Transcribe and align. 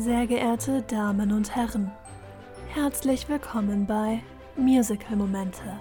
Sehr 0.00 0.26
geehrte 0.26 0.82
Damen 0.82 1.32
und 1.32 1.56
Herren, 1.56 1.90
herzlich 2.74 3.28
willkommen 3.30 3.86
bei 3.86 4.22
Musical 4.54 5.16
Momente. 5.16 5.80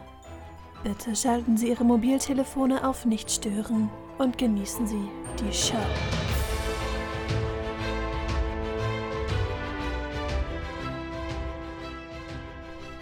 Bitte 0.84 1.14
schalten 1.16 1.58
Sie 1.58 1.70
Ihre 1.70 1.84
Mobiltelefone 1.84 2.88
auf 2.88 3.06
Nicht 3.06 3.30
stören 3.30 3.90
und 4.18 4.38
genießen 4.38 4.88
Sie 4.88 5.10
die 5.40 5.54
Show. 5.54 5.76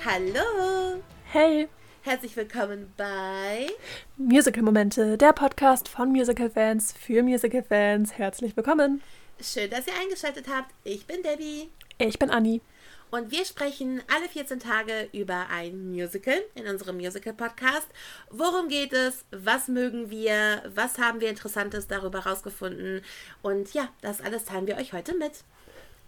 Hallo! 0.03 1.01
Hey, 1.31 1.67
Herzlich 2.05 2.35
willkommen 2.35 2.91
bei 2.97 3.67
Musical 4.17 4.61
Momente, 4.61 5.17
der 5.17 5.31
Podcast 5.31 5.87
von 5.87 6.09
Musical-Fans 6.09 6.91
für 6.91 7.23
Musical-Fans. 7.23 8.17
Herzlich 8.17 8.57
willkommen. 8.57 9.01
Schön, 9.41 9.69
dass 9.69 9.87
ihr 9.87 9.93
eingeschaltet 9.99 10.47
habt. 10.47 10.73
Ich 10.83 11.05
bin 11.05 11.21
Debbie 11.23 11.69
Ich 11.97 12.17
bin 12.17 12.29
Anni. 12.29 12.61
und 13.11 13.31
wir 13.31 13.45
sprechen 13.45 14.01
alle 14.13 14.29
14 14.29 14.59
Tage 14.59 15.09
über 15.11 15.47
ein 15.49 15.91
Musical 15.91 16.37
in 16.55 16.67
unserem 16.67 16.97
Musical-Podcast. 16.97 17.87
Worum 18.29 18.69
geht 18.69 18.93
es? 18.93 19.25
Was 19.31 19.67
mögen 19.67 20.09
wir? 20.09 20.63
Was 20.73 20.97
haben 20.97 21.19
wir 21.19 21.29
Interessantes 21.29 21.87
darüber 21.87 22.19
rausgefunden? 22.19 23.01
Und 23.41 23.73
ja, 23.73 23.89
das 24.01 24.21
alles 24.21 24.45
teilen 24.45 24.67
wir 24.67 24.77
euch 24.77 24.93
heute 24.93 25.15
mit. 25.15 25.43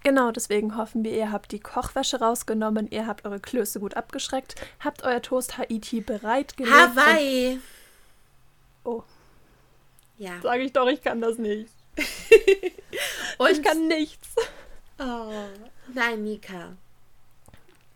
Genau, 0.03 0.31
deswegen 0.31 0.77
hoffen 0.77 1.03
wir, 1.03 1.11
ihr 1.11 1.31
habt 1.31 1.51
die 1.51 1.59
Kochwäsche 1.59 2.19
rausgenommen, 2.19 2.87
ihr 2.91 3.07
habt 3.07 3.25
eure 3.25 3.39
Klöße 3.39 3.79
gut 3.79 3.95
abgeschreckt, 3.95 4.53
habt 4.79 5.03
euer 5.03 5.19
Toast 5.21 5.57
Haiti 5.57 5.99
bereitgelegt. 6.01 6.75
Hawaii! 6.75 7.59
Oh, 8.83 9.01
Ja. 10.19 10.39
sage 10.43 10.61
ich 10.61 10.73
doch, 10.73 10.87
ich 10.87 11.01
kann 11.01 11.21
das 11.21 11.39
nicht. 11.39 11.71
Und 13.37 13.51
Ich 13.51 13.63
kann 13.63 13.87
nichts. 13.87 14.29
Oh, 14.99 15.31
nein, 15.93 16.23
Mika. 16.23 16.75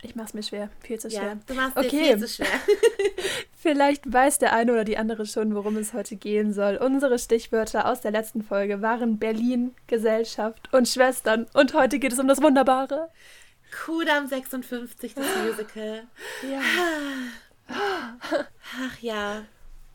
Ich 0.02 0.16
mach's 0.16 0.34
mir 0.34 0.44
schwer, 0.44 0.70
viel 0.82 0.98
zu 1.00 1.10
schwer. 1.10 1.24
Ja, 1.24 1.38
du 1.46 1.54
machst 1.54 1.76
Okay. 1.76 1.90
viel 1.90 2.20
zu 2.20 2.28
schwer. 2.28 2.48
Vielleicht 3.58 4.12
weiß 4.12 4.40
der 4.40 4.54
eine 4.54 4.72
oder 4.72 4.86
die 4.86 4.98
andere 4.98 5.26
schon, 5.26 5.54
worum 5.56 5.76
es 5.76 5.94
heute 5.94 6.16
gehen 6.16 6.54
soll. 6.54 6.78
Unsere 6.78 7.20
Stichwörter 7.20 7.86
aus 7.86 8.00
der 8.00 8.12
letzten 8.12 8.42
Folge 8.42 8.82
waren 8.82 9.20
Berlin, 9.20 9.76
Gesellschaft 9.88 10.74
und 10.74 10.88
Schwestern. 10.88 11.48
Und 11.54 11.74
heute 11.74 12.00
geht 12.00 12.14
es 12.14 12.20
um 12.20 12.30
das 12.30 12.42
Wunderbare. 12.42 13.10
Kudam 13.86 14.28
56, 14.28 15.14
das 15.16 15.26
Musical. 15.46 16.04
Ja. 16.50 16.62
Ach 17.68 19.00
ja, 19.02 19.44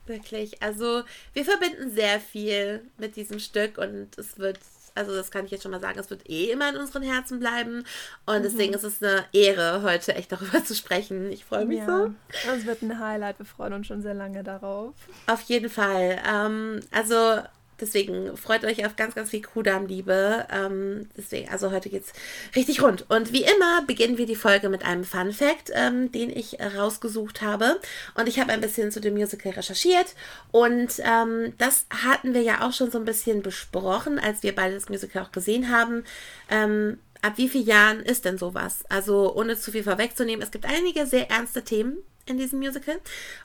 wirklich. 0.06 0.62
Also 0.62 1.02
wir 1.32 1.44
verbinden 1.44 1.90
sehr 1.90 2.20
viel 2.20 2.82
mit 2.98 3.16
diesem 3.16 3.38
Stück 3.38 3.78
und 3.78 4.16
es 4.18 4.38
wird, 4.38 4.58
also 4.94 5.14
das 5.14 5.30
kann 5.30 5.44
ich 5.44 5.50
jetzt 5.50 5.62
schon 5.62 5.72
mal 5.72 5.80
sagen, 5.80 5.98
es 5.98 6.10
wird 6.10 6.28
eh 6.28 6.50
immer 6.50 6.68
in 6.70 6.76
unseren 6.76 7.02
Herzen 7.02 7.40
bleiben. 7.40 7.84
Und 8.26 8.44
deswegen 8.44 8.74
ist 8.74 8.84
es 8.84 9.02
eine 9.02 9.24
Ehre, 9.32 9.82
heute 9.82 10.14
echt 10.14 10.32
darüber 10.32 10.64
zu 10.64 10.74
sprechen. 10.74 11.30
Ich 11.32 11.44
freue 11.44 11.66
mich 11.66 11.80
so. 11.84 12.06
Ja, 12.46 12.54
es 12.56 12.66
wird 12.66 12.82
ein 12.82 12.98
Highlight. 12.98 13.38
Wir 13.38 13.46
freuen 13.46 13.72
uns 13.72 13.86
schon 13.86 14.02
sehr 14.02 14.14
lange 14.14 14.42
darauf. 14.42 14.94
Auf 15.26 15.42
jeden 15.42 15.70
Fall. 15.70 16.22
Ähm, 16.26 16.80
also 16.90 17.42
deswegen 17.84 18.36
freut 18.36 18.64
euch 18.64 18.84
auf 18.86 18.96
ganz, 18.96 19.14
ganz 19.14 19.30
viel 19.30 19.42
Kudam-Liebe. 19.42 20.46
Ähm, 20.50 21.08
deswegen, 21.16 21.50
also 21.50 21.70
heute 21.70 21.90
geht's 21.90 22.12
richtig 22.56 22.82
rund. 22.82 23.08
Und 23.10 23.32
wie 23.32 23.42
immer 23.42 23.82
beginnen 23.86 24.18
wir 24.18 24.26
die 24.26 24.36
Folge 24.36 24.68
mit 24.68 24.84
einem 24.84 25.04
Fun 25.04 25.32
Fact, 25.32 25.70
ähm, 25.74 26.10
den 26.10 26.30
ich 26.30 26.58
rausgesucht 26.60 27.42
habe. 27.42 27.80
Und 28.14 28.28
ich 28.28 28.40
habe 28.40 28.52
ein 28.52 28.60
bisschen 28.60 28.90
zu 28.90 29.00
dem 29.00 29.14
Musical 29.14 29.52
recherchiert. 29.52 30.14
Und 30.50 30.94
ähm, 31.00 31.52
das 31.58 31.86
hatten 31.90 32.34
wir 32.34 32.42
ja 32.42 32.66
auch 32.66 32.72
schon 32.72 32.90
so 32.90 32.98
ein 32.98 33.04
bisschen 33.04 33.42
besprochen, 33.42 34.18
als 34.18 34.42
wir 34.42 34.54
beide 34.54 34.74
das 34.74 34.88
Musical 34.88 35.22
auch 35.22 35.32
gesehen 35.32 35.70
haben. 35.70 36.04
Ähm, 36.50 36.98
ab 37.22 37.34
wie 37.36 37.48
vielen 37.48 37.66
Jahren 37.66 38.00
ist 38.00 38.24
denn 38.24 38.38
sowas? 38.38 38.84
Also 38.88 39.34
ohne 39.34 39.56
zu 39.56 39.72
viel 39.72 39.82
vorwegzunehmen, 39.82 40.42
es 40.42 40.50
gibt 40.50 40.66
einige 40.66 41.06
sehr 41.06 41.30
ernste 41.30 41.62
Themen 41.62 41.98
in 42.26 42.38
diesem 42.38 42.58
Musical. 42.58 43.00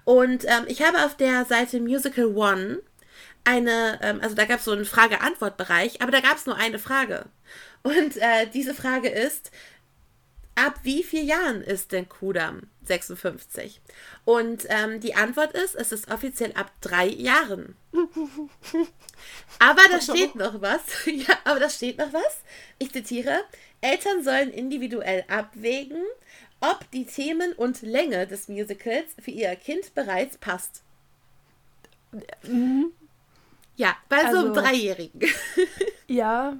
Und 0.05 0.45
ähm, 0.45 0.65
ich 0.67 0.81
habe 0.81 1.05
auf 1.05 1.15
der 1.15 1.45
Seite 1.45 1.79
Musical 1.79 2.25
One 2.25 2.79
eine, 3.43 3.99
ähm, 4.01 4.19
also 4.21 4.35
da 4.35 4.45
gab 4.45 4.59
es 4.59 4.65
so 4.65 4.71
einen 4.71 4.85
Frage-Antwort-Bereich, 4.85 6.01
aber 6.01 6.11
da 6.11 6.19
gab 6.19 6.37
es 6.37 6.45
nur 6.45 6.55
eine 6.55 6.79
Frage. 6.79 7.25
Und 7.83 8.17
äh, 8.17 8.47
diese 8.53 8.73
Frage 8.73 9.09
ist, 9.09 9.51
ab 10.55 10.79
wie 10.83 11.03
vielen 11.03 11.27
Jahren 11.27 11.61
ist 11.61 11.91
denn 11.91 12.09
Kudam 12.09 12.63
56? 12.83 13.81
Und 14.25 14.65
ähm, 14.69 14.99
die 14.99 15.15
Antwort 15.15 15.53
ist, 15.53 15.75
es 15.75 15.91
ist 15.91 16.11
offiziell 16.11 16.51
ab 16.53 16.71
drei 16.81 17.07
Jahren. 17.07 17.75
Aber 19.59 19.81
da 19.89 20.01
steht 20.01 20.35
noch 20.35 20.61
was. 20.61 20.81
Ja, 21.05 21.37
aber 21.45 21.59
da 21.59 21.69
steht 21.69 21.97
noch 21.97 22.13
was. 22.13 22.41
Ich 22.77 22.91
zitiere: 22.91 23.43
Eltern 23.81 24.23
sollen 24.23 24.51
individuell 24.51 25.23
abwägen, 25.27 26.03
ob 26.59 26.89
die 26.91 27.05
Themen 27.05 27.53
und 27.53 27.81
Länge 27.81 28.27
des 28.27 28.47
Musicals 28.47 29.07
für 29.21 29.31
ihr 29.31 29.55
Kind 29.55 29.93
bereits 29.95 30.37
passt. 30.37 30.83
Ja, 33.79 33.95
bei 34.09 34.19
so 34.29 34.39
einem 34.39 34.49
Also- 34.49 34.53
Dreijährigen. 34.61 35.21
Ja. 36.07 36.57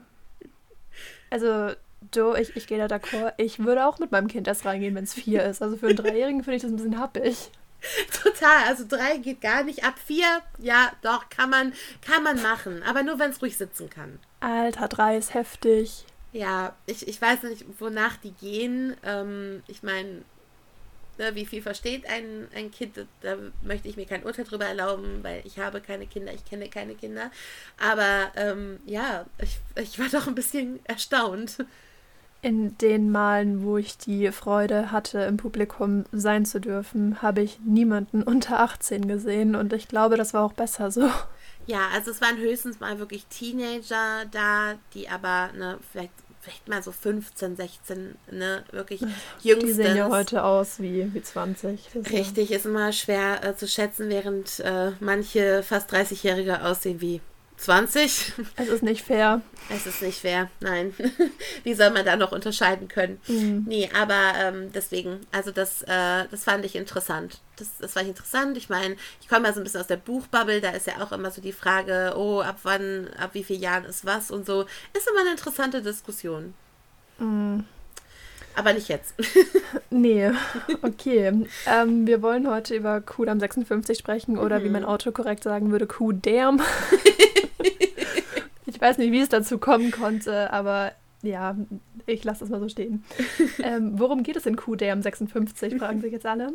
Also, 1.30 1.72
du, 2.12 2.34
ich, 2.35 2.56
ich 2.56 2.66
gehe 2.68 2.78
da 2.78 2.85
d'accord. 2.85 3.34
Ich 3.38 3.59
würde 3.59 3.85
auch 3.85 4.00
mit 4.00 4.12
meinem 4.12 4.28
Kind 4.28 4.47
erst 4.47 4.63
reingehen, 4.63 4.96
wenn 4.96 5.03
es 5.03 5.13
vier 5.16 5.44
ist. 5.44 5.62
Also 5.62 5.75
für 5.75 5.88
einen 5.88 5.96
Dreijährigen 5.97 6.44
finde 6.44 6.56
ich 6.57 6.62
das 6.62 6.72
ein 6.72 6.78
bisschen 6.78 7.00
happig. 7.00 7.52
Total. 8.24 8.63
Also 8.68 8.85
drei 8.88 9.18
geht 9.18 9.41
gar 9.41 9.63
nicht. 9.63 9.84
Ab 9.84 9.96
vier, 10.03 10.25
ja, 10.59 10.91
doch, 11.02 11.30
kann 11.30 11.50
man, 11.50 11.74
kann 12.06 12.24
man 12.24 12.41
machen. 12.41 12.84
Aber 12.84 13.03
nur, 13.03 13.19
wenn 13.19 13.31
es 13.31 13.41
ruhig 13.41 13.57
sitzen 13.57 13.90
kann. 13.90 14.19
Alter, 14.40 14.88
drei 14.88 15.18
ist 15.18 15.34
heftig. 15.34 16.06
Ja, 16.31 16.75
ich, 16.86 17.07
ich 17.07 17.19
weiß 17.22 17.44
nicht, 17.44 17.66
wonach 17.80 18.18
die 18.18 18.31
gehen. 18.34 18.96
Ähm, 19.03 19.63
ich 19.68 19.81
meine, 19.84 20.22
ne, 21.19 21.35
wie 21.35 21.46
viel 21.46 21.62
versteht 21.62 22.09
ein, 22.09 22.47
ein 22.56 22.72
Kind? 22.72 23.06
Da 23.22 23.35
möchte 23.62 23.88
ich 23.88 23.97
mir 23.97 24.06
kein 24.06 24.24
Urteil 24.24 24.46
drüber 24.46 24.66
erlauben, 24.66 25.19
weil 25.22 25.41
ich 25.46 25.59
habe 25.59 25.81
keine 25.81 26.07
Kinder, 26.07 26.34
ich 26.34 26.46
kenne 26.46 26.69
keine 26.69 26.96
Kinder. 26.96 27.30
Aber 27.78 28.31
ähm, 28.35 28.80
ja, 28.85 29.25
ich, 29.41 29.59
ich 29.75 30.00
war 30.00 30.09
doch 30.09 30.28
ein 30.28 30.35
bisschen 30.35 30.80
erstaunt. 30.85 31.57
In 32.41 32.78
den 32.78 33.12
Malen, 33.12 33.63
wo 33.63 33.75
ich 33.75 33.97
die 33.97 34.31
Freude 34.31 34.94
hatte, 34.94 35.19
im 35.24 35.35
Publikum 35.35 36.06
sein 36.13 36.46
zu 36.46 36.62
dürfen, 36.62 37.22
habe 37.22 37.41
ich 37.41 37.59
niemanden 37.59 38.24
unter 38.24 38.62
18 38.62 39.09
gesehen 39.09 39.56
und 39.56 39.74
ich 39.74 39.90
glaube, 39.90 40.16
das 40.16 40.34
war 40.34 40.46
auch 40.46 40.53
besser 40.53 40.90
so. 40.90 41.12
Ja, 41.68 41.90
also 41.94 42.12
es 42.12 42.22
waren 42.22 42.38
höchstens 42.38 42.80
mal 42.80 42.97
wirklich 42.97 43.25
Teenager 43.28 44.25
da, 44.31 44.75
die 44.94 45.09
aber, 45.09 45.50
ne, 45.53 45.78
vielleicht, 45.91 46.13
vielleicht 46.50 46.68
mal 46.68 46.82
so 46.82 46.92
15, 46.92 47.56
16, 47.56 48.16
ne, 48.32 48.64
wirklich 48.72 49.02
jüngstens. 49.42 49.78
Die 49.78 49.84
sehen 49.84 49.96
ja 49.96 50.10
heute 50.10 50.44
aus 50.44 50.80
wie, 50.80 51.14
wie 51.14 51.22
20. 51.22 51.90
Das 51.94 52.12
Richtig, 52.12 52.52
ist 52.52 52.66
immer 52.66 52.92
schwer 52.92 53.44
äh, 53.44 53.56
zu 53.56 53.68
schätzen, 53.68 54.10
während 54.10 54.60
äh, 54.60 54.92
manche 55.00 55.64
fast 55.64 55.94
30-Jährige 55.94 56.64
aussehen 56.64 57.02
wie 57.02 57.22
20. 57.59 58.34
Es 58.56 58.70
ist 58.70 58.84
nicht 58.84 59.03
fair. 59.03 59.42
Es 59.70 59.86
ist 59.86 60.02
nicht 60.02 60.20
fair, 60.20 60.50
nein. 60.62 60.94
Wie 61.64 61.74
soll 61.74 61.90
man 61.90 62.06
da 62.06 62.16
noch 62.16 62.31
unterscheiden 62.31 62.88
können? 62.88 63.20
Mhm. 63.28 63.66
Nee, 63.68 63.90
aber 63.94 64.34
ähm, 64.38 64.72
deswegen, 64.74 65.20
also 65.31 65.52
das, 65.52 65.81
äh, 65.84 66.25
das 66.31 66.46
fand 66.46 66.64
ich 66.64 66.75
interessant. 66.78 67.42
Das, 67.58 67.78
das 67.78 67.94
fand 67.94 68.06
ich 68.06 68.12
interessant. 68.12 68.56
Ich 68.58 68.69
meine, 68.69 68.96
ich 69.22 69.28
komme 69.28 69.48
ja 69.48 69.53
so 69.53 69.59
ein 69.59 69.66
bisschen 69.66 69.81
aus 69.81 69.88
der 69.88 69.98
Buchbubble, 69.98 70.62
da 70.62 70.69
ist 70.72 70.88
ja 70.88 71.02
auch 71.02 71.12
immer 71.12 71.31
so 71.31 71.42
die 71.42 71.52
Frage, 71.52 72.14
oh, 72.16 72.40
ab 72.40 72.59
wann, 72.64 73.09
ab 73.19 73.31
wie 73.34 73.44
vielen 73.44 73.62
Jahren 73.62 73.84
ist 73.84 74.06
was 74.06 74.31
und 74.31 74.46
so. 74.46 74.62
Ist 74.94 75.09
immer 75.09 75.22
eine 75.22 75.31
interessante 75.31 75.81
Diskussion. 75.81 76.53
Mhm. 77.18 77.66
Aber 78.56 78.74
nicht 78.74 78.88
jetzt. 78.88 79.14
Nee, 79.92 80.31
okay. 80.81 81.48
ähm, 81.68 82.08
wir 82.08 82.22
wollen 82.22 82.50
heute 82.50 82.75
über 82.75 83.01
Kudam 83.01 83.39
56 83.39 83.98
sprechen 83.98 84.38
oder 84.38 84.63
wie 84.63 84.69
mein 84.69 84.86
Auto 84.86 85.12
korrekt 85.12 85.44
sagen 85.44 85.72
würde, 85.72 85.88
Kudam. 85.88 86.62
ich 88.69 88.80
weiß 88.80 88.98
nicht, 88.98 89.12
wie 89.12 89.19
es 89.19 89.30
dazu 89.30 89.57
kommen 89.57 89.92
konnte, 89.92 90.51
aber 90.54 90.92
ja, 91.21 91.56
ich 92.06 92.24
lasse 92.24 92.42
das 92.42 92.50
mal 92.50 92.60
so 92.60 92.69
stehen. 92.69 93.04
ähm, 93.63 94.00
worum 94.00 94.24
geht 94.24 94.38
es 94.38 94.45
in 94.45 94.56
Kudam 94.56 95.01
56, 95.01 95.75
fragen 95.77 96.01
sich 96.01 96.13
jetzt 96.13 96.25
alle. 96.25 96.51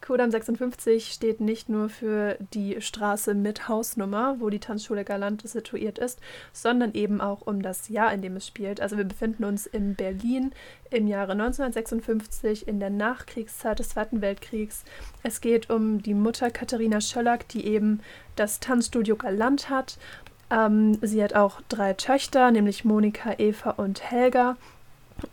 Kudam 0.00 0.30
56 0.30 1.12
steht 1.12 1.40
nicht 1.40 1.68
nur 1.68 1.88
für 1.88 2.36
die 2.52 2.80
Straße 2.80 3.34
mit 3.34 3.68
Hausnummer, 3.68 4.36
wo 4.38 4.50
die 4.50 4.58
Tanzschule 4.58 5.04
Galantis 5.04 5.52
situiert 5.52 5.98
ist, 5.98 6.20
sondern 6.52 6.92
eben 6.92 7.20
auch 7.20 7.42
um 7.42 7.62
das 7.62 7.88
Jahr, 7.88 8.12
in 8.12 8.20
dem 8.20 8.36
es 8.36 8.46
spielt. 8.46 8.80
Also 8.80 8.96
wir 8.98 9.04
befinden 9.04 9.44
uns 9.44 9.66
in 9.66 9.94
Berlin 9.94 10.52
im 10.90 11.06
Jahre 11.06 11.32
1956 11.32 12.68
in 12.68 12.78
der 12.78 12.90
Nachkriegszeit 12.90 13.78
des 13.78 13.88
Zweiten 13.90 14.20
Weltkriegs. 14.20 14.84
Es 15.22 15.40
geht 15.40 15.70
um 15.70 16.02
die 16.02 16.14
Mutter 16.14 16.50
Katharina 16.50 17.00
Schöllack, 17.00 17.48
die 17.48 17.66
eben 17.66 18.00
das 18.36 18.60
Tanzstudio 18.60 19.16
Galant 19.16 19.70
hat. 19.70 19.98
Ähm, 20.50 20.98
sie 21.02 21.22
hat 21.22 21.34
auch 21.34 21.60
drei 21.68 21.94
Töchter, 21.94 22.50
nämlich 22.50 22.84
Monika, 22.84 23.34
Eva 23.38 23.70
und 23.70 24.10
Helga. 24.10 24.56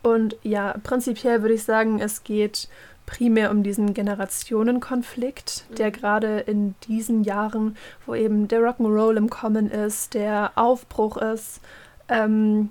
Und 0.02 0.36
ja, 0.42 0.74
prinzipiell 0.82 1.42
würde 1.42 1.54
ich 1.54 1.64
sagen, 1.64 2.00
es 2.00 2.24
geht 2.24 2.68
primär 3.06 3.50
um 3.50 3.62
diesen 3.62 3.94
Generationenkonflikt, 3.94 5.66
der 5.76 5.90
gerade 5.90 6.40
in 6.40 6.74
diesen 6.86 7.24
Jahren, 7.24 7.76
wo 8.06 8.14
eben 8.14 8.48
der 8.48 8.60
Rock'n'Roll 8.60 9.16
im 9.16 9.28
Kommen 9.28 9.70
ist, 9.70 10.14
der 10.14 10.52
Aufbruch 10.54 11.16
ist, 11.16 11.60
ähm, 12.08 12.70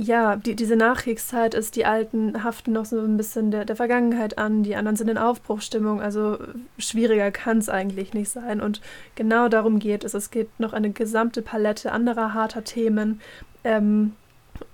ja, 0.00 0.36
die, 0.36 0.54
diese 0.54 0.76
Nachkriegszeit 0.76 1.54
ist, 1.54 1.74
die 1.74 1.84
Alten 1.84 2.44
haften 2.44 2.70
noch 2.70 2.84
so 2.84 3.00
ein 3.00 3.16
bisschen 3.16 3.50
der, 3.50 3.64
der 3.64 3.74
Vergangenheit 3.74 4.38
an, 4.38 4.62
die 4.62 4.76
anderen 4.76 4.96
sind 4.96 5.08
in 5.08 5.18
Aufbruchstimmung, 5.18 6.00
also 6.00 6.38
schwieriger 6.78 7.32
kann 7.32 7.58
es 7.58 7.68
eigentlich 7.68 8.14
nicht 8.14 8.28
sein. 8.28 8.60
Und 8.60 8.80
genau 9.16 9.48
darum 9.48 9.80
geht 9.80 10.04
es. 10.04 10.14
Es 10.14 10.30
geht 10.30 10.60
noch 10.60 10.72
eine 10.72 10.90
gesamte 10.90 11.42
Palette 11.42 11.90
anderer 11.90 12.32
harter 12.32 12.62
Themen. 12.62 13.20
Ähm, 13.64 14.12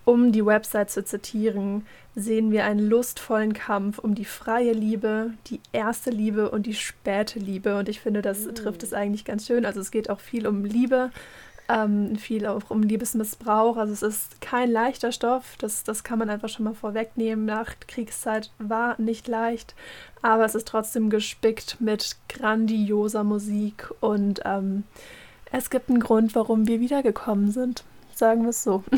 um 0.04 0.30
die 0.30 0.44
Website 0.44 0.90
zu 0.90 1.02
zitieren, 1.02 1.86
sehen 2.14 2.52
wir 2.52 2.64
einen 2.64 2.86
lustvollen 2.86 3.54
Kampf 3.54 3.98
um 3.98 4.14
die 4.14 4.26
freie 4.26 4.72
Liebe, 4.72 5.30
die 5.46 5.60
erste 5.72 6.10
Liebe 6.10 6.50
und 6.50 6.66
die 6.66 6.74
späte 6.74 7.38
Liebe. 7.38 7.78
Und 7.78 7.88
ich 7.88 8.00
finde, 8.00 8.20
das 8.20 8.44
mm. 8.44 8.54
trifft 8.54 8.82
es 8.82 8.92
eigentlich 8.92 9.24
ganz 9.24 9.46
schön. 9.46 9.64
Also 9.64 9.80
es 9.80 9.90
geht 9.90 10.10
auch 10.10 10.20
viel 10.20 10.46
um 10.46 10.64
Liebe, 10.64 11.10
ähm, 11.68 12.16
viel 12.16 12.46
auch 12.46 12.70
um 12.70 12.82
Liebesmissbrauch. 12.82 13.76
Also 13.76 13.92
es 13.92 14.02
ist 14.02 14.40
kein 14.40 14.70
leichter 14.70 15.12
Stoff, 15.12 15.56
das, 15.58 15.84
das 15.84 16.04
kann 16.04 16.18
man 16.18 16.30
einfach 16.30 16.48
schon 16.48 16.64
mal 16.64 16.74
vorwegnehmen. 16.74 17.44
Nach 17.44 17.74
Kriegszeit 17.86 18.50
war 18.58 19.00
nicht 19.00 19.28
leicht, 19.28 19.74
aber 20.22 20.44
es 20.44 20.54
ist 20.54 20.68
trotzdem 20.68 21.10
gespickt 21.10 21.80
mit 21.80 22.16
grandioser 22.28 23.24
Musik 23.24 23.90
und 24.00 24.40
ähm, 24.44 24.84
es 25.52 25.70
gibt 25.70 25.88
einen 25.88 26.00
Grund, 26.00 26.34
warum 26.34 26.66
wir 26.66 26.80
wiedergekommen 26.80 27.50
sind. 27.50 27.84
Sagen 28.14 28.42
wir 28.42 28.50
es 28.50 28.62
so. 28.62 28.84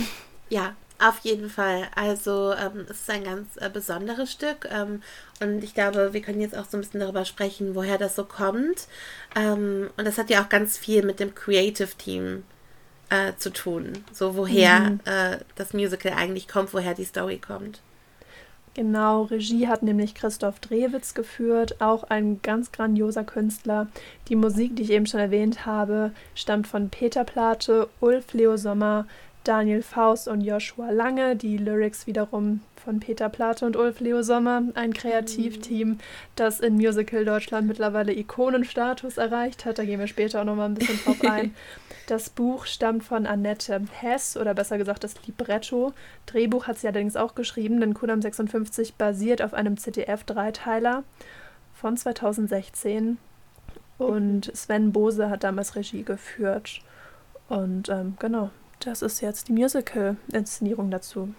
Ja, 0.48 0.76
auf 1.00 1.18
jeden 1.24 1.50
Fall. 1.50 1.88
Also 1.96 2.52
ähm, 2.52 2.86
es 2.88 3.00
ist 3.00 3.10
ein 3.10 3.24
ganz 3.24 3.56
äh, 3.56 3.68
besonderes 3.68 4.30
Stück 4.30 4.68
ähm, 4.70 5.02
und 5.40 5.64
ich 5.64 5.74
glaube, 5.74 6.12
wir 6.12 6.22
können 6.22 6.40
jetzt 6.40 6.56
auch 6.56 6.66
so 6.66 6.76
ein 6.76 6.82
bisschen 6.82 7.00
darüber 7.00 7.24
sprechen, 7.24 7.74
woher 7.74 7.98
das 7.98 8.14
so 8.14 8.22
kommt. 8.22 8.86
Ähm, 9.34 9.90
und 9.96 10.04
das 10.04 10.18
hat 10.18 10.30
ja 10.30 10.40
auch 10.40 10.48
ganz 10.48 10.78
viel 10.78 11.04
mit 11.04 11.18
dem 11.18 11.34
Creative 11.34 11.90
Team 11.98 12.44
äh, 13.10 13.34
zu 13.36 13.52
tun. 13.52 13.92
So 14.12 14.36
woher 14.36 14.80
mhm. 14.80 15.00
äh, 15.04 15.38
das 15.54 15.72
Musical 15.72 16.12
eigentlich 16.12 16.48
kommt, 16.48 16.74
woher 16.74 16.94
die 16.94 17.04
Story 17.04 17.38
kommt. 17.38 17.80
Genau, 18.74 19.22
Regie 19.22 19.68
hat 19.68 19.82
nämlich 19.82 20.14
Christoph 20.14 20.60
Drewitz 20.60 21.14
geführt, 21.14 21.80
auch 21.80 22.04
ein 22.04 22.42
ganz 22.42 22.72
grandioser 22.72 23.24
Künstler. 23.24 23.86
Die 24.28 24.36
Musik, 24.36 24.76
die 24.76 24.82
ich 24.82 24.90
eben 24.90 25.06
schon 25.06 25.20
erwähnt 25.20 25.64
habe, 25.64 26.10
stammt 26.34 26.66
von 26.66 26.90
Peter 26.90 27.24
Plate, 27.24 27.88
Ulf 28.00 28.34
Leo 28.34 28.58
Sommer, 28.58 29.06
Daniel 29.46 29.82
Faust 29.82 30.26
und 30.26 30.40
Joshua 30.40 30.90
Lange, 30.90 31.36
die 31.36 31.56
Lyrics 31.56 32.08
wiederum 32.08 32.62
von 32.74 32.98
Peter 32.98 33.28
Plate 33.28 33.64
und 33.64 33.76
Ulf 33.76 34.00
Leo 34.00 34.22
Sommer, 34.22 34.60
ein 34.74 34.92
Kreativteam, 34.92 35.98
das 36.34 36.58
in 36.58 36.74
Musical 36.74 37.24
Deutschland 37.24 37.68
mittlerweile 37.68 38.12
Ikonenstatus 38.12 39.18
erreicht 39.18 39.64
hat. 39.64 39.78
Da 39.78 39.84
gehen 39.84 40.00
wir 40.00 40.08
später 40.08 40.40
auch 40.40 40.44
nochmal 40.44 40.70
ein 40.70 40.74
bisschen 40.74 40.98
drauf 41.04 41.20
ein. 41.30 41.54
Das 42.08 42.28
Buch 42.28 42.66
stammt 42.66 43.04
von 43.04 43.24
Annette 43.24 43.82
Hess 43.92 44.36
oder 44.36 44.52
besser 44.52 44.78
gesagt 44.78 45.04
das 45.04 45.14
Libretto. 45.26 45.92
Drehbuch 46.26 46.66
hat 46.66 46.78
sie 46.78 46.88
allerdings 46.88 47.14
auch 47.14 47.36
geschrieben, 47.36 47.78
denn 47.78 47.94
Kudam 47.94 48.20
56 48.20 48.94
basiert 48.94 49.42
auf 49.42 49.54
einem 49.54 49.76
ZDF-Dreiteiler 49.76 51.04
von 51.72 51.96
2016 51.96 53.18
und 53.98 54.56
Sven 54.56 54.92
Bose 54.92 55.30
hat 55.30 55.44
damals 55.44 55.76
Regie 55.76 56.02
geführt. 56.02 56.80
Und 57.48 57.88
ähm, 57.88 58.16
genau, 58.18 58.50
das 58.86 59.02
ist 59.02 59.20
jetzt 59.20 59.48
die 59.48 59.52
Musical-Inszenierung 59.52 60.90
dazu. 60.90 61.34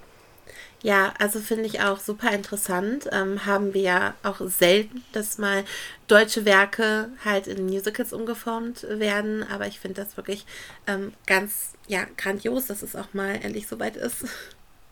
Ja, 0.84 1.14
also 1.20 1.40
finde 1.40 1.66
ich 1.66 1.82
auch 1.82 2.00
super 2.00 2.32
interessant. 2.32 3.10
Ähm, 3.12 3.46
haben 3.46 3.74
wir 3.74 3.82
ja 3.82 4.14
auch 4.24 4.40
selten, 4.42 5.04
dass 5.12 5.38
mal 5.38 5.64
deutsche 6.08 6.46
Werke 6.46 7.10
halt 7.26 7.48
in 7.48 7.66
Musicals 7.66 8.14
umgeformt 8.14 8.86
werden. 8.90 9.44
Aber 9.44 9.68
ich 9.68 9.80
finde 9.80 10.02
das 10.02 10.18
wirklich 10.18 10.46
ähm, 10.86 11.14
ganz 11.26 11.74
ja, 11.88 12.02
grandios, 12.16 12.68
dass 12.68 12.84
es 12.84 12.96
auch 12.96 13.14
mal 13.14 13.40
endlich 13.42 13.68
soweit 13.68 13.96
ist. 13.96 14.26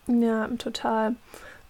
Ja, 0.07 0.47
total. 0.57 1.15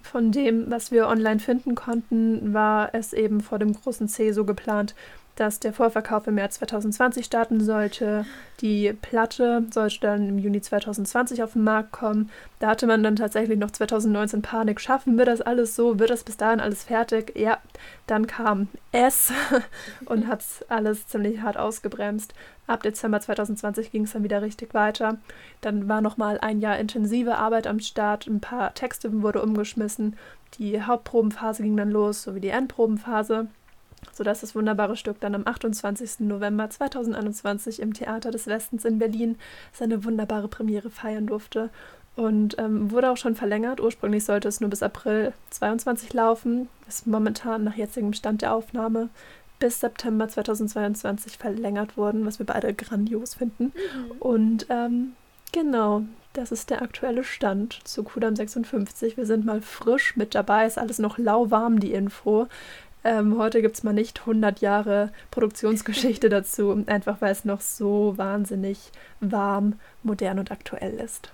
Von 0.01 0.31
dem, 0.31 0.69
was 0.69 0.91
wir 0.91 1.07
online 1.07 1.39
finden 1.39 1.75
konnten, 1.75 2.53
war 2.53 2.93
es 2.93 3.11
eben 3.11 3.41
vor 3.41 3.59
dem 3.59 3.73
großen 3.73 4.07
C 4.07 4.31
so 4.31 4.45
geplant, 4.45 4.93
dass 5.35 5.59
der 5.59 5.73
Vorverkauf 5.73 6.27
im 6.27 6.35
März 6.35 6.55
2020 6.59 7.25
starten 7.25 7.59
sollte. 7.59 8.25
Die 8.61 8.93
Platte 8.93 9.65
sollte 9.71 9.99
dann 9.99 10.29
im 10.29 10.39
Juni 10.39 10.61
2020 10.61 11.43
auf 11.43 11.53
den 11.53 11.63
Markt 11.63 11.91
kommen. 11.91 12.29
Da 12.59 12.67
hatte 12.67 12.87
man 12.87 13.03
dann 13.03 13.17
tatsächlich 13.17 13.59
noch 13.59 13.71
2019 13.71 14.41
Panik. 14.41 14.79
Schaffen 14.79 15.17
wir 15.17 15.25
das 15.25 15.41
alles 15.41 15.75
so? 15.75 15.99
Wird 15.99 16.09
das 16.09 16.23
bis 16.23 16.37
dahin 16.37 16.61
alles 16.61 16.83
fertig? 16.83 17.33
Ja, 17.37 17.57
dann 18.07 18.27
kam 18.27 18.69
es 18.91 19.31
und 20.05 20.27
hat 20.27 20.43
alles 20.69 21.07
ziemlich 21.07 21.41
hart 21.41 21.57
ausgebremst. 21.57 22.33
Ab 22.67 22.81
Dezember 22.83 23.19
2020 23.19 23.91
ging 23.91 24.05
es 24.05 24.13
dann 24.13 24.23
wieder 24.23 24.41
richtig 24.41 24.73
weiter. 24.73 25.17
Dann 25.61 25.89
war 25.89 26.01
nochmal 26.01 26.39
ein 26.39 26.61
Jahr 26.61 26.79
intensive 26.79 27.35
Arbeit 27.37 27.67
am 27.67 27.79
Start. 27.79 28.25
Ein 28.25 28.39
paar 28.39 28.73
Texte 28.73 29.21
wurde 29.21 29.41
umgeschmissen. 29.41 30.15
Die 30.57 30.81
Hauptprobenphase 30.81 31.61
ging 31.61 31.75
dann 31.75 31.91
los, 31.91 32.23
sowie 32.23 32.39
die 32.39 32.49
Endprobenphase 32.49 33.47
sodass 34.13 34.41
das 34.41 34.55
wunderbare 34.55 34.95
Stück 34.95 35.19
dann 35.19 35.35
am 35.35 35.43
28. 35.45 36.21
November 36.21 36.69
2021 36.69 37.81
im 37.81 37.93
Theater 37.93 38.31
des 38.31 38.47
Westens 38.47 38.85
in 38.85 38.99
Berlin 38.99 39.37
seine 39.73 40.03
wunderbare 40.03 40.47
Premiere 40.47 40.89
feiern 40.89 41.27
durfte 41.27 41.69
und 42.15 42.57
ähm, 42.59 42.91
wurde 42.91 43.11
auch 43.11 43.17
schon 43.17 43.35
verlängert. 43.35 43.81
Ursprünglich 43.81 44.23
sollte 44.23 44.47
es 44.47 44.61
nur 44.61 44.69
bis 44.69 44.83
April 44.83 45.33
22 45.49 46.13
laufen, 46.13 46.69
ist 46.87 47.07
momentan 47.07 47.63
nach 47.63 47.75
jetzigem 47.75 48.13
Stand 48.13 48.41
der 48.41 48.53
Aufnahme 48.53 49.09
bis 49.59 49.79
September 49.79 50.27
2022 50.27 51.37
verlängert 51.37 51.97
worden, 51.97 52.25
was 52.25 52.39
wir 52.39 52.45
beide 52.45 52.73
grandios 52.73 53.35
finden. 53.35 53.65
Mhm. 53.65 54.11
Und 54.19 54.65
ähm, 54.69 55.13
genau, 55.51 56.03
das 56.33 56.51
ist 56.51 56.69
der 56.69 56.81
aktuelle 56.81 57.23
Stand 57.23 57.79
zu 57.85 58.03
Kudam 58.03 58.35
56. 58.35 59.15
Wir 59.15 59.25
sind 59.25 59.45
mal 59.45 59.61
frisch 59.61 60.17
mit 60.17 60.35
dabei, 60.35 60.65
ist 60.65 60.77
alles 60.77 60.99
noch 60.99 61.17
lauwarm, 61.17 61.79
die 61.79 61.93
Info. 61.93 62.47
Ähm, 63.05 63.37
heute 63.37 63.61
gibt 63.61 63.75
es 63.77 63.83
mal 63.83 63.93
nicht 63.93 64.21
100 64.21 64.61
Jahre 64.61 65.11
Produktionsgeschichte 65.29 66.27
dazu, 66.27 66.83
einfach 66.87 67.21
weil 67.21 67.31
es 67.31 67.45
noch 67.45 67.61
so 67.61 68.17
wahnsinnig 68.17 68.91
warm, 69.19 69.79
modern 70.01 70.39
und 70.39 70.51
aktuell 70.51 70.95
ist. 70.95 71.31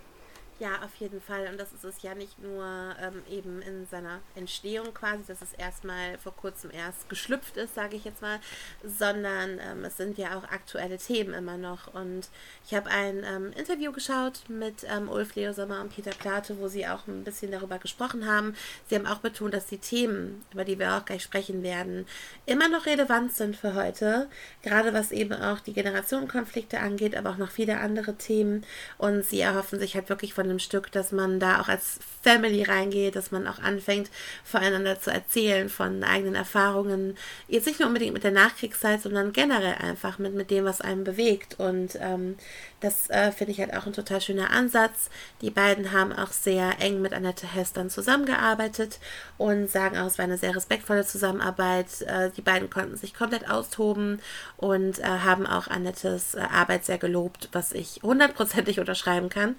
Ja, 0.61 0.83
auf 0.85 0.93
jeden 0.97 1.19
Fall. 1.21 1.47
Und 1.47 1.59
das 1.59 1.73
ist 1.73 1.83
es 1.83 2.03
ja 2.03 2.13
nicht 2.13 2.37
nur 2.37 2.63
ähm, 3.01 3.23
eben 3.27 3.63
in 3.63 3.87
seiner 3.87 4.19
Entstehung 4.35 4.93
quasi, 4.93 5.23
dass 5.25 5.41
es 5.41 5.53
erstmal 5.53 6.19
vor 6.19 6.35
kurzem 6.35 6.69
erst 6.69 7.09
geschlüpft 7.09 7.57
ist, 7.57 7.73
sage 7.73 7.95
ich 7.95 8.05
jetzt 8.05 8.21
mal, 8.21 8.39
sondern 8.83 9.57
ähm, 9.59 9.83
es 9.85 9.97
sind 9.97 10.19
ja 10.19 10.37
auch 10.37 10.43
aktuelle 10.43 10.99
Themen 10.99 11.33
immer 11.33 11.57
noch. 11.57 11.91
Und 11.95 12.29
ich 12.63 12.75
habe 12.75 12.91
ein 12.91 13.23
ähm, 13.25 13.51
Interview 13.57 13.91
geschaut 13.91 14.43
mit 14.49 14.85
ähm, 14.87 15.09
Ulf 15.09 15.33
Leo 15.33 15.51
Sommer 15.51 15.81
und 15.81 15.95
Peter 15.95 16.11
Plate, 16.11 16.55
wo 16.59 16.67
sie 16.67 16.85
auch 16.85 17.07
ein 17.07 17.23
bisschen 17.23 17.51
darüber 17.51 17.79
gesprochen 17.79 18.27
haben. 18.27 18.53
Sie 18.87 18.93
haben 18.93 19.07
auch 19.07 19.17
betont, 19.17 19.55
dass 19.55 19.65
die 19.65 19.79
Themen, 19.79 20.45
über 20.53 20.63
die 20.63 20.77
wir 20.77 20.93
auch 20.95 21.05
gleich 21.05 21.23
sprechen 21.23 21.63
werden, 21.63 22.05
immer 22.45 22.69
noch 22.69 22.85
relevant 22.85 23.33
sind 23.33 23.55
für 23.55 23.73
heute. 23.73 24.29
Gerade 24.61 24.93
was 24.93 25.11
eben 25.11 25.33
auch 25.33 25.59
die 25.59 25.73
Generationenkonflikte 25.73 26.79
angeht, 26.79 27.15
aber 27.15 27.31
auch 27.31 27.37
noch 27.37 27.49
viele 27.49 27.79
andere 27.79 28.13
Themen. 28.13 28.63
Und 28.99 29.25
sie 29.25 29.39
erhoffen 29.39 29.79
sich 29.79 29.95
halt 29.95 30.09
wirklich 30.09 30.35
von 30.35 30.50
einem 30.51 30.59
Stück, 30.59 30.91
dass 30.91 31.11
man 31.11 31.39
da 31.39 31.59
auch 31.59 31.67
als 31.67 31.99
Family 32.21 32.63
reingeht, 32.63 33.15
dass 33.15 33.31
man 33.31 33.47
auch 33.47 33.59
anfängt, 33.59 34.11
voreinander 34.43 34.99
zu 34.99 35.11
erzählen 35.11 35.69
von 35.69 36.03
eigenen 36.03 36.35
Erfahrungen. 36.35 37.17
Jetzt 37.47 37.65
nicht 37.65 37.79
nur 37.79 37.87
unbedingt 37.87 38.13
mit 38.13 38.23
der 38.23 38.31
Nachkriegszeit, 38.31 39.01
sondern 39.01 39.33
generell 39.33 39.75
einfach 39.75 40.19
mit, 40.19 40.35
mit 40.35 40.51
dem, 40.51 40.65
was 40.65 40.81
einem 40.81 41.03
bewegt. 41.03 41.59
Und 41.59 41.97
ähm, 41.99 42.35
das 42.81 43.09
äh, 43.09 43.31
finde 43.31 43.51
ich 43.53 43.59
halt 43.59 43.73
auch 43.73 43.85
ein 43.85 43.93
total 43.93 44.19
schöner 44.21 44.51
Ansatz. 44.51 45.09
Die 45.41 45.51
beiden 45.51 45.91
haben 45.91 46.11
auch 46.11 46.31
sehr 46.31 46.81
eng 46.81 47.01
mit 47.01 47.13
Annette 47.13 47.47
Hess 47.47 47.73
dann 47.73 47.89
zusammengearbeitet 47.89 48.99
und 49.37 49.69
sagen 49.69 49.97
auch, 49.97 50.07
es 50.07 50.17
war 50.17 50.25
eine 50.25 50.37
sehr 50.37 50.55
respektvolle 50.55 51.05
Zusammenarbeit. 51.05 52.01
Äh, 52.01 52.31
die 52.35 52.41
beiden 52.41 52.69
konnten 52.69 52.97
sich 52.97 53.13
komplett 53.13 53.49
austoben 53.49 54.19
und 54.57 54.99
äh, 54.99 55.03
haben 55.03 55.45
auch 55.45 55.67
Annettes 55.67 56.33
äh, 56.33 56.39
Arbeit 56.39 56.83
sehr 56.83 56.97
gelobt, 56.97 57.49
was 57.51 57.71
ich 57.71 58.01
hundertprozentig 58.03 58.79
unterschreiben 58.81 59.29
kann. 59.29 59.55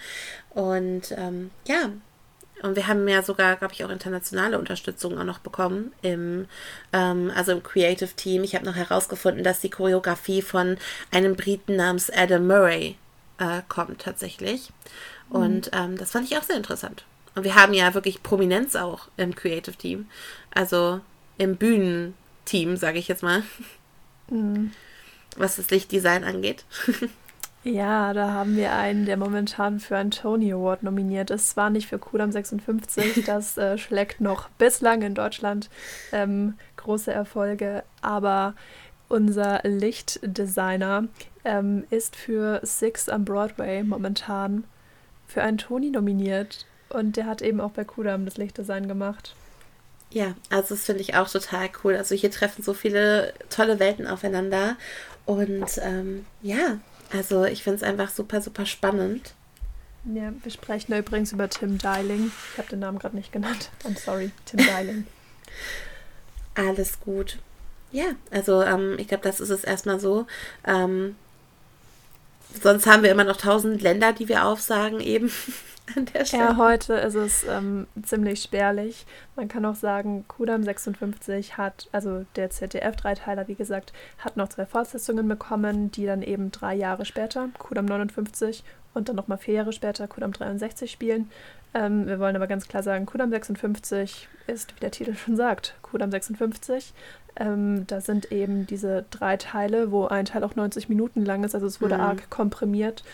Und 0.50 1.12
ähm, 1.16 1.50
ja, 1.66 1.90
und 2.62 2.76
wir 2.76 2.86
haben 2.86 3.06
ja 3.08 3.22
sogar, 3.22 3.56
glaube 3.56 3.74
ich, 3.74 3.84
auch 3.84 3.90
internationale 3.90 4.58
Unterstützung 4.58 5.18
auch 5.18 5.24
noch 5.24 5.40
bekommen 5.40 5.92
im, 6.02 6.46
ähm, 6.92 7.32
also 7.34 7.52
im 7.52 7.62
Creative 7.62 8.10
Team. 8.14 8.44
Ich 8.44 8.54
habe 8.54 8.64
noch 8.64 8.76
herausgefunden, 8.76 9.42
dass 9.42 9.60
die 9.60 9.70
Choreografie 9.70 10.42
von 10.42 10.76
einem 11.10 11.34
Briten 11.34 11.76
namens 11.76 12.08
Adam 12.10 12.46
Murray 12.46 12.96
äh, 13.42 13.62
kommt 13.68 14.00
tatsächlich. 14.00 14.70
Mhm. 15.30 15.36
Und 15.36 15.70
ähm, 15.72 15.98
das 15.98 16.12
fand 16.12 16.30
ich 16.30 16.38
auch 16.38 16.42
sehr 16.42 16.56
interessant. 16.56 17.04
Und 17.34 17.44
wir 17.44 17.54
haben 17.54 17.74
ja 17.74 17.94
wirklich 17.94 18.22
Prominenz 18.22 18.76
auch 18.76 19.08
im 19.16 19.34
Creative 19.34 19.76
Team. 19.76 20.06
Also 20.54 21.00
im 21.38 21.56
Bühnenteam, 21.56 22.76
sage 22.76 22.98
ich 22.98 23.08
jetzt 23.08 23.22
mal. 23.22 23.42
Mhm. 24.30 24.72
Was 25.36 25.56
das 25.56 25.70
Lichtdesign 25.70 26.24
angeht. 26.24 26.64
Ja, 27.64 28.12
da 28.12 28.32
haben 28.32 28.56
wir 28.56 28.72
einen, 28.72 29.06
der 29.06 29.16
momentan 29.16 29.78
für 29.78 29.96
einen 29.96 30.10
Tony 30.10 30.52
Award 30.52 30.82
nominiert 30.82 31.30
ist. 31.30 31.50
Zwar 31.50 31.70
nicht 31.70 31.86
für 31.86 32.00
Kudam 32.00 32.32
56, 32.32 33.24
das 33.26 33.56
äh, 33.56 33.78
schlägt 33.78 34.20
noch 34.20 34.48
bislang 34.58 35.02
in 35.02 35.14
Deutschland 35.14 35.70
ähm, 36.10 36.54
große 36.76 37.12
Erfolge, 37.12 37.84
aber 38.00 38.54
unser 39.12 39.60
Lichtdesigner 39.62 41.06
ähm, 41.44 41.84
ist 41.90 42.16
für 42.16 42.60
Six 42.64 43.10
am 43.10 43.26
Broadway 43.26 43.82
momentan 43.82 44.64
für 45.26 45.42
einen 45.42 45.58
Tony 45.58 45.90
nominiert. 45.90 46.66
Und 46.88 47.16
der 47.16 47.26
hat 47.26 47.42
eben 47.42 47.60
auch 47.60 47.72
bei 47.72 47.84
Kudam 47.84 48.24
das 48.24 48.38
Lichtdesign 48.38 48.88
gemacht. 48.88 49.34
Ja, 50.10 50.34
also 50.50 50.74
das 50.74 50.84
finde 50.84 51.02
ich 51.02 51.14
auch 51.14 51.28
total 51.28 51.68
cool. 51.84 51.96
Also 51.96 52.14
hier 52.14 52.30
treffen 52.30 52.62
so 52.62 52.72
viele 52.74 53.34
tolle 53.50 53.78
Welten 53.78 54.06
aufeinander. 54.06 54.76
Und 55.26 55.78
ähm, 55.82 56.24
ja, 56.40 56.78
also 57.12 57.44
ich 57.44 57.62
finde 57.62 57.76
es 57.76 57.82
einfach 57.82 58.10
super, 58.10 58.40
super 58.40 58.64
spannend. 58.64 59.34
Ja, 60.04 60.32
wir 60.42 60.50
sprechen 60.50 60.94
übrigens 60.94 61.32
über 61.32 61.48
Tim 61.48 61.76
Dialing. 61.76 62.32
Ich 62.52 62.58
habe 62.58 62.68
den 62.68 62.80
Namen 62.80 62.98
gerade 62.98 63.16
nicht 63.16 63.30
genannt. 63.30 63.70
I'm 63.84 63.98
sorry, 63.98 64.32
Tim 64.46 64.58
Dialing. 64.66 65.06
Alles 66.54 66.98
gut. 67.00 67.38
Ja, 67.92 68.06
also 68.30 68.62
ähm, 68.62 68.96
ich 68.98 69.08
glaube, 69.08 69.22
das 69.22 69.40
ist 69.40 69.50
es 69.50 69.64
erstmal 69.64 70.00
so. 70.00 70.26
Ähm, 70.66 71.16
sonst 72.62 72.86
haben 72.86 73.02
wir 73.02 73.10
immer 73.10 73.24
noch 73.24 73.36
tausend 73.36 73.82
Länder, 73.82 74.12
die 74.12 74.28
wir 74.28 74.46
aufsagen 74.46 75.00
eben. 75.00 75.30
an 75.96 76.06
der 76.06 76.24
Stelle. 76.24 76.42
Ja, 76.42 76.56
heute 76.56 76.94
ist 76.94 77.14
es 77.14 77.44
ähm, 77.44 77.86
ziemlich 78.02 78.42
spärlich. 78.42 79.06
Man 79.36 79.48
kann 79.48 79.64
auch 79.64 79.74
sagen, 79.74 80.24
Kudam 80.28 80.62
56 80.62 81.56
hat, 81.56 81.88
also 81.92 82.24
der 82.36 82.50
ZDF-Dreiteiler, 82.50 83.48
wie 83.48 83.54
gesagt, 83.54 83.92
hat 84.18 84.36
noch 84.36 84.48
drei 84.48 84.66
Fortsetzungen 84.66 85.28
bekommen, 85.28 85.90
die 85.90 86.06
dann 86.06 86.22
eben 86.22 86.50
drei 86.50 86.74
Jahre 86.74 87.04
später, 87.04 87.48
Kudam 87.58 87.86
59 87.86 88.64
und 88.94 89.08
dann 89.08 89.16
nochmal 89.16 89.38
vier 89.38 89.54
Jahre 89.54 89.72
später 89.72 90.06
Kudam 90.06 90.32
63 90.32 90.90
spielen. 90.90 91.30
Ähm, 91.74 92.06
wir 92.06 92.18
wollen 92.18 92.36
aber 92.36 92.46
ganz 92.46 92.68
klar 92.68 92.82
sagen, 92.82 93.06
Kudam 93.06 93.30
56 93.30 94.28
ist, 94.46 94.74
wie 94.76 94.80
der 94.80 94.90
Titel 94.90 95.14
schon 95.14 95.36
sagt, 95.36 95.74
Kudam 95.82 96.10
56. 96.10 96.92
Ähm, 97.36 97.86
da 97.86 98.00
sind 98.00 98.30
eben 98.30 98.66
diese 98.66 99.04
drei 99.10 99.36
Teile, 99.36 99.90
wo 99.90 100.06
ein 100.06 100.26
Teil 100.26 100.44
auch 100.44 100.54
90 100.54 100.88
Minuten 100.88 101.24
lang 101.24 101.44
ist, 101.44 101.54
also 101.54 101.66
es 101.66 101.80
wurde 101.80 101.94
mhm. 101.94 102.02
arg 102.02 102.30
komprimiert, 102.30 103.04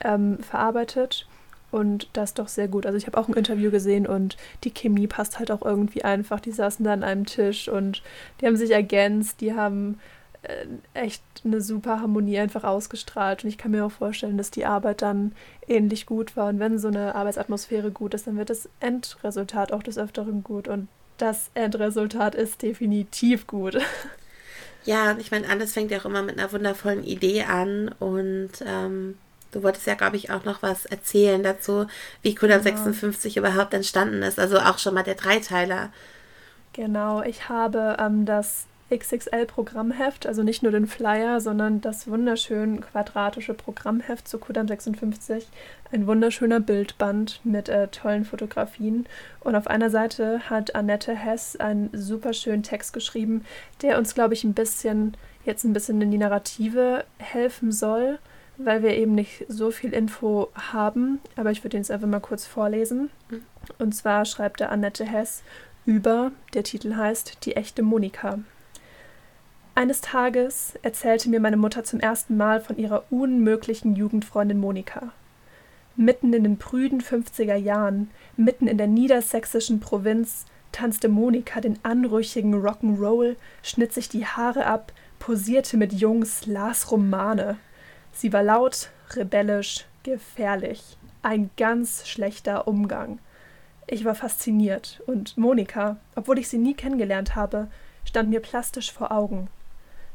ähm, 0.00 0.38
verarbeitet. 0.38 1.26
Und 1.70 2.08
das 2.12 2.34
doch 2.34 2.46
sehr 2.46 2.68
gut. 2.68 2.86
Also 2.86 2.96
ich 2.96 3.08
habe 3.08 3.18
auch 3.18 3.26
ein 3.26 3.34
Interview 3.34 3.72
gesehen 3.72 4.06
und 4.06 4.36
die 4.62 4.70
Chemie 4.70 5.08
passt 5.08 5.40
halt 5.40 5.50
auch 5.50 5.62
irgendwie 5.62 6.04
einfach. 6.04 6.38
Die 6.38 6.52
saßen 6.52 6.84
da 6.84 6.92
an 6.92 7.02
einem 7.02 7.26
Tisch 7.26 7.68
und 7.68 8.04
die 8.40 8.46
haben 8.46 8.56
sich 8.56 8.70
ergänzt, 8.70 9.40
die 9.40 9.54
haben 9.54 9.98
äh, 10.42 10.66
echt 10.94 11.24
eine 11.44 11.60
super 11.60 12.00
Harmonie 12.00 12.38
einfach 12.38 12.62
ausgestrahlt. 12.62 13.42
Und 13.42 13.48
ich 13.50 13.58
kann 13.58 13.72
mir 13.72 13.84
auch 13.84 13.90
vorstellen, 13.90 14.38
dass 14.38 14.52
die 14.52 14.66
Arbeit 14.66 15.02
dann 15.02 15.32
ähnlich 15.66 16.06
gut 16.06 16.36
war. 16.36 16.48
Und 16.48 16.60
wenn 16.60 16.78
so 16.78 16.86
eine 16.86 17.16
Arbeitsatmosphäre 17.16 17.90
gut 17.90 18.14
ist, 18.14 18.28
dann 18.28 18.36
wird 18.36 18.50
das 18.50 18.68
Endresultat 18.78 19.72
auch 19.72 19.82
des 19.82 19.98
Öfteren 19.98 20.44
gut. 20.44 20.68
Und 20.68 20.86
das 21.18 21.50
Endresultat 21.54 22.34
ist 22.34 22.62
definitiv 22.62 23.46
gut. 23.46 23.78
Ja, 24.86 25.16
ich 25.18 25.30
meine, 25.30 25.48
alles 25.48 25.72
fängt 25.72 25.90
ja 25.90 25.98
auch 25.98 26.04
immer 26.04 26.20
mit 26.20 26.38
einer 26.38 26.52
wundervollen 26.52 27.04
Idee 27.04 27.44
an 27.44 27.88
und 28.00 28.50
ähm, 28.66 29.16
Du 29.54 29.62
wolltest 29.62 29.86
ja, 29.86 29.94
glaube 29.94 30.16
ich, 30.16 30.32
auch 30.32 30.44
noch 30.44 30.64
was 30.64 30.84
erzählen 30.84 31.40
dazu, 31.44 31.86
wie 32.22 32.34
Kudam 32.34 32.64
genau. 32.64 32.76
56 32.76 33.36
überhaupt 33.36 33.72
entstanden 33.72 34.22
ist. 34.22 34.40
Also 34.40 34.58
auch 34.58 34.78
schon 34.78 34.94
mal 34.94 35.04
der 35.04 35.14
Dreiteiler. 35.14 35.90
Genau, 36.72 37.22
ich 37.22 37.48
habe 37.48 37.96
ähm, 38.00 38.26
das 38.26 38.66
XXL-Programmheft, 38.90 40.26
also 40.26 40.42
nicht 40.42 40.62
nur 40.62 40.72
den 40.72 40.86
Flyer, 40.86 41.40
sondern 41.40 41.80
das 41.80 42.08
wunderschön 42.08 42.80
quadratische 42.80 43.54
Programmheft 43.54 44.28
zu 44.28 44.38
Kudam 44.38 44.68
56. 44.68 45.48
Ein 45.92 46.06
wunderschöner 46.06 46.60
Bildband 46.60 47.40
mit 47.44 47.68
äh, 47.68 47.88
tollen 47.88 48.24
Fotografien. 48.24 49.06
Und 49.40 49.56
auf 49.56 49.66
einer 49.66 49.90
Seite 49.90 50.50
hat 50.50 50.74
Annette 50.74 51.14
Hess 51.14 51.56
einen 51.56 51.90
super 51.92 52.32
schönen 52.32 52.62
Text 52.62 52.92
geschrieben, 52.92 53.44
der 53.82 53.98
uns, 53.98 54.14
glaube 54.14 54.34
ich, 54.34 54.44
ein 54.44 54.54
bisschen, 54.54 55.16
jetzt 55.44 55.64
ein 55.64 55.72
bisschen 55.72 56.00
in 56.02 56.10
die 56.10 56.18
Narrative 56.18 57.04
helfen 57.18 57.72
soll 57.72 58.18
weil 58.56 58.82
wir 58.82 58.96
eben 58.96 59.14
nicht 59.14 59.44
so 59.48 59.70
viel 59.70 59.92
Info 59.92 60.48
haben, 60.54 61.20
aber 61.36 61.50
ich 61.50 61.64
würde 61.64 61.76
ihn 61.76 61.80
jetzt 61.80 61.90
einfach 61.90 62.06
mal 62.06 62.20
kurz 62.20 62.46
vorlesen. 62.46 63.10
Mhm. 63.28 63.42
Und 63.78 63.94
zwar 63.94 64.24
schreibt 64.24 64.60
er 64.60 64.70
Annette 64.70 65.04
Hess 65.04 65.42
über, 65.86 66.32
der 66.54 66.62
Titel 66.62 66.94
heißt 66.96 67.44
Die 67.44 67.56
echte 67.56 67.82
Monika. 67.82 68.38
Eines 69.76 70.00
Tages 70.00 70.74
erzählte 70.82 71.28
mir 71.28 71.40
meine 71.40 71.56
Mutter 71.56 71.82
zum 71.82 71.98
ersten 71.98 72.36
Mal 72.36 72.60
von 72.60 72.76
ihrer 72.76 73.04
unmöglichen 73.10 73.96
Jugendfreundin 73.96 74.60
Monika. 74.60 75.12
Mitten 75.96 76.32
in 76.32 76.44
den 76.44 76.58
prüden 76.58 77.00
50er 77.00 77.56
Jahren, 77.56 78.08
mitten 78.36 78.68
in 78.68 78.78
der 78.78 78.86
niedersächsischen 78.86 79.80
Provinz, 79.80 80.46
tanzte 80.70 81.08
Monika 81.08 81.60
den 81.60 81.80
anrüchigen 81.82 82.54
Rock'n'Roll, 82.54 83.34
schnitt 83.62 83.92
sich 83.92 84.08
die 84.08 84.26
Haare 84.26 84.66
ab, 84.66 84.92
posierte 85.18 85.76
mit 85.76 85.92
Jungs, 85.92 86.46
las 86.46 86.92
Romane. 86.92 87.56
Sie 88.12 88.32
war 88.32 88.44
laut, 88.44 88.90
rebellisch, 89.16 89.86
gefährlich. 90.04 90.96
Ein 91.22 91.50
ganz 91.56 92.06
schlechter 92.06 92.68
Umgang. 92.68 93.18
Ich 93.88 94.04
war 94.04 94.14
fasziniert 94.14 95.02
und 95.06 95.36
Monika, 95.36 95.96
obwohl 96.14 96.38
ich 96.38 96.46
sie 96.48 96.58
nie 96.58 96.74
kennengelernt 96.74 97.34
habe, 97.34 97.66
stand 98.04 98.30
mir 98.30 98.40
plastisch 98.40 98.92
vor 98.92 99.10
Augen. 99.10 99.48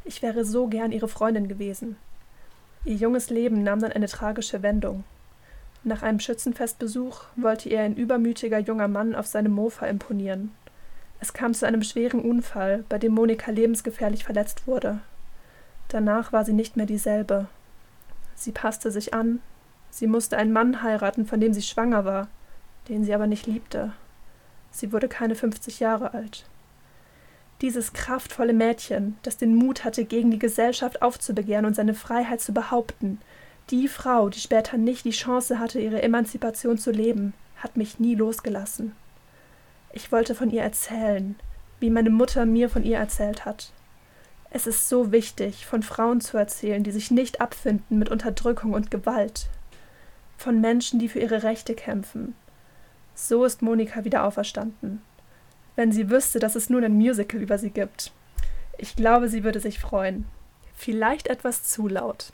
Ich 0.10 0.24
wäre 0.24 0.44
so 0.44 0.66
gern 0.66 0.92
ihre 0.92 1.08
Freundin 1.08 1.48
gewesen. 1.48 1.96
Ihr 2.84 2.96
junges 2.96 3.30
Leben 3.30 3.62
nahm 3.62 3.80
dann 3.80 3.92
eine 3.92 4.08
tragische 4.08 4.64
Wendung. 4.64 5.04
Nach 5.84 6.02
einem 6.02 6.20
Schützenfestbesuch 6.20 7.26
wollte 7.36 7.70
ihr 7.70 7.82
ein 7.82 7.96
übermütiger 7.96 8.58
junger 8.58 8.88
Mann 8.88 9.14
auf 9.14 9.28
seinem 9.28 9.52
Mofa 9.52 9.86
imponieren. 9.86 10.50
Es 11.20 11.32
kam 11.34 11.54
zu 11.54 11.68
einem 11.68 11.84
schweren 11.84 12.22
Unfall, 12.22 12.86
bei 12.90 12.98
dem 12.98 13.14
Monika 13.14 13.52
lebensgefährlich 13.52 14.24
verletzt 14.24 14.66
wurde. 14.66 14.98
Danach 15.90 16.34
war 16.34 16.44
sie 16.44 16.54
nicht 16.54 16.76
mehr 16.76 16.88
dieselbe 16.88 17.46
Sie 18.34 18.52
passte 18.52 18.90
sich 18.90 19.14
an. 19.14 19.44
Sie 19.92 20.08
musste 20.08 20.38
einen 20.38 20.54
Mann 20.54 20.82
heiraten, 20.82 21.28
von 21.28 21.40
dem 21.40 21.54
sie 21.54 21.62
schwanger 21.62 22.04
war, 22.04 22.30
den 22.88 23.04
sie 23.04 23.14
aber 23.14 23.28
nicht 23.28 23.46
liebte. 23.46 23.92
Sie 24.72 24.92
wurde 24.92 25.08
keine 25.08 25.36
50 25.36 25.80
Jahre 25.80 26.16
alt. 26.16 26.46
Dieses 27.62 27.92
kraftvolle 27.92 28.54
Mädchen, 28.54 29.18
das 29.24 29.36
den 29.38 29.54
Mut 29.54 29.84
hatte, 29.84 30.06
gegen 30.06 30.32
die 30.32 30.40
Gesellschaft 30.40 31.02
aufzubegehren 31.02 31.66
und 31.66 31.76
seine 31.76 31.94
Freiheit 31.94 32.40
zu 32.40 32.54
behaupten, 32.54 33.20
die 33.70 33.88
Frau, 33.88 34.30
die 34.30 34.40
später 34.40 34.78
nicht 34.78 35.06
die 35.06 35.12
Chance 35.12 35.60
hatte, 35.60 35.80
ihre 35.80 36.02
Emanzipation 36.02 36.78
zu 36.78 36.92
leben, 36.92 37.34
hat 37.58 37.78
mich 37.78 38.00
nie 38.00 38.16
losgelassen. 38.16 38.96
Ich 39.92 40.12
wollte 40.12 40.36
von 40.36 40.50
ihr 40.50 40.64
erzählen, 40.64 41.36
wie 41.80 41.90
meine 41.90 42.10
Mutter 42.10 42.46
mir 42.46 42.70
von 42.70 42.84
ihr 42.84 42.98
erzählt 42.98 43.46
hat. 43.46 43.72
Es 44.52 44.66
ist 44.66 44.90
so 44.90 45.12
wichtig, 45.12 45.66
von 45.66 45.84
Frauen 45.84 46.22
zu 46.22 46.38
erzählen, 46.38 46.84
die 46.84 46.92
sich 46.92 47.12
nicht 47.12 47.42
abfinden 47.42 48.00
mit 48.00 48.10
Unterdrückung 48.10 48.74
und 48.74 48.90
Gewalt. 48.90 49.48
Von 50.38 50.62
Menschen, 50.62 51.00
die 51.00 51.10
für 51.10 51.20
ihre 51.20 51.44
Rechte 51.44 51.76
kämpfen. 51.76 52.36
So 53.14 53.44
ist 53.44 53.62
Monika 53.62 54.06
wieder 54.06 54.24
auferstanden. 54.24 55.02
Wenn 55.80 55.94
sie 55.94 56.10
wüsste, 56.10 56.40
dass 56.40 56.56
es 56.56 56.70
nun 56.70 56.84
ein 56.84 56.92
Musical 56.92 57.42
über 57.42 57.58
sie 57.58 57.70
gibt. 57.70 58.12
Ich 58.78 58.98
glaube, 58.98 59.30
sie 59.30 59.46
würde 59.46 59.62
sich 59.62 59.80
freuen. 59.80 60.26
Vielleicht 60.76 61.30
etwas 61.30 61.64
zu 61.64 61.88
laut. 61.88 62.34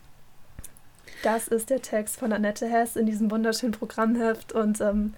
Das 1.22 1.48
ist 1.48 1.70
der 1.70 1.84
Text 1.84 2.18
von 2.18 2.34
Annette 2.34 2.66
Hess 2.66 2.96
in 2.96 3.06
diesem 3.06 3.30
wunderschönen 3.30 3.74
Programmheft 3.74 4.52
und 4.54 4.82
ähm, 4.82 5.14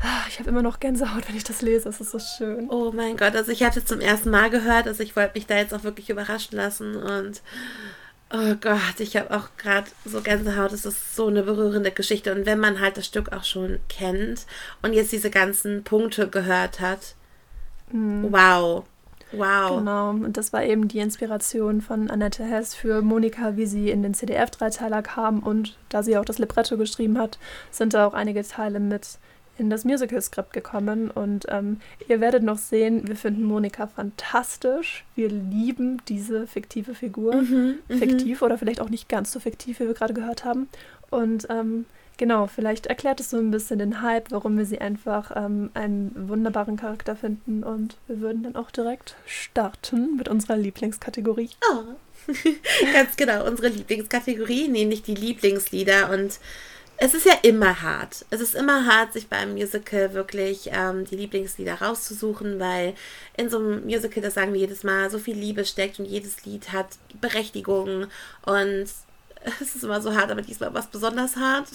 Ah, 0.00 0.24
ich 0.28 0.38
habe 0.38 0.50
immer 0.50 0.60
noch 0.60 0.80
Gänsehaut, 0.80 1.26
wenn 1.26 1.36
ich 1.36 1.44
das 1.44 1.62
lese. 1.62 1.88
Es 1.88 1.98
ist 1.98 2.10
so 2.10 2.18
schön. 2.18 2.68
Oh 2.68 2.92
mein 2.92 3.16
Gott, 3.16 3.34
also 3.34 3.50
ich 3.50 3.62
hatte 3.62 3.82
zum 3.82 4.02
ersten 4.02 4.28
Mal 4.28 4.50
gehört, 4.50 4.86
also 4.86 5.02
ich 5.02 5.16
wollte 5.16 5.32
mich 5.36 5.46
da 5.46 5.56
jetzt 5.56 5.72
auch 5.72 5.82
wirklich 5.82 6.10
überraschen 6.10 6.58
lassen 6.58 6.96
und 6.96 7.40
oh 8.34 8.54
Gott, 8.60 8.98
ich 8.98 9.16
habe 9.16 9.34
auch 9.34 9.48
gerade 9.56 9.86
so 10.04 10.20
Gänsehaut. 10.20 10.72
Es 10.72 10.84
ist 10.84 11.16
so 11.16 11.28
eine 11.28 11.42
berührende 11.42 11.90
Geschichte 11.90 12.34
und 12.34 12.44
wenn 12.44 12.60
man 12.60 12.80
halt 12.80 12.98
das 12.98 13.06
Stück 13.06 13.32
auch 13.32 13.44
schon 13.44 13.78
kennt 13.88 14.44
und 14.82 14.92
jetzt 14.92 15.12
diese 15.12 15.30
ganzen 15.30 15.84
Punkte 15.84 16.28
gehört 16.28 16.78
hat, 16.78 17.14
mhm. 17.92 18.32
wow. 18.32 18.84
Wow. 19.34 19.78
Genau, 19.78 20.10
und 20.10 20.36
das 20.36 20.52
war 20.52 20.62
eben 20.62 20.88
die 20.88 20.98
Inspiration 20.98 21.80
von 21.80 22.10
Annette 22.10 22.44
Hess 22.44 22.74
für 22.74 23.00
Monika, 23.00 23.56
wie 23.56 23.64
sie 23.64 23.88
in 23.90 24.02
den 24.02 24.12
CDF-Dreiteiler 24.12 25.00
kam. 25.00 25.38
Und 25.38 25.78
da 25.88 26.02
sie 26.02 26.18
auch 26.18 26.24
das 26.26 26.38
Libretto 26.38 26.76
geschrieben 26.76 27.18
hat, 27.18 27.38
sind 27.70 27.94
da 27.94 28.06
auch 28.06 28.12
einige 28.12 28.42
Teile 28.42 28.78
mit 28.78 29.18
in 29.58 29.70
das 29.70 29.84
Musical-Skript 29.84 30.52
gekommen 30.52 31.10
und 31.10 31.44
ähm, 31.48 31.80
ihr 32.08 32.20
werdet 32.20 32.42
noch 32.42 32.56
sehen, 32.56 33.06
wir 33.06 33.16
finden 33.16 33.44
Monika 33.44 33.86
fantastisch. 33.86 35.04
Wir 35.14 35.28
lieben 35.28 36.00
diese 36.08 36.46
fiktive 36.46 36.94
Figur. 36.94 37.36
Mhm, 37.36 37.74
mhm, 37.88 37.98
fiktiv 37.98 38.42
oder 38.42 38.56
vielleicht 38.56 38.80
auch 38.80 38.88
nicht 38.88 39.08
ganz 39.08 39.30
so 39.30 39.40
fiktiv, 39.40 39.80
wie 39.80 39.86
wir 39.86 39.94
gerade 39.94 40.14
gehört 40.14 40.44
haben. 40.44 40.68
Und 41.10 41.46
ähm, 41.50 41.84
genau, 42.22 42.46
vielleicht 42.46 42.86
erklärt 42.86 43.18
es 43.18 43.30
so 43.30 43.36
ein 43.36 43.50
bisschen 43.50 43.80
den 43.80 44.00
Hype, 44.00 44.30
warum 44.30 44.56
wir 44.56 44.64
sie 44.64 44.80
einfach 44.80 45.32
ähm, 45.34 45.72
einen 45.74 46.28
wunderbaren 46.28 46.76
Charakter 46.76 47.16
finden. 47.16 47.64
Und 47.64 47.96
wir 48.06 48.20
würden 48.20 48.44
dann 48.44 48.54
auch 48.54 48.70
direkt 48.70 49.16
starten 49.26 50.14
mit 50.14 50.28
unserer 50.28 50.56
Lieblingskategorie. 50.56 51.50
Oh. 51.68 51.82
Ganz 52.92 53.16
genau, 53.16 53.44
unsere 53.44 53.66
Lieblingskategorie, 53.70 54.68
nämlich 54.68 55.02
die 55.02 55.16
Lieblingslieder. 55.16 56.10
Und 56.10 56.38
es 56.96 57.12
ist 57.12 57.26
ja 57.26 57.34
immer 57.42 57.82
hart. 57.82 58.24
Es 58.30 58.40
ist 58.40 58.54
immer 58.54 58.86
hart, 58.86 59.14
sich 59.14 59.26
beim 59.26 59.54
Musical 59.54 60.14
wirklich 60.14 60.70
ähm, 60.72 61.04
die 61.04 61.16
Lieblingslieder 61.16 61.82
rauszusuchen, 61.82 62.60
weil 62.60 62.94
in 63.36 63.50
so 63.50 63.58
einem 63.58 63.84
Musical, 63.84 64.22
das 64.22 64.34
sagen 64.34 64.52
wir 64.52 64.60
jedes 64.60 64.84
Mal, 64.84 65.10
so 65.10 65.18
viel 65.18 65.34
Liebe 65.34 65.64
steckt 65.64 65.98
und 65.98 66.04
jedes 66.04 66.44
Lied 66.44 66.72
hat 66.72 66.86
Berechtigung 67.20 68.06
und 68.46 68.86
es 69.60 69.74
ist 69.74 69.82
immer 69.82 70.00
so 70.00 70.14
hart, 70.14 70.30
aber 70.30 70.42
diesmal 70.42 70.72
was 70.72 70.86
besonders 70.86 71.34
hart. 71.34 71.66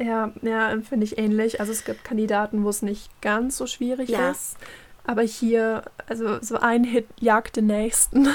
Ja, 0.00 0.32
ja, 0.40 0.74
finde 0.80 1.04
ich 1.04 1.18
ähnlich. 1.18 1.60
Also 1.60 1.72
es 1.72 1.84
gibt 1.84 2.04
Kandidaten, 2.04 2.64
wo 2.64 2.70
es 2.70 2.80
nicht 2.80 3.08
ganz 3.20 3.58
so 3.58 3.66
schwierig 3.66 4.08
ja. 4.08 4.30
ist. 4.30 4.56
Aber 5.04 5.22
hier, 5.22 5.82
also 6.06 6.40
so 6.40 6.56
ein 6.56 6.84
Hit 6.84 7.06
jagt 7.18 7.56
den 7.56 7.66
nächsten. 7.66 8.28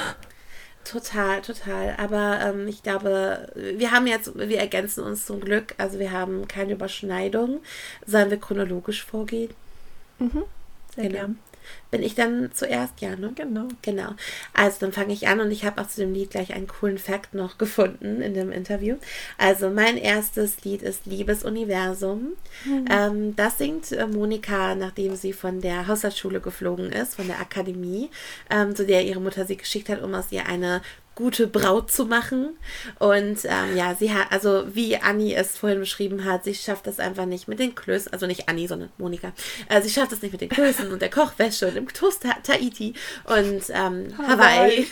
Total, 0.84 1.42
total. 1.42 1.96
Aber 1.98 2.40
ähm, 2.42 2.68
ich 2.68 2.84
glaube, 2.84 3.50
wir 3.56 3.92
haben 3.92 4.06
jetzt, 4.06 4.38
wir 4.38 4.60
ergänzen 4.60 5.04
uns 5.04 5.26
zum 5.26 5.40
Glück. 5.40 5.74
Also 5.80 5.98
wir 5.98 6.12
haben 6.12 6.48
keine 6.48 6.74
Überschneidung. 6.74 7.62
Sollen 8.06 8.30
wir 8.30 8.40
chronologisch 8.40 9.04
vorgehen? 9.04 9.50
Mhm. 10.20 10.44
Sehr 10.94 11.06
genau. 11.06 11.16
gern. 11.16 11.40
Bin 11.92 12.04
ich 12.04 12.16
dann 12.16 12.52
zuerst, 12.54 13.02
ja, 13.02 13.16
ne? 13.16 13.32
Genau. 13.36 13.68
Genau. 13.82 14.10
Also 14.54 14.78
dann 14.82 14.92
fange 14.92 15.14
ich 15.14 15.28
an 15.28 15.40
und 15.40 15.52
ich 15.52 15.66
habe 15.66 15.82
auch 15.82 15.88
zu 15.88 16.02
dem 16.02 16.14
Lied 16.14 16.32
gleich 16.32 16.54
einen 16.54 16.68
coolen 16.68 16.98
Fact 16.98 17.34
noch 17.34 17.58
gefunden 17.58 18.22
in 18.22 18.34
dem 18.34 18.52
Interview. 18.52 18.96
Also 19.38 19.70
mein 19.70 19.98
erstes 19.98 20.64
Lied 20.64 20.82
ist 20.82 21.06
Liebesuniversum. 21.06 22.34
Mhm. 22.66 22.86
Ähm, 22.90 23.36
das 23.36 23.58
singt 23.58 23.92
äh, 23.92 24.08
Monika, 24.08 24.76
nachdem 24.76 25.16
sie 25.16 25.34
von 25.34 25.62
der 25.62 25.88
Haushaltsschule 25.88 26.40
geflogen 26.42 26.92
ist, 26.92 27.16
von 27.16 27.28
der 27.28 27.40
Akademie, 27.40 28.10
ähm, 28.50 28.76
zu 28.76 28.86
der 28.86 29.06
ihre 29.06 29.22
Mutter 29.22 29.46
sie 29.46 29.58
geschickt 29.58 29.90
hat, 29.90 30.02
um 30.02 30.14
aus 30.14 30.32
ihr 30.32 30.46
eine 30.48 30.82
gute 31.16 31.48
Braut 31.48 31.92
zu 31.92 32.06
machen. 32.06 32.58
Und 33.00 33.40
ähm, 33.46 33.76
ja, 33.76 33.96
sie 33.96 34.14
hat, 34.14 34.32
also 34.32 34.66
wie 34.76 34.98
Anni 34.98 35.34
es 35.34 35.58
vorhin 35.58 35.80
beschrieben 35.80 36.26
hat, 36.26 36.44
sie 36.44 36.54
schafft 36.54 36.88
das 36.88 37.00
einfach 37.00 37.26
nicht 37.26 37.48
mit 37.48 37.60
den 37.60 37.74
Klößen, 37.74 38.14
also 38.14 38.28
nicht 38.28 38.48
Anni, 38.50 38.68
sondern 38.68 38.90
Monika. 38.98 39.32
Äh, 39.70 39.82
sie 39.82 39.90
schafft 39.90 40.12
es 40.12 40.22
nicht 40.22 40.34
mit 40.34 40.42
den 40.42 40.50
Klößen 40.50 40.92
und 40.92 41.02
der 41.02 41.10
Kochwäsche 41.10 41.68
und 41.68 41.76
dem 41.76 41.88
Toast 41.88 42.24
Ta 42.24 42.36
Tahiti 42.44 42.94
und 43.24 43.64
ähm, 43.70 44.14
Hawaii. 44.18 44.28
Hawaii. 44.28 44.88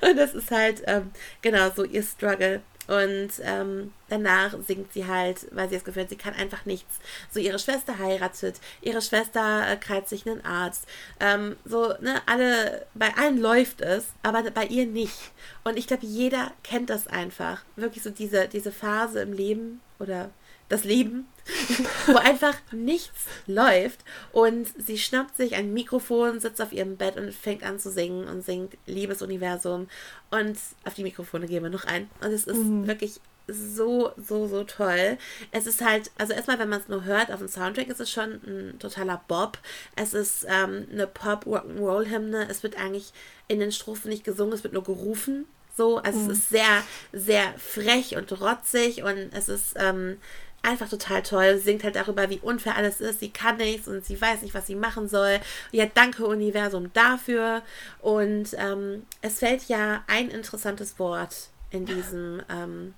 und 0.08 0.16
das 0.16 0.34
ist 0.34 0.50
halt 0.50 0.82
ähm, 0.86 1.10
genau 1.42 1.70
so 1.74 1.84
ihr 1.84 2.02
Struggle. 2.02 2.62
Und 2.86 3.30
ähm, 3.42 3.92
danach 4.08 4.54
singt 4.66 4.92
sie 4.92 5.06
halt, 5.06 5.46
weil 5.52 5.68
sie 5.68 5.76
das 5.76 5.84
Gefühl 5.84 6.02
hat, 6.02 6.10
sie 6.10 6.16
kann 6.16 6.34
einfach 6.34 6.66
nichts. 6.66 6.98
So 7.30 7.40
ihre 7.40 7.58
Schwester 7.58 7.98
heiratet, 7.98 8.60
ihre 8.82 9.00
Schwester 9.00 9.68
äh, 9.68 9.76
kreuzt 9.76 10.10
sich 10.10 10.26
einen 10.26 10.44
Arzt. 10.44 10.86
Ähm, 11.20 11.56
so, 11.64 11.94
ne, 12.00 12.20
alle, 12.26 12.86
bei 12.94 13.14
allen 13.16 13.38
läuft 13.38 13.80
es, 13.80 14.06
aber 14.22 14.42
bei 14.50 14.66
ihr 14.66 14.86
nicht. 14.86 15.32
Und 15.64 15.78
ich 15.78 15.86
glaube, 15.86 16.06
jeder 16.06 16.52
kennt 16.62 16.90
das 16.90 17.06
einfach. 17.06 17.62
Wirklich 17.76 18.02
so 18.02 18.10
diese, 18.10 18.48
diese 18.48 18.72
Phase 18.72 19.22
im 19.22 19.32
Leben 19.32 19.80
oder 19.98 20.30
das 20.68 20.84
Leben, 20.84 21.26
wo 22.06 22.16
einfach 22.16 22.56
nichts 22.72 23.26
läuft 23.46 24.00
und 24.32 24.68
sie 24.78 24.98
schnappt 24.98 25.36
sich 25.36 25.54
ein 25.54 25.72
Mikrofon, 25.72 26.40
sitzt 26.40 26.62
auf 26.62 26.72
ihrem 26.72 26.96
Bett 26.96 27.16
und 27.16 27.34
fängt 27.34 27.62
an 27.62 27.78
zu 27.78 27.90
singen 27.90 28.26
und 28.28 28.44
singt 28.44 28.76
Liebesuniversum 28.86 29.88
und 30.30 30.58
auf 30.84 30.94
die 30.94 31.02
Mikrofone 31.02 31.46
gehen 31.46 31.62
wir 31.62 31.70
noch 31.70 31.84
ein 31.84 32.08
und 32.20 32.32
es 32.32 32.44
ist 32.44 32.56
mhm. 32.56 32.86
wirklich 32.86 33.20
so, 33.46 34.12
so, 34.16 34.46
so 34.46 34.64
toll. 34.64 35.18
Es 35.50 35.66
ist 35.66 35.84
halt, 35.84 36.10
also 36.16 36.32
erstmal, 36.32 36.58
wenn 36.58 36.68
man 36.68 36.80
es 36.80 36.88
nur 36.88 37.04
hört 37.04 37.30
auf 37.30 37.40
dem 37.40 37.48
Soundtrack, 37.48 37.88
ist 37.88 38.00
es 38.00 38.10
schon 38.10 38.40
ein 38.46 38.78
totaler 38.78 39.22
Bob. 39.28 39.58
Es 39.96 40.14
ist 40.14 40.46
ähm, 40.48 40.86
eine 40.90 41.06
Pop-Rock'n'Roll-Hymne. 41.06 42.48
Es 42.48 42.62
wird 42.62 42.78
eigentlich 42.78 43.12
in 43.48 43.60
den 43.60 43.72
Strophen 43.72 44.08
nicht 44.08 44.24
gesungen, 44.24 44.54
es 44.54 44.64
wird 44.64 44.72
nur 44.72 44.84
gerufen. 44.84 45.44
So, 45.76 45.98
also 45.98 46.20
mhm. 46.20 46.30
es 46.30 46.38
ist 46.38 46.50
sehr, 46.50 46.82
sehr 47.12 47.52
frech 47.58 48.16
und 48.16 48.30
rotzig 48.40 49.02
und 49.02 49.30
es 49.32 49.48
ist 49.48 49.74
ähm, 49.76 50.18
einfach 50.64 50.88
total 50.88 51.22
toll. 51.22 51.56
Sie 51.56 51.64
singt 51.64 51.84
halt 51.84 51.96
darüber, 51.96 52.30
wie 52.30 52.40
unfair 52.40 52.76
alles 52.76 53.00
ist. 53.00 53.20
Sie 53.20 53.30
kann 53.30 53.58
nichts 53.58 53.86
und 53.86 54.04
sie 54.04 54.20
weiß 54.20 54.42
nicht, 54.42 54.54
was 54.54 54.66
sie 54.66 54.74
machen 54.74 55.08
soll. 55.08 55.40
Ja, 55.70 55.86
danke 55.86 56.26
Universum 56.26 56.92
dafür. 56.92 57.62
Und 58.00 58.54
ähm, 58.58 59.04
es 59.20 59.38
fällt 59.38 59.68
ja 59.68 60.02
ein 60.06 60.30
interessantes 60.30 60.98
Wort 60.98 61.48
in 61.70 61.86
diesem, 61.86 62.42
ähm, 62.50 62.94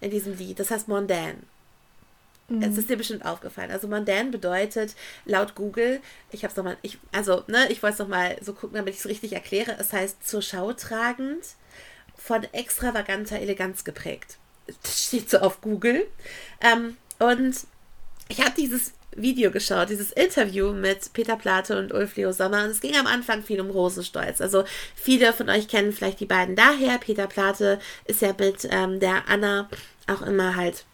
in 0.00 0.10
diesem 0.10 0.36
Lied. 0.36 0.60
Das 0.60 0.70
heißt 0.70 0.88
Mondain. 0.88 1.42
Mhm. 2.48 2.62
Es 2.62 2.76
ist 2.76 2.90
dir 2.90 2.96
bestimmt 2.96 3.24
aufgefallen. 3.24 3.70
Also 3.70 3.88
Mondain 3.88 4.30
bedeutet 4.30 4.94
laut 5.24 5.54
Google, 5.54 6.00
ich 6.30 6.44
habe 6.44 6.50
es 6.50 6.56
nochmal, 6.56 6.76
ich, 6.82 6.98
also, 7.12 7.44
ne, 7.46 7.70
ich 7.70 7.82
wollte 7.82 7.94
es 7.94 7.98
nochmal 8.00 8.36
so 8.40 8.52
gucken, 8.52 8.76
damit 8.76 8.94
ich 8.94 9.00
es 9.00 9.06
richtig 9.06 9.32
erkläre. 9.32 9.76
Es 9.78 9.92
heißt 9.92 10.26
zur 10.26 10.42
Schau 10.42 10.72
tragend, 10.72 11.44
von 12.16 12.44
extravaganter 12.52 13.40
Eleganz 13.40 13.82
geprägt 13.82 14.38
steht 14.84 15.30
so 15.30 15.38
auf 15.38 15.60
Google. 15.60 16.06
Ähm, 16.60 16.96
und 17.18 17.54
ich 18.28 18.40
habe 18.40 18.52
dieses 18.56 18.92
Video 19.14 19.50
geschaut, 19.50 19.90
dieses 19.90 20.10
Interview 20.10 20.72
mit 20.72 21.12
Peter 21.12 21.36
Plate 21.36 21.78
und 21.78 21.92
Ulf 21.92 22.16
Leo 22.16 22.32
Sommer. 22.32 22.64
Und 22.64 22.70
es 22.70 22.80
ging 22.80 22.96
am 22.96 23.06
Anfang 23.06 23.42
viel 23.42 23.60
um 23.60 23.70
Rosenstolz. 23.70 24.40
Also 24.40 24.64
viele 24.94 25.32
von 25.32 25.48
euch 25.48 25.68
kennen 25.68 25.92
vielleicht 25.92 26.20
die 26.20 26.26
beiden 26.26 26.56
daher. 26.56 26.98
Peter 26.98 27.26
Plate 27.26 27.78
ist 28.06 28.22
ja 28.22 28.34
mit 28.38 28.66
ähm, 28.70 29.00
der 29.00 29.28
Anna 29.28 29.68
auch 30.06 30.22
immer 30.22 30.56
halt 30.56 30.84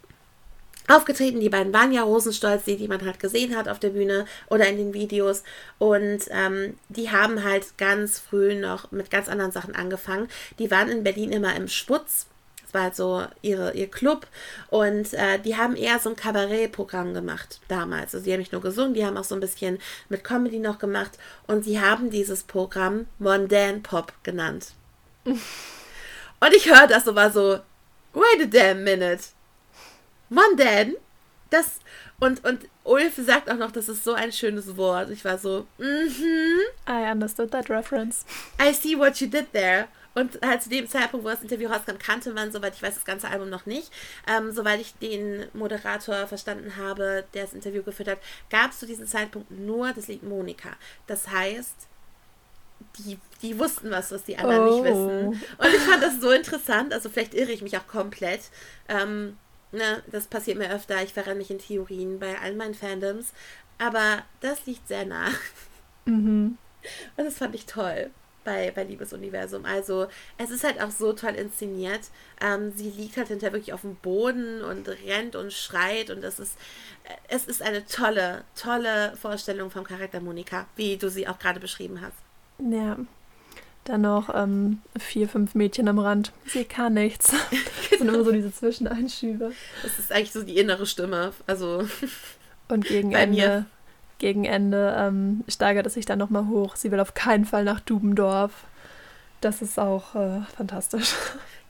aufgetreten. 0.89 1.41
Die 1.41 1.51
beiden 1.51 1.73
waren 1.73 1.93
ja 1.93 2.03
Rosenstolz, 2.03 2.65
die, 2.65 2.77
die 2.77 2.89
man 2.89 3.05
halt 3.05 3.21
gesehen 3.21 3.57
hat 3.57 3.69
auf 3.69 3.79
der 3.79 3.91
Bühne 3.91 4.27
oder 4.49 4.67
in 4.67 4.79
den 4.79 4.95
Videos. 4.95 5.45
Und 5.79 6.25
ähm, 6.31 6.77
die 6.89 7.11
haben 7.11 7.45
halt 7.45 7.79
ganz 7.79 8.19
früh 8.19 8.55
noch 8.55 8.91
mit 8.91 9.11
ganz 9.11 9.29
anderen 9.29 9.53
Sachen 9.53 9.75
angefangen. 9.75 10.29
Die 10.59 10.71
waren 10.71 10.89
in 10.89 11.05
Berlin 11.05 11.31
immer 11.31 11.55
im 11.55 11.69
Sputz 11.69 12.27
das 12.69 12.75
war 12.75 12.83
halt 12.83 12.97
so 12.97 13.25
ihre, 13.41 13.73
ihr 13.73 13.91
Club. 13.91 14.27
Und 14.69 15.15
äh, 15.15 15.39
die 15.39 15.57
haben 15.57 15.75
eher 15.75 15.99
so 15.99 16.11
ein 16.11 16.17
Kabarettprogramm 16.17 17.15
gemacht 17.15 17.61
damals. 17.69 18.15
Also 18.15 18.27
die 18.27 18.33
haben 18.33 18.41
nicht 18.41 18.53
nur 18.53 18.61
gesungen, 18.61 18.93
die 18.93 19.07
haben 19.07 19.17
auch 19.17 19.25
so 19.25 19.35
ein 19.35 19.41
bisschen 19.41 19.79
mit 20.11 20.23
Comedy 20.23 20.59
noch 20.59 20.79
gemacht. 20.79 21.13
Und 21.47 21.65
sie 21.65 21.81
haben 21.81 22.11
dieses 22.11 22.43
Programm 22.43 23.07
Mondaine 23.19 23.81
Pop 23.81 24.13
genannt. 24.23 24.73
Und 25.25 26.55
ich 26.55 26.69
höre 26.69 26.87
das 26.87 27.07
so 27.07 27.15
war 27.15 27.31
so, 27.31 27.59
wait 28.13 28.43
a 28.43 28.45
damn 28.45 28.85
minute. 28.85 29.25
Mondaine? 30.29 30.95
Das. 31.49 31.81
Und, 32.21 32.45
und 32.45 32.69
Ulf 32.85 33.15
sagt 33.17 33.51
auch 33.51 33.57
noch, 33.57 33.71
das 33.71 33.89
ist 33.89 34.05
so 34.05 34.13
ein 34.13 34.33
schönes 34.33 34.77
Wort. 34.77 35.09
Ich 35.11 35.25
war 35.25 35.39
so, 35.39 35.67
mhm. 35.79 35.87
Mm 35.87 36.91
I 36.91 37.11
understood 37.11 37.51
that 37.53 37.71
reference. 37.71 38.27
I 38.61 38.75
see 38.75 38.99
what 38.99 39.21
you 39.21 39.27
did 39.27 39.53
there. 39.53 39.89
Und 40.19 40.41
halt 40.45 40.63
zu 40.63 40.69
dem 40.69 40.89
Zeitpunkt, 40.89 41.25
wo 41.25 41.31
das 41.31 41.43
Interview 41.43 41.69
rauskam, 41.69 41.97
kannte 41.97 42.33
man, 42.33 42.51
soweit 42.51 42.75
ich 42.75 42.83
weiß, 42.83 42.95
das 42.95 43.05
ganze 43.05 43.29
Album 43.29 43.51
noch 43.51 43.67
nicht. 43.67 43.93
Ähm, 44.27 44.51
soweit 44.51 44.81
ich 44.81 44.95
den 44.95 45.47
Moderator 45.53 46.27
verstanden 46.27 46.77
habe, 46.77 47.25
der 47.35 47.45
das 47.45 47.55
Interview 47.55 47.85
geführt 47.85 48.09
hat, 48.09 48.19
gab 48.51 48.73
es 48.73 48.81
zu 48.81 48.87
diesem 48.87 49.07
Zeitpunkt 49.07 49.53
nur 49.53 49.93
das 49.93 50.09
Lied 50.09 50.25
Monika. 50.25 50.71
Das 51.07 51.29
heißt, 51.29 51.87
die, 52.99 53.19
die 53.43 53.61
wussten 53.61 53.93
was, 53.93 54.11
was 54.11 54.25
die 54.25 54.37
anderen 54.37 54.69
oh. 54.69 54.73
nicht 54.73 54.85
wissen. 54.85 55.27
Und 55.29 55.75
ich 55.75 55.83
fand 55.83 56.03
das 56.03 56.21
so 56.21 56.33
interessant. 56.33 56.93
Also 56.93 57.11
vielleicht 57.11 57.35
irre 57.35 57.53
ich 57.53 57.63
mich 57.63 57.77
auch 57.79 57.87
komplett. 57.87 58.41
Ähm, 58.89 59.37
ne, 59.71 60.03
das 60.09 60.27
passiert 60.27 60.59
mir 60.59 60.73
öfter. 60.73 61.01
Ich 61.05 61.13
verrenne 61.13 61.37
mich 61.37 61.53
in 61.53 61.61
Theorien 61.61 62.19
bei 62.19 62.37
all 62.41 62.57
meinen 62.57 62.75
Fandoms. 62.75 63.33
Aber 63.79 64.25
das 64.41 64.67
liegt 64.67 64.89
sehr 64.89 65.07
nah. 65.07 65.29
Mhm. 66.07 66.59
Und 67.17 67.25
das 67.25 67.39
fand 67.39 67.55
ich 67.55 67.67
toll 67.67 68.11
bei, 68.49 68.71
bei 68.71 68.85
Liebesuniversum. 68.85 69.67
Also 69.67 70.07
es 70.39 70.51
ist 70.51 70.65
halt 70.65 70.81
auch 70.81 70.91
so 70.91 71.13
toll 71.13 71.35
inszeniert. 71.35 72.01
Ähm, 72.41 72.73
sie 72.75 72.89
liegt 72.89 73.19
halt 73.19 73.29
hinterher 73.29 73.53
wirklich 73.53 73.75
auf 73.75 73.83
dem 73.83 73.97
Boden 73.97 74.63
und 74.63 74.89
rennt 74.89 75.37
und 75.37 75.53
schreit 75.53 76.09
und 76.09 76.25
es 76.25 76.39
ist, 76.39 76.57
äh, 77.05 77.13
es 77.29 77.45
ist 77.45 77.61
eine 77.61 77.85
tolle, 77.85 78.45
tolle 78.57 79.15
Vorstellung 79.21 79.71
vom 79.71 79.85
Charakter 79.85 80.21
Monika, 80.21 80.67
wie 80.77 80.97
du 80.97 81.11
sie 81.11 81.29
auch 81.29 81.39
gerade 81.39 81.61
beschrieben 81.61 82.01
hast. 82.01 82.17
Ja. 82.59 82.97
Dann 83.85 84.01
noch 84.03 84.35
ähm, 84.35 84.81
vier, 84.99 85.29
fünf 85.29 85.55
Mädchen 85.55 85.89
am 85.89 85.99
Rand. 85.99 86.33
Sie 86.47 86.65
kann 86.65 86.95
nichts. 86.95 87.33
Das 87.91 87.99
sind 88.07 88.15
immer 88.15 88.23
so 88.23 88.31
diese 88.31 88.53
Zwischeneinschübe. 88.53 89.53
Das 89.83 89.99
ist 89.99 90.13
eigentlich 90.13 90.31
so 90.31 90.45
die 90.45 90.57
innere 90.57 90.87
Stimme. 90.87 91.33
Also. 91.49 91.89
Und 92.69 92.85
gegen 92.85 93.13
Ende 93.13 93.37
mir 93.37 93.67
gegen 94.19 94.45
Ende 94.45 94.95
ähm, 94.99 95.45
steigert 95.49 95.87
es 95.87 95.95
sich 95.95 96.05
dann 96.05 96.19
nochmal 96.19 96.49
hoch. 96.49 96.77
Sie 96.77 96.91
will 96.91 97.01
auf 97.01 97.15
keinen 97.15 97.45
Fall 97.45 97.65
nach 97.65 97.81
Dubendorf. 97.81 98.53
Das 99.41 99.63
ist 99.63 99.79
auch 99.79 100.15
äh, 100.15 100.41
fantastisch. 100.57 101.15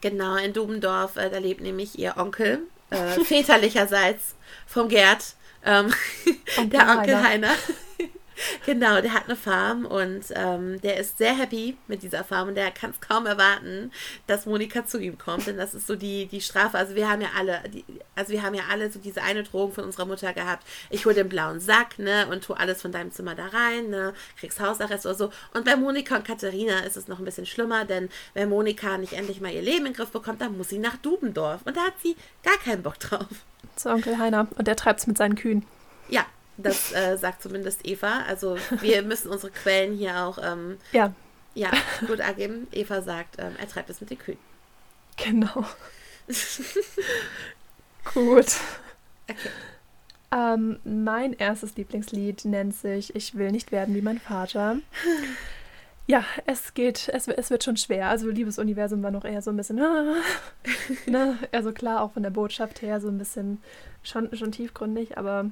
Genau, 0.01 0.37
in 0.37 0.53
Dubendorf, 0.53 1.17
äh, 1.17 1.29
da 1.29 1.39
lebt 1.39 1.61
nämlich 1.61 1.99
ihr 1.99 2.17
Onkel, 2.19 2.61
äh, 2.91 3.25
väterlicherseits 3.25 4.37
vom 4.65 4.89
Gerd, 4.89 5.35
ähm, 5.65 5.93
der 6.71 6.89
Onkel 6.89 7.21
Heiner. 7.21 7.49
Heiner. 7.49 7.55
Genau, 8.67 9.01
der 9.01 9.15
hat 9.15 9.25
eine 9.27 9.37
Farm 9.37 9.87
und 9.87 10.25
ähm, 10.35 10.81
der 10.83 10.99
ist 10.99 11.19
sehr 11.19 11.37
happy 11.37 11.77
mit 11.87 12.03
dieser 12.03 12.25
Farm 12.25 12.49
und 12.49 12.55
der 12.55 12.71
kann 12.71 12.91
es 12.91 13.01
kaum 13.01 13.27
erwarten, 13.27 13.93
dass 14.27 14.47
Monika 14.47 14.85
zu 14.85 14.99
ihm 14.99 15.19
kommt, 15.19 15.47
denn 15.47 15.57
das 15.57 15.75
ist 15.75 15.87
so 15.87 15.97
die, 15.97 16.27
die 16.27 16.41
Strafe. 16.41 16.77
Also 16.77 16.95
wir 16.95 17.09
haben 17.09 17.21
ja 17.21 17.29
alle, 17.37 17.61
die, 17.69 17.85
also 18.15 18.33
wir 18.33 18.43
haben 18.43 18.55
ja 18.55 18.65
alle 18.71 18.91
so 18.91 18.99
diese 18.99 19.23
eine 19.23 19.43
Drohung 19.43 19.73
von 19.73 19.85
unserer 19.85 20.07
Mutter 20.07 20.33
gehabt. 20.33 20.67
Ich 20.91 21.07
hole 21.07 21.15
den 21.15 21.29
blauen 21.29 21.61
Sack, 21.61 21.99
ne, 21.99 22.27
und 22.31 22.45
tu 22.45 22.53
alles 22.53 22.83
von 22.83 22.93
deinem 22.93 23.13
Zimmer 23.13 23.35
da 23.35 23.47
rein, 23.47 23.91
ne, 23.91 24.15
kriegst 24.39 24.61
Hausarrest 24.61 25.07
oder 25.07 25.15
so. 25.15 25.31
Und 25.55 25.65
bei 25.65 25.77
Monika 25.77 26.17
und 26.17 26.27
Katharina 26.27 26.81
ist 26.81 26.97
es 26.97 27.09
noch 27.09 27.19
ein 27.19 27.25
bisschen 27.25 27.47
schlimmer, 27.47 27.85
denn 27.85 28.09
wenn 28.35 28.49
Monika 28.49 28.99
nicht 28.99 29.13
endlich 29.13 29.41
mal 29.41 29.53
ihr 29.53 29.63
Leben 29.63 29.87
in 29.87 29.93
den 29.93 29.95
Griff 29.95 30.11
bekommt, 30.11 30.41
dann 30.41 30.57
muss 30.57 30.69
sie 30.69 30.79
nach 30.79 30.97
Dubendorf 30.99 31.61
und 31.65 31.77
da 31.77 31.83
hat 31.83 31.95
sie 32.03 32.17
gar 32.43 32.59
keinen 32.59 32.83
Bock 32.83 32.99
drauf. 32.99 33.27
Zu 33.77 33.91
Onkel 33.91 34.19
Heiner 34.19 34.49
und 34.57 34.67
der 34.67 34.77
treibt 34.77 35.01
es 35.01 35.07
mit 35.07 35.17
seinen 35.17 35.37
Kühen. 35.37 35.65
Ja, 36.09 36.27
das 36.59 36.93
äh, 36.93 37.17
sagt 37.17 37.43
zumindest 37.43 37.87
Eva. 37.87 38.25
Also 38.27 38.57
wir 38.81 39.03
müssen 39.05 39.31
unsere 39.31 39.53
Quellen 39.53 39.97
hier 39.97 40.25
auch 40.25 40.39
ähm, 40.43 40.77
ja. 40.93 41.13
Ja, 41.55 41.71
gut 42.07 42.21
ergeben. 42.21 42.69
Eva 42.73 43.03
sagt, 43.03 43.37
ähm, 43.39 43.55
er 43.59 43.69
treibt 43.69 43.91
es 43.91 44.01
mit 44.01 44.11
den 44.11 44.19
Kühen. 44.19 44.39
Genau. 45.17 45.65
gut. 48.15 48.47
Okay. 49.29 49.49
Ähm, 50.31 50.79
mein 50.85 51.33
erstes 51.33 51.75
Lieblingslied 51.77 52.45
nennt 52.45 52.77
sich 52.77 53.17
Ich 53.17 53.35
will 53.37 53.51
nicht 53.51 53.73
werden 53.73 53.95
wie 53.95 54.03
mein 54.03 54.21
Vater. 54.21 54.77
Ja, 56.07 56.25
es 56.47 56.75
geht, 56.75 57.09
es, 57.13 57.29
es 57.29 57.51
wird 57.51 57.65
schon 57.65 57.77
schwer. 57.77 58.09
Also 58.09 58.29
Liebesuniversum 58.29 59.03
war 59.03 59.11
noch 59.11 59.25
eher 59.25 59.43
so 59.43 59.51
ein 59.51 59.57
bisschen, 59.57 59.77
ne? 59.77 61.39
also 61.51 61.73
klar, 61.73 62.03
auch 62.03 62.13
von 62.13 62.23
der 62.23 62.31
Botschaft 62.31 62.83
her 62.83 63.01
so 63.01 63.09
ein 63.09 63.19
bisschen 63.19 63.63
schon, 64.03 64.35
schon 64.37 64.53
tiefgründig, 64.53 65.19
aber 65.19 65.51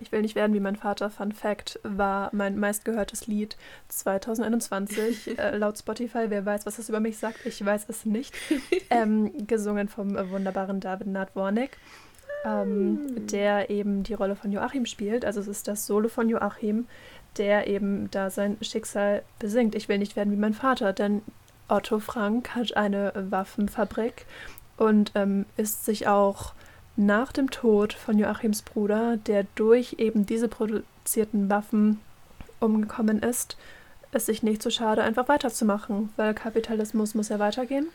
ich 0.00 0.12
will 0.12 0.22
nicht 0.22 0.34
werden 0.34 0.54
wie 0.54 0.60
mein 0.60 0.76
Vater. 0.76 1.10
Fun 1.10 1.32
Fact 1.32 1.80
war 1.82 2.30
mein 2.32 2.58
meistgehörtes 2.58 3.26
Lied 3.26 3.56
2021 3.88 5.38
äh, 5.38 5.56
laut 5.56 5.78
Spotify. 5.78 6.26
Wer 6.28 6.46
weiß, 6.46 6.66
was 6.66 6.76
das 6.76 6.88
über 6.88 7.00
mich 7.00 7.18
sagt? 7.18 7.44
Ich 7.44 7.64
weiß 7.64 7.86
es 7.88 8.04
nicht. 8.04 8.34
Ähm, 8.88 9.46
gesungen 9.48 9.88
vom 9.88 10.16
äh, 10.16 10.30
wunderbaren 10.30 10.78
David 10.78 11.08
Nadwornik, 11.08 11.76
ähm, 12.44 12.94
mm. 12.94 13.26
der 13.26 13.68
eben 13.68 14.04
die 14.04 14.14
Rolle 14.14 14.36
von 14.36 14.52
Joachim 14.52 14.86
spielt. 14.86 15.24
Also 15.24 15.40
es 15.40 15.48
ist 15.48 15.66
das 15.66 15.86
Solo 15.86 16.08
von 16.08 16.28
Joachim 16.28 16.86
der 17.38 17.66
eben 17.66 18.10
da 18.10 18.30
sein 18.30 18.56
Schicksal 18.60 19.22
besingt. 19.38 19.74
Ich 19.74 19.88
will 19.88 19.98
nicht 19.98 20.16
werden 20.16 20.32
wie 20.32 20.38
mein 20.38 20.54
Vater, 20.54 20.92
denn 20.92 21.22
Otto 21.68 21.98
Frank 21.98 22.54
hat 22.54 22.76
eine 22.76 23.12
Waffenfabrik 23.14 24.26
und 24.76 25.12
ähm, 25.14 25.46
ist 25.56 25.84
sich 25.84 26.06
auch 26.06 26.54
nach 26.96 27.32
dem 27.32 27.50
Tod 27.50 27.92
von 27.92 28.18
Joachims 28.18 28.62
Bruder, 28.62 29.16
der 29.18 29.46
durch 29.54 29.96
eben 29.98 30.26
diese 30.26 30.48
produzierten 30.48 31.50
Waffen 31.50 32.00
umgekommen 32.58 33.20
ist, 33.20 33.56
es 34.12 34.26
sich 34.26 34.42
nicht 34.42 34.62
so 34.62 34.70
schade, 34.70 35.02
einfach 35.02 35.28
weiterzumachen, 35.28 36.10
weil 36.16 36.34
Kapitalismus 36.34 37.14
muss 37.14 37.28
ja 37.28 37.38
weitergehen. 37.38 37.88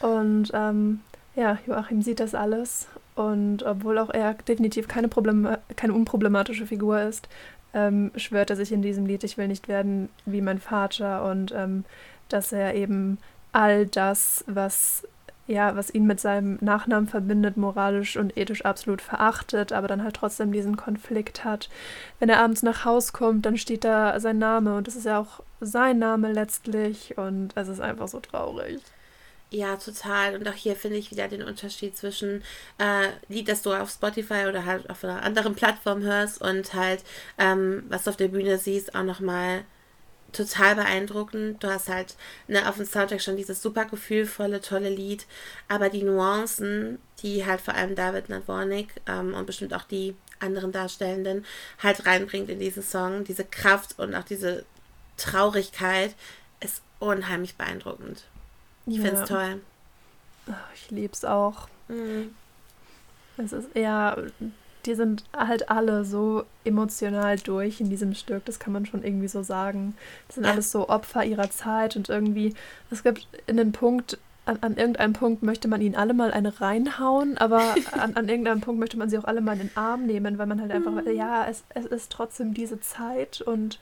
Und 0.00 0.50
ähm, 0.54 1.00
ja, 1.34 1.58
Joachim 1.66 2.02
sieht 2.02 2.20
das 2.20 2.34
alles 2.34 2.88
und 3.14 3.62
obwohl 3.62 3.98
auch 3.98 4.10
er 4.10 4.34
definitiv 4.34 4.88
keine, 4.88 5.08
Problem 5.08 5.48
keine 5.76 5.94
unproblematische 5.94 6.66
Figur 6.66 7.00
ist, 7.02 7.28
ähm, 7.74 8.10
schwört 8.16 8.50
er 8.50 8.56
sich 8.56 8.72
in 8.72 8.82
diesem 8.82 9.06
Lied, 9.06 9.24
ich 9.24 9.36
will 9.36 9.48
nicht 9.48 9.68
werden 9.68 10.08
wie 10.24 10.40
mein 10.40 10.58
Vater 10.58 11.24
und 11.24 11.52
ähm, 11.52 11.84
dass 12.28 12.52
er 12.52 12.74
eben 12.74 13.18
all 13.52 13.86
das, 13.86 14.44
was 14.46 15.06
ja, 15.46 15.76
was 15.76 15.94
ihn 15.94 16.06
mit 16.06 16.20
seinem 16.20 16.58
Nachnamen 16.60 17.08
verbindet, 17.08 17.56
moralisch 17.56 18.16
und 18.16 18.36
ethisch 18.36 18.64
absolut 18.64 19.00
verachtet, 19.00 19.72
aber 19.72 19.88
dann 19.88 20.02
halt 20.02 20.16
trotzdem 20.16 20.52
diesen 20.52 20.76
Konflikt 20.76 21.44
hat. 21.44 21.68
Wenn 22.18 22.28
er 22.28 22.40
abends 22.40 22.62
nach 22.62 22.84
Haus 22.84 23.12
kommt, 23.12 23.46
dann 23.46 23.56
steht 23.56 23.84
da 23.84 24.18
sein 24.18 24.38
Name 24.38 24.76
und 24.76 24.86
das 24.86 24.96
ist 24.96 25.06
ja 25.06 25.20
auch 25.20 25.42
sein 25.60 25.98
Name 25.98 26.32
letztlich 26.32 27.16
und 27.16 27.52
es 27.54 27.68
ist 27.68 27.80
einfach 27.80 28.08
so 28.08 28.20
traurig. 28.20 28.80
Ja, 29.50 29.76
total. 29.76 30.34
Und 30.34 30.48
auch 30.48 30.54
hier 30.54 30.74
finde 30.74 30.96
ich 30.96 31.12
wieder 31.12 31.28
den 31.28 31.42
Unterschied 31.42 31.96
zwischen 31.96 32.42
äh, 32.78 33.08
Lied, 33.28 33.48
das 33.48 33.62
du 33.62 33.72
auf 33.72 33.90
Spotify 33.90 34.46
oder 34.48 34.64
halt 34.64 34.90
auf 34.90 35.04
einer 35.04 35.22
anderen 35.22 35.54
Plattform 35.54 36.02
hörst 36.02 36.42
und 36.42 36.74
halt, 36.74 37.04
ähm, 37.38 37.84
was 37.88 38.04
du 38.04 38.10
auf 38.10 38.16
der 38.16 38.28
Bühne 38.28 38.58
siehst, 38.58 38.96
auch 38.96 39.04
nochmal 39.04 39.64
total 40.32 40.76
beeindruckend. 40.76 41.62
Du 41.62 41.68
hast 41.68 41.88
halt 41.88 42.16
ne, 42.48 42.68
auf 42.68 42.76
dem 42.76 42.84
Soundtrack 42.84 43.22
schon 43.22 43.36
dieses 43.36 43.62
super 43.62 43.84
gefühlvolle, 43.84 44.60
tolle 44.60 44.90
Lied, 44.90 45.26
aber 45.68 45.88
die 45.88 46.02
Nuancen, 46.02 46.98
die 47.22 47.46
halt 47.46 47.60
vor 47.60 47.74
allem 47.74 47.94
David 47.94 48.28
Nadwornik 48.28 48.88
ähm, 49.06 49.34
und 49.34 49.46
bestimmt 49.46 49.74
auch 49.74 49.84
die 49.84 50.14
anderen 50.38 50.72
Darstellenden 50.72 51.44
halt 51.82 52.04
reinbringt 52.06 52.50
in 52.50 52.58
diesen 52.58 52.82
Song, 52.82 53.24
diese 53.24 53.44
Kraft 53.44 53.98
und 53.98 54.14
auch 54.14 54.24
diese 54.24 54.64
Traurigkeit, 55.16 56.14
ist 56.60 56.82
unheimlich 56.98 57.56
beeindruckend. 57.56 58.24
Ich 58.86 58.96
ja. 58.96 59.02
finde 59.02 59.22
es 59.22 59.28
toll. 59.28 59.60
Ich 60.74 60.90
liebe 60.90 61.12
es 61.12 61.24
auch. 61.24 61.68
Mhm. 61.88 62.34
Es 63.36 63.52
ist 63.52 63.74
eher, 63.74 64.30
die 64.86 64.94
sind 64.94 65.24
halt 65.36 65.68
alle 65.70 66.04
so 66.04 66.44
emotional 66.64 67.38
durch 67.38 67.80
in 67.80 67.90
diesem 67.90 68.14
Stück, 68.14 68.44
das 68.44 68.58
kann 68.58 68.72
man 68.72 68.86
schon 68.86 69.02
irgendwie 69.02 69.28
so 69.28 69.42
sagen. 69.42 69.94
Das 70.28 70.36
sind 70.36 70.44
ja. 70.44 70.52
alles 70.52 70.70
so 70.70 70.88
Opfer 70.88 71.24
ihrer 71.24 71.50
Zeit 71.50 71.96
und 71.96 72.08
irgendwie, 72.08 72.54
es 72.90 73.02
gibt 73.02 73.26
in 73.46 73.56
den 73.56 73.72
Punkt, 73.72 74.18
an, 74.44 74.58
an 74.60 74.76
irgendeinem 74.76 75.12
Punkt 75.12 75.42
möchte 75.42 75.66
man 75.66 75.80
ihnen 75.80 75.96
alle 75.96 76.14
mal 76.14 76.30
eine 76.32 76.60
reinhauen, 76.60 77.36
aber 77.38 77.74
an, 77.92 78.14
an 78.14 78.28
irgendeinem 78.28 78.60
Punkt 78.60 78.80
möchte 78.80 78.96
man 78.96 79.10
sie 79.10 79.18
auch 79.18 79.24
alle 79.24 79.40
mal 79.40 79.54
in 79.54 79.68
den 79.68 79.76
Arm 79.76 80.06
nehmen, 80.06 80.38
weil 80.38 80.46
man 80.46 80.60
halt 80.60 80.70
einfach, 80.70 80.92
mhm. 80.92 81.10
ja, 81.16 81.46
es, 81.46 81.64
es 81.70 81.86
ist 81.86 82.12
trotzdem 82.12 82.54
diese 82.54 82.80
Zeit 82.80 83.40
und 83.40 83.78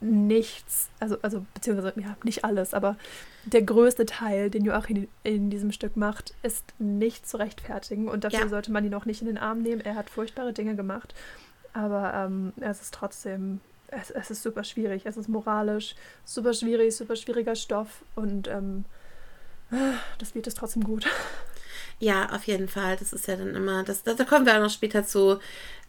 nichts, 0.00 0.88
also, 1.00 1.16
also 1.22 1.44
beziehungsweise 1.54 1.92
ja, 2.00 2.16
nicht 2.22 2.44
alles, 2.44 2.74
aber 2.74 2.96
der 3.44 3.62
größte 3.62 4.06
Teil, 4.06 4.50
den 4.50 4.64
Joachim 4.64 5.08
in 5.22 5.50
diesem 5.50 5.72
Stück 5.72 5.96
macht, 5.96 6.34
ist 6.42 6.64
nicht 6.78 7.28
zu 7.28 7.38
rechtfertigen 7.38 8.08
und 8.08 8.24
dafür 8.24 8.40
ja. 8.40 8.48
sollte 8.48 8.72
man 8.72 8.84
ihn 8.84 8.94
auch 8.94 9.06
nicht 9.06 9.22
in 9.22 9.28
den 9.28 9.38
Arm 9.38 9.62
nehmen. 9.62 9.80
Er 9.80 9.94
hat 9.94 10.10
furchtbare 10.10 10.52
Dinge 10.52 10.76
gemacht, 10.76 11.14
aber 11.72 12.12
ähm, 12.14 12.52
es 12.60 12.82
ist 12.82 12.94
trotzdem, 12.94 13.60
es, 13.88 14.10
es 14.10 14.30
ist 14.30 14.42
super 14.42 14.64
schwierig, 14.64 15.06
es 15.06 15.16
ist 15.16 15.28
moralisch 15.28 15.94
super 16.24 16.52
schwierig, 16.52 16.94
super 16.94 17.16
schwieriger 17.16 17.54
Stoff 17.54 18.04
und 18.14 18.48
ähm, 18.48 18.84
das 20.18 20.34
Lied 20.34 20.46
ist 20.46 20.58
trotzdem 20.58 20.84
gut. 20.84 21.06
Ja, 21.98 22.30
auf 22.30 22.44
jeden 22.44 22.68
Fall. 22.68 22.96
Das 22.96 23.12
ist 23.12 23.26
ja 23.26 23.36
dann 23.36 23.54
immer, 23.54 23.82
das, 23.82 24.02
da 24.02 24.12
kommen 24.24 24.44
wir 24.44 24.56
auch 24.56 24.62
noch 24.62 24.70
später 24.70 25.04
zu, 25.04 25.38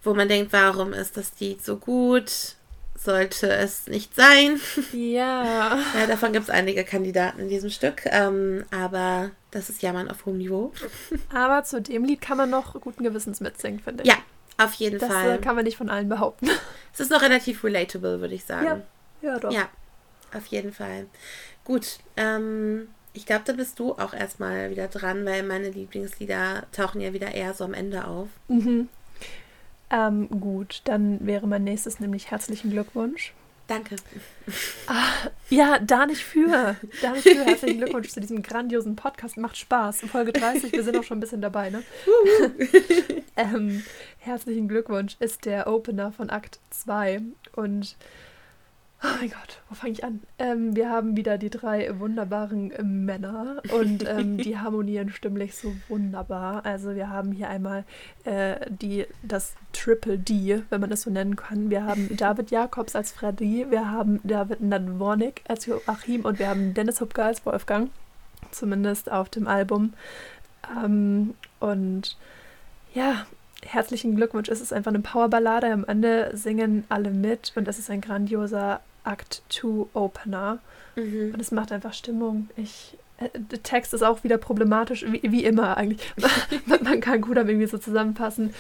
wo 0.04 0.14
man 0.14 0.30
denkt, 0.30 0.54
warum 0.54 0.94
ist 0.94 1.18
das 1.18 1.38
Lied 1.40 1.64
so 1.64 1.78
gut? 1.78 2.56
Sollte 3.00 3.50
es 3.50 3.88
nicht 3.88 4.16
sein. 4.16 4.60
Ja. 4.92 5.80
ja 6.00 6.08
davon 6.08 6.34
gibt 6.34 6.46
es 6.46 6.50
einige 6.50 6.84
Kandidaten 6.84 7.40
in 7.40 7.50
diesem 7.50 7.70
Stück. 7.70 8.06
Ähm, 8.06 8.66
aber 8.72 9.32
das 9.52 9.70
ist 9.70 9.82
Jammern 9.82 10.10
auf 10.10 10.26
hohem 10.26 10.38
Niveau. 10.38 10.72
Aber 11.34 11.64
zu 11.64 11.82
dem 11.82 12.04
Lied 12.04 12.22
kann 12.22 12.38
man 12.38 12.50
noch 12.50 12.80
guten 12.80 13.04
Gewissens 13.04 13.40
mitsingen, 13.40 13.80
finde 13.80 14.04
ich. 14.04 14.10
Ja, 14.10 14.18
auf 14.58 14.74
jeden 14.74 15.00
das, 15.00 15.12
Fall. 15.12 15.38
Das 15.38 15.42
kann 15.42 15.56
man 15.56 15.64
nicht 15.64 15.78
von 15.78 15.90
allen 15.90 16.10
behaupten. 16.10 16.50
Es 16.94 17.02
ist 17.02 17.12
noch 17.12 17.22
relativ 17.22 17.64
relatable, 17.64 18.22
würde 18.22 18.34
ich 18.34 18.44
sagen. 18.44 18.84
Ja, 19.22 19.30
ja 19.30 19.40
doch. 19.40 19.52
Ja, 19.52 19.70
auf 20.34 20.48
jeden 20.48 20.74
Fall. 20.74 21.06
Gut, 21.64 22.00
ähm, 22.16 22.88
ich 23.14 23.28
glaube, 23.28 23.44
da 23.46 23.54
bist 23.54 23.78
du 23.78 23.94
auch 23.94 24.16
erstmal 24.16 24.72
wieder 24.72 24.88
dran, 24.88 25.24
weil 25.24 25.44
meine 25.44 25.70
Lieblingslieder 25.70 26.64
tauchen 26.72 27.00
ja 27.00 27.14
wieder 27.14 27.36
eher 27.36 27.54
so 27.54 27.66
am 27.66 27.76
Ende 27.76 28.06
auf. 28.06 28.30
Mhm. 28.48 28.90
Ähm, 29.90 30.30
gut, 30.42 30.82
dann 30.86 31.26
wäre 31.26 31.48
mein 31.48 31.64
nächstes 31.64 32.00
nämlich 32.00 32.32
herzlichen 32.32 32.72
Glückwunsch. 32.72 33.34
Danke. 33.68 33.98
Ah, 34.88 35.30
ja, 35.50 35.78
da 35.80 36.06
nicht 36.06 36.24
für. 36.24 36.78
Da 37.02 37.12
nicht 37.12 37.28
für. 37.28 37.44
Herzlichen 37.44 37.80
Glückwunsch 37.80 38.08
zu 38.08 38.22
diesem 38.22 38.42
grandiosen 38.42 38.96
Podcast. 38.96 39.36
Macht 39.36 39.58
Spaß. 39.58 40.02
Folge 40.10 40.32
30, 40.32 40.72
wir 40.72 40.84
sind 40.84 40.96
auch 40.96 41.04
schon 41.04 41.18
ein 41.18 41.22
bisschen 41.22 41.42
dabei, 41.42 41.70
ne? 41.70 41.84
ähm, 43.36 43.84
herzlichen 44.20 44.70
Glückwunsch 44.70 45.18
ist 45.20 45.44
der 45.44 45.68
Opener 45.68 46.14
von 46.14 46.30
Akt 46.30 46.60
2. 46.70 47.22
Und 47.58 47.98
Oh 49.04 49.08
mein 49.20 49.30
Gott, 49.30 49.62
wo 49.70 49.76
fange 49.76 49.94
ich 49.94 50.04
an? 50.04 50.22
Ähm, 50.40 50.76
wir 50.76 50.90
haben 50.90 51.16
wieder 51.16 51.38
die 51.38 51.52
drei 51.52 52.00
wunderbaren 52.00 52.72
äh, 52.72 52.82
Männer 52.82 53.62
und 53.72 54.04
ähm, 54.10 54.38
die 54.38 54.58
harmonieren 54.60 55.12
stimmlich 55.12 55.56
so 55.56 55.76
wunderbar. 55.88 56.66
Also 56.66 56.96
wir 56.96 57.08
haben 57.10 57.32
hier 57.32 57.48
einmal 57.48 57.84
äh, 58.24 58.56
die, 58.70 59.06
das 59.22 59.54
Triple 59.72 60.18
D, 60.18 60.64
wenn 60.72 60.82
man 60.82 60.90
das 60.90 61.04
so 61.04 61.12
nennen 61.12 61.36
kann. 61.36 61.70
Wir 61.70 61.86
haben 61.86 62.10
David 62.18 62.50
Jacobs 62.50 62.96
als 62.96 63.12
Freddy, 63.12 63.68
wir 63.70 63.92
haben 63.92 64.20
David 64.24 64.62
Nadwornik 64.62 65.44
als 65.48 65.68
Joachim 65.68 66.26
und 66.26 66.40
wir 66.40 66.48
haben 66.48 66.74
Dennis 66.74 67.00
Hupke 67.00 67.24
als 67.24 67.46
Wolfgang, 67.46 67.92
zumindest 68.50 69.12
auf 69.12 69.30
dem 69.30 69.48
Album. 69.48 69.94
Ähm, 70.76 71.36
und 71.60 72.18
ja, 72.96 73.28
herzlichen 73.66 74.16
Glückwunsch. 74.16 74.50
Es 74.50 74.62
ist 74.62 74.74
einfach 74.74 74.92
eine 74.92 75.00
Powerballade. 75.00 75.72
Am 75.72 75.86
Ende 75.86 76.32
singen 76.34 76.86
alle 76.90 77.12
mit 77.12 77.54
und 77.56 77.68
es 77.68 77.80
ist 77.80 77.90
ein 77.90 78.02
grandioser 78.02 78.82
Act 79.04 79.42
2 79.50 79.88
Opener. 79.94 80.60
Mhm. 80.96 81.32
Und 81.34 81.40
es 81.40 81.52
macht 81.52 81.72
einfach 81.72 81.94
Stimmung. 81.94 82.50
Ich, 82.56 82.98
äh, 83.18 83.30
der 83.34 83.64
Text 83.64 83.94
ist 83.94 84.04
auch 84.04 84.24
wieder 84.24 84.38
problematisch, 84.38 85.06
wie, 85.08 85.22
wie 85.24 85.46
immer 85.46 85.78
eigentlich. 85.78 86.14
man, 86.66 86.84
man 86.84 87.02
kann 87.02 87.22
gut 87.22 87.38
am 87.38 87.48
irgendwie 87.48 87.68
so 87.68 87.78
zusammenfassen. 87.78 88.54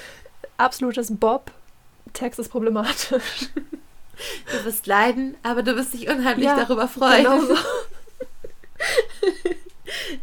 Absolutes 0.57 1.15
Bob. 1.15 1.51
Text 2.13 2.39
ist 2.39 2.49
problematisch. 2.49 3.49
Du 4.51 4.65
wirst 4.65 4.87
leiden, 4.87 5.37
aber 5.43 5.61
du 5.61 5.75
wirst 5.75 5.93
dich 5.93 6.09
unheimlich 6.09 6.47
ja, 6.47 6.55
darüber 6.55 6.87
freuen. 6.87 7.23
Genau 7.23 7.39
so. 7.39 7.53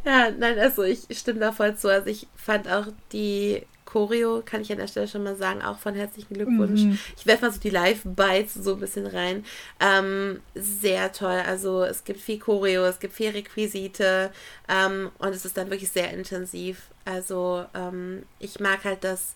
ja, 0.05 0.33
nein, 0.33 0.59
also 0.59 0.83
ich 0.83 1.07
stimme 1.13 1.39
da 1.39 1.53
voll 1.53 1.77
zu. 1.77 1.89
Also 1.89 2.09
ich 2.09 2.27
fand 2.35 2.69
auch 2.69 2.89
die 3.13 3.63
Choreo, 3.95 4.43
kann 4.45 4.61
ich 4.61 4.73
an 4.73 4.79
der 4.79 4.89
Stelle 4.89 5.07
schon 5.07 5.23
mal 5.23 5.37
sagen, 5.37 5.63
auch 5.63 5.79
von 5.79 5.95
herzlichen 5.95 6.35
Glückwunsch. 6.35 6.81
Mhm. 6.81 6.99
Ich 7.17 7.27
werfe 7.27 7.45
mal 7.45 7.53
so 7.53 7.61
die 7.61 7.71
Live-Bites 7.71 8.55
so 8.55 8.75
ein 8.75 8.81
bisschen 8.81 9.07
rein. 9.07 9.45
Ähm, 9.79 10.41
sehr 10.57 11.13
toll. 11.13 11.41
Also 11.47 11.85
es 11.85 12.03
gibt 12.03 12.21
viel 12.21 12.41
Choreo, 12.41 12.85
es 12.87 12.99
gibt 12.99 13.15
viel 13.15 13.31
Requisite 13.31 14.33
ähm, 14.69 15.13
und 15.19 15.29
es 15.29 15.45
ist 15.45 15.57
dann 15.57 15.71
wirklich 15.71 15.91
sehr 15.91 16.13
intensiv. 16.13 16.89
Also 17.05 17.67
ähm, 17.73 18.25
ich 18.41 18.59
mag 18.59 18.83
halt, 18.83 19.05
dass 19.05 19.35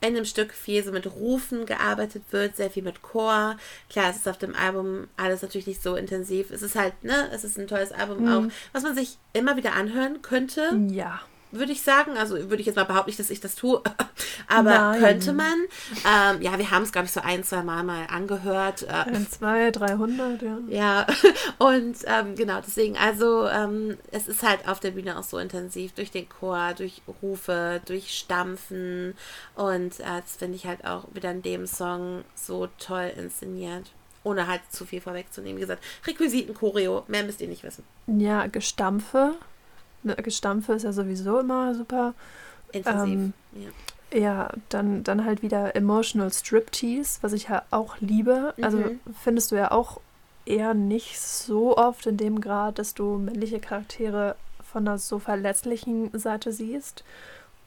in 0.00 0.14
dem 0.14 0.24
Stück 0.24 0.52
viel 0.52 0.84
so 0.84 0.92
mit 0.92 1.12
Rufen 1.12 1.66
gearbeitet 1.66 2.22
wird, 2.30 2.54
sehr 2.54 2.70
viel 2.70 2.84
mit 2.84 3.02
Chor. 3.02 3.56
Klar, 3.90 4.10
es 4.10 4.18
ist 4.18 4.28
auf 4.28 4.38
dem 4.38 4.54
Album 4.54 5.08
alles 5.16 5.42
natürlich 5.42 5.66
nicht 5.66 5.82
so 5.82 5.96
intensiv. 5.96 6.52
Es 6.52 6.62
ist 6.62 6.76
halt, 6.76 7.02
ne, 7.02 7.28
es 7.32 7.42
ist 7.42 7.58
ein 7.58 7.66
tolles 7.66 7.90
Album 7.90 8.26
mhm. 8.26 8.28
auch, 8.28 8.52
was 8.72 8.84
man 8.84 8.94
sich 8.94 9.18
immer 9.32 9.56
wieder 9.56 9.72
anhören 9.72 10.22
könnte. 10.22 10.70
Ja 10.88 11.20
würde 11.50 11.72
ich 11.72 11.82
sagen. 11.82 12.16
Also 12.16 12.34
würde 12.34 12.60
ich 12.60 12.66
jetzt 12.66 12.76
mal 12.76 12.84
behaupten, 12.84 13.08
nicht, 13.08 13.18
dass 13.18 13.30
ich 13.30 13.40
das 13.40 13.54
tue, 13.54 13.82
aber 14.48 14.70
Nein. 14.70 15.00
könnte 15.00 15.32
man. 15.32 15.58
Ähm, 16.04 16.42
ja, 16.42 16.58
wir 16.58 16.70
haben 16.70 16.82
es, 16.82 16.92
glaube 16.92 17.06
ich, 17.06 17.12
so 17.12 17.20
ein, 17.20 17.42
zwei 17.44 17.62
Mal 17.62 17.82
mal 17.82 18.06
angehört. 18.08 18.84
Äh, 18.84 18.92
ein, 18.92 19.26
zwei, 19.30 19.70
300, 19.70 20.42
ja. 20.42 20.58
Ja, 20.68 21.06
und 21.58 21.96
ähm, 22.04 22.34
genau, 22.36 22.60
deswegen, 22.64 22.96
also 22.96 23.48
ähm, 23.48 23.96
es 24.12 24.28
ist 24.28 24.42
halt 24.42 24.68
auf 24.68 24.80
der 24.80 24.92
Bühne 24.92 25.18
auch 25.18 25.24
so 25.24 25.38
intensiv 25.38 25.92
durch 25.92 26.10
den 26.10 26.28
Chor, 26.28 26.74
durch 26.76 27.02
Rufe, 27.22 27.80
durch 27.86 28.16
Stampfen 28.16 29.14
und 29.54 30.00
äh, 30.00 30.20
das 30.20 30.36
finde 30.38 30.56
ich 30.56 30.66
halt 30.66 30.84
auch 30.84 31.06
wieder 31.12 31.30
in 31.30 31.42
dem 31.42 31.66
Song 31.66 32.24
so 32.34 32.68
toll 32.78 33.12
inszeniert 33.16 33.90
ohne 34.24 34.46
halt 34.46 34.60
zu 34.68 34.84
viel 34.84 35.00
vorwegzunehmen. 35.00 35.56
Wie 35.56 35.62
gesagt, 35.62 35.82
Requisiten, 36.06 36.52
Choreo, 36.52 37.04
mehr 37.08 37.22
müsst 37.22 37.40
ihr 37.40 37.48
nicht 37.48 37.62
wissen. 37.62 37.84
Ja, 38.06 38.46
Gestampfe. 38.46 39.36
Ne, 40.02 40.16
Gestampfe 40.16 40.74
ist 40.74 40.84
ja 40.84 40.92
sowieso 40.92 41.40
immer 41.40 41.74
super. 41.74 42.14
Intensiv, 42.72 43.14
ähm, 43.14 43.32
ja. 43.52 43.70
Ja, 44.10 44.50
dann, 44.70 45.04
dann 45.04 45.24
halt 45.24 45.42
wieder 45.42 45.76
Emotional 45.76 46.32
Striptease, 46.32 47.18
was 47.20 47.34
ich 47.34 47.48
ja 47.48 47.62
auch 47.70 47.98
liebe. 48.00 48.54
Also 48.62 48.78
mhm. 48.78 49.00
findest 49.22 49.50
du 49.52 49.56
ja 49.56 49.70
auch 49.70 50.00
eher 50.46 50.72
nicht 50.72 51.20
so 51.20 51.76
oft 51.76 52.06
in 52.06 52.16
dem 52.16 52.40
Grad, 52.40 52.78
dass 52.78 52.94
du 52.94 53.18
männliche 53.18 53.60
Charaktere 53.60 54.34
von 54.72 54.88
einer 54.88 54.98
so 54.98 55.18
verletzlichen 55.18 56.10
Seite 56.18 56.52
siehst. 56.52 57.04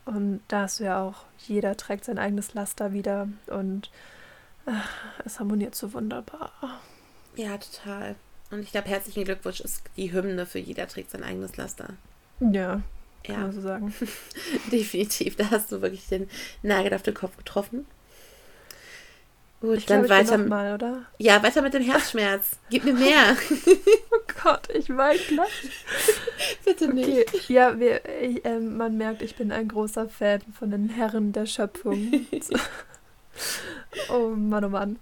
Und 0.06 0.42
da 0.48 0.64
hast 0.64 0.80
du 0.80 0.86
ja 0.86 1.04
auch, 1.04 1.26
jeder 1.48 1.78
trägt 1.78 2.06
sein 2.06 2.18
eigenes 2.18 2.56
Laster 2.56 2.92
wieder 2.92 3.28
und 3.48 3.92
es 5.26 5.40
harmoniert 5.40 5.76
so 5.76 5.94
wunderbar. 5.94 6.52
Ja, 7.36 7.58
total. 7.58 8.16
Und 8.50 8.62
ich 8.62 8.72
glaube, 8.72 8.90
herzlichen 8.90 9.24
Glückwunsch 9.24 9.62
ist 9.62 9.84
die 9.96 10.12
Hymne 10.12 10.46
für 10.46 10.60
jeder 10.60 10.88
trägt 10.88 11.12
sein 11.12 11.24
eigenes 11.24 11.56
Laster. 11.58 11.90
Ja, 12.42 12.82
kann 13.24 13.36
ja. 13.36 13.42
man 13.42 13.52
so 13.52 13.62
sagen. 13.62 13.94
Definitiv, 14.72 15.36
da 15.36 15.52
hast 15.52 15.72
du 15.72 15.82
wirklich 15.82 16.08
den 16.08 16.30
Nagel 16.64 16.94
auf 16.94 17.04
den 17.04 17.14
Kopf 17.14 17.38
getroffen. 17.38 17.86
Gut, 19.62 19.78
ich 19.78 19.86
dann 19.86 20.04
glaub, 20.04 20.18
weiter. 20.18 20.40
Mal, 20.40 20.74
oder? 20.74 21.06
Ja, 21.20 21.44
weiter 21.44 21.62
mit 21.62 21.76
dem 21.76 21.84
Herzschmerz. 21.84 22.58
Gib 22.72 22.84
mir 22.84 22.94
mehr. 22.94 23.38
oh 24.12 24.34
Gott, 24.44 24.68
ich 24.74 24.90
weine 24.90 25.20
gleich. 25.20 25.70
Bitte 26.66 26.92
nicht. 26.92 27.10
Okay. 27.10 27.54
Ja, 27.54 27.80
wir, 27.80 28.02
ich, 28.22 28.44
äh, 28.44 28.60
man 28.60 28.98
merkt, 28.98 29.22
ich 29.22 29.36
bin 29.36 29.52
ein 29.52 29.68
großer 29.68 30.10
Fan 30.10 30.42
von 30.58 30.72
den 30.72 30.90
Herren 30.90 31.32
der 31.32 31.46
Schöpfung. 31.46 32.26
oh 34.12 34.30
Mann, 34.30 34.66
oh 34.66 34.70
Mann. 34.70 35.00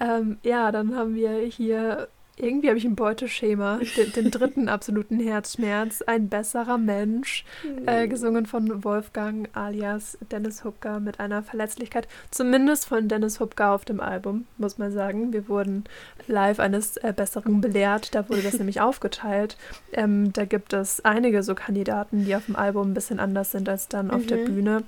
Ähm, 0.00 0.38
ja, 0.42 0.72
dann 0.72 0.96
haben 0.96 1.14
wir 1.14 1.40
hier 1.40 2.08
irgendwie 2.40 2.68
habe 2.68 2.78
ich 2.78 2.84
ein 2.84 2.94
Beuteschema, 2.94 3.80
den, 3.96 4.12
den, 4.12 4.30
dritten 4.30 4.68
absoluten 4.68 5.20
Herzschmerz, 5.20 6.02
ein 6.02 6.28
besserer 6.28 6.78
Mensch, 6.78 7.44
äh, 7.86 8.02
hm. 8.02 8.10
gesungen 8.10 8.46
von 8.46 8.84
Wolfgang 8.84 9.48
alias 9.52 10.18
Dennis 10.30 10.64
Hupka 10.64 11.00
mit 11.00 11.20
einer 11.20 11.42
Verletzlichkeit, 11.42 12.08
zumindest 12.30 12.86
von 12.86 13.08
Dennis 13.08 13.40
Hupka 13.40 13.74
auf 13.74 13.84
dem 13.84 14.00
Album, 14.00 14.46
muss 14.56 14.78
man 14.78 14.92
sagen. 14.92 15.32
Wir 15.32 15.48
wurden 15.48 15.84
live 16.26 16.60
eines 16.60 16.96
äh, 16.98 17.12
Besseren 17.14 17.60
belehrt, 17.60 18.14
da 18.14 18.28
wurde 18.28 18.42
das 18.42 18.54
nämlich 18.58 18.80
aufgeteilt. 18.80 19.56
Ähm, 19.92 20.32
da 20.32 20.44
gibt 20.44 20.72
es 20.72 21.04
einige 21.04 21.42
so 21.42 21.54
Kandidaten, 21.54 22.24
die 22.24 22.36
auf 22.36 22.46
dem 22.46 22.56
Album 22.56 22.90
ein 22.90 22.94
bisschen 22.94 23.20
anders 23.20 23.52
sind 23.52 23.68
als 23.68 23.88
dann 23.88 24.10
auf 24.10 24.22
mhm. 24.22 24.26
der 24.28 24.36
Bühne 24.36 24.82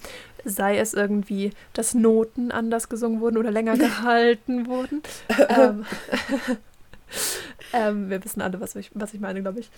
sei 0.44 0.78
es 0.78 0.94
irgendwie, 0.94 1.50
dass 1.72 1.94
Noten 1.94 2.50
anders 2.50 2.88
gesungen 2.88 3.20
wurden 3.20 3.36
oder 3.36 3.50
länger 3.50 3.76
gehalten 3.76 4.66
wurden. 4.66 5.02
ähm, 5.48 5.84
ähm, 7.73 8.11
wir 8.11 8.25
wissen 8.25 8.40
alle, 8.40 8.61
was 8.61 8.77
ich, 8.77 8.90
was 8.94 9.14
ich 9.14 9.20
meine, 9.20 9.42
glaube 9.42 9.61
ich. 9.61 9.70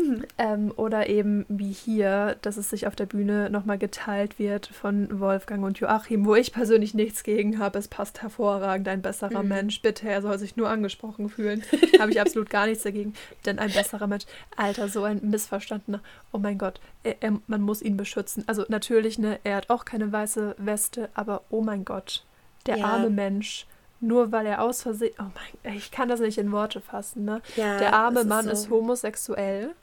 Mhm. 0.00 0.24
Ähm, 0.38 0.72
oder 0.76 1.08
eben 1.08 1.44
wie 1.48 1.72
hier, 1.72 2.36
dass 2.42 2.56
es 2.56 2.70
sich 2.70 2.86
auf 2.86 2.96
der 2.96 3.06
Bühne 3.06 3.50
nochmal 3.50 3.78
geteilt 3.78 4.38
wird 4.38 4.66
von 4.66 5.20
Wolfgang 5.20 5.64
und 5.64 5.78
Joachim, 5.78 6.24
wo 6.24 6.34
ich 6.34 6.52
persönlich 6.52 6.94
nichts 6.94 7.22
gegen 7.22 7.58
habe. 7.58 7.78
Es 7.78 7.88
passt 7.88 8.22
hervorragend, 8.22 8.88
ein 8.88 9.02
besserer 9.02 9.42
mhm. 9.42 9.48
Mensch. 9.48 9.82
Bitte, 9.82 10.08
er 10.08 10.22
soll 10.22 10.38
sich 10.38 10.56
nur 10.56 10.68
angesprochen 10.68 11.28
fühlen. 11.28 11.62
habe 11.98 12.10
ich 12.10 12.20
absolut 12.20 12.50
gar 12.50 12.66
nichts 12.66 12.84
dagegen. 12.84 13.14
Denn 13.44 13.58
ein 13.58 13.72
besserer 13.72 14.06
Mensch, 14.06 14.24
Alter, 14.56 14.88
so 14.88 15.04
ein 15.04 15.20
missverstandener, 15.22 16.00
oh 16.32 16.38
mein 16.38 16.58
Gott, 16.58 16.80
er, 17.02 17.16
er, 17.20 17.38
man 17.46 17.60
muss 17.60 17.82
ihn 17.82 17.96
beschützen. 17.96 18.44
Also 18.46 18.64
natürlich, 18.68 19.18
ne, 19.18 19.38
er 19.44 19.56
hat 19.56 19.70
auch 19.70 19.84
keine 19.84 20.10
weiße 20.10 20.56
Weste, 20.58 21.08
aber 21.14 21.42
oh 21.50 21.62
mein 21.62 21.84
Gott, 21.84 22.24
der 22.66 22.78
ja. 22.78 22.86
arme 22.86 23.10
Mensch 23.10 23.66
nur 24.00 24.32
weil 24.32 24.46
er 24.46 24.62
aus 24.62 24.82
Versehen, 24.82 25.14
oh 25.18 25.30
mein, 25.62 25.74
ich 25.76 25.90
kann 25.90 26.08
das 26.08 26.20
nicht 26.20 26.38
in 26.38 26.52
Worte 26.52 26.80
fassen, 26.80 27.24
ne? 27.24 27.42
Ja, 27.56 27.78
der 27.78 27.94
arme 27.94 28.24
Mann 28.24 28.48
ist, 28.48 28.62
so. 28.62 28.64
ist, 28.64 28.70
homosexuell. 28.70 29.74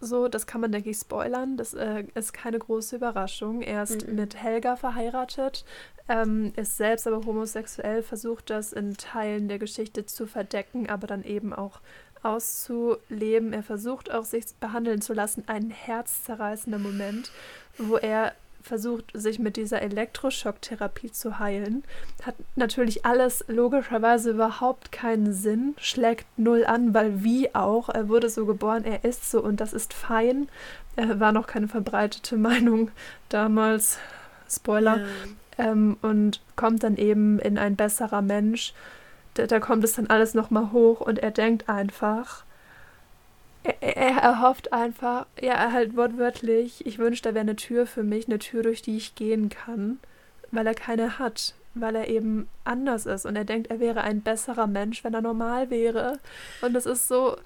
So, 0.00 0.28
das 0.28 0.46
kann 0.46 0.60
man, 0.60 0.72
denke 0.72 0.90
ich, 0.90 0.98
spoilern. 0.98 1.56
Das 1.56 1.72
äh, 1.72 2.04
ist 2.14 2.34
keine 2.34 2.58
große 2.58 2.96
Überraschung. 2.96 3.62
Er 3.62 3.84
ist 3.84 4.06
mhm. 4.06 4.16
mit 4.16 4.36
Helga 4.36 4.76
verheiratet, 4.76 5.64
ähm, 6.08 6.52
ist 6.56 6.76
selbst 6.76 7.06
aber 7.06 7.24
homosexuell, 7.24 8.02
versucht 8.02 8.50
das 8.50 8.72
in 8.72 8.96
Teilen 8.96 9.48
der 9.48 9.58
Geschichte 9.58 10.04
zu 10.04 10.26
verdecken, 10.26 10.90
aber 10.90 11.06
dann 11.06 11.24
eben 11.24 11.54
auch 11.54 11.80
auszuleben. 12.22 13.52
Er 13.52 13.62
versucht 13.62 14.10
auch, 14.12 14.24
sich 14.24 14.46
behandeln 14.60 15.00
zu 15.00 15.14
lassen. 15.14 15.44
Ein 15.46 15.70
herzzerreißender 15.70 16.78
Moment, 16.78 17.30
wo 17.78 17.96
er 17.96 18.34
versucht, 18.64 19.10
sich 19.12 19.38
mit 19.38 19.56
dieser 19.56 19.82
Elektroschocktherapie 19.82 21.12
zu 21.12 21.38
heilen. 21.38 21.84
Hat 22.22 22.34
natürlich 22.56 23.04
alles 23.04 23.44
logischerweise 23.46 24.30
überhaupt 24.30 24.90
keinen 24.90 25.32
Sinn, 25.32 25.74
schlägt 25.78 26.26
null 26.38 26.64
an, 26.66 26.94
weil 26.94 27.22
wie 27.22 27.54
auch, 27.54 27.90
er 27.90 28.08
wurde 28.08 28.30
so 28.30 28.46
geboren, 28.46 28.84
er 28.84 29.04
ist 29.04 29.30
so 29.30 29.42
und 29.42 29.60
das 29.60 29.72
ist 29.72 29.92
fein. 29.92 30.48
Er 30.96 31.20
war 31.20 31.32
noch 31.32 31.46
keine 31.46 31.68
verbreitete 31.68 32.36
Meinung 32.38 32.90
damals. 33.28 33.98
Spoiler. 34.48 34.98
Ja. 34.98 35.04
Ähm, 35.56 35.96
und 36.02 36.40
kommt 36.56 36.82
dann 36.82 36.96
eben 36.96 37.38
in 37.38 37.58
ein 37.58 37.76
besserer 37.76 38.22
Mensch. 38.22 38.72
Da, 39.34 39.46
da 39.46 39.60
kommt 39.60 39.84
es 39.84 39.92
dann 39.92 40.08
alles 40.08 40.34
nochmal 40.34 40.72
hoch 40.72 41.00
und 41.00 41.18
er 41.18 41.30
denkt 41.30 41.68
einfach, 41.68 42.44
er, 43.64 43.96
er 43.96 44.18
erhofft 44.18 44.72
einfach, 44.72 45.26
ja, 45.40 45.72
halt 45.72 45.96
wortwörtlich, 45.96 46.86
ich 46.86 46.98
wünschte, 46.98 47.30
da 47.30 47.34
wäre 47.34 47.42
eine 47.42 47.56
Tür 47.56 47.86
für 47.86 48.02
mich, 48.02 48.28
eine 48.28 48.38
Tür, 48.38 48.62
durch 48.62 48.82
die 48.82 48.96
ich 48.96 49.14
gehen 49.14 49.48
kann, 49.48 49.98
weil 50.50 50.66
er 50.66 50.74
keine 50.74 51.18
hat, 51.18 51.54
weil 51.74 51.96
er 51.96 52.08
eben 52.08 52.48
anders 52.64 53.06
ist 53.06 53.26
und 53.26 53.36
er 53.36 53.44
denkt, 53.44 53.70
er 53.70 53.80
wäre 53.80 54.02
ein 54.02 54.20
besserer 54.20 54.66
Mensch, 54.66 55.02
wenn 55.02 55.14
er 55.14 55.22
normal 55.22 55.70
wäre. 55.70 56.18
Und 56.60 56.76
es 56.76 56.86
ist 56.86 57.08
so. 57.08 57.36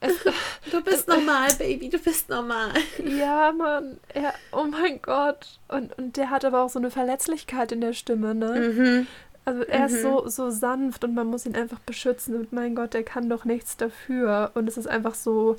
Es, 0.00 0.14
du 0.70 0.82
bist 0.82 1.06
normal, 1.08 1.48
Baby, 1.58 1.90
du 1.90 1.98
bist 1.98 2.30
normal. 2.30 2.70
Ja, 3.04 3.52
Mann. 3.52 3.98
Er, 4.14 4.32
oh 4.52 4.64
mein 4.64 5.02
Gott. 5.02 5.58
Und, 5.68 5.96
und 5.98 6.16
der 6.16 6.30
hat 6.30 6.46
aber 6.46 6.62
auch 6.62 6.70
so 6.70 6.78
eine 6.78 6.90
Verletzlichkeit 6.90 7.72
in 7.72 7.82
der 7.82 7.92
Stimme, 7.92 8.34
ne? 8.34 8.72
Mhm. 8.72 9.06
Also 9.46 9.62
er 9.62 9.78
mhm. 9.78 9.84
ist 9.86 10.02
so, 10.02 10.28
so 10.28 10.50
sanft 10.50 11.04
und 11.04 11.14
man 11.14 11.28
muss 11.28 11.46
ihn 11.46 11.54
einfach 11.54 11.78
beschützen 11.78 12.34
und 12.34 12.52
mein 12.52 12.74
Gott, 12.74 12.94
er 12.94 13.04
kann 13.04 13.30
doch 13.30 13.44
nichts 13.44 13.76
dafür. 13.76 14.50
Und 14.54 14.68
es 14.68 14.76
ist 14.76 14.88
einfach 14.88 15.14
so, 15.14 15.56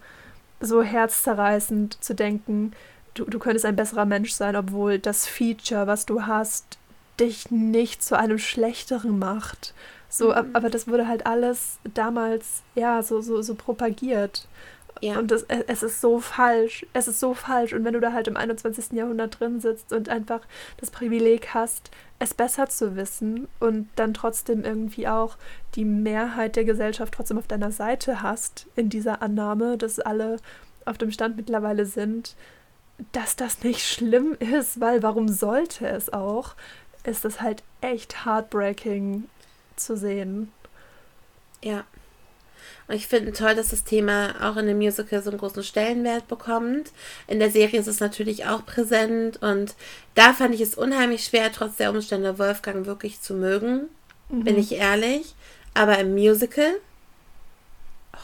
so 0.60 0.84
herzzerreißend 0.84 2.04
zu 2.04 2.14
denken, 2.14 2.74
du, 3.14 3.24
du 3.24 3.40
könntest 3.40 3.66
ein 3.66 3.78
besserer 3.78 4.06
Mensch 4.06 4.34
sein, 4.34 4.58
obwohl 4.58 5.00
das 5.00 5.26
Feature, 5.26 5.88
was 5.88 6.06
du 6.06 6.24
hast, 6.24 6.78
dich 7.18 7.50
nicht 7.50 8.04
zu 8.04 8.18
einem 8.20 8.40
schlechteren 8.40 9.18
macht. 9.18 9.74
So, 10.10 10.30
mhm. 10.30 10.50
aber 10.54 10.70
das 10.70 10.90
wurde 10.90 11.08
halt 11.08 11.26
alles 11.26 11.80
damals, 11.94 12.64
ja, 12.76 13.02
so, 13.02 13.22
so, 13.22 13.42
so 13.42 13.56
propagiert. 13.56 14.48
Ja. 15.02 15.20
Und 15.20 15.32
das, 15.32 15.44
es 15.44 15.84
ist 15.84 16.02
so 16.02 16.20
falsch. 16.20 16.86
Es 16.94 17.08
ist 17.08 17.20
so 17.20 17.34
falsch. 17.34 17.74
Und 17.74 17.84
wenn 17.86 17.94
du 17.94 18.00
da 18.00 18.14
halt 18.14 18.28
im 18.28 18.38
21. 18.38 18.94
Jahrhundert 18.94 19.40
drin 19.40 19.60
sitzt 19.60 19.94
und 19.94 20.10
einfach 20.10 20.42
das 20.78 20.92
Privileg 20.92 21.54
hast, 21.54 21.92
es 22.20 22.34
besser 22.34 22.68
zu 22.68 22.96
wissen 22.96 23.48
und 23.60 23.90
dann 23.96 24.14
trotzdem 24.14 24.64
irgendwie 24.64 25.08
auch 25.08 25.38
die 25.76 25.86
Mehrheit 25.86 26.56
der 26.56 26.66
Gesellschaft 26.66 27.14
trotzdem 27.14 27.38
auf 27.38 27.48
deiner 27.48 27.72
Seite 27.72 28.22
hast, 28.22 28.68
in 28.76 28.90
dieser 28.90 29.22
Annahme, 29.22 29.78
dass 29.78 30.00
alle 30.00 30.38
auf 30.86 30.98
dem 30.98 31.12
Stand 31.12 31.38
mittlerweile 31.38 31.86
sind, 31.86 32.36
dass 33.12 33.36
das 33.36 33.64
nicht 33.64 33.86
schlimm 33.86 34.36
ist, 34.40 34.80
weil 34.80 35.04
warum 35.04 35.28
sollte 35.28 35.88
es 35.88 36.12
auch, 36.12 36.56
ist 37.04 37.26
es 37.26 37.42
halt 37.42 37.64
echt 37.82 38.26
heartbreaking 38.26 39.26
zu 39.76 39.96
sehen. 39.96 40.52
Ja. 41.64 41.84
Und 42.88 42.96
ich 42.96 43.08
finde 43.08 43.34
toll, 43.34 43.54
dass 43.54 43.70
das 43.70 43.84
Thema 43.84 44.36
auch 44.42 44.56
in 44.56 44.66
dem 44.66 44.78
Musical 44.78 45.22
so 45.22 45.30
einen 45.30 45.40
großen 45.40 45.64
Stellenwert 45.64 46.28
bekommt. 46.28 46.92
In 47.28 47.40
der 47.40 47.52
Serie 47.52 47.80
ist 47.80 47.88
es 47.88 48.00
natürlich 48.00 48.46
auch 48.46 48.66
präsent 48.66 49.42
und 49.42 49.76
da 50.16 50.34
fand 50.34 50.56
ich 50.56 50.62
es 50.62 50.76
unheimlich 50.76 51.26
schwer, 51.26 51.52
trotz 51.52 51.76
der 51.76 51.92
Umstände 51.92 52.40
Wolfgang 52.40 52.86
wirklich 52.86 53.22
zu 53.22 53.34
mögen, 53.34 53.90
mhm. 54.30 54.44
bin 54.44 54.58
ich 54.58 54.74
ehrlich. 54.74 55.36
Aber 55.74 56.00
im 56.00 56.14
Musical, 56.14 56.72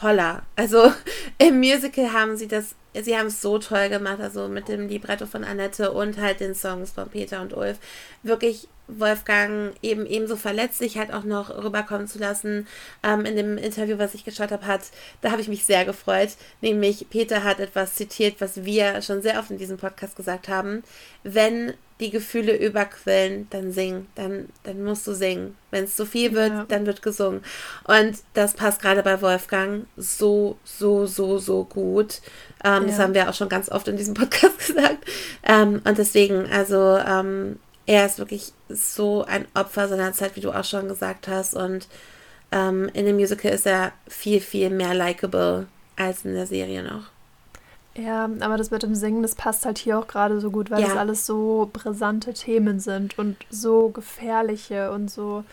holla. 0.02 0.42
Also 0.56 0.92
im 1.38 1.58
Musical 1.58 2.12
haben 2.12 2.36
sie 2.36 2.48
das, 2.48 2.74
sie 2.94 3.16
haben 3.18 3.26
es 3.26 3.42
so 3.42 3.58
toll 3.58 3.90
gemacht, 3.90 4.20
also 4.20 4.48
mit 4.48 4.68
dem 4.68 4.88
Libretto 4.88 5.26
von 5.26 5.44
Annette 5.44 5.92
und 5.92 6.18
halt 6.18 6.40
den 6.40 6.54
Songs 6.54 6.92
von 6.92 7.10
Peter 7.10 7.42
und 7.42 7.54
Ulf. 7.54 7.78
Wirklich 8.22 8.66
Wolfgang 8.86 9.74
eben 9.82 10.06
ebenso 10.06 10.36
verletzlich 10.36 10.98
halt 10.98 11.12
auch 11.12 11.24
noch 11.24 11.50
rüberkommen 11.50 12.06
zu 12.06 12.18
lassen. 12.18 12.66
Ähm, 13.02 13.24
in 13.24 13.36
dem 13.36 13.58
Interview, 13.58 13.98
was 13.98 14.14
ich 14.14 14.24
geschaut 14.24 14.50
habe, 14.50 14.66
hat, 14.66 14.82
da 15.20 15.30
habe 15.30 15.40
ich 15.40 15.48
mich 15.48 15.64
sehr 15.64 15.84
gefreut. 15.84 16.30
Nämlich 16.60 17.06
Peter 17.10 17.44
hat 17.44 17.60
etwas 17.60 17.94
zitiert, 17.94 18.40
was 18.40 18.64
wir 18.64 19.02
schon 19.02 19.22
sehr 19.22 19.38
oft 19.38 19.50
in 19.50 19.58
diesem 19.58 19.78
Podcast 19.78 20.16
gesagt 20.16 20.48
haben. 20.48 20.82
Wenn 21.22 21.74
die 22.00 22.10
Gefühle 22.10 22.56
überquellen, 22.56 23.46
dann 23.50 23.70
sing, 23.70 24.06
dann, 24.16 24.48
dann 24.64 24.82
musst 24.82 25.06
du 25.06 25.14
singen. 25.14 25.56
Wenn 25.70 25.84
es 25.84 25.94
zu 25.94 26.04
viel 26.04 26.32
wird, 26.32 26.50
ja. 26.50 26.64
dann 26.68 26.86
wird 26.86 27.02
gesungen. 27.02 27.42
Und 27.84 28.18
das 28.34 28.54
passt 28.54 28.82
gerade 28.82 29.02
bei 29.02 29.22
Wolfgang 29.22 29.86
so, 29.96 30.58
so, 30.64 31.06
so, 31.06 31.38
so 31.38 31.64
gut. 31.64 32.20
Ähm, 32.64 32.82
ja. 32.82 32.88
Das 32.88 32.98
haben 32.98 33.14
wir 33.14 33.28
auch 33.30 33.34
schon 33.34 33.48
ganz 33.48 33.70
oft 33.70 33.86
in 33.86 33.96
diesem 33.96 34.14
Podcast 34.14 34.58
gesagt. 34.58 35.04
Ähm, 35.44 35.82
und 35.84 35.96
deswegen, 35.96 36.50
also 36.50 36.98
ähm, 36.98 37.60
er 37.86 38.06
ist 38.06 38.18
wirklich 38.18 38.52
so 38.68 39.24
ein 39.24 39.46
Opfer 39.54 39.88
seiner 39.88 40.12
Zeit, 40.12 40.36
wie 40.36 40.40
du 40.40 40.52
auch 40.52 40.64
schon 40.64 40.88
gesagt 40.88 41.28
hast. 41.28 41.54
Und 41.54 41.88
ähm, 42.52 42.90
in 42.94 43.06
dem 43.06 43.16
Musical 43.16 43.52
ist 43.52 43.66
er 43.66 43.92
viel, 44.08 44.40
viel 44.40 44.70
mehr 44.70 44.94
likable 44.94 45.66
als 45.96 46.24
in 46.24 46.34
der 46.34 46.46
Serie 46.46 46.82
noch. 46.82 47.04
Ja, 47.96 48.28
aber 48.40 48.56
das 48.56 48.72
mit 48.72 48.82
dem 48.82 48.94
Singen, 48.96 49.22
das 49.22 49.36
passt 49.36 49.64
halt 49.66 49.78
hier 49.78 49.98
auch 49.98 50.08
gerade 50.08 50.40
so 50.40 50.50
gut, 50.50 50.70
weil 50.70 50.80
ja. 50.80 50.88
das 50.88 50.96
alles 50.96 51.26
so 51.26 51.70
brisante 51.72 52.32
Themen 52.32 52.80
sind 52.80 53.18
und 53.18 53.36
so 53.50 53.90
gefährliche 53.90 54.90
und 54.90 55.10
so, 55.10 55.44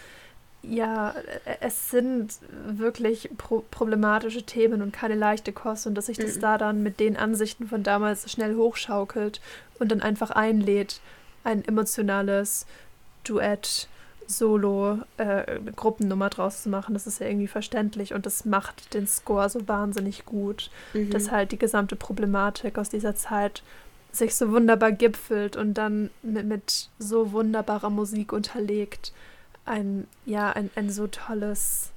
ja, 0.63 1.13
es 1.59 1.91
sind 1.91 2.33
wirklich 2.65 3.29
pro 3.37 3.63
problematische 3.69 4.43
Themen 4.43 4.81
und 4.81 4.91
keine 4.91 5.15
leichte 5.15 5.53
Kost 5.53 5.85
und 5.85 5.95
dass 5.95 6.07
sich 6.07 6.17
das 6.17 6.37
mhm. 6.37 6.41
da 6.41 6.57
dann 6.57 6.83
mit 6.83 6.99
den 6.99 7.15
Ansichten 7.15 7.67
von 7.67 7.83
damals 7.83 8.31
schnell 8.31 8.55
hochschaukelt 8.55 9.39
und 9.79 9.91
dann 9.91 10.01
einfach 10.01 10.31
einlädt, 10.31 10.99
ein 11.43 11.65
emotionales 11.65 12.65
Duett 13.23 13.87
Solo 14.27 14.99
äh, 15.17 15.59
Gruppennummer 15.75 16.29
draus 16.29 16.63
zu 16.63 16.69
machen, 16.69 16.93
das 16.93 17.05
ist 17.05 17.19
ja 17.19 17.27
irgendwie 17.27 17.47
verständlich 17.47 18.13
und 18.13 18.25
das 18.25 18.45
macht 18.45 18.93
den 18.93 19.07
Score 19.07 19.49
so 19.49 19.67
wahnsinnig 19.67 20.25
gut, 20.25 20.71
mhm. 20.93 21.09
dass 21.09 21.31
halt 21.31 21.51
die 21.51 21.59
gesamte 21.59 21.95
Problematik 21.95 22.77
aus 22.77 22.89
dieser 22.89 23.15
Zeit 23.15 23.61
sich 24.11 24.35
so 24.35 24.51
wunderbar 24.51 24.91
gipfelt 24.91 25.55
und 25.55 25.73
dann 25.75 26.09
mit, 26.21 26.45
mit 26.45 26.89
so 26.99 27.31
wunderbarer 27.31 27.89
Musik 27.89 28.33
unterlegt 28.33 29.13
ein, 29.65 30.07
ja, 30.25 30.51
ein, 30.51 30.69
ein 30.75 30.89
so 30.89 31.07
tolles 31.07 31.91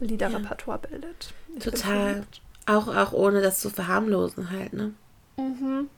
Liederrepertoire 0.00 0.80
ja. 0.82 0.88
bildet. 0.88 1.34
Ich 1.56 1.64
Total. 1.64 2.24
Auch, 2.66 2.88
auch 2.88 3.12
ohne 3.12 3.40
das 3.40 3.60
zu 3.60 3.70
verharmlosen 3.70 4.50
halt, 4.50 4.72
ne? 4.72 4.92
Mhm. 5.36 5.88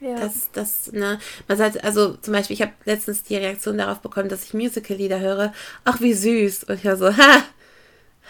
Ja. 0.00 0.16
Das, 0.16 0.50
das, 0.52 0.92
ne, 0.92 1.18
man 1.46 1.58
sagt, 1.58 1.84
also 1.84 2.14
zum 2.14 2.32
Beispiel, 2.32 2.54
ich 2.54 2.62
habe 2.62 2.72
letztens 2.84 3.22
die 3.22 3.36
Reaktion 3.36 3.76
darauf 3.76 4.00
bekommen, 4.00 4.30
dass 4.30 4.44
ich 4.44 4.54
Musical-Lieder 4.54 5.20
höre. 5.20 5.52
Ach, 5.84 6.00
wie 6.00 6.14
süß. 6.14 6.64
Und 6.64 6.76
ich 6.76 6.84
war 6.86 6.96
so, 6.96 7.16
ha, 7.16 7.44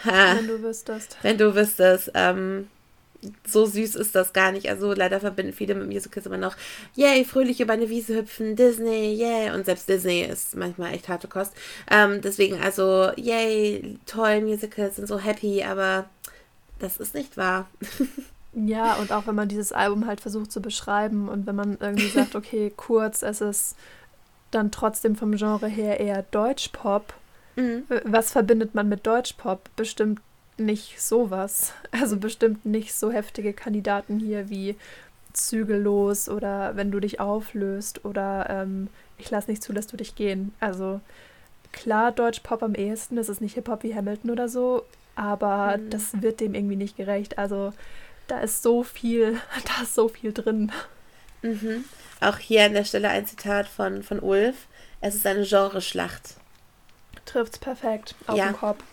ha. 0.03 0.35
Wenn 0.35 0.47
du 0.47 0.61
wüsstest. 0.61 1.17
Wenn 1.21 1.37
du 1.37 1.55
wüsstest, 1.55 2.11
ähm, 2.13 2.67
so 3.45 3.65
süß 3.65 3.95
ist 3.95 4.15
das 4.15 4.33
gar 4.33 4.51
nicht. 4.51 4.69
Also 4.69 4.93
leider 4.93 5.19
verbinden 5.21 5.53
viele 5.53 5.75
mit 5.75 5.87
Musicals 5.87 6.25
immer 6.25 6.37
noch, 6.37 6.57
yay, 6.95 7.23
fröhlich 7.23 7.61
über 7.61 7.73
eine 7.73 7.89
Wiese 7.89 8.15
hüpfen, 8.15 8.55
Disney, 8.57 9.13
yay. 9.13 9.51
Und 9.51 9.65
selbst 9.65 9.87
Disney 9.87 10.23
ist 10.23 10.55
manchmal 10.55 10.93
echt 10.93 11.07
harte 11.07 11.29
Kost. 11.29 11.53
Ähm, 11.89 12.19
deswegen 12.21 12.59
also, 12.59 13.11
yay, 13.15 13.97
toll, 14.05 14.41
Musicals 14.41 14.97
sind 14.97 15.07
so 15.07 15.19
happy, 15.19 15.63
aber 15.63 16.09
das 16.79 16.97
ist 16.97 17.13
nicht 17.13 17.37
wahr. 17.37 17.69
Ja, 18.53 18.95
und 18.95 19.11
auch 19.11 19.27
wenn 19.27 19.35
man 19.35 19.47
dieses 19.47 19.71
Album 19.71 20.05
halt 20.05 20.19
versucht 20.19 20.51
zu 20.51 20.61
beschreiben 20.61 21.29
und 21.29 21.47
wenn 21.47 21.55
man 21.55 21.77
irgendwie 21.79 22.07
sagt, 22.13 22.35
okay, 22.35 22.71
kurz, 22.75 23.21
es 23.21 23.41
ist 23.41 23.75
dann 24.51 24.71
trotzdem 24.71 25.15
vom 25.15 25.35
Genre 25.35 25.67
her 25.67 25.99
eher 25.99 26.23
Deutschpop. 26.23 27.13
Mhm. 27.55 27.83
Was 28.03 28.31
verbindet 28.31 28.75
man 28.75 28.89
mit 28.89 29.07
Deutschpop? 29.07 29.69
Bestimmt 29.75 30.19
nicht 30.57 31.01
sowas. 31.01 31.73
Also 31.91 32.17
bestimmt 32.17 32.65
nicht 32.65 32.93
so 32.93 33.11
heftige 33.11 33.53
Kandidaten 33.53 34.19
hier 34.19 34.49
wie 34.49 34.75
Zügellos 35.33 36.29
oder 36.29 36.75
Wenn 36.75 36.91
du 36.91 36.99
dich 36.99 37.19
auflöst 37.19 38.03
oder 38.05 38.47
ähm, 38.49 38.89
Ich 39.17 39.29
lass 39.31 39.47
nicht 39.47 39.63
zu, 39.63 39.73
dass 39.73 39.87
du 39.87 39.97
dich 39.97 40.15
gehen. 40.15 40.53
Also 40.59 40.99
klar, 41.71 42.11
Deutschpop 42.11 42.63
am 42.63 42.75
ehesten, 42.75 43.15
das 43.15 43.29
ist 43.29 43.41
nicht 43.41 43.55
Hip-Hop 43.55 43.83
wie 43.83 43.95
Hamilton 43.95 44.31
oder 44.31 44.49
so, 44.49 44.83
aber 45.15 45.77
mhm. 45.77 45.89
das 45.89 46.21
wird 46.21 46.41
dem 46.41 46.53
irgendwie 46.53 46.75
nicht 46.75 46.97
gerecht. 46.97 47.37
Also 47.37 47.71
da 48.31 48.39
ist 48.39 48.63
so 48.63 48.83
viel, 48.83 49.33
da 49.65 49.83
ist 49.83 49.93
so 49.93 50.07
viel 50.07 50.33
drin. 50.33 50.71
Mhm. 51.41 51.83
Auch 52.21 52.37
hier 52.37 52.65
an 52.65 52.73
der 52.73 52.85
Stelle 52.85 53.09
ein 53.09 53.25
Zitat 53.25 53.67
von, 53.67 54.03
von 54.03 54.19
Ulf. 54.19 54.67
Es 55.01 55.15
ist 55.15 55.25
eine 55.25 55.45
Genreschlacht. 55.45 56.35
Trifft's 57.25 57.59
perfekt 57.59 58.15
auf 58.27 58.37
ja. 58.37 58.47
den 58.47 58.55
Kopf. 58.55 58.83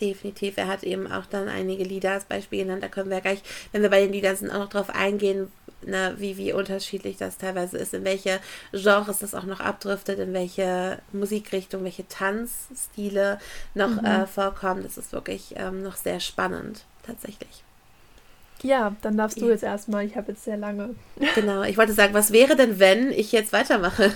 Definitiv. 0.00 0.56
Er 0.56 0.68
hat 0.68 0.84
eben 0.84 1.10
auch 1.10 1.26
dann 1.26 1.48
einige 1.48 1.82
Lieder 1.82 2.12
als 2.12 2.24
Beispiel 2.24 2.62
genannt. 2.62 2.84
Da 2.84 2.88
können 2.88 3.10
wir 3.10 3.20
gleich, 3.20 3.42
wenn 3.72 3.82
wir 3.82 3.90
bei 3.90 4.00
den 4.00 4.12
Liedern 4.12 4.36
sind, 4.36 4.50
auch 4.50 4.60
noch 4.60 4.68
drauf 4.68 4.90
eingehen, 4.90 5.50
ne, 5.82 6.14
wie, 6.18 6.36
wie 6.36 6.52
unterschiedlich 6.52 7.16
das 7.16 7.36
teilweise 7.36 7.78
ist, 7.78 7.94
in 7.94 8.04
welche 8.04 8.38
Genres 8.70 9.18
das 9.18 9.34
auch 9.34 9.42
noch 9.42 9.58
abdriftet, 9.58 10.20
in 10.20 10.32
welche 10.32 11.00
Musikrichtung, 11.12 11.82
welche 11.82 12.06
Tanzstile 12.06 13.40
noch 13.74 14.00
mhm. 14.00 14.04
äh, 14.04 14.26
vorkommen. 14.26 14.84
Das 14.84 14.98
ist 14.98 15.12
wirklich 15.12 15.54
ähm, 15.56 15.82
noch 15.82 15.96
sehr 15.96 16.20
spannend, 16.20 16.84
tatsächlich. 17.04 17.64
Ja, 18.62 18.96
dann 19.02 19.16
darfst 19.16 19.40
du 19.40 19.48
jetzt 19.48 19.62
erstmal. 19.62 20.04
Ich 20.04 20.16
habe 20.16 20.32
jetzt 20.32 20.44
sehr 20.44 20.56
lange. 20.56 20.94
Genau, 21.34 21.62
ich 21.62 21.78
wollte 21.78 21.92
sagen, 21.92 22.14
was 22.14 22.32
wäre 22.32 22.56
denn, 22.56 22.78
wenn 22.78 23.10
ich 23.12 23.30
jetzt 23.32 23.52
weitermache? 23.52 24.12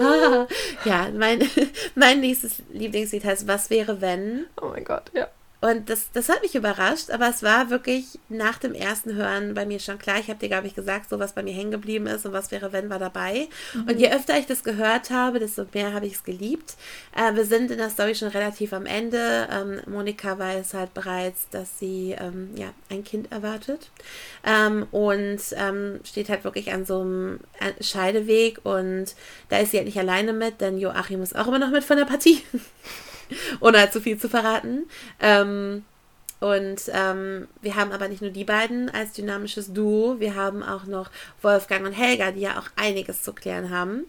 Ah. 0.00 0.46
ja, 0.84 1.08
mein, 1.16 1.40
mein 1.94 2.20
nächstes 2.20 2.62
Lieblingslied 2.72 3.24
heißt 3.24 3.46
Was 3.46 3.70
wäre, 3.70 4.00
wenn? 4.00 4.46
Oh 4.60 4.68
mein 4.68 4.84
Gott, 4.84 5.10
ja. 5.14 5.28
Und 5.62 5.88
das, 5.90 6.10
das 6.12 6.28
hat 6.28 6.42
mich 6.42 6.56
überrascht, 6.56 7.10
aber 7.10 7.28
es 7.28 7.44
war 7.44 7.70
wirklich 7.70 8.18
nach 8.28 8.58
dem 8.58 8.74
ersten 8.74 9.14
Hören 9.14 9.54
bei 9.54 9.64
mir 9.64 9.78
schon 9.78 9.96
klar. 9.96 10.18
Ich 10.18 10.26
habe 10.26 10.40
dir, 10.40 10.48
glaube 10.48 10.66
ich, 10.66 10.74
gesagt, 10.74 11.08
so 11.08 11.20
was 11.20 11.34
bei 11.34 11.44
mir 11.44 11.54
hängen 11.54 11.70
geblieben 11.70 12.08
ist 12.08 12.26
und 12.26 12.32
was 12.32 12.50
wäre, 12.50 12.72
wenn, 12.72 12.90
war 12.90 12.98
dabei. 12.98 13.46
Mhm. 13.72 13.82
Und 13.88 14.00
je 14.00 14.10
öfter 14.10 14.36
ich 14.36 14.46
das 14.46 14.64
gehört 14.64 15.10
habe, 15.10 15.38
desto 15.38 15.64
mehr 15.72 15.92
habe 15.94 16.06
ich 16.06 16.14
es 16.14 16.24
geliebt. 16.24 16.74
Äh, 17.16 17.36
wir 17.36 17.44
sind 17.44 17.70
in 17.70 17.78
der 17.78 17.90
Story 17.90 18.16
schon 18.16 18.28
relativ 18.28 18.72
am 18.72 18.86
Ende. 18.86 19.46
Ähm, 19.52 19.80
Monika 19.86 20.36
weiß 20.36 20.74
halt 20.74 20.94
bereits, 20.94 21.48
dass 21.50 21.78
sie 21.78 22.16
ähm, 22.18 22.50
ja, 22.56 22.70
ein 22.90 23.04
Kind 23.04 23.30
erwartet 23.30 23.92
ähm, 24.44 24.88
und 24.90 25.40
ähm, 25.52 26.00
steht 26.02 26.28
halt 26.28 26.42
wirklich 26.42 26.72
an 26.72 26.84
so 26.84 27.02
einem 27.02 27.38
äh, 27.60 27.80
Scheideweg 27.80 28.58
und 28.64 29.14
da 29.48 29.58
ist 29.58 29.70
sie 29.70 29.76
halt 29.76 29.86
nicht 29.86 29.98
alleine 29.98 30.32
mit, 30.32 30.60
denn 30.60 30.76
Joachim 30.76 31.22
ist 31.22 31.36
auch 31.36 31.46
immer 31.46 31.60
noch 31.60 31.70
mit 31.70 31.84
von 31.84 31.98
der 31.98 32.04
Partie. 32.04 32.42
ohne 33.60 33.78
halt 33.78 33.92
zu 33.92 34.00
viel 34.00 34.18
zu 34.18 34.28
verraten. 34.28 34.88
Ähm, 35.20 35.84
und 36.42 36.90
ähm, 36.92 37.46
wir 37.60 37.76
haben 37.76 37.92
aber 37.92 38.08
nicht 38.08 38.20
nur 38.20 38.32
die 38.32 38.42
beiden 38.42 38.90
als 38.90 39.12
dynamisches 39.12 39.72
Duo, 39.72 40.18
wir 40.18 40.34
haben 40.34 40.64
auch 40.64 40.86
noch 40.86 41.08
Wolfgang 41.40 41.86
und 41.86 41.92
Helga, 41.92 42.32
die 42.32 42.40
ja 42.40 42.58
auch 42.58 42.66
einiges 42.74 43.22
zu 43.22 43.32
klären 43.32 43.70
haben. 43.70 44.06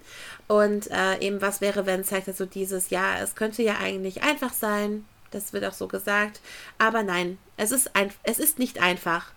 Und 0.47 0.89
äh, 0.89 1.19
eben, 1.19 1.43
was 1.43 1.61
wäre, 1.61 1.85
wenn 1.85 2.03
zeigt 2.03 2.35
so 2.35 2.47
dieses, 2.47 2.89
ja, 2.89 3.19
es 3.21 3.35
könnte 3.35 3.61
ja 3.61 3.77
eigentlich 3.79 4.23
einfach 4.23 4.51
sein, 4.51 5.05
das 5.29 5.53
wird 5.53 5.63
auch 5.63 5.73
so 5.73 5.87
gesagt, 5.87 6.41
aber 6.79 7.03
nein, 7.03 7.37
es 7.57 7.71
ist, 7.71 7.95
ein, 7.95 8.09
es 8.23 8.39
ist 8.39 8.57
nicht 8.57 8.81
einfach 8.81 9.31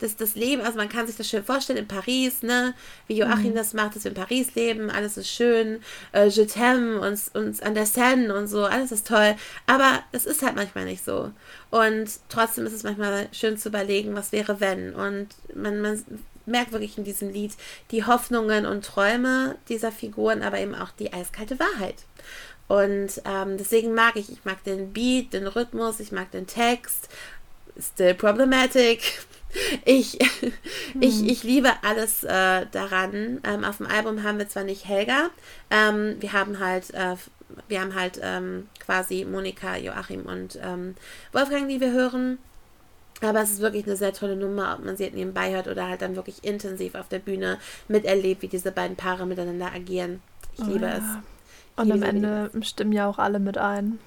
das, 0.00 0.16
das 0.16 0.34
Leben, 0.34 0.62
also 0.62 0.76
man 0.76 0.88
kann 0.88 1.06
sich 1.06 1.16
das 1.16 1.28
schön 1.28 1.44
vorstellen 1.44 1.78
in 1.78 1.88
Paris, 1.88 2.42
ne? 2.42 2.74
Wie 3.06 3.16
Joachim 3.16 3.50
mhm. 3.50 3.54
das 3.54 3.74
macht, 3.74 3.96
dass 3.96 4.04
wir 4.04 4.10
in 4.10 4.16
Paris 4.16 4.54
leben, 4.54 4.90
alles 4.90 5.16
ist 5.16 5.28
schön, 5.28 5.80
äh, 6.12 6.26
Je 6.26 6.44
t'aime, 6.44 6.98
uns, 6.98 7.28
uns 7.28 7.60
an 7.60 7.74
der 7.74 7.86
Seine 7.86 8.34
und 8.34 8.48
so, 8.48 8.64
alles 8.64 8.92
ist 8.92 9.06
toll. 9.06 9.36
Aber 9.66 10.00
es 10.12 10.26
ist 10.26 10.42
halt 10.42 10.56
manchmal 10.56 10.84
nicht 10.84 11.04
so. 11.04 11.30
Und 11.70 12.10
trotzdem 12.28 12.66
ist 12.66 12.72
es 12.72 12.82
manchmal 12.82 13.28
schön 13.32 13.56
zu 13.58 13.68
überlegen, 13.68 14.14
was 14.14 14.32
wäre, 14.32 14.60
wenn. 14.60 14.94
Und 14.94 15.28
man, 15.54 15.80
man 15.80 16.02
merkt 16.46 16.72
wirklich 16.72 16.98
in 16.98 17.04
diesem 17.04 17.30
Lied 17.30 17.52
die 17.90 18.04
Hoffnungen 18.04 18.66
und 18.66 18.84
Träume 18.84 19.56
dieser 19.68 19.92
Figuren, 19.92 20.42
aber 20.42 20.58
eben 20.58 20.74
auch 20.74 20.90
die 20.90 21.12
eiskalte 21.12 21.58
Wahrheit. 21.58 21.96
Und 22.68 23.20
ähm, 23.24 23.56
deswegen 23.58 23.94
mag 23.94 24.14
ich, 24.16 24.30
ich 24.30 24.44
mag 24.44 24.62
den 24.64 24.92
Beat, 24.92 25.32
den 25.32 25.46
Rhythmus, 25.46 25.98
ich 25.98 26.12
mag 26.12 26.30
den 26.30 26.46
Text. 26.46 27.08
Still 27.78 28.14
problematic, 28.14 29.22
ich, 29.84 30.18
ich, 31.00 31.26
ich 31.26 31.42
liebe 31.42 31.70
alles 31.82 32.24
äh, 32.24 32.66
daran. 32.70 33.40
Ähm, 33.44 33.64
auf 33.64 33.78
dem 33.78 33.86
Album 33.86 34.22
haben 34.22 34.38
wir 34.38 34.48
zwar 34.48 34.64
nicht 34.64 34.86
Helga, 34.86 35.30
ähm, 35.70 36.16
wir 36.20 36.32
haben 36.32 36.58
halt, 36.58 36.92
äh, 36.94 37.16
wir 37.68 37.80
haben 37.80 37.94
halt 37.94 38.20
ähm, 38.22 38.68
quasi 38.84 39.24
Monika, 39.24 39.76
Joachim 39.76 40.22
und 40.22 40.58
ähm, 40.62 40.94
Wolfgang, 41.32 41.68
die 41.68 41.80
wir 41.80 41.92
hören. 41.92 42.38
Aber 43.22 43.42
es 43.42 43.50
ist 43.50 43.60
wirklich 43.60 43.86
eine 43.86 43.96
sehr 43.96 44.14
tolle 44.14 44.36
Nummer, 44.36 44.76
ob 44.78 44.84
man 44.84 44.96
sie 44.96 45.04
halt 45.04 45.14
nebenbei 45.14 45.52
hört 45.52 45.68
oder 45.68 45.88
halt 45.88 46.00
dann 46.00 46.16
wirklich 46.16 46.42
intensiv 46.42 46.94
auf 46.94 47.08
der 47.08 47.18
Bühne 47.18 47.58
miterlebt, 47.86 48.40
wie 48.40 48.48
diese 48.48 48.72
beiden 48.72 48.96
Paare 48.96 49.26
miteinander 49.26 49.72
agieren. 49.74 50.22
Ich 50.54 50.64
oh, 50.64 50.68
liebe 50.68 50.86
ja. 50.86 50.96
es. 50.96 51.04
Ich 51.04 51.82
und 51.82 51.92
am 51.92 52.02
Ende 52.02 52.50
stimmen 52.62 52.92
ja 52.92 53.08
auch 53.08 53.18
alle 53.18 53.38
mit 53.38 53.58
ein. 53.58 53.98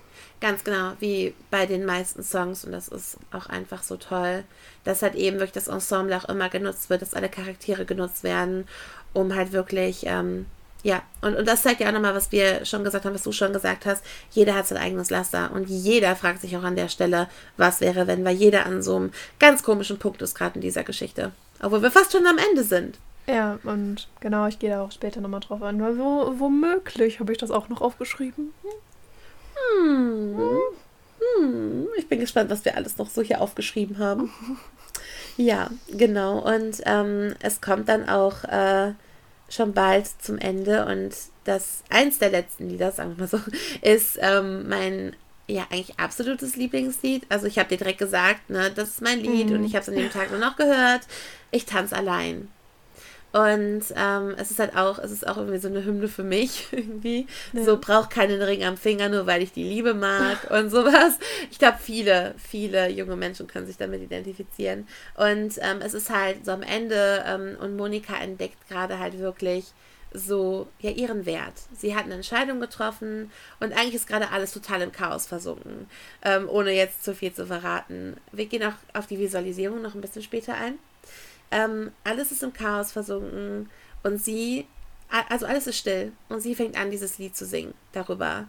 Ganz 0.42 0.64
genau, 0.64 0.94
wie 1.00 1.34
bei 1.52 1.66
den 1.66 1.86
meisten 1.86 2.24
Songs. 2.24 2.66
Und 2.66 2.72
das 2.72 2.88
ist 2.88 3.18
auch 3.32 3.48
einfach 3.48 3.84
so 3.84 3.98
toll, 3.98 4.44
dass 4.84 5.02
halt 5.02 5.16
eben 5.16 5.38
wirklich 5.38 5.54
das 5.54 5.68
Ensemble 5.68 6.18
auch 6.18 6.30
immer 6.30 6.50
genutzt 6.50 6.90
wird, 6.90 7.02
dass 7.02 7.14
alle 7.14 7.30
Charaktere 7.30 7.86
genutzt 7.86 8.24
werden, 8.24 8.68
um 9.14 9.36
halt 9.36 9.52
wirklich 9.52 10.06
ähm, 10.06 10.46
Ja, 10.84 11.02
und, 11.22 11.36
und 11.38 11.48
das 11.48 11.62
zeigt 11.64 11.80
ja 11.80 11.88
auch 11.88 11.94
nochmal, 11.94 12.14
was 12.14 12.34
wir 12.34 12.66
schon 12.66 12.84
gesagt 12.84 13.06
haben, 13.06 13.14
was 13.14 13.24
du 13.24 13.32
schon 13.32 13.54
gesagt 13.54 13.86
hast. 13.86 14.04
Jeder 14.32 14.54
hat 14.56 14.68
sein 14.68 14.78
eigenes 14.78 15.10
Laster 15.10 15.52
und 15.54 15.70
jeder 15.70 16.16
fragt 16.18 16.42
sich 16.42 16.58
auch 16.58 16.64
an 16.64 16.76
der 16.76 16.90
Stelle, 16.90 17.30
was 17.56 17.80
wäre, 17.80 18.06
wenn, 18.08 18.26
weil 18.26 18.36
jeder 18.36 18.66
an 18.66 18.84
so 18.84 18.98
einem 18.98 19.12
ganz 19.40 19.64
komischen 19.64 19.98
Punkt 19.98 20.22
ist 20.22 20.36
gerade 20.36 20.56
in 20.56 20.62
dieser 20.62 20.84
Geschichte. 20.84 21.32
Obwohl 21.62 21.82
wir 21.82 21.92
fast 21.92 22.12
schon 22.12 22.28
am 22.28 22.38
Ende 22.38 22.64
sind. 22.64 23.00
Ja, 23.28 23.58
und 23.64 24.10
genau, 24.20 24.48
ich 24.48 24.60
gehe 24.60 24.70
da 24.72 24.84
auch 24.84 24.92
später 24.92 25.22
nochmal 25.22 25.40
drauf 25.40 25.62
an, 25.62 25.82
weil 25.82 25.98
wo, 25.98 26.34
womöglich 26.38 27.22
habe 27.22 27.32
ich 27.32 27.38
das 27.38 27.52
auch 27.52 27.70
noch 27.70 27.80
aufgeschrieben. 27.80 28.54
Hm. 29.82 30.40
Hm. 31.20 31.88
Ich 31.98 32.08
bin 32.08 32.20
gespannt, 32.20 32.50
was 32.50 32.66
wir 32.66 32.76
alles 32.76 32.98
noch 32.98 33.10
so 33.10 33.22
hier 33.22 33.42
aufgeschrieben 33.42 34.00
haben. 34.00 34.32
Ja, 35.36 35.72
genau. 35.90 36.40
Und 36.40 36.82
ähm, 36.86 37.34
es 37.40 37.60
kommt 37.60 37.90
dann 37.90 38.08
auch 38.08 38.44
äh, 38.44 38.94
schon 39.50 39.74
bald 39.74 40.08
zum 40.22 40.38
Ende 40.38 40.86
und 40.86 41.12
das 41.44 41.84
eins 41.90 42.20
der 42.20 42.30
letzten 42.30 42.70
Lieder, 42.70 42.92
sagen 42.92 43.18
wir 43.18 43.24
mal 43.24 43.28
so, 43.28 43.40
ist 43.82 44.20
ähm, 44.22 44.70
mein 44.70 45.16
ja 45.48 45.66
eigentlich 45.72 46.00
absolutes 46.00 46.56
Lieblingslied. 46.56 47.26
Also 47.30 47.48
ich 47.48 47.58
habe 47.58 47.70
dir 47.70 47.78
direkt 47.78 47.98
gesagt, 47.98 48.50
ne, 48.50 48.72
das 48.74 48.90
ist 48.90 49.02
mein 49.02 49.20
Lied 49.20 49.50
mhm. 49.50 49.56
und 49.56 49.66
ich 49.66 49.74
habe 49.74 49.82
es 49.82 49.90
an 49.90 49.96
dem 49.96 50.12
Tag 50.12 50.30
nur 50.30 50.40
noch 50.40 50.56
gehört. 50.56 51.02
Ich 51.52 51.66
tanze 51.66 51.96
allein. 51.96 52.50
Und 53.34 53.82
ähm, 53.96 54.36
es 54.38 54.52
ist 54.52 54.60
halt 54.60 54.78
auch, 54.78 55.00
es 55.00 55.10
ist 55.10 55.28
auch 55.28 55.38
irgendwie 55.38 55.58
so 55.58 55.68
eine 55.68 55.84
Hymne 55.84 56.08
für 56.08 56.24
mich 56.24 56.68
irgendwie. 56.72 57.26
Ja. 57.52 57.64
So 57.64 57.78
braucht 57.78 58.12
keinen 58.12 58.40
Ring 58.40 58.64
am 58.64 58.78
Finger, 58.78 59.10
nur 59.10 59.26
weil 59.26 59.42
ich 59.42 59.52
die 59.52 59.64
Liebe 59.64 59.96
mag 59.96 60.38
und 60.52 60.70
sowas. 60.70 61.18
Ich 61.50 61.58
glaube, 61.58 61.80
viele, 61.82 62.36
viele 62.38 62.90
junge 62.90 63.16
Menschen 63.16 63.48
können 63.48 63.66
sich 63.66 63.78
damit 63.78 64.04
identifizieren. 64.04 64.88
Und 65.16 65.58
ähm, 65.62 65.82
es 65.82 65.96
ist 65.96 66.12
halt 66.12 66.46
so 66.46 66.52
am 66.52 66.62
Ende 66.62 67.24
ähm, 67.26 67.58
und 67.60 67.76
Monika 67.76 68.16
entdeckt 68.18 68.70
gerade 68.70 69.00
halt 69.00 69.18
wirklich 69.18 69.66
so 70.14 70.68
ja 70.80 70.92
ihren 70.92 71.26
Wert. 71.26 71.56
Sie 71.76 71.96
hat 71.96 72.06
eine 72.06 72.14
Entscheidung 72.14 72.60
getroffen 72.60 73.32
und 73.60 73.74
eigentlich 73.74 73.96
ist 73.96 74.08
gerade 74.08 74.30
alles 74.30 74.54
total 74.54 74.84
im 74.84 74.92
Chaos 74.92 75.26
versunken, 75.26 75.88
ähm, 76.22 76.48
ohne 76.48 76.72
jetzt 76.72 77.04
zu 77.04 77.16
viel 77.16 77.34
zu 77.34 77.48
verraten. 77.48 78.16
Wir 78.32 78.46
gehen 78.46 78.64
auch 78.64 78.76
auf 78.94 79.08
die 79.08 79.18
Visualisierung 79.18 79.82
noch 79.82 79.96
ein 79.96 80.02
bisschen 80.02 80.22
später 80.22 80.54
ein. 80.54 80.78
Ähm, 81.52 81.92
alles 82.04 82.32
ist 82.32 82.44
im 82.44 82.54
Chaos 82.54 82.92
versunken 82.92 83.70
und 84.04 84.24
sie, 84.24 84.68
also 85.30 85.46
alles 85.46 85.68
ist 85.68 85.78
still 85.78 86.12
und 86.30 86.42
sie 86.42 86.56
fängt 86.56 86.78
an, 86.78 86.92
dieses 86.92 87.18
Lied 87.18 87.36
zu 87.36 87.46
singen 87.46 87.74
darüber, 87.92 88.48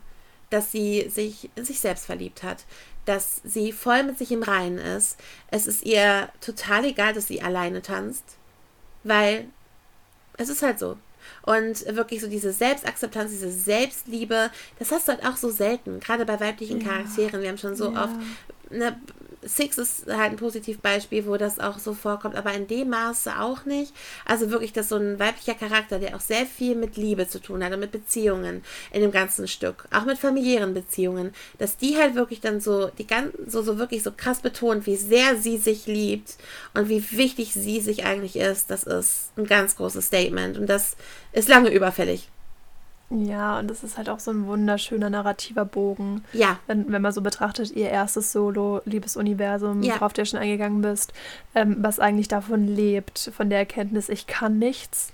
dass 0.50 0.72
sie 0.72 1.08
sich 1.08 1.50
in 1.54 1.64
sich 1.64 1.80
selbst 1.80 2.06
verliebt 2.06 2.42
hat, 2.42 2.64
dass 3.04 3.40
sie 3.44 3.72
voll 3.72 4.02
mit 4.04 4.18
sich 4.18 4.32
im 4.32 4.42
Reinen 4.42 4.78
ist. 4.78 5.18
Es 5.50 5.66
ist 5.66 5.84
ihr 5.84 6.28
total 6.40 6.84
egal, 6.84 7.12
dass 7.12 7.26
sie 7.26 7.42
alleine 7.42 7.82
tanzt, 7.82 8.24
weil 9.02 9.46
es 10.36 10.48
ist 10.48 10.62
halt 10.62 10.78
so. 10.78 10.96
Und 11.42 11.86
wirklich 11.94 12.20
so 12.20 12.28
diese 12.28 12.52
Selbstakzeptanz, 12.52 13.30
diese 13.30 13.50
Selbstliebe, 13.50 14.50
das 14.78 14.92
hast 14.92 15.08
du 15.08 15.12
halt 15.12 15.24
auch 15.24 15.36
so 15.36 15.50
selten, 15.50 16.00
gerade 16.00 16.26
bei 16.26 16.38
weiblichen 16.38 16.80
ja. 16.80 16.88
Charakteren. 16.88 17.40
Wir 17.42 17.48
haben 17.48 17.58
schon 17.58 17.76
so 17.76 17.92
ja. 17.92 18.04
oft 18.04 18.14
ne, 18.70 18.96
Six 19.46 19.78
ist 19.78 20.06
halt 20.06 20.32
ein 20.32 20.36
Positivbeispiel, 20.36 21.26
wo 21.26 21.36
das 21.36 21.58
auch 21.58 21.78
so 21.78 21.94
vorkommt, 21.94 22.36
aber 22.36 22.52
in 22.54 22.66
dem 22.66 22.90
Maße 22.90 23.38
auch 23.38 23.64
nicht. 23.64 23.92
Also 24.24 24.50
wirklich, 24.50 24.72
dass 24.72 24.88
so 24.88 24.96
ein 24.96 25.18
weiblicher 25.18 25.54
Charakter, 25.54 25.98
der 25.98 26.16
auch 26.16 26.20
sehr 26.20 26.46
viel 26.46 26.74
mit 26.74 26.96
Liebe 26.96 27.28
zu 27.28 27.40
tun 27.40 27.62
hat 27.62 27.72
und 27.72 27.80
mit 27.80 27.92
Beziehungen 27.92 28.64
in 28.92 29.02
dem 29.02 29.12
ganzen 29.12 29.46
Stück, 29.46 29.86
auch 29.92 30.04
mit 30.04 30.18
familiären 30.18 30.74
Beziehungen, 30.74 31.32
dass 31.58 31.76
die 31.76 31.96
halt 31.96 32.14
wirklich 32.14 32.40
dann 32.40 32.60
so, 32.60 32.88
die 32.98 33.06
ganz, 33.06 33.32
so, 33.46 33.62
so 33.62 33.78
wirklich 33.78 34.02
so 34.02 34.12
krass 34.12 34.40
betont, 34.40 34.86
wie 34.86 34.96
sehr 34.96 35.36
sie 35.36 35.58
sich 35.58 35.86
liebt 35.86 36.36
und 36.74 36.88
wie 36.88 37.04
wichtig 37.12 37.52
sie 37.52 37.80
sich 37.80 38.04
eigentlich 38.04 38.36
ist, 38.36 38.70
das 38.70 38.84
ist 38.84 39.32
ein 39.36 39.46
ganz 39.46 39.76
großes 39.76 40.06
Statement 40.06 40.56
und 40.56 40.66
das 40.66 40.96
ist 41.32 41.48
lange 41.48 41.70
überfällig. 41.70 42.28
Ja, 43.10 43.58
und 43.58 43.68
das 43.68 43.84
ist 43.84 43.98
halt 43.98 44.08
auch 44.08 44.18
so 44.18 44.30
ein 44.30 44.46
wunderschöner 44.46 45.10
narrativer 45.10 45.64
Bogen. 45.64 46.24
Ja. 46.32 46.58
Wenn, 46.66 46.90
wenn 46.90 47.02
man 47.02 47.12
so 47.12 47.20
betrachtet, 47.20 47.70
ihr 47.72 47.90
erstes 47.90 48.32
Solo, 48.32 48.80
Liebesuniversum, 48.84 49.82
ja. 49.82 49.94
worauf 49.94 50.12
du 50.12 50.22
ja 50.22 50.26
schon 50.26 50.40
eingegangen 50.40 50.80
bist, 50.80 51.12
ähm, 51.54 51.76
was 51.80 52.00
eigentlich 52.00 52.28
davon 52.28 52.66
lebt, 52.66 53.30
von 53.36 53.50
der 53.50 53.58
Erkenntnis, 53.58 54.08
ich 54.08 54.26
kann 54.26 54.58
nichts. 54.58 55.12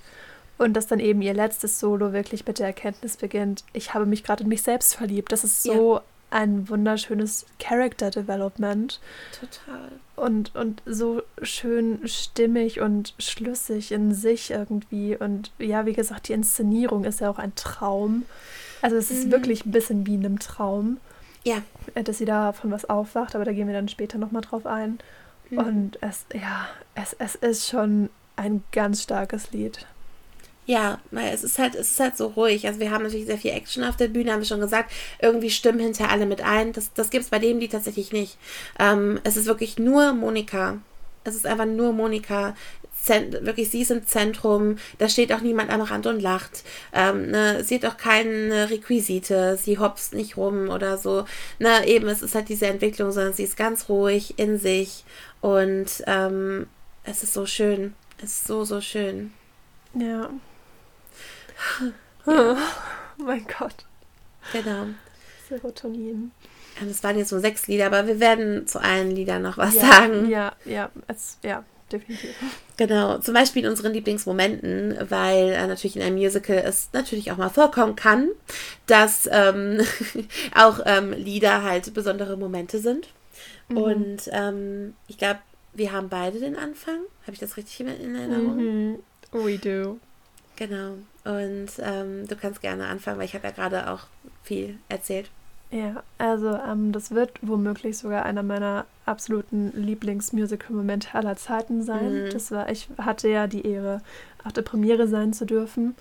Und 0.57 0.75
dass 0.75 0.87
dann 0.87 1.01
eben 1.01 1.23
ihr 1.23 1.35
letztes 1.35 1.81
Solo 1.81 2.13
wirklich 2.13 2.47
mit 2.47 2.59
der 2.59 2.67
Erkenntnis 2.67 3.17
beginnt, 3.17 3.65
ich 3.73 3.95
habe 3.95 4.07
mich 4.07 4.25
gerade 4.25 4.45
in 4.45 4.49
mich 4.49 4.63
selbst 4.63 4.95
verliebt. 4.95 5.33
Das 5.33 5.43
ist 5.43 5.63
so 5.63 5.97
ja 5.97 6.03
ein 6.31 6.69
wunderschönes 6.69 7.47
Character 7.59 8.11
Development. 8.11 9.01
Total. 9.39 9.91
Und, 10.17 10.55
und 10.55 10.83
so 10.87 11.23
schön 11.43 12.07
stimmig 12.07 12.81
und 12.81 13.15
schlüssig 13.19 13.93
in 13.93 14.15
sich 14.15 14.51
irgendwie. 14.51 15.17
Und 15.17 15.51
ja, 15.59 15.87
wie 15.87 15.93
gesagt, 15.93 16.29
die 16.29 16.33
Inszenierung 16.33 17.05
ist 17.05 17.21
ja 17.21 17.31
auch 17.31 17.39
ein 17.39 17.55
Traum. 17.55 18.25
Also 18.83 18.97
es 18.97 19.11
ist 19.11 19.27
mhm. 19.27 19.33
wirklich 19.33 19.67
ein 19.67 19.73
bisschen 19.73 20.07
wie 20.07 20.15
in 20.15 20.25
einem 20.25 20.39
Traum. 20.39 20.99
Ja. 21.43 21.63
Äh, 21.95 22.05
dass 22.05 22.19
sie 22.19 22.25
da 22.25 22.53
von 22.53 22.71
was 22.71 22.89
aufwacht, 22.89 23.35
aber 23.35 23.45
da 23.45 23.53
gehen 23.53 23.67
wir 23.67 23.75
dann 23.75 23.89
später 23.89 24.19
nochmal 24.19 24.43
drauf 24.43 24.67
ein. 24.67 24.99
Mhm. 25.51 25.59
Und 25.59 25.99
es, 26.03 26.27
ja, 26.35 26.69
es, 26.95 27.15
es 27.19 27.35
ist 27.35 27.69
schon 27.69 28.11
ein 28.37 28.63
ganz 28.73 29.03
starkes 29.03 29.53
Lied. 29.53 29.87
Ja, 30.71 31.01
weil 31.11 31.35
es 31.35 31.43
ist 31.43 31.59
halt, 31.59 31.75
es 31.75 31.91
ist 31.91 31.99
halt 31.99 32.17
so 32.17 32.29
ruhig. 32.29 32.65
Also 32.65 32.79
wir 32.79 32.93
haben 32.93 33.03
natürlich 33.03 33.27
sehr 33.27 33.39
viel 33.39 33.51
Action 33.51 33.83
auf 33.83 33.97
der 33.97 34.07
Bühne, 34.07 34.31
haben 34.31 34.39
wir 34.39 34.47
schon 34.47 34.61
gesagt. 34.61 34.93
Irgendwie 35.21 35.51
stimmen 35.51 35.81
hinterher 35.81 36.13
alle 36.13 36.27
mit 36.27 36.43
ein. 36.43 36.73
Das, 36.73 36.93
das 36.95 37.11
gibt 37.11 37.25
es 37.25 37.31
bei 37.31 37.41
dem 37.41 37.59
Lied 37.59 37.73
tatsächlich 37.73 38.13
nicht. 38.13 38.39
Ähm, 38.79 39.19
es 39.25 39.37
ist 39.37 39.47
wirklich 39.47 39.81
nur 39.81 40.13
Monika. 40.13 40.79
Es 41.25 41.35
ist 41.35 41.45
einfach 41.45 41.67
nur 41.67 41.93
Monika. 41.93 42.55
Zent 42.95 43.45
wirklich, 43.45 43.69
sie 43.69 43.81
ist 43.83 43.91
im 43.91 44.07
Zentrum. 44.07 44.77
Da 44.99 45.09
steht 45.09 45.33
auch 45.33 45.41
niemand 45.41 45.71
am 45.71 45.81
Rand 45.81 46.07
und 46.07 46.21
lacht. 46.21 46.63
Ähm, 46.93 47.33
ne, 47.33 47.65
sie 47.65 47.75
hat 47.75 47.87
auch 47.87 47.97
keine 47.97 48.71
Requisite. 48.71 49.59
Sie 49.61 49.77
hopst 49.77 50.15
nicht 50.15 50.37
rum 50.37 50.69
oder 50.69 50.99
so. 50.99 51.25
Ne, 51.59 51.85
eben, 51.89 52.07
es 52.07 52.23
ist 52.23 52.37
halt 52.37 52.49
diese 52.49 52.69
Entwicklung, 52.69 53.11
sondern 53.11 53.33
sie 53.33 53.43
ist 53.43 53.57
ganz 53.57 53.89
ruhig 53.89 54.39
in 54.39 54.57
sich. 54.57 55.05
Und 55.41 56.05
ähm, 56.07 56.69
es 57.03 57.25
ist 57.25 57.35
so 57.35 57.45
schön. 57.45 57.95
Es 58.19 58.35
ist 58.35 58.47
so, 58.47 58.63
so 58.63 58.81
schön. 58.81 59.33
Ja. 59.95 60.31
Oh, 62.27 62.57
mein 63.19 63.47
Gott. 63.59 63.75
Genau. 64.53 64.87
Serotonin. 65.49 66.31
Das 66.81 67.03
waren 67.03 67.19
jetzt 67.19 67.33
nur 67.33 67.41
sechs 67.41 67.67
Lieder, 67.67 67.87
aber 67.87 68.07
wir 68.07 68.21
werden 68.21 68.67
zu 68.67 68.81
allen 68.81 69.11
Liedern 69.11 69.43
noch 69.43 69.59
was 69.59 69.75
ja, 69.75 69.81
sagen. 69.83 70.31
Ja, 70.31 70.53
ja, 70.65 70.91
es, 71.09 71.39
ja, 71.43 71.65
definitiv. 71.93 72.35
Genau, 72.77 73.19
zum 73.19 73.35
Beispiel 73.35 73.65
in 73.65 73.71
unseren 73.71 73.93
Lieblingsmomenten, 73.93 74.97
weil 75.11 75.51
äh, 75.51 75.67
natürlich 75.67 75.97
in 75.97 76.03
einem 76.03 76.17
Musical 76.17 76.57
es 76.57 76.89
natürlich 76.93 77.31
auch 77.33 77.37
mal 77.37 77.51
vorkommen 77.51 77.97
kann, 77.97 78.31
dass 78.87 79.29
ähm, 79.31 79.81
auch 80.55 80.81
ähm, 80.87 81.13
Lieder 81.13 81.63
halt 81.63 81.93
besondere 81.93 82.37
Momente 82.39 82.79
sind. 82.79 83.09
Mhm. 83.69 83.77
Und 83.77 84.31
ähm, 84.33 84.95
ich 85.09 85.19
glaube, 85.19 85.41
wir 85.75 85.93
haben 85.93 86.09
beide 86.09 86.39
den 86.39 86.57
Anfang. 86.57 87.01
Habe 87.23 87.33
ich 87.33 87.39
das 87.39 87.57
richtig 87.57 87.81
in 87.81 87.89
Erinnerung? 88.15 88.57
Mhm. 88.57 88.99
We 89.33 89.59
do. 89.59 89.99
Genau. 90.61 90.99
Und 91.25 91.69
ähm, 91.79 92.29
du 92.29 92.37
kannst 92.37 92.61
gerne 92.61 92.87
anfangen, 92.87 93.19
weil 93.19 93.25
ich 93.25 93.35
habe 93.35 93.47
ja 93.47 93.51
gerade 93.51 93.91
auch 93.91 94.01
viel 94.43 94.79
erzählt. 94.91 95.31
Ja, 95.71 96.03
also 96.19 96.49
ähm, 96.55 96.93
das 96.93 97.13
wird 97.13 97.31
womöglich 97.41 97.97
sogar 97.97 98.27
einer 98.27 98.43
meiner 98.43 98.85
absoluten 99.07 99.73
Lieblingsmusical-Momente 99.75 101.15
aller 101.15 101.37
Zeiten 101.37 101.83
sein. 101.83 102.25
Mhm. 102.25 102.31
Das 102.31 102.51
war, 102.51 102.69
ich 102.69 102.91
hatte 102.99 103.31
ja 103.31 103.47
die 103.47 103.67
Ehre, 103.67 104.03
auf 104.45 104.53
der 104.53 104.61
Premiere 104.61 105.09
sein 105.09 105.33
zu 105.33 105.47
dürfen. 105.47 105.95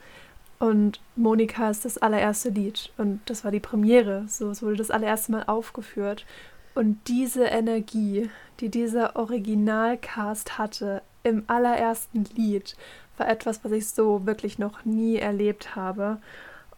Und 0.60 1.00
Monika 1.16 1.70
ist 1.70 1.86
das 1.86 1.98
allererste 1.98 2.50
Lied. 2.50 2.92
Und 2.98 3.22
das 3.28 3.46
war 3.46 3.52
die 3.52 3.62
Premiere. 3.62 4.26
So, 4.28 4.50
es 4.50 4.62
wurde 4.62 4.76
das 4.76 4.92
allererste 4.92 5.32
Mal 5.32 5.44
aufgeführt. 5.48 6.26
Und 6.76 7.00
diese 7.08 7.46
Energie, 7.46 8.30
die 8.60 8.68
dieser 8.68 9.16
Originalcast 9.16 10.58
hatte 10.58 11.02
im 11.24 11.46
allerersten 11.48 12.26
Lied, 12.36 12.76
war 13.20 13.30
etwas, 13.30 13.64
was 13.64 13.72
ich 13.72 13.88
so 13.90 14.26
wirklich 14.26 14.60
noch 14.60 14.86
nie 14.86 15.18
erlebt 15.18 15.76
habe. 15.76 16.18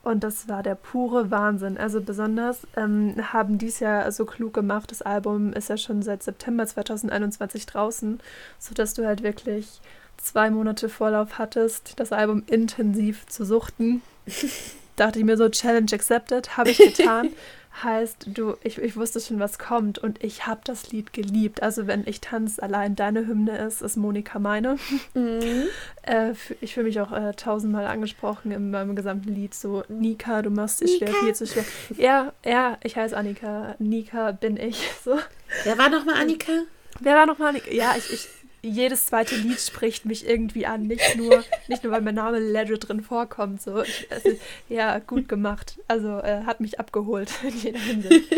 Und 0.03 0.23
das 0.23 0.49
war 0.49 0.63
der 0.63 0.75
pure 0.75 1.29
Wahnsinn. 1.29 1.77
Also 1.77 2.01
besonders 2.01 2.65
ähm, 2.75 3.15
haben 3.33 3.57
dies 3.59 3.79
ja 3.79 4.11
so 4.11 4.25
klug 4.25 4.53
gemacht. 4.53 4.89
Das 4.89 5.03
Album 5.03 5.53
ist 5.53 5.69
ja 5.69 5.77
schon 5.77 6.01
seit 6.01 6.23
September 6.23 6.65
2021 6.65 7.67
draußen, 7.67 8.19
sodass 8.57 8.95
du 8.95 9.05
halt 9.05 9.21
wirklich 9.21 9.79
zwei 10.17 10.49
Monate 10.49 10.89
Vorlauf 10.89 11.37
hattest, 11.37 11.99
das 11.99 12.11
Album 12.11 12.43
intensiv 12.47 13.27
zu 13.27 13.45
suchten. 13.45 14.01
Dachte 15.01 15.17
ich 15.17 15.25
mir 15.25 15.35
so, 15.35 15.49
Challenge 15.49 15.91
accepted, 15.91 16.57
habe 16.57 16.69
ich 16.69 16.77
getan. 16.77 17.29
heißt, 17.83 18.27
du, 18.27 18.55
ich, 18.63 18.77
ich 18.77 18.95
wusste 18.95 19.19
schon, 19.19 19.39
was 19.39 19.57
kommt 19.57 19.97
und 19.97 20.23
ich 20.23 20.45
habe 20.45 20.61
das 20.63 20.91
Lied 20.91 21.11
geliebt. 21.11 21.63
Also 21.63 21.87
wenn 21.87 22.05
ich 22.05 22.21
tanze, 22.21 22.61
allein 22.61 22.95
deine 22.95 23.25
Hymne 23.25 23.57
ist, 23.57 23.81
ist 23.81 23.97
Monika 23.97 24.37
meine. 24.37 24.77
Mhm. 25.15 25.63
äh, 26.03 26.33
ich 26.59 26.75
fühle 26.75 26.85
mich 26.85 27.01
auch 27.01 27.11
äh, 27.11 27.33
tausendmal 27.33 27.87
angesprochen 27.87 28.51
in 28.51 28.69
meinem 28.69 28.95
gesamten 28.95 29.33
Lied. 29.33 29.55
So, 29.55 29.83
Nika, 29.89 30.43
du 30.43 30.51
machst 30.51 30.81
dich 30.81 30.97
schwer, 30.97 31.07
viel 31.07 31.33
zu 31.33 31.47
schwer. 31.47 31.65
Ja, 31.97 32.31
ja, 32.45 32.77
ich 32.83 32.95
heiße 32.95 33.17
Annika. 33.17 33.73
Nika 33.79 34.33
bin 34.33 34.55
ich. 34.57 34.87
So. 35.03 35.17
Wer 35.63 35.79
war 35.79 35.89
nochmal 35.89 36.21
Annika? 36.21 36.51
Wer 36.99 37.15
war 37.15 37.25
nochmal 37.25 37.49
Annika? 37.49 37.71
Ja, 37.71 37.95
ich, 37.97 38.13
ich 38.13 38.27
jedes 38.64 39.07
zweite 39.07 39.36
Lied 39.36 39.59
spricht 39.59 40.05
mich 40.05 40.28
irgendwie 40.28 40.66
an. 40.66 40.84
Nicht 40.84 41.16
nur, 41.18 41.43
nicht 41.68 41.84
nur 41.84 41.91
weil 41.91 42.01
mein 42.01 42.16
Name 42.16 42.39
Ledger 42.39 42.78
drin 42.78 43.01
vorkommt. 43.01 43.62
So. 43.62 43.84
Also, 44.09 44.30
ja, 44.70 44.99
gut 44.99 45.28
gemacht. 45.28 45.80
Also 45.88 46.20
äh, 46.20 46.43
hat 46.45 46.59
mich 46.59 46.80
abgeholt 46.80 47.32
in 47.43 47.57
jeder 47.57 47.80
Hinsicht. 47.80 48.34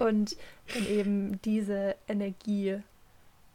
Und 0.00 0.36
dann 0.74 0.86
eben 0.88 1.40
diese 1.42 1.94
Energie, 2.08 2.78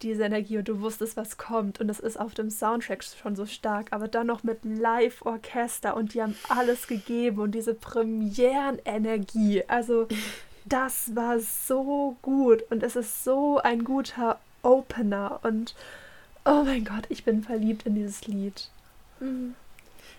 diese 0.02 0.24
Energie 0.24 0.58
und 0.60 0.70
du 0.70 0.80
wusstest, 0.80 1.18
was 1.18 1.38
kommt. 1.38 1.82
Und 1.82 1.88
das 1.90 2.00
ist 2.00 2.18
auf 2.18 2.34
dem 2.34 2.50
Soundtrack 2.50 3.04
schon 3.04 3.36
so 3.36 3.46
stark. 3.46 3.88
Aber 3.92 4.08
dann 4.08 4.28
noch 4.28 4.44
mit 4.44 4.60
Live-Orchester 4.64 5.96
und 5.96 6.14
die 6.14 6.22
haben 6.22 6.38
alles 6.48 6.88
gegeben 6.88 7.42
und 7.42 7.52
diese 7.52 7.74
Premieren-Energie. 7.74 9.64
Also 9.68 10.08
das 10.64 11.16
war 11.16 11.40
so 11.40 12.18
gut 12.22 12.64
und 12.70 12.84
es 12.84 12.96
ist 12.96 13.24
so 13.24 13.58
ein 13.58 13.84
guter 13.84 14.40
Opener 14.62 15.40
und 15.44 15.76
oh 16.46 16.64
mein 16.64 16.86
Gott, 16.86 17.06
ich 17.10 17.24
bin 17.24 17.44
verliebt 17.44 17.86
in 17.86 17.96
dieses 17.96 18.28
Lied. 18.28 18.70
Mhm. 19.20 19.56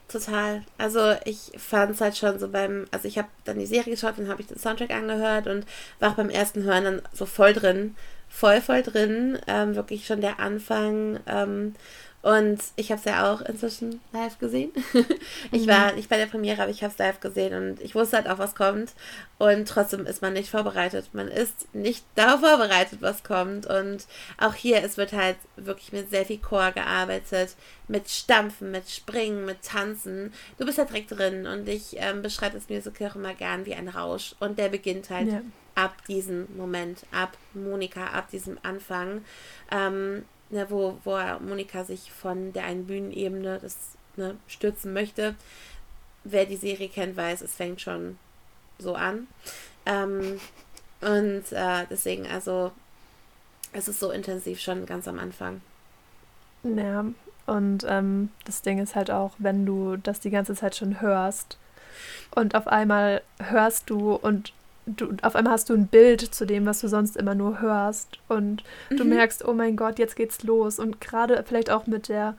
Total. 0.09 0.63
Also 0.79 1.17
ich 1.25 1.53
fand 1.59 1.91
es 1.91 2.01
halt 2.01 2.17
schon 2.17 2.39
so 2.39 2.49
beim, 2.49 2.87
also 2.91 3.07
ich 3.07 3.19
habe 3.19 3.29
dann 3.45 3.59
die 3.59 3.67
Serie 3.67 3.93
geschaut, 3.93 4.15
dann 4.17 4.29
habe 4.29 4.41
ich 4.41 4.49
den 4.49 4.59
Soundtrack 4.59 4.91
angehört 4.91 5.47
und 5.47 5.67
war 6.01 6.11
auch 6.11 6.17
beim 6.17 6.31
ersten 6.31 6.63
Hören 6.63 6.85
dann 6.85 7.03
so 7.13 7.27
voll 7.27 7.53
drin, 7.53 7.95
voll, 8.29 8.63
voll 8.63 8.83
drin. 8.83 9.39
Ähm, 9.47 9.75
wirklich 9.75 10.07
schon 10.07 10.23
der 10.23 10.41
Anfang. 10.41 11.21
Ähm, 11.27 11.75
und 12.21 12.59
ich 12.75 12.91
habe 12.91 12.99
es 12.99 13.05
ja 13.05 13.33
auch 13.33 13.41
inzwischen 13.43 14.01
live 14.13 14.39
gesehen. 14.39 14.73
ich 15.53 15.63
mhm. 15.63 15.69
war 15.69 15.93
nicht 15.93 16.09
bei 16.09 16.17
der 16.17 16.27
Premiere, 16.27 16.63
aber 16.63 16.71
ich 16.71 16.83
habe 16.83 16.93
es 16.93 16.99
live 16.99 17.21
gesehen 17.21 17.55
und 17.55 17.81
ich 17.81 17.95
wusste 17.95 18.17
halt 18.17 18.29
auch, 18.29 18.39
was 18.39 18.57
kommt. 18.57 18.93
Und 19.39 19.69
trotzdem 19.69 20.05
ist 20.05 20.21
man 20.21 20.33
nicht 20.33 20.51
vorbereitet. 20.51 21.11
Man 21.13 21.29
ist 21.29 21.73
nicht 21.75 22.05
darauf 22.17 22.41
vorbereitet, 22.41 23.03
was 23.03 23.23
kommt. 23.23 23.67
Und 23.67 24.07
auch 24.37 24.55
hier, 24.55 24.83
es 24.83 24.97
wird 24.97 25.13
halt 25.13 25.37
wirklich 25.55 25.93
mit 25.93 26.11
sehr 26.11 26.27
viel 26.27 26.39
Chor 26.39 26.73
gearbeitet, 26.73 27.55
mit 27.87 28.11
Stampfen, 28.11 28.73
mit 28.73 28.91
Springen, 28.91 29.47
mit 29.47 29.63
Tanzen. 29.63 30.33
Du 30.59 30.67
bist 30.67 30.79
halt 30.79 30.91
direkt 30.91 31.13
drin 31.13 31.47
und 31.47 31.69
ich 31.69 31.97
ähm, 31.99 32.23
beschreibe 32.23 32.57
das 32.57 32.69
Musical 32.69 33.11
auch 33.11 33.17
immer 33.17 33.35
gern 33.35 33.65
wie 33.65 33.77
ein 33.77 33.89
Rausch. 33.89 34.35
Und 34.41 34.59
der 34.59 34.71
beginnt 34.71 35.09
halt 35.11 35.29
ja. 35.29 35.41
ab 35.77 35.95
diesem 36.09 36.49
Moment, 36.57 37.07
ab 37.13 37.39
Monika, 37.55 38.09
ab 38.09 38.29
diesem 38.33 38.59
Anfang. 38.65 39.25
Ähm, 39.71 40.25
ne, 40.51 40.67
wo, 40.71 40.99
wo 41.05 41.19
Monika 41.41 41.85
sich 41.85 42.11
von 42.13 42.53
der 42.53 42.65
einen 42.65 42.87
Bühnenebene 42.87 43.59
das 43.61 43.77
ne, 44.17 44.37
stürzen 44.47 44.93
möchte. 44.93 45.35
Wer 46.25 46.47
die 46.47 46.57
Serie 46.57 46.89
kennt, 46.89 47.17
weiß, 47.17 47.43
es 47.43 47.55
fängt 47.55 47.81
schon 47.81 48.19
so 48.79 48.95
an. 48.95 49.27
Ähm, 49.87 50.41
und 51.01 51.53
äh, 51.53 51.87
deswegen, 51.89 52.27
also, 52.27 52.73
es 53.73 53.89
ist 53.89 54.01
so 54.01 54.11
intensiv 54.11 54.61
schon 54.61 54.87
ganz 54.87 55.07
am 55.07 55.19
Anfang. 55.19 55.61
Ja, 56.65 57.05
und 57.47 57.87
ähm, 57.89 58.31
das 58.45 58.63
Ding 58.63 58.79
ist 58.79 58.95
halt 58.95 59.11
auch, 59.11 59.33
wenn 59.39 59.65
du 59.65 59.97
das 59.97 60.21
die 60.21 60.31
ganze 60.31 60.55
Zeit 60.55 60.77
schon 60.77 61.01
hörst 61.01 61.57
und 62.31 62.55
auf 62.55 62.67
einmal 62.67 63.23
hörst 63.39 63.89
du 63.91 64.15
und 64.15 64.53
du, 64.97 65.15
auf 65.23 65.37
einmal 65.37 65.55
hast 65.55 65.71
du 65.71 65.75
ein 65.75 65.87
Bild 65.87 66.21
zu 66.21 66.47
dem, 66.47 66.67
was 66.67 66.81
du 66.81 66.89
sonst 66.89 67.17
immer 67.17 67.35
nur 67.35 67.61
hörst. 67.61 68.19
Und 68.29 68.63
mhm. 68.91 68.97
du 68.97 69.05
merkst, 69.05 69.47
oh 69.47 69.53
mein 69.53 69.77
Gott, 69.77 69.99
jetzt 69.99 70.17
geht's 70.17 70.43
los. 70.43 70.79
Und 70.79 71.01
gerade 71.01 71.43
vielleicht 71.47 71.71
auch 71.71 71.87
mit 71.87 72.09
der, 72.09 72.37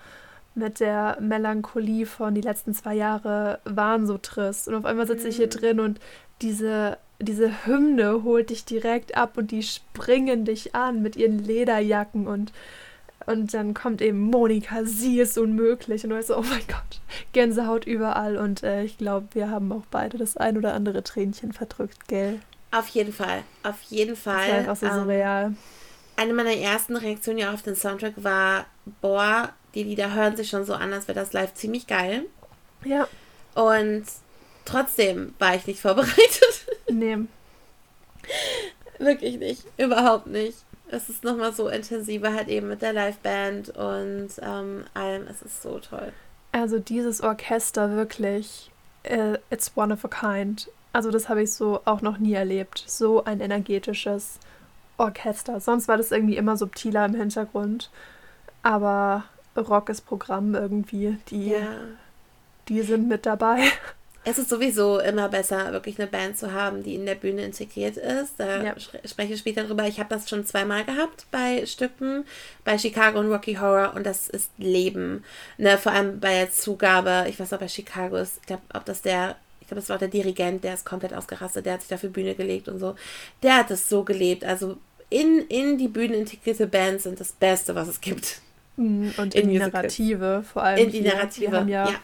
mit 0.55 0.79
der 0.79 1.17
Melancholie 1.19 2.05
von 2.05 2.35
die 2.35 2.41
letzten 2.41 2.73
zwei 2.73 2.95
Jahre 2.95 3.59
waren 3.65 4.07
so 4.07 4.17
trist. 4.17 4.67
Und 4.67 4.75
auf 4.75 4.85
einmal 4.85 5.07
sitze 5.07 5.23
mhm. 5.23 5.29
ich 5.29 5.35
hier 5.37 5.47
mhm. 5.47 5.51
drin 5.51 5.79
und 5.79 5.99
diese, 6.41 6.97
diese 7.19 7.65
Hymne 7.65 8.23
holt 8.23 8.49
dich 8.49 8.65
direkt 8.65 9.17
ab 9.17 9.37
und 9.37 9.51
die 9.51 9.63
springen 9.63 10.45
dich 10.45 10.75
an 10.75 11.01
mit 11.01 11.15
ihren 11.15 11.39
Lederjacken 11.39 12.27
und 12.27 12.53
und 13.25 13.53
dann 13.53 13.73
kommt 13.73 14.01
eben 14.01 14.19
Monika, 14.19 14.83
sie 14.85 15.19
ist 15.19 15.37
unmöglich. 15.37 16.03
Und 16.03 16.11
du 16.11 16.15
weißt 16.15 16.29
so, 16.29 16.37
oh 16.37 16.43
mein 16.43 16.65
Gott, 16.67 17.01
Gänsehaut 17.33 17.85
überall. 17.85 18.37
Und 18.37 18.63
äh, 18.63 18.83
ich 18.83 18.97
glaube, 18.97 19.27
wir 19.33 19.49
haben 19.49 19.71
auch 19.71 19.85
beide 19.91 20.17
das 20.17 20.37
ein 20.37 20.57
oder 20.57 20.73
andere 20.73 21.03
Tränchen 21.03 21.53
verdrückt, 21.53 22.07
gell? 22.07 22.39
Auf 22.71 22.87
jeden 22.89 23.13
Fall, 23.13 23.43
auf 23.63 23.81
jeden 23.89 24.15
Fall. 24.15 24.47
Das 24.47 24.49
war 24.49 24.57
einfach 24.57 24.75
so 24.75 24.85
ähm, 24.85 24.93
surreal. 24.93 25.53
Eine 26.15 26.33
meiner 26.33 26.53
ersten 26.53 26.95
Reaktionen 26.95 27.39
ja 27.39 27.53
auf 27.53 27.61
den 27.61 27.75
Soundtrack 27.75 28.13
war, 28.17 28.65
boah, 29.01 29.49
die 29.75 29.83
Lieder 29.83 30.13
hören 30.13 30.35
sich 30.35 30.49
schon 30.49 30.65
so 30.65 30.73
an, 30.73 30.93
als 30.93 31.07
wäre 31.07 31.19
das 31.19 31.33
live 31.33 31.53
ziemlich 31.53 31.87
geil. 31.87 32.25
Ja. 32.83 33.07
Und 33.55 34.05
trotzdem 34.65 35.33
war 35.39 35.55
ich 35.55 35.67
nicht 35.67 35.81
vorbereitet. 35.81 36.67
Nee. 36.89 37.17
Wirklich 38.99 39.37
nicht. 39.37 39.63
Überhaupt 39.77 40.27
nicht 40.27 40.57
es 40.91 41.09
ist 41.09 41.23
nochmal 41.23 41.53
so 41.53 41.67
intensiver, 41.67 42.33
halt 42.33 42.47
eben 42.47 42.67
mit 42.67 42.81
der 42.81 42.93
Liveband 42.93 43.69
und 43.69 44.29
ähm, 44.41 44.85
allem. 44.93 45.27
Es 45.27 45.41
ist 45.41 45.61
so 45.61 45.79
toll. 45.79 46.11
Also 46.51 46.79
dieses 46.79 47.21
Orchester 47.21 47.95
wirklich, 47.95 48.71
uh, 49.09 49.35
it's 49.49 49.71
one 49.75 49.93
of 49.93 50.03
a 50.03 50.07
kind. 50.07 50.69
Also 50.91 51.11
das 51.11 51.29
habe 51.29 51.43
ich 51.43 51.53
so 51.53 51.81
auch 51.85 52.01
noch 52.01 52.17
nie 52.17 52.33
erlebt. 52.33 52.83
So 52.87 53.23
ein 53.23 53.39
energetisches 53.39 54.39
Orchester. 54.97 55.59
Sonst 55.59 55.87
war 55.87 55.97
das 55.97 56.11
irgendwie 56.11 56.37
immer 56.37 56.57
subtiler 56.57 57.05
im 57.05 57.13
Hintergrund. 57.13 57.91
Aber 58.63 59.25
Rock 59.55 59.89
ist 59.89 60.01
Programm 60.01 60.55
irgendwie. 60.55 61.17
Die, 61.29 61.51
ja. 61.51 61.67
die 62.67 62.81
sind 62.81 63.07
mit 63.07 63.25
dabei. 63.25 63.59
Es 64.29 64.37
ist 64.37 64.49
sowieso 64.49 64.99
immer 64.99 65.27
besser, 65.27 65.71
wirklich 65.71 65.97
eine 65.97 66.07
Band 66.07 66.37
zu 66.37 66.53
haben, 66.53 66.83
die 66.83 66.93
in 66.93 67.07
der 67.07 67.15
Bühne 67.15 67.43
integriert 67.43 67.97
ist. 67.97 68.33
Da 68.37 68.63
ja. 68.63 68.75
spreche 69.03 69.33
ich 69.33 69.39
später 69.39 69.63
drüber. 69.63 69.87
Ich 69.87 69.99
habe 69.99 70.09
das 70.09 70.29
schon 70.29 70.45
zweimal 70.45 70.85
gehabt 70.85 71.25
bei 71.31 71.65
Stücken, 71.65 72.25
bei 72.63 72.77
Chicago 72.77 73.19
und 73.19 73.31
Rocky 73.31 73.55
Horror 73.55 73.93
und 73.95 74.05
das 74.05 74.29
ist 74.29 74.51
Leben. 74.59 75.23
Ne, 75.57 75.79
vor 75.79 75.93
allem 75.93 76.19
bei 76.19 76.33
der 76.33 76.51
Zugabe, 76.51 77.25
ich 77.27 77.39
weiß 77.39 77.53
auch 77.53 77.59
bei 77.59 77.67
Chicago 77.67 78.17
ist, 78.17 78.37
ich 78.41 78.45
glaube, 78.45 78.61
ob 78.73 78.85
das 78.85 79.01
der 79.01 79.35
ich 79.61 79.67
glaube, 79.67 79.81
das 79.81 79.89
war 79.89 79.97
der 79.97 80.07
Dirigent, 80.07 80.63
der 80.63 80.73
ist 80.75 80.85
komplett 80.85 81.13
ausgerastet, 81.13 81.65
der 81.65 81.73
hat 81.73 81.81
sich 81.81 81.89
dafür 81.89 82.09
Bühne 82.09 82.33
gelegt 82.33 82.67
und 82.67 82.79
so. 82.79 82.95
Der 83.43 83.57
hat 83.57 83.71
es 83.71 83.89
so 83.89 84.03
gelebt. 84.03 84.43
Also 84.43 84.77
in, 85.09 85.45
in 85.47 85.77
die 85.77 85.87
Bühne 85.87 86.15
integrierte 86.15 86.67
Bands 86.67 87.03
sind 87.03 87.19
das 87.19 87.31
Beste, 87.33 87.75
was 87.75 87.87
es 87.87 88.01
gibt. 88.01 88.41
Mhm, 88.77 89.13
und 89.17 89.35
in, 89.35 89.43
in 89.43 89.49
die 89.49 89.59
Narrative 89.59 90.43
vor 90.51 90.63
allem. 90.63 90.85
In 90.85 90.91
die 90.91 91.01
Narrative, 91.01 91.51
wir 91.51 91.59
haben 91.59 91.67
ja, 91.67 91.89
ja 91.89 91.99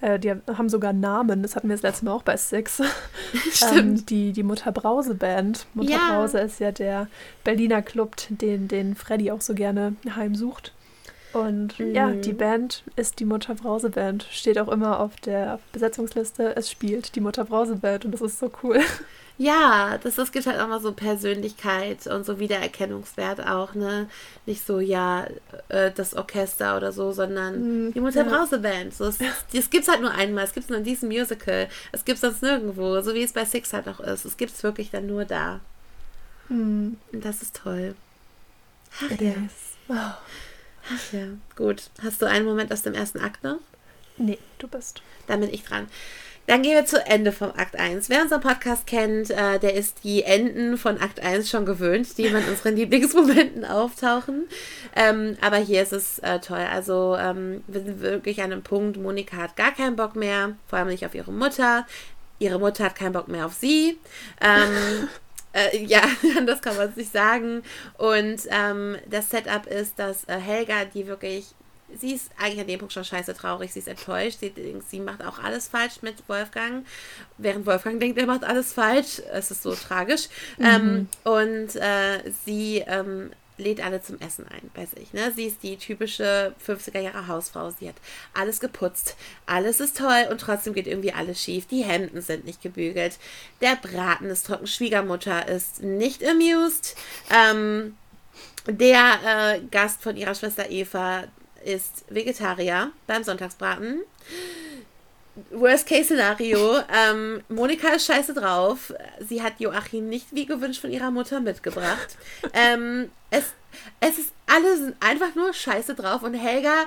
äh, 0.00 0.18
die 0.18 0.30
haben 0.30 0.68
sogar 0.68 0.92
Namen, 0.92 1.42
das 1.42 1.56
hatten 1.56 1.68
wir 1.68 1.76
das 1.76 1.82
letzte 1.82 2.04
Mal 2.04 2.12
auch 2.12 2.22
bei 2.22 2.36
Six. 2.36 2.82
Stimmt. 3.52 3.76
ähm, 3.76 4.06
die, 4.06 4.32
die 4.32 4.42
Mutter 4.42 4.72
Brause 4.72 5.14
Band. 5.14 5.66
Mutter 5.74 5.90
ja. 5.90 6.10
Brause 6.10 6.38
ist 6.38 6.60
ja 6.60 6.72
der 6.72 7.08
Berliner 7.44 7.82
Club, 7.82 8.16
den, 8.28 8.68
den 8.68 8.94
Freddy 8.94 9.30
auch 9.30 9.40
so 9.40 9.54
gerne 9.54 9.94
heimsucht. 10.14 10.72
Und 11.32 11.78
mhm. 11.78 11.94
ja, 11.94 12.10
die 12.10 12.32
Band 12.32 12.82
ist 12.96 13.20
die 13.20 13.24
Mutter 13.24 13.54
Brause 13.54 13.90
Band. 13.90 14.26
Steht 14.30 14.58
auch 14.58 14.68
immer 14.68 15.00
auf 15.00 15.16
der 15.16 15.60
Besetzungsliste. 15.72 16.56
Es 16.56 16.70
spielt 16.70 17.14
die 17.14 17.20
Mutter 17.20 17.44
Brause 17.44 17.76
Band 17.76 18.04
und 18.04 18.12
das 18.12 18.20
ist 18.20 18.38
so 18.38 18.50
cool. 18.62 18.80
Ja, 19.40 19.96
das, 19.96 20.16
das 20.16 20.32
gibt 20.32 20.44
halt 20.44 20.60
auch 20.60 20.68
mal 20.68 20.82
so 20.82 20.92
Persönlichkeit 20.92 22.06
und 22.06 22.26
so 22.26 22.38
Wiedererkennungswert 22.38 23.40
auch, 23.46 23.72
ne? 23.72 24.06
Nicht 24.44 24.66
so, 24.66 24.80
ja, 24.80 25.26
äh, 25.70 25.90
das 25.92 26.12
Orchester 26.12 26.76
oder 26.76 26.92
so, 26.92 27.12
sondern 27.12 27.88
mm, 27.88 27.92
die 27.94 28.00
Mutter 28.00 28.26
ja. 28.26 28.28
Brause 28.28 28.58
Band. 28.58 28.92
So, 28.92 29.06
das, 29.06 29.16
das 29.50 29.70
gibt 29.70 29.84
es 29.84 29.88
halt 29.88 30.02
nur 30.02 30.10
einmal. 30.10 30.44
Es 30.44 30.52
gibt 30.52 30.64
es 30.64 30.68
nur 30.68 30.76
in 30.76 30.84
diesem 30.84 31.08
Musical. 31.08 31.70
Es 31.90 32.04
gibt 32.04 32.16
es 32.16 32.20
sonst 32.20 32.42
nirgendwo. 32.42 33.00
So 33.00 33.14
wie 33.14 33.22
es 33.22 33.32
bei 33.32 33.46
Six 33.46 33.72
halt 33.72 33.88
auch 33.88 34.00
ist. 34.00 34.26
Es 34.26 34.36
gibt 34.36 34.52
es 34.52 34.62
wirklich 34.62 34.90
dann 34.90 35.06
nur 35.06 35.24
da. 35.24 35.60
Mm. 36.50 36.98
Und 37.10 37.24
das 37.24 37.40
ist 37.40 37.56
toll. 37.56 37.94
Ach 39.02 39.10
It 39.10 39.22
ja. 39.22 39.32
Oh. 39.88 39.94
Ach 39.94 41.12
ja, 41.14 41.28
gut. 41.56 41.84
Hast 42.02 42.20
du 42.20 42.26
einen 42.26 42.44
Moment 42.44 42.70
aus 42.74 42.82
dem 42.82 42.92
ersten 42.92 43.20
Akt 43.20 43.42
noch? 43.42 43.56
Nee, 44.18 44.38
du 44.58 44.68
bist. 44.68 45.00
Dann 45.28 45.40
bin 45.40 45.48
ich 45.48 45.64
dran. 45.64 45.88
Dann 46.46 46.62
gehen 46.62 46.74
wir 46.74 46.84
zu 46.84 47.04
Ende 47.06 47.30
vom 47.30 47.50
Akt 47.56 47.76
1. 47.78 48.08
Wer 48.08 48.22
unseren 48.22 48.40
Podcast 48.40 48.86
kennt, 48.86 49.30
äh, 49.30 49.58
der 49.58 49.74
ist 49.74 50.02
die 50.02 50.24
Enden 50.24 50.76
von 50.78 51.00
Akt 51.00 51.20
1 51.20 51.48
schon 51.48 51.64
gewöhnt, 51.64 52.18
die 52.18 52.26
in 52.26 52.34
unseren 52.34 52.76
Lieblingsmomenten 52.76 53.64
auftauchen. 53.64 54.48
Ähm, 54.96 55.36
aber 55.40 55.58
hier 55.58 55.82
ist 55.82 55.92
es 55.92 56.18
äh, 56.20 56.40
toll. 56.40 56.66
Also 56.72 57.16
ähm, 57.18 57.62
wir 57.68 57.82
sind 57.82 58.00
wirklich 58.00 58.42
an 58.42 58.52
einem 58.52 58.62
Punkt, 58.62 58.96
Monika 58.96 59.36
hat 59.36 59.56
gar 59.56 59.72
keinen 59.72 59.96
Bock 59.96 60.16
mehr, 60.16 60.56
vor 60.66 60.78
allem 60.80 60.88
nicht 60.88 61.06
auf 61.06 61.14
ihre 61.14 61.32
Mutter. 61.32 61.86
Ihre 62.38 62.58
Mutter 62.58 62.84
hat 62.84 62.96
keinen 62.96 63.12
Bock 63.12 63.28
mehr 63.28 63.46
auf 63.46 63.54
sie. 63.54 63.98
Ähm, 64.40 65.08
Äh, 65.52 65.84
ja, 65.84 66.02
das 66.46 66.62
kann 66.62 66.76
man 66.76 66.92
sich 66.94 67.08
sagen. 67.08 67.62
Und 67.98 68.42
ähm, 68.50 68.96
das 69.08 69.30
Setup 69.30 69.66
ist, 69.66 69.98
dass 69.98 70.24
äh, 70.24 70.38
Helga, 70.38 70.84
die 70.84 71.06
wirklich 71.06 71.46
sie 71.98 72.14
ist 72.14 72.30
eigentlich 72.38 72.60
an 72.60 72.66
dem 72.66 72.78
Punkt 72.78 72.92
schon 72.92 73.04
scheiße 73.04 73.34
traurig, 73.34 73.72
sie 73.72 73.80
ist 73.80 73.88
enttäuscht, 73.88 74.40
sie, 74.40 74.52
sie 74.88 75.00
macht 75.00 75.24
auch 75.24 75.38
alles 75.38 75.68
falsch 75.68 76.02
mit 76.02 76.16
Wolfgang, 76.28 76.86
während 77.38 77.66
Wolfgang 77.66 78.00
denkt, 78.00 78.18
er 78.18 78.26
macht 78.26 78.44
alles 78.44 78.72
falsch. 78.72 79.20
Es 79.32 79.50
ist 79.50 79.62
so 79.62 79.74
tragisch. 79.74 80.28
Mhm. 80.58 80.64
Ähm, 80.64 81.08
und 81.24 81.76
äh, 81.76 82.30
sie 82.44 82.84
ähm, 82.86 83.30
lädt 83.60 83.84
alle 83.84 84.02
zum 84.02 84.18
Essen 84.20 84.46
ein 84.48 84.70
bei 84.74 84.86
sich. 84.86 85.12
Ne? 85.12 85.32
Sie 85.34 85.44
ist 85.44 85.62
die 85.62 85.76
typische 85.76 86.54
50er 86.66 87.00
Jahre 87.00 87.28
Hausfrau. 87.28 87.70
Sie 87.70 87.88
hat 87.88 87.96
alles 88.34 88.60
geputzt. 88.60 89.16
Alles 89.46 89.80
ist 89.80 89.98
toll 89.98 90.26
und 90.30 90.40
trotzdem 90.40 90.72
geht 90.72 90.86
irgendwie 90.86 91.12
alles 91.12 91.42
schief. 91.42 91.66
Die 91.66 91.84
Hemden 91.84 92.22
sind 92.22 92.44
nicht 92.44 92.62
gebügelt. 92.62 93.18
Der 93.60 93.76
Braten 93.76 94.26
ist 94.26 94.46
trocken. 94.46 94.66
Schwiegermutter 94.66 95.48
ist 95.48 95.82
nicht 95.82 96.24
amused. 96.26 96.96
Ähm, 97.30 97.96
Der 98.66 99.18
äh, 99.24 99.60
Gast 99.70 100.02
von 100.02 100.16
ihrer 100.16 100.34
Schwester 100.34 100.70
Eva 100.70 101.24
ist 101.64 102.04
Vegetarier 102.08 102.92
beim 103.06 103.24
Sonntagsbraten. 103.24 104.02
Worst-Case-Szenario. 105.50 106.80
Ähm, 106.92 107.42
Monika 107.48 107.88
ist 107.88 108.06
scheiße 108.06 108.34
drauf. 108.34 108.92
Sie 109.20 109.42
hat 109.42 109.60
Joachim 109.60 110.08
nicht 110.08 110.26
wie 110.32 110.46
gewünscht 110.46 110.80
von 110.80 110.90
ihrer 110.90 111.10
Mutter 111.10 111.40
mitgebracht. 111.40 112.16
ähm, 112.52 113.10
es, 113.30 113.52
es 114.00 114.18
ist 114.18 114.32
alle 114.46 114.76
sind 114.76 114.96
einfach 115.00 115.34
nur 115.34 115.52
scheiße 115.52 115.94
drauf 115.94 116.22
und 116.22 116.34
Helga 116.34 116.86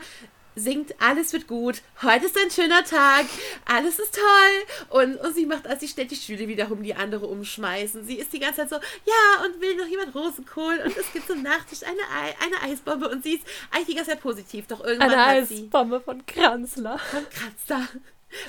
singt, 0.56 0.96
alles 1.02 1.34
wird 1.34 1.48
gut, 1.48 1.82
heute 2.02 2.26
ist 2.26 2.38
ein 2.38 2.52
schöner 2.52 2.84
Tag, 2.84 3.26
alles 3.66 4.00
ist 4.00 4.16
toll. 4.16 5.00
Und, 5.02 5.18
und 5.18 5.36
sie 5.36 5.46
macht, 5.46 5.68
als 5.68 5.82
sie 5.82 5.88
stellt 5.88 6.12
die 6.12 6.16
Stühle 6.16 6.48
wieder 6.48 6.72
um 6.72 6.84
die 6.84 6.96
andere 6.96 7.28
umschmeißen. 7.28 8.06
Sie 8.06 8.16
ist 8.16 8.34
die 8.34 8.40
ganze 8.40 8.68
Zeit 8.68 8.70
so, 8.70 8.76
ja, 8.76 9.46
und 9.46 9.62
will 9.62 9.76
noch 9.76 9.88
jemand 9.88 10.16
Rosenkohl 10.16 10.80
und 10.86 10.98
es 10.98 11.12
gibt 11.12 11.28
zum 11.28 11.42
Nachtisch 11.42 11.84
eine, 11.84 12.00
Ei, 12.00 12.36
eine 12.44 12.72
Eisbombe 12.72 13.10
und 13.10 13.24
sie 13.24 13.36
ist 13.36 13.48
eigentlich 13.72 13.88
die 13.88 13.96
ganze 13.96 14.12
Zeit 14.12 14.22
positiv. 14.22 14.68
Doch 14.68 14.84
irgendwann 14.84 15.12
eine 15.12 15.22
hat 15.22 15.52
Eisbombe 15.52 16.00
sie, 16.00 16.04
von 16.04 16.26
Kranzler. 16.26 17.00
Von 17.00 17.26
Kranzler. 17.30 17.88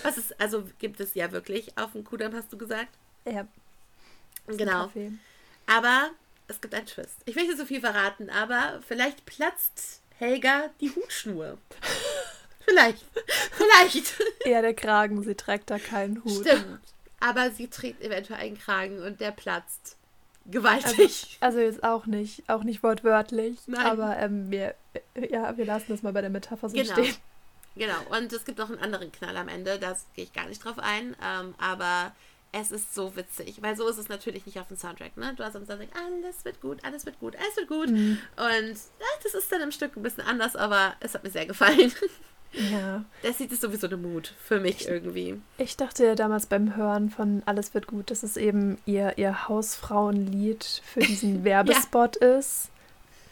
Was 0.02 0.16
ist, 0.16 0.40
also 0.40 0.64
gibt 0.78 1.00
es 1.00 1.14
ja 1.14 1.30
wirklich 1.32 1.76
auf 1.76 1.92
dem 1.92 2.04
Kudamm, 2.04 2.34
hast 2.34 2.52
du 2.52 2.58
gesagt? 2.58 2.88
Ja. 3.24 3.46
Genau. 4.46 4.90
Aber 5.66 6.10
es 6.48 6.60
gibt 6.60 6.74
einen 6.74 6.86
Twist. 6.86 7.16
Ich 7.24 7.36
will 7.36 7.46
nicht 7.46 7.58
so 7.58 7.64
viel 7.64 7.80
verraten, 7.80 8.30
aber 8.30 8.80
vielleicht 8.86 9.24
platzt 9.24 10.00
Helga 10.18 10.70
die 10.80 10.90
Hutschnur. 10.94 11.58
vielleicht. 12.64 13.04
Vielleicht. 13.52 14.14
Eher 14.44 14.62
der 14.62 14.74
Kragen, 14.74 15.22
sie 15.22 15.34
trägt 15.34 15.70
da 15.70 15.78
keinen 15.78 16.22
Hut. 16.24 16.46
Stimmt. 16.46 16.80
Aber 17.20 17.50
sie 17.50 17.68
trägt 17.68 18.02
eventuell 18.02 18.40
einen 18.40 18.58
Kragen 18.58 19.02
und 19.02 19.20
der 19.20 19.30
platzt. 19.30 19.96
Gewaltig. 20.46 21.38
Also, 21.40 21.58
also 21.58 21.60
jetzt 21.60 21.82
auch 21.82 22.06
nicht, 22.06 22.48
auch 22.48 22.64
nicht 22.64 22.82
wortwörtlich. 22.82 23.58
Nein. 23.66 23.86
Aber 23.86 24.18
ähm, 24.18 24.50
wir, 24.50 24.74
ja, 25.30 25.56
wir 25.56 25.64
lassen 25.64 25.86
das 25.88 26.02
mal 26.02 26.12
bei 26.12 26.20
der 26.20 26.30
Metapher 26.30 26.68
so 26.68 26.76
genau. 26.76 26.92
stehen. 26.92 27.14
Genau, 27.76 27.96
und 28.16 28.32
es 28.32 28.44
gibt 28.44 28.58
noch 28.58 28.70
einen 28.70 28.78
anderen 28.78 29.10
Knall 29.10 29.36
am 29.36 29.48
Ende, 29.48 29.78
da 29.80 29.96
gehe 30.14 30.24
ich 30.24 30.32
gar 30.32 30.46
nicht 30.46 30.64
drauf 30.64 30.78
ein, 30.78 31.16
ähm, 31.24 31.54
aber 31.58 32.14
es 32.60 32.70
ist 32.70 32.94
so 32.94 33.16
witzig, 33.16 33.60
weil 33.62 33.76
so 33.76 33.88
ist 33.88 33.98
es 33.98 34.08
natürlich 34.08 34.46
nicht 34.46 34.60
auf 34.60 34.68
dem 34.68 34.76
Soundtrack, 34.76 35.16
ne? 35.16 35.34
Du 35.36 35.44
hast 35.44 35.56
am 35.56 35.66
Soundtrack, 35.66 35.88
alles 35.94 36.44
wird 36.44 36.60
gut, 36.60 36.78
alles 36.84 37.04
wird 37.04 37.18
gut, 37.18 37.36
alles 37.36 37.56
wird 37.56 37.68
gut. 37.68 37.90
Mhm. 37.90 38.18
Und 38.36 38.76
ja, 39.00 39.06
das 39.22 39.34
ist 39.34 39.50
dann 39.50 39.60
im 39.60 39.72
Stück 39.72 39.96
ein 39.96 40.02
bisschen 40.02 40.24
anders, 40.24 40.54
aber 40.54 40.94
es 41.00 41.14
hat 41.14 41.24
mir 41.24 41.30
sehr 41.30 41.46
gefallen. 41.46 41.92
Ja. 42.70 43.04
Das 43.24 43.38
sieht 43.38 43.50
es 43.50 43.60
sowieso 43.60 43.88
eine 43.88 43.96
Mut 43.96 44.32
für 44.40 44.60
mich 44.60 44.82
ich, 44.82 44.88
irgendwie. 44.88 45.40
Ich 45.58 45.76
dachte 45.76 46.06
ja 46.06 46.14
damals 46.14 46.46
beim 46.46 46.76
Hören 46.76 47.10
von 47.10 47.42
Alles 47.46 47.74
wird 47.74 47.88
gut, 47.88 48.12
dass 48.12 48.22
es 48.22 48.36
eben 48.36 48.78
ihr, 48.86 49.18
ihr 49.18 49.48
Hausfrauenlied 49.48 50.62
für 50.84 51.00
diesen 51.00 51.42
Werbespot 51.44 52.20
ja. 52.20 52.36
ist 52.36 52.70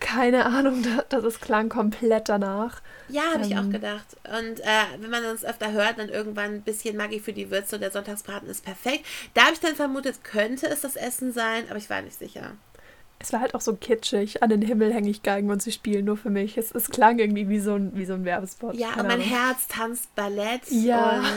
keine 0.02 0.44
Ahnung, 0.44 0.84
das, 1.08 1.22
das 1.22 1.40
klang 1.40 1.68
komplett 1.68 2.28
danach. 2.28 2.82
Ja, 3.08 3.22
habe 3.32 3.44
ähm, 3.44 3.50
ich 3.50 3.56
auch 3.56 3.62
ähm, 3.62 3.70
gedacht. 3.70 4.16
Und 4.24 4.60
äh, 4.60 4.98
wenn 4.98 5.10
man 5.10 5.24
uns 5.24 5.44
öfter 5.44 5.72
hört, 5.72 5.98
dann 5.98 6.08
irgendwann 6.08 6.56
ein 6.56 6.62
bisschen 6.62 6.96
Maggi 6.96 7.20
für 7.20 7.32
die 7.32 7.50
Würze 7.50 7.76
und 7.76 7.80
der 7.80 7.90
Sonntagsbraten 7.90 8.48
ist 8.48 8.64
perfekt. 8.64 9.06
Da 9.34 9.42
habe 9.42 9.54
ich 9.54 9.60
dann 9.60 9.74
vermutet, 9.74 10.24
könnte 10.24 10.66
es 10.66 10.82
das 10.82 10.96
Essen 10.96 11.32
sein, 11.32 11.64
aber 11.68 11.78
ich 11.78 11.88
war 11.88 12.02
nicht 12.02 12.18
sicher. 12.18 12.52
Es 13.18 13.32
war 13.32 13.40
halt 13.40 13.54
auch 13.54 13.60
so 13.60 13.76
kitschig. 13.76 14.42
An 14.42 14.50
den 14.50 14.62
Himmel 14.62 14.92
hänge 14.92 15.08
ich 15.08 15.22
Geigen 15.22 15.48
und 15.50 15.62
sie 15.62 15.70
spielen 15.70 16.04
nur 16.04 16.16
für 16.16 16.30
mich. 16.30 16.58
Es, 16.58 16.72
es 16.72 16.90
klang 16.90 17.20
irgendwie 17.20 17.48
wie 17.48 17.60
so 17.60 17.76
ein, 17.76 17.92
wie 17.94 18.04
so 18.04 18.14
ein 18.14 18.24
Werbespot. 18.24 18.74
Ja, 18.74 18.94
und 18.98 19.06
mein 19.06 19.20
Herz 19.20 19.68
tanzt 19.68 20.12
Ballett. 20.16 20.62
Ja. 20.68 21.18
Und 21.18 21.24
ja, 21.24 21.30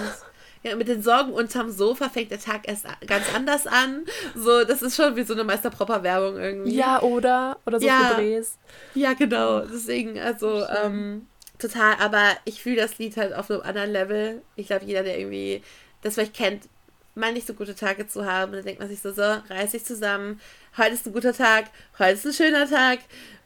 mit 0.77 0.87
den 0.87 1.03
Sorgen 1.03 1.31
unterm 1.31 1.69
Sofa 1.69 2.09
fängt 2.09 2.31
der 2.31 2.39
Tag 2.39 2.67
erst 2.67 2.85
ganz 3.05 3.25
anders 3.33 3.67
an. 3.67 4.05
So, 4.35 4.63
das 4.63 4.81
ist 4.81 4.95
schon 4.95 5.15
wie 5.15 5.23
so 5.23 5.33
eine 5.33 5.43
Meisterpropper-Werbung 5.43 6.37
irgendwie. 6.37 6.75
Ja, 6.75 7.01
oder? 7.01 7.59
Oder 7.65 7.79
so 7.79 7.85
ja. 7.85 8.15
Drehs. 8.15 8.57
Ja, 8.95 9.13
genau. 9.13 9.61
Deswegen, 9.61 10.19
also, 10.19 10.65
ähm, 10.83 11.27
total. 11.59 11.95
Aber 11.99 12.23
ich 12.45 12.61
fühle 12.61 12.77
das 12.77 12.97
Lied 12.97 13.15
halt 13.17 13.33
auf 13.33 13.51
einem 13.51 13.61
anderen 13.61 13.91
Level. 13.91 14.41
Ich 14.55 14.67
glaube, 14.67 14.85
jeder, 14.85 15.03
der 15.03 15.19
irgendwie 15.19 15.61
das 16.01 16.15
vielleicht 16.15 16.33
kennt, 16.33 16.67
mal 17.15 17.31
nicht 17.33 17.47
so 17.47 17.53
gute 17.53 17.75
Tage 17.75 18.07
zu 18.07 18.25
haben, 18.25 18.51
dann 18.51 18.63
denkt 18.63 18.79
man 18.79 18.89
sich 18.89 19.01
so, 19.01 19.11
so, 19.11 19.21
reiß 19.21 19.71
dich 19.71 19.85
zusammen. 19.85 20.39
Heute 20.77 20.95
ist 20.95 21.05
ein 21.05 21.13
guter 21.13 21.33
Tag, 21.33 21.65
heute 21.97 22.13
ist 22.13 22.25
ein 22.25 22.33
schöner 22.33 22.69
Tag. 22.69 22.99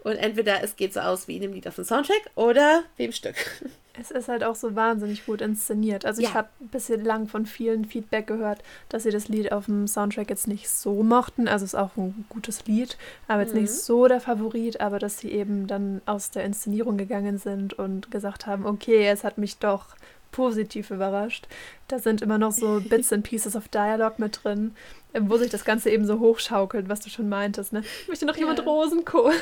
Und 0.03 0.15
entweder 0.15 0.63
es 0.63 0.75
geht 0.75 0.93
so 0.93 1.01
aus 1.01 1.27
wie 1.27 1.35
in 1.35 1.41
dem 1.41 1.53
Lied 1.53 1.67
auf 1.67 1.75
dem 1.75 1.83
Soundtrack 1.83 2.31
oder 2.35 2.83
wie 2.97 3.05
im 3.05 3.11
Stück. 3.11 3.35
Es 3.99 4.11
ist 4.11 4.29
halt 4.29 4.43
auch 4.43 4.55
so 4.55 4.75
wahnsinnig 4.75 5.25
gut 5.25 5.41
inszeniert. 5.41 6.05
Also 6.05 6.21
ja. 6.21 6.29
ich 6.29 6.35
habe 6.35 6.47
bislang 6.59 7.27
von 7.27 7.45
vielen 7.45 7.85
Feedback 7.85 8.27
gehört, 8.27 8.63
dass 8.87 9.03
sie 9.03 9.11
das 9.11 9.27
Lied 9.27 9.51
auf 9.51 9.65
dem 9.65 9.87
Soundtrack 9.87 10.29
jetzt 10.29 10.47
nicht 10.47 10.69
so 10.69 11.03
mochten. 11.03 11.47
Also 11.47 11.65
es 11.65 11.73
ist 11.73 11.79
auch 11.79 11.97
ein 11.97 12.25
gutes 12.29 12.65
Lied, 12.65 12.97
aber 13.27 13.41
jetzt 13.41 13.55
mhm. 13.55 13.61
nicht 13.61 13.73
so 13.73 14.07
der 14.07 14.21
Favorit, 14.21 14.79
aber 14.79 14.99
dass 14.99 15.19
sie 15.19 15.31
eben 15.31 15.67
dann 15.67 16.01
aus 16.05 16.31
der 16.31 16.45
Inszenierung 16.45 16.97
gegangen 16.97 17.37
sind 17.37 17.73
und 17.73 18.11
gesagt 18.11 18.45
haben, 18.45 18.65
okay, 18.65 19.07
es 19.07 19.23
hat 19.23 19.37
mich 19.37 19.57
doch 19.57 19.95
positiv 20.31 20.91
überrascht. 20.91 21.47
Da 21.87 21.99
sind 21.99 22.21
immer 22.21 22.37
noch 22.37 22.51
so 22.51 22.81
Bits 22.89 23.11
and 23.11 23.23
Pieces 23.23 23.55
of 23.55 23.67
Dialogue 23.67 24.15
mit 24.17 24.43
drin, 24.43 24.75
wo 25.17 25.37
sich 25.37 25.49
das 25.49 25.65
Ganze 25.65 25.89
eben 25.89 26.05
so 26.05 26.19
hochschaukelt, 26.19 26.87
was 26.87 26.99
du 26.99 27.09
schon 27.09 27.29
meintest. 27.29 27.73
Ne? 27.73 27.83
Ich 28.03 28.07
möchte 28.07 28.25
noch 28.25 28.35
ja. 28.35 28.41
jemand 28.41 28.65
Rosenkohl. 28.65 29.33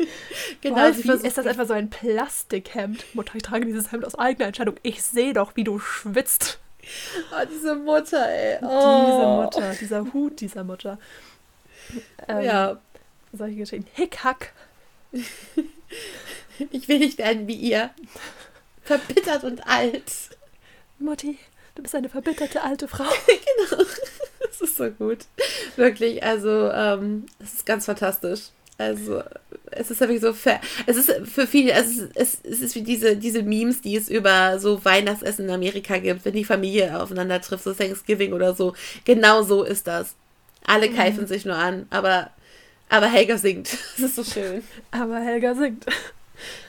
genau. 0.60 0.76
Wolfi, 0.76 1.10
ist 1.26 1.38
das 1.38 1.46
einfach 1.46 1.66
so 1.66 1.72
ein 1.72 1.88
Plastikhemd? 1.88 3.04
Mutter, 3.14 3.34
ich 3.36 3.42
trage 3.42 3.64
dieses 3.64 3.92
Hemd 3.92 4.04
aus 4.04 4.14
eigener 4.14 4.48
Entscheidung. 4.48 4.76
Ich 4.82 5.02
sehe 5.02 5.32
doch, 5.32 5.56
wie 5.56 5.64
du 5.64 5.78
schwitzt. 5.78 6.58
Oh, 7.32 7.44
diese 7.50 7.74
Mutter, 7.74 8.28
ey. 8.28 8.58
Oh. 8.62 9.06
Diese 9.06 9.60
Mutter, 9.60 9.74
dieser 9.80 10.12
Hut 10.12 10.40
dieser 10.40 10.64
Mutter. 10.64 10.98
Ähm, 12.28 12.42
ja. 12.42 12.78
Solche 13.32 13.56
Geschichten. 13.56 13.88
Hickhack. 13.94 14.52
ich 16.70 16.88
will 16.88 16.98
nicht 16.98 17.18
werden 17.18 17.48
wie 17.48 17.54
ihr. 17.54 17.90
Verbittert 18.82 19.44
und 19.44 19.66
alt. 19.66 20.12
Mutti, 20.98 21.38
du 21.74 21.82
bist 21.82 21.94
eine 21.94 22.08
verbitterte 22.08 22.62
alte 22.62 22.86
Frau. 22.88 23.04
genau. 23.68 23.84
Das 24.58 24.70
ist 24.70 24.76
so 24.76 24.90
gut. 24.90 25.18
Wirklich, 25.76 26.22
also, 26.22 26.70
ähm, 26.70 27.26
es 27.38 27.54
ist 27.54 27.66
ganz 27.66 27.84
fantastisch. 27.84 28.40
Also, 28.78 29.22
es 29.70 29.90
ist 29.90 30.00
wirklich 30.00 30.20
so 30.20 30.32
fair. 30.32 30.60
Es 30.86 30.96
ist 30.96 31.10
für 31.24 31.46
viele, 31.46 31.74
also 31.74 32.04
es, 32.14 32.38
es 32.42 32.60
ist 32.60 32.74
wie 32.74 32.82
diese, 32.82 33.16
diese 33.16 33.42
Memes, 33.42 33.80
die 33.80 33.96
es 33.96 34.08
über 34.08 34.58
so 34.58 34.84
Weihnachtsessen 34.84 35.46
in 35.46 35.50
Amerika 35.50 35.98
gibt, 35.98 36.24
wenn 36.24 36.34
die 36.34 36.44
Familie 36.44 37.00
aufeinander 37.00 37.40
trifft, 37.40 37.64
so 37.64 37.72
Thanksgiving 37.72 38.32
oder 38.32 38.54
so. 38.54 38.74
Genau 39.04 39.42
so 39.42 39.62
ist 39.62 39.86
das. 39.86 40.14
Alle 40.66 40.90
mhm. 40.90 40.96
keifen 40.96 41.26
sich 41.26 41.44
nur 41.46 41.56
an, 41.56 41.86
aber, 41.90 42.30
aber 42.88 43.06
Helga 43.06 43.38
singt. 43.38 43.68
Das 43.96 44.10
ist 44.10 44.16
so 44.16 44.24
schön. 44.24 44.62
Aber 44.90 45.20
Helga 45.20 45.54
singt. 45.54 45.86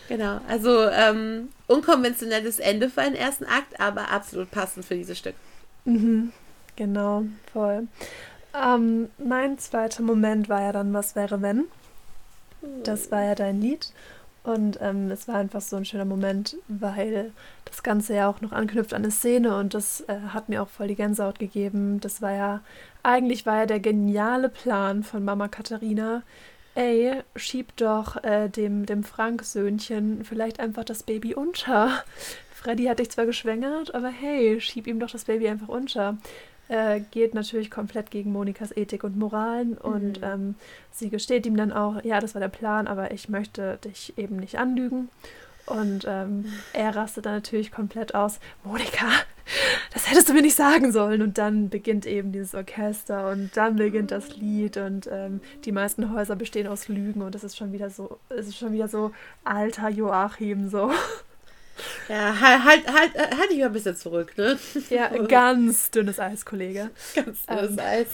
Genau, 0.08 0.40
also 0.48 0.88
ähm, 0.90 1.50
unkonventionelles 1.68 2.60
Ende 2.60 2.90
für 2.90 3.02
einen 3.02 3.16
ersten 3.16 3.44
Akt, 3.44 3.80
aber 3.80 4.12
absolut 4.12 4.50
passend 4.50 4.86
für 4.86 4.96
dieses 4.96 5.18
Stück. 5.18 5.36
Mhm, 5.84 6.32
genau, 6.78 7.26
voll. 7.52 7.88
Ähm, 8.56 9.10
mein 9.18 9.60
zweiter 9.60 10.02
Moment 10.02 10.48
war 10.48 10.62
ja 10.62 10.72
dann, 10.72 10.94
was 10.94 11.16
wäre 11.16 11.42
wenn? 11.42 11.66
Das 12.84 13.12
war 13.12 13.24
ja 13.24 13.36
dein 13.36 13.62
Lied. 13.62 13.92
Und 14.44 14.80
ähm, 14.82 15.12
es 15.12 15.28
war 15.28 15.36
einfach 15.36 15.60
so 15.60 15.76
ein 15.76 15.84
schöner 15.84 16.06
Moment, 16.06 16.56
weil 16.70 17.34
das 17.66 17.84
Ganze 17.84 18.16
ja 18.16 18.30
auch 18.30 18.40
noch 18.40 18.54
anknüpft 18.54 18.94
an 18.94 19.04
eine 19.04 19.12
Szene 19.12 19.58
und 19.58 19.74
das 19.74 20.02
äh, 20.08 20.20
hat 20.30 20.48
mir 20.48 20.64
auch 20.64 20.70
voll 20.70 20.88
die 20.88 20.96
Gänsehaut 20.96 21.38
gegeben. 21.38 22.00
Das 22.00 22.22
war 22.22 22.32
ja, 22.32 22.62
eigentlich 23.04 23.46
war 23.46 23.58
ja 23.58 23.66
der 23.66 23.82
geniale 23.82 24.48
Plan 24.48 25.04
von 25.04 25.26
Mama 25.26 25.50
Katharina, 25.50 26.24
ey, 26.76 27.24
schieb 27.36 27.76
doch 27.76 28.24
äh, 28.24 28.48
dem, 28.48 28.86
dem 28.86 29.04
Frank-Söhnchen 29.04 30.24
vielleicht 30.24 30.62
einfach 30.62 30.86
das 30.86 31.04
Baby 31.04 31.36
unter. 31.36 32.04
Freddy 32.54 32.86
hat 32.86 33.00
dich 33.00 33.10
zwar 33.10 33.26
geschwängert, 33.26 33.94
aber 33.94 34.08
hey, 34.10 34.62
schieb 34.62 34.88
ihm 34.88 35.02
doch 35.02 35.12
das 35.12 35.26
Baby 35.26 35.50
einfach 35.50 35.68
unter. 35.68 36.18
Äh, 36.70 37.02
geht 37.12 37.34
natürlich 37.34 37.72
komplett 37.72 38.12
gegen 38.12 38.34
Monikas 38.34 38.76
Ethik 38.76 39.04
und 39.04 39.18
Moralen 39.18 39.70
mhm. 39.70 39.78
und 39.78 40.20
ähm, 40.22 40.56
sie 40.92 41.10
gesteht 41.10 41.46
ihm 41.46 41.56
dann 41.56 41.72
auch, 41.72 42.04
ja, 42.04 42.20
das 42.20 42.36
war 42.36 42.42
der 42.42 42.50
Plan, 42.50 42.88
aber 42.88 43.12
ich 43.12 43.30
möchte 43.30 43.78
dich 43.84 44.18
eben 44.18 44.36
nicht 44.36 44.58
anlügen. 44.58 45.10
Und 45.68 46.06
ähm, 46.08 46.46
er 46.72 46.96
rastet 46.96 47.26
dann 47.26 47.34
natürlich 47.34 47.72
komplett 47.72 48.16
aus. 48.16 48.40
Monika, 48.64 49.06
das 49.94 50.10
hättest 50.10 50.30
du 50.30 50.34
mir 50.34 50.42
nicht 50.42 50.56
sagen 50.56 50.94
sollen. 50.94 51.22
Und 51.22 51.38
dann 51.38 51.70
beginnt 51.70 52.06
eben 52.06 52.32
dieses 52.32 52.56
Orchester 52.56 53.30
und 53.30 53.56
dann 53.56 53.76
beginnt 53.76 54.12
das 54.12 54.38
Lied 54.38 54.78
und 54.78 55.10
ähm, 55.12 55.42
die 55.66 55.74
meisten 55.74 56.14
Häuser 56.14 56.38
bestehen 56.38 56.68
aus 56.68 56.88
Lügen 56.88 57.22
und 57.22 57.36
es 57.36 57.44
ist 57.44 57.58
schon 57.58 57.74
wieder 57.74 57.90
so, 57.90 58.18
es 58.30 58.48
ist 58.48 58.58
schon 58.58 58.72
wieder 58.72 58.88
so 58.88 59.12
alter 59.44 59.90
Joachim 59.90 60.70
so. 60.70 60.92
Ja, 62.10 62.40
halt, 62.40 62.64
halt, 62.64 62.94
halt, 62.94 63.38
halt 63.38 63.52
dich 63.52 63.60
mal 63.60 63.66
ein 63.68 63.74
bisschen 63.74 63.96
zurück, 63.96 64.38
ne? 64.38 64.58
Ja, 64.90 65.10
ganz 65.28 65.92
dünnes 65.92 66.20
Eis, 66.20 66.46
Kollege. 66.46 66.90
Ganz 67.16 67.46
dünnes 67.46 67.72
ähm, 67.72 67.80
Eis. 67.80 68.08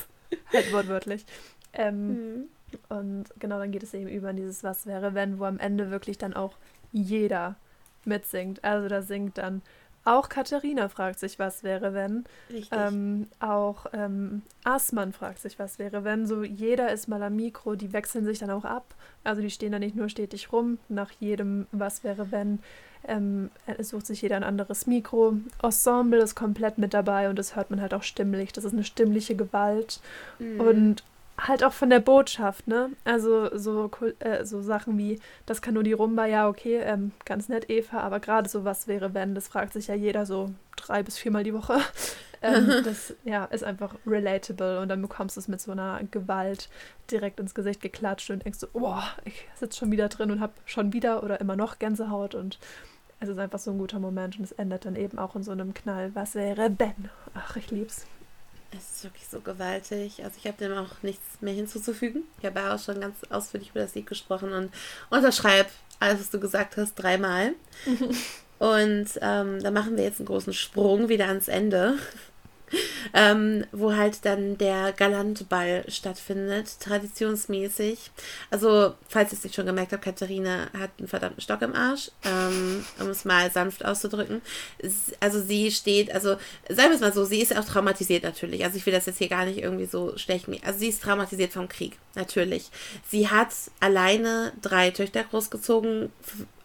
Halt 0.52 0.72
wortwörtlich. 0.74 1.26
Ähm, 1.74 2.08
mhm. 2.08 2.44
Und 2.90 3.26
genau, 3.40 3.60
dann 3.60 3.72
geht 3.72 3.84
es 3.84 3.94
eben 3.94 4.10
über 4.10 4.32
in 4.32 4.38
dieses 4.38 4.64
Was 4.64 4.86
wäre, 4.86 5.14
wenn, 5.14 5.40
wo 5.40 5.46
am 5.46 5.60
Ende 5.60 5.92
wirklich 5.92 6.18
dann 6.18 6.34
auch 6.34 6.56
jeder 6.92 7.56
mitsingt. 8.06 8.64
Also 8.64 8.88
da 8.88 9.02
singt 9.02 9.38
dann 9.38 9.62
Auch 10.06 10.28
Katharina 10.28 10.90
fragt 10.90 11.20
sich, 11.20 11.40
was 11.40 11.64
wäre, 11.64 11.94
wenn. 11.94 12.26
Richtig. 12.50 12.78
Ähm, 12.78 13.28
auch 13.40 13.86
ähm, 13.94 14.42
Asman 14.66 15.14
fragt 15.14 15.40
sich, 15.40 15.58
was 15.60 15.80
wäre, 15.80 16.04
wenn. 16.04 16.28
So 16.28 16.44
jeder 16.44 16.92
ist 16.92 17.08
mal 17.08 17.24
am 17.24 17.36
Mikro, 17.38 17.76
die 17.76 17.94
wechseln 17.94 18.26
sich 18.26 18.40
dann 18.40 18.50
auch 18.50 18.66
ab. 18.66 18.96
Also 19.24 19.42
die 19.42 19.50
stehen 19.50 19.72
da 19.72 19.80
nicht 19.80 19.96
nur 19.96 20.10
stetig 20.10 20.52
rum. 20.52 20.78
Nach 20.90 21.12
jedem 21.20 21.68
Was 21.72 22.04
wäre, 22.04 22.32
wenn 22.32 22.60
ähm, 23.08 23.52
sucht 23.80 24.08
sich 24.08 24.22
jeder 24.22 24.36
ein 24.36 24.44
anderes 24.44 24.88
Mikro. 24.88 25.38
Ensemble 25.62 26.22
ist 26.22 26.36
komplett 26.36 26.78
mit 26.78 26.94
dabei 26.94 27.30
und 27.30 27.38
das 27.38 27.56
hört 27.56 27.70
man 27.70 27.82
halt 27.82 27.94
auch 27.94 28.04
stimmlich. 28.04 28.54
Das 28.54 28.64
ist 28.64 28.74
eine 28.74 28.84
stimmliche 28.84 29.36
Gewalt. 29.36 30.00
Mhm. 30.40 30.60
Und 30.60 31.04
halt 31.38 31.64
auch 31.64 31.74
von 31.74 31.90
der 31.90 32.00
Botschaft, 32.00 32.68
ne? 32.68 32.92
Also 33.04 33.56
so, 33.58 33.90
äh, 34.20 34.46
so 34.46 34.62
Sachen 34.62 34.98
wie, 34.98 35.20
das 35.46 35.62
kann 35.62 35.74
nur 35.74 35.84
die 35.84 35.94
Rumba, 35.94 36.26
ja, 36.26 36.48
okay, 36.48 36.78
ähm, 36.78 37.12
ganz 37.26 37.50
nett, 37.50 37.70
Eva, 37.70 38.00
aber 38.00 38.20
gerade 38.20 38.48
so, 38.48 38.66
was 38.66 38.88
wäre, 38.88 39.14
wenn, 39.14 39.36
das 39.36 39.48
fragt 39.48 39.74
sich 39.74 39.88
ja 39.88 39.96
jeder 39.96 40.26
so 40.26 40.52
drei 40.76 41.04
bis 41.04 41.18
viermal 41.18 41.44
die 41.44 41.54
Woche. 41.54 41.78
ähm, 42.42 42.84
das 42.84 43.16
ja, 43.24 43.46
ist 43.46 43.64
einfach 43.64 43.96
relatable 44.06 44.80
und 44.80 44.90
dann 44.90 45.02
bekommst 45.02 45.36
du 45.36 45.40
es 45.40 45.48
mit 45.48 45.60
so 45.60 45.72
einer 45.72 46.02
Gewalt 46.12 46.70
direkt 47.10 47.40
ins 47.40 47.56
Gesicht 47.56 47.82
geklatscht 47.82 48.30
und 48.30 48.46
denkst 48.46 48.60
so, 48.60 48.68
boah, 48.72 49.04
ich 49.26 49.48
sitze 49.56 49.80
schon 49.80 49.92
wieder 49.92 50.10
drin 50.10 50.32
und 50.32 50.40
habe 50.40 50.54
schon 50.66 50.94
wieder 50.94 51.24
oder 51.24 51.42
immer 51.42 51.56
noch 51.56 51.80
Gänsehaut 51.80 52.36
und 52.36 52.60
es 53.24 53.30
ist 53.30 53.40
einfach 53.40 53.60
so 53.60 53.72
ein 53.72 53.78
guter 53.78 54.00
Moment 54.00 54.38
und 54.38 54.44
es 54.44 54.52
endet 54.52 54.86
dann 54.86 54.96
eben 54.96 55.18
auch 55.18 55.36
in 55.36 55.44
so 55.44 55.52
einem 55.52 55.74
Knall. 55.74 56.12
Was 56.14 56.36
wäre, 56.36 56.70
wenn? 56.78 57.10
Ach, 57.34 57.56
ich 57.56 57.72
lieb's. 57.72 58.06
Es 58.78 58.98
ist 58.98 59.04
wirklich 59.06 59.28
so 59.28 59.40
gewaltig. 59.40 60.24
Also 60.24 60.36
ich 60.38 60.46
habe 60.46 60.58
dem 60.58 60.74
auch 60.74 61.02
nichts 61.04 61.42
mehr 61.42 61.54
hinzuzufügen. 61.54 62.24
Ich 62.40 62.46
habe 62.46 62.60
ja 62.60 62.76
auch 62.76 62.80
schon 62.80 63.00
ganz 63.00 63.16
ausführlich 63.30 63.70
über 63.70 63.80
das 63.80 63.96
Lied 63.96 64.08
gesprochen 64.08 64.52
und 64.52 64.72
unterschreibe 65.10 65.70
alles, 66.00 66.20
was 66.20 66.32
du 66.32 66.40
gesagt 66.40 66.76
hast, 66.76 66.96
dreimal. 66.96 67.54
und 68.60 69.08
ähm, 69.22 69.64
da 69.64 69.72
machen 69.72 69.96
wir 69.96 70.04
jetzt 70.04 70.20
einen 70.20 70.28
großen 70.28 70.54
Sprung 70.54 71.08
wieder 71.08 71.28
ans 71.28 71.48
Ende 71.48 71.98
ähm, 73.14 73.66
wo 73.72 73.96
halt 73.96 74.26
dann 74.26 74.58
der 74.58 74.94
Galantball 74.94 75.86
stattfindet, 75.88 76.80
traditionsmäßig. 76.80 78.12
Also, 78.50 78.94
falls 79.08 79.32
ihr 79.32 79.38
es 79.38 79.44
nicht 79.44 79.56
schon 79.56 79.66
gemerkt 79.66 79.94
habt, 79.94 80.04
Katharina 80.04 80.70
hat 80.78 80.92
einen 80.98 81.08
verdammten 81.08 81.42
Stock 81.42 81.62
im 81.62 81.76
Arsch, 81.76 82.12
ähm, 82.24 82.86
um 83.00 83.10
es 83.10 83.26
mal 83.26 83.52
sanft 83.52 83.84
auszudrücken. 83.86 84.42
Also, 85.20 85.42
sie 85.42 85.72
steht, 85.72 86.14
also, 86.14 86.38
sagen 86.70 86.90
wir 86.90 86.96
es 86.96 87.02
mal 87.02 87.14
so, 87.14 87.26
sie 87.26 87.42
ist 87.42 87.56
auch 87.58 87.66
traumatisiert 87.66 88.24
natürlich. 88.24 88.64
Also, 88.64 88.78
ich 88.78 88.86
will 88.86 88.94
das 88.94 89.06
jetzt 89.06 89.18
hier 89.18 89.30
gar 89.30 89.46
nicht 89.46 89.60
irgendwie 89.60 89.86
so 89.86 90.18
schlecht. 90.18 90.48
Also, 90.66 90.80
sie 90.80 90.90
ist 90.90 91.02
traumatisiert 91.04 91.54
vom 91.54 91.68
Krieg, 91.68 91.98
natürlich. 92.16 92.70
Sie 93.08 93.30
hat 93.30 93.50
alleine 93.80 94.54
drei 94.62 94.92
Töchter 94.92 95.24
großgezogen, 95.24 96.12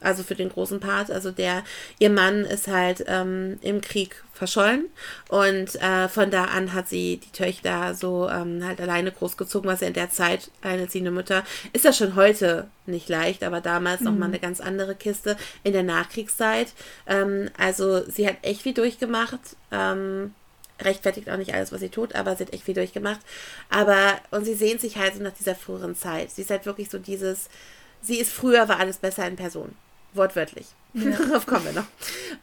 also 0.00 0.22
für 0.22 0.34
den 0.34 0.48
großen 0.48 0.80
Part. 0.80 1.10
Also 1.10 1.30
der, 1.30 1.64
ihr 1.98 2.10
Mann 2.10 2.44
ist 2.44 2.68
halt 2.68 3.04
ähm, 3.06 3.58
im 3.62 3.80
Krieg 3.80 4.22
verschollen 4.32 4.86
und 5.28 5.74
äh, 5.82 6.08
von 6.08 6.30
da 6.30 6.44
an 6.44 6.72
hat 6.72 6.88
sie 6.88 7.16
die 7.16 7.32
Töchter 7.32 7.94
so 7.94 8.28
ähm, 8.28 8.64
halt 8.64 8.80
alleine 8.80 9.10
großgezogen, 9.10 9.68
was 9.68 9.80
ja 9.80 9.88
in 9.88 9.94
der 9.94 10.10
Zeit 10.10 10.50
alleinerziehende 10.62 11.10
Mutter 11.10 11.42
ist 11.72 11.84
ja 11.84 11.92
schon 11.92 12.14
heute 12.14 12.68
nicht 12.86 13.08
leicht, 13.08 13.42
aber 13.42 13.60
damals 13.60 14.00
mhm. 14.00 14.06
nochmal 14.06 14.28
eine 14.28 14.38
ganz 14.38 14.60
andere 14.60 14.94
Kiste 14.94 15.36
in 15.64 15.72
der 15.72 15.82
Nachkriegszeit. 15.82 16.72
Ähm, 17.06 17.50
also 17.58 18.08
sie 18.08 18.28
hat 18.28 18.36
echt 18.42 18.62
viel 18.62 18.74
durchgemacht. 18.74 19.40
Ähm, 19.72 20.34
rechtfertigt 20.80 21.28
auch 21.28 21.36
nicht 21.36 21.54
alles, 21.54 21.72
was 21.72 21.80
sie 21.80 21.88
tut, 21.88 22.14
aber 22.14 22.36
sie 22.36 22.44
hat 22.44 22.52
echt 22.52 22.64
viel 22.64 22.74
durchgemacht. 22.74 23.20
Aber, 23.68 24.18
und 24.30 24.44
sie 24.44 24.54
sehnt 24.54 24.80
sich 24.80 24.96
halt 24.96 25.14
so 25.14 25.22
nach 25.22 25.32
dieser 25.32 25.54
früheren 25.54 25.96
Zeit. 25.96 26.30
Sie 26.30 26.42
ist 26.42 26.50
halt 26.50 26.66
wirklich 26.66 26.90
so 26.90 26.98
dieses, 26.98 27.48
sie 28.00 28.18
ist 28.18 28.32
früher, 28.32 28.68
war 28.68 28.78
alles 28.78 28.98
besser 28.98 29.26
in 29.26 29.36
Person. 29.36 29.74
Wortwörtlich. 30.14 30.66
Ja. 30.94 31.10
Darauf 31.18 31.46
kommen 31.46 31.66
wir 31.66 31.72
noch. 31.72 31.86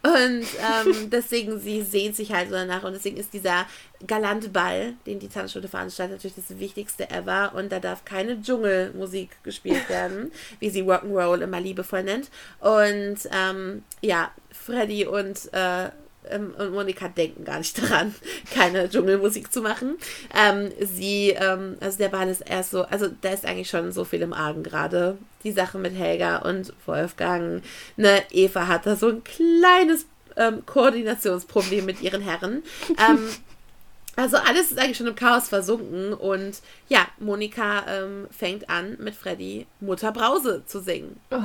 Und 0.02 0.44
ähm, 0.44 1.10
deswegen, 1.10 1.58
sie 1.58 1.82
sehnt 1.82 2.16
sich 2.16 2.32
halt 2.32 2.48
so 2.48 2.54
danach. 2.54 2.84
Und 2.84 2.92
deswegen 2.92 3.16
ist 3.16 3.32
dieser 3.32 3.66
galante 4.06 4.48
Ball, 4.48 4.94
den 5.06 5.18
die 5.18 5.28
Tanzschule 5.28 5.68
veranstaltet, 5.68 6.16
natürlich 6.16 6.36
das 6.36 6.58
Wichtigste 6.58 7.10
ever. 7.10 7.52
Und 7.54 7.72
da 7.72 7.80
darf 7.80 8.04
keine 8.04 8.40
Dschungelmusik 8.40 9.42
gespielt 9.42 9.86
werden, 9.88 10.30
wie 10.60 10.70
sie 10.70 10.82
Rock'n'Roll 10.82 11.42
immer 11.42 11.60
liebevoll 11.60 12.04
nennt. 12.04 12.30
Und 12.60 13.18
ähm, 13.32 13.82
ja, 14.00 14.30
Freddy 14.52 15.06
und 15.06 15.52
äh, 15.52 15.90
ähm, 16.30 16.54
und 16.58 16.72
Monika 16.72 17.08
denken 17.08 17.44
gar 17.44 17.58
nicht 17.58 17.78
daran, 17.82 18.14
keine 18.54 18.88
Dschungelmusik 18.88 19.52
zu 19.52 19.62
machen. 19.62 19.96
Ähm, 20.34 20.70
sie, 20.80 21.30
ähm, 21.30 21.76
also 21.80 21.98
der 21.98 22.08
Ball 22.08 22.28
ist 22.28 22.42
erst 22.42 22.70
so, 22.70 22.82
also 22.84 23.08
da 23.20 23.30
ist 23.30 23.44
eigentlich 23.44 23.70
schon 23.70 23.92
so 23.92 24.04
viel 24.04 24.22
im 24.22 24.32
Argen 24.32 24.62
gerade. 24.62 25.18
Die 25.44 25.52
Sache 25.52 25.78
mit 25.78 25.94
Helga 25.94 26.38
und 26.38 26.72
Wolfgang. 26.86 27.62
Ne, 27.96 28.22
Eva 28.30 28.66
hat 28.66 28.86
da 28.86 28.96
so 28.96 29.08
ein 29.08 29.22
kleines 29.22 30.06
ähm, 30.36 30.64
Koordinationsproblem 30.66 31.84
mit 31.84 32.02
ihren 32.02 32.22
Herren. 32.22 32.62
Ähm, 32.98 33.28
also 34.16 34.36
alles 34.38 34.70
ist 34.70 34.78
eigentlich 34.78 34.96
schon 34.96 35.06
im 35.06 35.14
Chaos 35.14 35.48
versunken 35.48 36.12
und 36.14 36.60
ja, 36.88 37.06
Monika 37.18 37.84
ähm, 37.88 38.26
fängt 38.36 38.68
an 38.68 38.96
mit 38.98 39.14
Freddy 39.14 39.66
Mutter 39.80 40.12
Brause 40.12 40.62
zu 40.66 40.80
singen. 40.80 41.20
Oh 41.30 41.36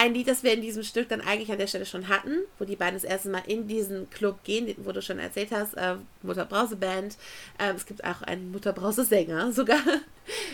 ein 0.00 0.14
Lied, 0.14 0.28
das 0.28 0.42
wir 0.42 0.54
in 0.54 0.62
diesem 0.62 0.82
Stück 0.82 1.10
dann 1.10 1.20
eigentlich 1.20 1.52
an 1.52 1.58
der 1.58 1.66
Stelle 1.66 1.84
schon 1.84 2.08
hatten, 2.08 2.38
wo 2.58 2.64
die 2.64 2.76
beiden 2.76 2.94
das 2.94 3.04
erste 3.04 3.28
Mal 3.28 3.42
in 3.46 3.68
diesen 3.68 4.08
Club 4.08 4.42
gehen, 4.44 4.74
wo 4.78 4.92
du 4.92 5.02
schon 5.02 5.18
erzählt 5.18 5.50
hast, 5.52 5.74
äh, 5.74 5.96
Mutterbrause 6.22 6.76
Band. 6.76 7.18
Ähm, 7.58 7.76
es 7.76 7.84
gibt 7.84 8.02
auch 8.02 8.22
einen 8.22 8.50
Mutterbrause 8.50 9.04
Sänger 9.04 9.52
sogar, 9.52 9.82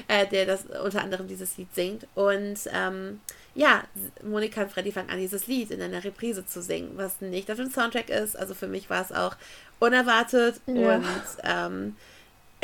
äh, 0.08 0.26
der 0.26 0.46
das 0.46 0.64
unter 0.84 1.00
anderem 1.00 1.28
dieses 1.28 1.56
Lied 1.58 1.72
singt. 1.76 2.08
Und 2.16 2.58
ähm, 2.72 3.20
ja, 3.54 3.84
Monika 4.24 4.62
und 4.62 4.72
Freddy 4.72 4.90
fangen 4.90 5.10
an, 5.10 5.20
dieses 5.20 5.46
Lied 5.46 5.70
in 5.70 5.80
einer 5.80 6.02
Reprise 6.02 6.44
zu 6.44 6.60
singen, 6.60 6.94
was 6.96 7.20
nicht 7.20 7.48
auf 7.48 7.56
dem 7.56 7.70
Soundtrack 7.70 8.10
ist. 8.10 8.36
Also 8.36 8.52
für 8.52 8.66
mich 8.66 8.90
war 8.90 9.02
es 9.02 9.12
auch 9.12 9.36
unerwartet 9.78 10.60
ja. 10.66 10.96
und 10.96 11.04
ähm, 11.44 11.96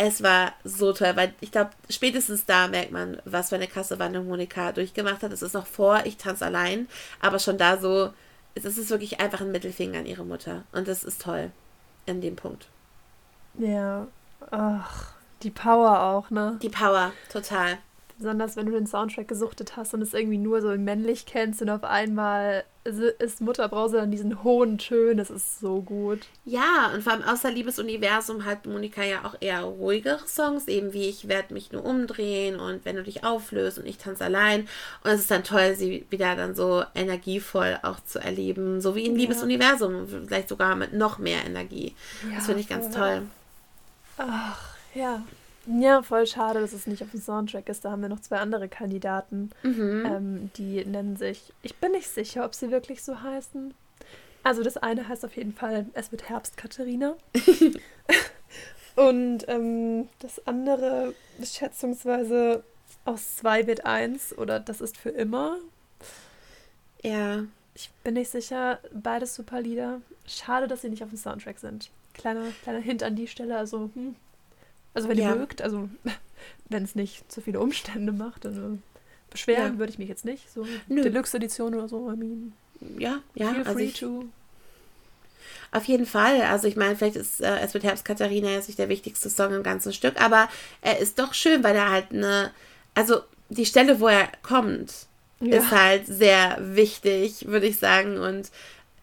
es 0.07 0.23
war 0.23 0.53
so 0.65 0.93
toll, 0.93 1.13
weil 1.15 1.33
ich 1.41 1.53
glaube, 1.53 1.71
spätestens 1.89 2.45
da 2.45 2.67
merkt 2.69 2.91
man, 2.91 3.21
was 3.25 3.51
für 3.51 3.55
eine 3.55 3.69
krasse 3.69 3.99
Wandlung 3.99 4.27
Monika 4.27 4.73
durchgemacht 4.73 5.23
hat. 5.23 5.33
Es 5.33 5.43
ist 5.43 5.55
noch 5.55 5.67
vor, 5.67 6.03
ich 6.05 6.17
tanze 6.17 6.45
allein, 6.45 6.89
aber 7.21 7.39
schon 7.39 7.59
da 7.59 7.79
so, 7.79 8.13
es 8.55 8.65
ist 8.65 8.91
wirklich 8.91 9.21
einfach 9.21 9.41
ein 9.41 9.53
Mittelfinger 9.53 10.01
an 10.01 10.07
ihre 10.07 10.25
Mutter. 10.25 10.65
Und 10.73 10.89
das 10.89 11.05
ist 11.05 11.23
toll 11.23 11.51
in 12.07 12.21
dem 12.21 12.37
Punkt. 12.37 12.67
Ja, 13.59 14.09
ach, 14.51 15.13
die 15.43 15.51
Power 15.51 16.01
auch, 16.01 16.31
ne? 16.31 16.59
Die 16.63 16.69
Power, 16.69 17.13
total. 17.31 17.79
Besonders 18.23 18.55
wenn 18.55 18.67
du 18.67 18.73
den 18.73 18.87
Soundtrack 18.87 19.27
gesuchtet 19.27 19.77
hast 19.77 19.95
und 19.95 20.01
es 20.01 20.15
irgendwie 20.15 20.39
nur 20.39 20.63
so 20.63 20.69
männlich 20.69 21.27
kennst 21.27 21.61
und 21.61 21.71
auf 21.71 21.83
einmal 21.83 22.63
ist 22.85 23.41
Mutterbrause 23.41 23.97
dann 23.97 24.13
diesen 24.13 24.45
hohen 24.45 24.79
Tönen, 24.79 25.17
das 25.17 25.29
ist 25.29 25.59
so 25.59 25.83
gut. 25.83 26.21
Ja, 26.45 26.93
und 26.95 27.03
vor 27.03 27.15
allem 27.15 27.25
außer 27.25 27.51
Liebesuniversum 27.51 28.45
hat 28.45 28.67
Monika 28.67 29.03
ja 29.03 29.25
auch 29.25 29.35
eher 29.41 29.63
ruhigere 29.63 30.25
Songs, 30.29 30.69
eben 30.69 30.93
wie 30.93 31.09
Ich 31.09 31.27
werde 31.27 31.53
mich 31.53 31.73
nur 31.73 31.85
umdrehen 31.85 32.61
und 32.61 32.85
wenn 32.85 32.95
du 32.95 33.03
dich 33.03 33.25
auflöst 33.25 33.79
und 33.79 33.87
ich 33.87 33.99
tanze 33.99 34.25
allein. 34.25 34.69
Und 35.03 35.11
es 35.11 35.23
ist 35.23 35.31
dann 35.33 35.43
toll, 35.43 35.75
sie 35.75 36.07
wieder 36.11 36.37
dann 36.37 36.55
so 36.55 36.85
energievoll 36.95 37.81
auch 37.83 37.99
zu 38.05 38.21
erleben, 38.21 38.81
so 38.81 38.95
wie 38.95 39.05
in 39.05 39.15
ja. 39.17 39.19
Liebesuniversum, 39.19 40.07
vielleicht 40.07 40.49
sogar 40.49 40.77
mit 40.77 40.93
noch 40.93 41.19
mehr 41.19 41.45
Energie. 41.45 41.97
Ja, 42.29 42.37
das 42.37 42.47
finde 42.47 42.61
ich 42.61 42.69
ganz 42.69 42.95
toll. 42.95 43.23
Ach, 44.17 44.77
ja. 44.95 45.23
Ja, 45.67 46.03
voll 46.03 46.27
schade, 46.27 46.61
dass 46.61 46.73
es 46.73 46.87
nicht 46.87 47.03
auf 47.03 47.11
dem 47.11 47.21
Soundtrack 47.21 47.69
ist. 47.69 47.85
Da 47.85 47.93
haben 47.93 48.03
wir 48.03 48.09
noch 48.09 48.21
zwei 48.21 48.39
andere 48.39 48.69
Kandidaten. 48.69 49.51
Mhm. 49.63 50.05
Ähm, 50.07 50.51
die 50.57 50.85
nennen 50.85 51.17
sich, 51.17 51.53
ich 51.63 51.77
bin 51.77 51.93
nicht 51.93 52.09
sicher, 52.09 52.45
ob 52.45 52.55
sie 52.55 52.71
wirklich 52.71 53.03
so 53.03 53.23
heißen. 53.23 53.73
Also 54.43 54.63
das 54.63 54.77
eine 54.77 55.07
heißt 55.07 55.25
auf 55.25 55.37
jeden 55.37 55.55
Fall, 55.55 55.87
es 55.95 56.11
wird 56.11 56.29
Herbst, 56.29 56.57
Katharina. 56.57 57.15
Und 58.97 59.49
ähm, 59.49 60.09
das 60.19 60.47
andere, 60.47 61.15
schätzungsweise 61.43 62.65
aus 63.05 63.37
zwei 63.37 63.67
wird 63.67 63.87
eins 63.87 64.37
oder 64.37 64.61
das 64.61 64.81
ist 64.81 64.97
für 64.97 65.11
immer. 65.11 65.59
Ja. 67.03 67.45
Ich 67.75 67.91
bin 68.05 68.15
nicht 68.15 68.31
sicher, 68.31 68.81
beides 68.93 69.35
super 69.35 69.63
Lieder. 69.63 70.03
Schade, 70.27 70.69
dass 70.69 70.83
sie 70.83 70.91
nicht 70.91 71.03
auf 71.03 71.09
dem 71.09 71.17
Soundtrack 71.17 71.59
sind. 71.59 71.91
Kleiner, 72.13 72.45
kleiner 72.63 72.81
Hint 72.81 73.03
an 73.03 73.17
die 73.17 73.29
Stelle, 73.29 73.57
also 73.57 73.89
hm, 73.95 74.15
also 74.95 75.09
wenn 75.09 75.19
ja. 75.19 75.31
ihr 75.31 75.37
mögt, 75.37 75.63
also 75.63 75.89
wenn 76.69 76.85
es 76.85 76.95
nicht 76.95 77.31
zu 77.31 77.41
viele 77.41 77.61
Umstände 77.61 78.13
macht, 78.13 78.47
also 78.47 78.79
beschweren 79.31 79.75
ja. 79.75 79.79
würde 79.79 79.93
ich 79.93 79.99
mich 79.99 80.09
jetzt 80.09 80.25
nicht. 80.25 80.53
So 80.53 80.67
Deluxe-Edition 80.89 81.75
oder 81.75 81.89
so, 81.89 82.11
I 82.11 82.17
mean. 82.17 82.53
Ja, 82.99 83.21
ja. 83.35 83.51
Feel 83.53 83.63
also 83.63 83.73
free 83.73 83.85
ich, 83.85 84.01
to. 84.01 84.25
Auf 85.71 85.85
jeden 85.85 86.05
Fall. 86.05 86.43
Also 86.43 86.69
ich 86.69 86.77
meine, 86.77 86.97
vielleicht 86.97 87.17
ist 87.17 87.41
äh, 87.41 87.59
Es 87.61 87.73
wird 87.73 87.85
Herbst 87.85 88.05
Katharina 88.05 88.51
jetzt 88.51 88.69
nicht 88.69 88.79
der 88.79 88.91
wichtigste 88.91 89.31
Song 89.31 89.55
im 89.55 89.63
ganzen 89.63 89.93
Stück, 89.93 90.21
aber 90.21 90.49
er 90.83 90.99
ist 90.99 91.19
doch 91.19 91.33
schön, 91.33 91.65
weil 91.65 91.75
er 91.75 91.91
halt 91.91 92.13
eine, 92.13 92.51
also 92.95 93.21
die 93.49 93.67
Stelle, 93.67 94.01
wo 94.01 94.09
er 94.09 94.29
kommt, 94.43 95.07
ja. 95.41 95.59
ist 95.59 95.71
halt 95.71 96.07
sehr 96.07 96.59
wichtig, 96.61 97.47
würde 97.47 97.67
ich 97.67 97.79
sagen, 97.79 98.19
und 98.19 98.51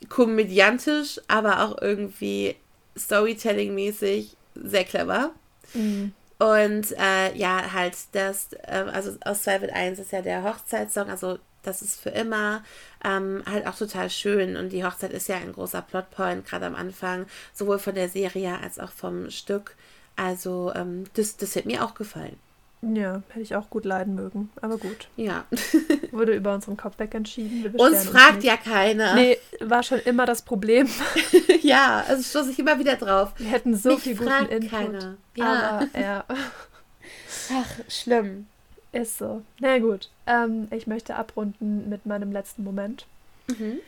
komödiantisch, 0.09 1.19
aber 1.27 1.63
auch 1.63 1.81
irgendwie 1.81 2.55
Storytelling-mäßig 2.97 4.35
sehr 4.55 4.83
clever. 4.83 5.31
Mhm. 5.73 6.13
Und 6.39 6.97
äh, 6.97 7.35
ja, 7.35 7.73
halt 7.73 7.95
das, 8.13 8.53
äh, 8.63 8.85
also 8.91 9.17
aus 9.25 9.43
2 9.43 9.61
wird 9.61 9.73
1 9.73 9.99
ist 9.99 10.11
ja 10.11 10.21
der 10.21 10.43
Hochzeitssong, 10.43 11.09
also 11.09 11.37
das 11.63 11.81
ist 11.81 11.99
für 11.99 12.09
immer 12.09 12.63
ähm, 13.03 13.43
halt 13.45 13.67
auch 13.67 13.75
total 13.75 14.09
schön. 14.09 14.55
Und 14.55 14.69
die 14.69 14.85
Hochzeit 14.85 15.11
ist 15.11 15.27
ja 15.27 15.35
ein 15.35 15.53
großer 15.53 15.81
Plotpoint, 15.81 16.45
gerade 16.45 16.65
am 16.65 16.75
Anfang, 16.75 17.25
sowohl 17.53 17.79
von 17.79 17.95
der 17.95 18.09
Serie 18.09 18.57
als 18.59 18.79
auch 18.79 18.91
vom 18.91 19.29
Stück. 19.29 19.75
Also 20.15 20.71
ähm, 20.75 21.05
das, 21.13 21.37
das 21.37 21.55
hat 21.55 21.65
mir 21.65 21.83
auch 21.83 21.93
gefallen. 21.93 22.37
Ja, 22.81 23.21
hätte 23.29 23.41
ich 23.41 23.55
auch 23.55 23.69
gut 23.69 23.83
leiden 23.83 24.15
mögen, 24.15 24.49
aber 24.61 24.77
gut. 24.77 25.09
Ja. 25.17 25.43
Wurde 26.11 26.33
über 26.33 26.53
unseren 26.53 26.77
Kopf 26.77 26.97
weg 26.97 27.13
entschieden. 27.13 27.75
Uns 27.75 28.05
fragt 28.05 28.35
uns 28.35 28.45
ja 28.45 28.55
keiner. 28.55 29.15
Nee, 29.15 29.37
war 29.59 29.83
schon 29.83 29.99
immer 29.99 30.25
das 30.25 30.43
Problem. 30.43 30.87
ja, 31.61 32.05
also 32.07 32.23
stoße 32.23 32.51
ich 32.51 32.59
immer 32.59 32.79
wieder 32.79 32.95
drauf. 32.95 33.33
Wir 33.37 33.49
hätten 33.49 33.75
so 33.75 33.89
Mich 33.89 33.99
viel 33.99 34.15
guten 34.15 34.45
Input. 34.45 34.69
Keiner. 34.69 35.17
Ja. 35.35 35.79
Aber, 35.93 35.99
ja. 35.99 36.23
Ach, 36.29 37.69
schlimm. 37.89 38.47
Ist 38.93 39.17
so. 39.17 39.41
Na 39.59 39.77
gut. 39.79 40.09
Ähm, 40.25 40.67
ich 40.71 40.87
möchte 40.87 41.15
abrunden 41.15 41.89
mit 41.89 42.05
meinem 42.05 42.31
letzten 42.31 42.63
Moment. 42.63 43.05
Mhm. 43.47 43.79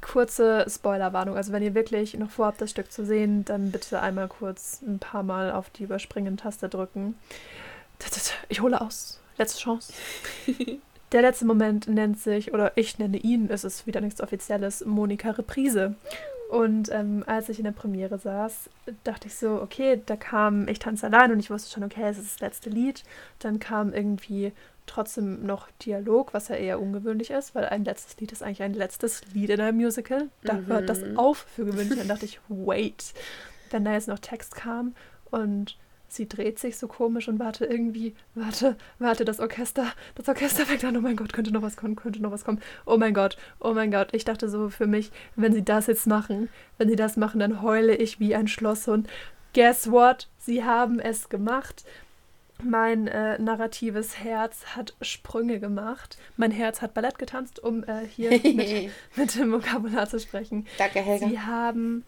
Kurze 0.00 0.66
Spoilerwarnung. 0.68 1.36
Also 1.36 1.52
wenn 1.52 1.62
ihr 1.64 1.74
wirklich 1.74 2.14
noch 2.14 2.30
vorhabt, 2.30 2.60
das 2.60 2.70
Stück 2.70 2.92
zu 2.92 3.04
sehen, 3.04 3.44
dann 3.44 3.72
bitte 3.72 4.00
einmal 4.00 4.28
kurz 4.28 4.82
ein 4.82 5.00
paar 5.00 5.24
Mal 5.24 5.50
auf 5.50 5.70
die 5.70 5.82
Überspringen-Taste 5.82 6.68
drücken. 6.68 7.16
Ich 8.48 8.60
hole 8.60 8.80
aus. 8.80 9.20
Letzte 9.38 9.60
Chance. 9.60 9.92
Der 11.12 11.22
letzte 11.22 11.44
Moment 11.44 11.86
nennt 11.86 12.18
sich, 12.18 12.52
oder 12.52 12.76
ich 12.76 12.98
nenne 12.98 13.18
ihn, 13.18 13.48
es 13.48 13.62
ist 13.62 13.86
wieder 13.86 14.00
nichts 14.00 14.20
Offizielles, 14.20 14.84
Monika 14.84 15.30
Reprise. 15.30 15.94
Und 16.50 16.90
ähm, 16.92 17.24
als 17.26 17.48
ich 17.48 17.58
in 17.58 17.64
der 17.64 17.72
Premiere 17.72 18.18
saß, 18.18 18.68
dachte 19.02 19.28
ich 19.28 19.34
so, 19.34 19.60
okay, 19.62 20.00
da 20.06 20.16
kam 20.16 20.68
Ich 20.68 20.78
tanze 20.78 21.06
allein 21.06 21.32
und 21.32 21.38
ich 21.38 21.50
wusste 21.50 21.72
schon, 21.72 21.84
okay, 21.84 22.02
es 22.04 22.18
ist 22.18 22.34
das 22.34 22.40
letzte 22.40 22.70
Lied. 22.70 23.02
Dann 23.38 23.58
kam 23.58 23.92
irgendwie 23.92 24.52
trotzdem 24.86 25.44
noch 25.46 25.68
Dialog, 25.84 26.34
was 26.34 26.48
ja 26.48 26.56
eher 26.56 26.80
ungewöhnlich 26.80 27.30
ist, 27.30 27.54
weil 27.54 27.64
ein 27.64 27.84
letztes 27.84 28.18
Lied 28.18 28.32
ist 28.32 28.42
eigentlich 28.42 28.62
ein 28.62 28.74
letztes 28.74 29.22
Lied 29.32 29.50
in 29.50 29.60
einem 29.60 29.78
Musical. 29.78 30.28
Da 30.42 30.54
mhm. 30.54 30.66
hört 30.66 30.88
das 30.88 31.00
auf 31.16 31.38
für 31.38 31.64
gewöhnlich. 31.64 31.98
Dann 31.98 32.08
dachte 32.08 32.26
ich, 32.26 32.40
wait. 32.48 33.14
Wenn 33.70 33.84
da 33.84 33.92
jetzt 33.92 34.08
noch 34.08 34.18
Text 34.18 34.54
kam 34.54 34.94
und 35.30 35.76
sie 36.14 36.28
dreht 36.28 36.58
sich 36.58 36.76
so 36.76 36.88
komisch 36.88 37.28
und 37.28 37.38
warte 37.38 37.64
irgendwie, 37.64 38.14
warte, 38.34 38.76
warte, 38.98 39.24
das 39.24 39.40
Orchester, 39.40 39.86
das 40.14 40.28
Orchester 40.28 40.66
fängt 40.66 40.84
an, 40.84 40.96
oh 40.96 41.00
mein 41.00 41.16
Gott, 41.16 41.32
könnte 41.32 41.52
noch 41.52 41.62
was 41.62 41.76
kommen, 41.76 41.96
könnte 41.96 42.22
noch 42.22 42.30
was 42.30 42.44
kommen. 42.44 42.60
Oh 42.86 42.96
mein 42.96 43.14
Gott, 43.14 43.36
oh 43.60 43.74
mein 43.74 43.90
Gott. 43.90 44.08
Ich 44.12 44.24
dachte 44.24 44.48
so 44.48 44.70
für 44.70 44.86
mich, 44.86 45.10
wenn 45.36 45.52
sie 45.52 45.64
das 45.64 45.86
jetzt 45.86 46.06
machen, 46.06 46.48
wenn 46.78 46.88
sie 46.88 46.96
das 46.96 47.16
machen, 47.16 47.40
dann 47.40 47.62
heule 47.62 47.94
ich 47.96 48.20
wie 48.20 48.34
ein 48.34 48.48
Schlosshund. 48.48 49.08
Guess 49.54 49.90
what? 49.90 50.28
Sie 50.38 50.64
haben 50.64 50.98
es 50.98 51.28
gemacht. 51.28 51.84
Mein 52.62 53.08
äh, 53.08 53.38
narratives 53.38 54.18
Herz 54.18 54.64
hat 54.76 54.94
Sprünge 55.00 55.58
gemacht. 55.58 56.18
Mein 56.36 56.50
Herz 56.50 56.82
hat 56.82 56.94
Ballett 56.94 57.18
getanzt, 57.18 57.62
um 57.62 57.84
äh, 57.84 58.06
hier 58.06 58.30
mit, 58.54 58.90
mit 59.16 59.34
dem 59.34 59.52
Vokabular 59.52 60.08
zu 60.08 60.18
sprechen. 60.18 60.66
Danke, 60.78 61.00
Helga. 61.00 61.28
Sie 61.28 61.40
haben 61.40 62.04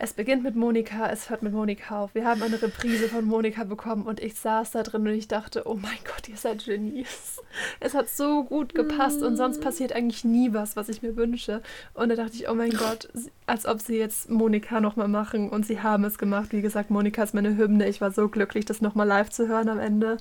es 0.00 0.12
beginnt 0.12 0.44
mit 0.44 0.54
Monika, 0.54 1.10
es 1.10 1.28
hört 1.28 1.42
mit 1.42 1.52
Monika 1.52 2.02
auf. 2.02 2.14
Wir 2.14 2.24
haben 2.24 2.40
eine 2.40 2.62
Reprise 2.62 3.08
von 3.08 3.24
Monika 3.24 3.64
bekommen 3.64 4.04
und 4.04 4.20
ich 4.20 4.34
saß 4.34 4.70
da 4.70 4.84
drin 4.84 5.02
und 5.02 5.08
ich 5.12 5.26
dachte, 5.26 5.64
oh 5.66 5.74
mein 5.74 5.98
Gott, 6.04 6.28
ihr 6.28 6.36
seid 6.36 6.64
Genies. 6.64 7.42
Es 7.80 7.94
hat 7.94 8.08
so 8.08 8.44
gut 8.44 8.76
gepasst 8.76 9.22
und 9.22 9.36
sonst 9.36 9.60
passiert 9.60 9.92
eigentlich 9.92 10.24
nie 10.24 10.52
was, 10.52 10.76
was 10.76 10.88
ich 10.88 11.02
mir 11.02 11.16
wünsche. 11.16 11.62
Und 11.94 12.10
da 12.10 12.14
dachte 12.14 12.34
ich, 12.34 12.48
oh 12.48 12.54
mein 12.54 12.70
Gott, 12.70 13.08
als 13.46 13.66
ob 13.66 13.80
sie 13.80 13.98
jetzt 13.98 14.30
Monika 14.30 14.80
nochmal 14.80 15.08
machen 15.08 15.50
und 15.50 15.66
sie 15.66 15.82
haben 15.82 16.04
es 16.04 16.16
gemacht. 16.16 16.52
Wie 16.52 16.62
gesagt, 16.62 16.90
Monika 16.90 17.24
ist 17.24 17.34
meine 17.34 17.56
Hymne. 17.56 17.88
Ich 17.88 18.00
war 18.00 18.12
so 18.12 18.28
glücklich, 18.28 18.66
das 18.66 18.80
nochmal 18.80 19.08
live 19.08 19.30
zu 19.30 19.48
hören 19.48 19.68
am 19.68 19.80
Ende. 19.80 20.18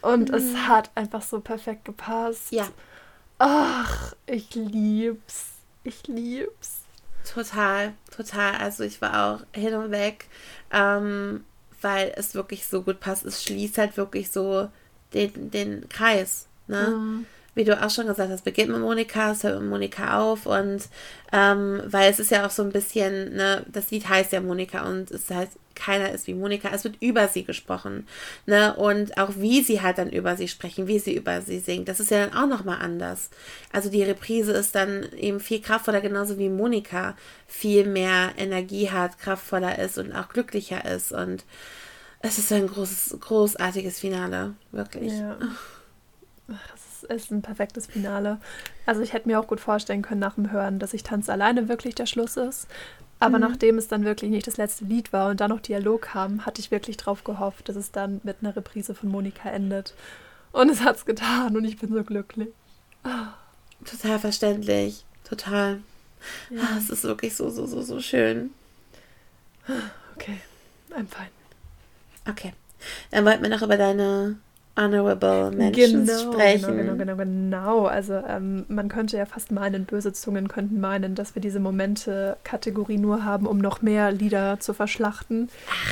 Und 0.00 0.28
mhm. 0.28 0.34
es 0.36 0.56
hat 0.68 0.92
einfach 0.94 1.22
so 1.22 1.40
perfekt 1.40 1.84
gepasst. 1.84 2.52
Ja. 2.52 2.68
Ach, 3.38 4.14
ich 4.26 4.54
lieb's. 4.54 5.54
Ich 5.82 6.06
lieb's. 6.06 6.77
Total, 7.32 7.92
total. 8.14 8.56
Also 8.56 8.84
ich 8.84 9.00
war 9.02 9.26
auch 9.34 9.40
hin 9.58 9.74
und 9.74 9.90
weg, 9.90 10.26
ähm, 10.72 11.44
weil 11.82 12.12
es 12.16 12.34
wirklich 12.34 12.66
so 12.66 12.82
gut 12.82 13.00
passt. 13.00 13.24
Es 13.24 13.42
schließt 13.42 13.78
halt 13.78 13.96
wirklich 13.96 14.30
so 14.30 14.68
den, 15.14 15.50
den 15.50 15.88
Kreis. 15.88 16.46
Ne? 16.66 16.88
Mhm. 16.88 17.26
Wie 17.54 17.64
du 17.64 17.80
auch 17.80 17.90
schon 17.90 18.06
gesagt 18.06 18.30
hast, 18.30 18.44
beginnt 18.44 18.70
mit 18.70 18.80
Monika, 18.80 19.32
es 19.32 19.42
hört 19.42 19.60
mit 19.60 19.68
Monika 19.68 20.20
auf 20.20 20.46
und 20.46 20.88
ähm, 21.32 21.82
weil 21.86 22.10
es 22.10 22.20
ist 22.20 22.30
ja 22.30 22.46
auch 22.46 22.50
so 22.50 22.62
ein 22.62 22.70
bisschen, 22.70 23.34
ne, 23.34 23.64
das 23.66 23.90
Lied 23.90 24.08
heißt 24.08 24.32
ja 24.32 24.40
Monika 24.40 24.88
und 24.88 25.10
es 25.10 25.28
heißt 25.28 25.58
keiner 25.78 26.10
ist 26.10 26.26
wie 26.26 26.34
Monika. 26.34 26.70
Es 26.72 26.84
wird 26.84 26.96
über 27.00 27.28
sie 27.28 27.44
gesprochen. 27.44 28.06
Ne? 28.46 28.74
Und 28.74 29.16
auch 29.16 29.30
wie 29.36 29.62
sie 29.62 29.80
halt 29.80 29.98
dann 29.98 30.10
über 30.10 30.36
sie 30.36 30.48
sprechen, 30.48 30.88
wie 30.88 30.98
sie 30.98 31.14
über 31.14 31.40
sie 31.40 31.60
singt, 31.60 31.88
das 31.88 32.00
ist 32.00 32.10
ja 32.10 32.26
dann 32.26 32.36
auch 32.36 32.48
nochmal 32.48 32.80
anders. 32.80 33.30
Also 33.72 33.88
die 33.88 34.02
Reprise 34.02 34.52
ist 34.52 34.74
dann 34.74 35.04
eben 35.12 35.40
viel 35.40 35.60
kraftvoller, 35.60 36.00
genauso 36.00 36.38
wie 36.38 36.48
Monika 36.48 37.16
viel 37.46 37.86
mehr 37.86 38.32
Energie 38.36 38.90
hat, 38.90 39.18
kraftvoller 39.18 39.78
ist 39.78 39.98
und 39.98 40.12
auch 40.12 40.28
glücklicher 40.28 40.84
ist. 40.84 41.12
Und 41.12 41.44
es 42.20 42.38
ist 42.38 42.52
ein 42.52 42.66
großes, 42.66 43.16
großartiges 43.20 44.00
Finale, 44.00 44.54
wirklich. 44.72 45.12
Ja. 45.12 45.38
Es 47.02 47.04
ist 47.04 47.30
ein 47.30 47.42
perfektes 47.42 47.86
Finale. 47.86 48.40
Also 48.84 49.02
ich 49.02 49.12
hätte 49.12 49.28
mir 49.28 49.38
auch 49.38 49.46
gut 49.46 49.60
vorstellen 49.60 50.02
können 50.02 50.20
nach 50.20 50.34
dem 50.34 50.50
Hören, 50.50 50.78
dass 50.78 50.94
ich 50.94 51.04
Tanz 51.04 51.28
alleine 51.28 51.68
wirklich 51.68 51.94
der 51.94 52.06
Schluss 52.06 52.36
ist. 52.36 52.66
Aber 53.20 53.38
mhm. 53.38 53.44
nachdem 53.44 53.78
es 53.78 53.88
dann 53.88 54.04
wirklich 54.04 54.30
nicht 54.30 54.46
das 54.46 54.56
letzte 54.56 54.84
Lied 54.84 55.12
war 55.12 55.30
und 55.30 55.40
dann 55.40 55.50
noch 55.50 55.60
Dialog 55.60 56.02
kam, 56.02 56.46
hatte 56.46 56.60
ich 56.60 56.70
wirklich 56.70 56.96
drauf 56.96 57.24
gehofft, 57.24 57.68
dass 57.68 57.76
es 57.76 57.90
dann 57.90 58.20
mit 58.22 58.38
einer 58.40 58.54
Reprise 58.54 58.94
von 58.94 59.08
Monika 59.10 59.50
endet. 59.50 59.94
Und 60.52 60.70
es 60.70 60.80
hat 60.82 60.96
es 60.96 61.04
getan 61.04 61.56
und 61.56 61.64
ich 61.64 61.78
bin 61.78 61.92
so 61.92 62.02
glücklich. 62.04 62.48
Oh. 63.04 63.28
Total 63.84 64.18
verständlich. 64.18 65.04
Total. 65.24 65.80
Ja. 66.50 66.60
Oh, 66.62 66.78
es 66.78 66.90
ist 66.90 67.04
wirklich 67.04 67.36
so, 67.36 67.48
so, 67.50 67.66
so, 67.66 67.82
so 67.82 68.00
schön. 68.00 68.50
Okay, 70.16 70.40
I'm 70.90 71.06
fine. 71.06 71.30
Okay. 72.28 72.52
Dann 73.10 73.24
wollten 73.24 73.42
wir 73.42 73.50
noch 73.50 73.62
über 73.62 73.76
deine 73.76 74.36
Honorable 74.78 75.50
Mentions 75.50 76.08
genau, 76.08 76.32
sprechen. 76.32 76.76
Genau, 76.76 76.94
genau, 76.94 77.16
genau, 77.16 77.16
genau. 77.16 77.86
Also 77.86 78.14
ähm, 78.14 78.64
man 78.68 78.88
könnte 78.88 79.16
ja 79.16 79.26
fast 79.26 79.50
meinen, 79.50 79.84
böse 79.86 80.12
Zungen 80.12 80.46
könnten 80.46 80.78
meinen, 80.80 81.16
dass 81.16 81.34
wir 81.34 81.42
diese 81.42 81.58
Momente-Kategorie 81.58 82.98
nur 82.98 83.24
haben, 83.24 83.46
um 83.46 83.58
noch 83.58 83.82
mehr 83.82 84.12
Lieder 84.12 84.60
zu 84.60 84.74
verschlachten. 84.74 85.48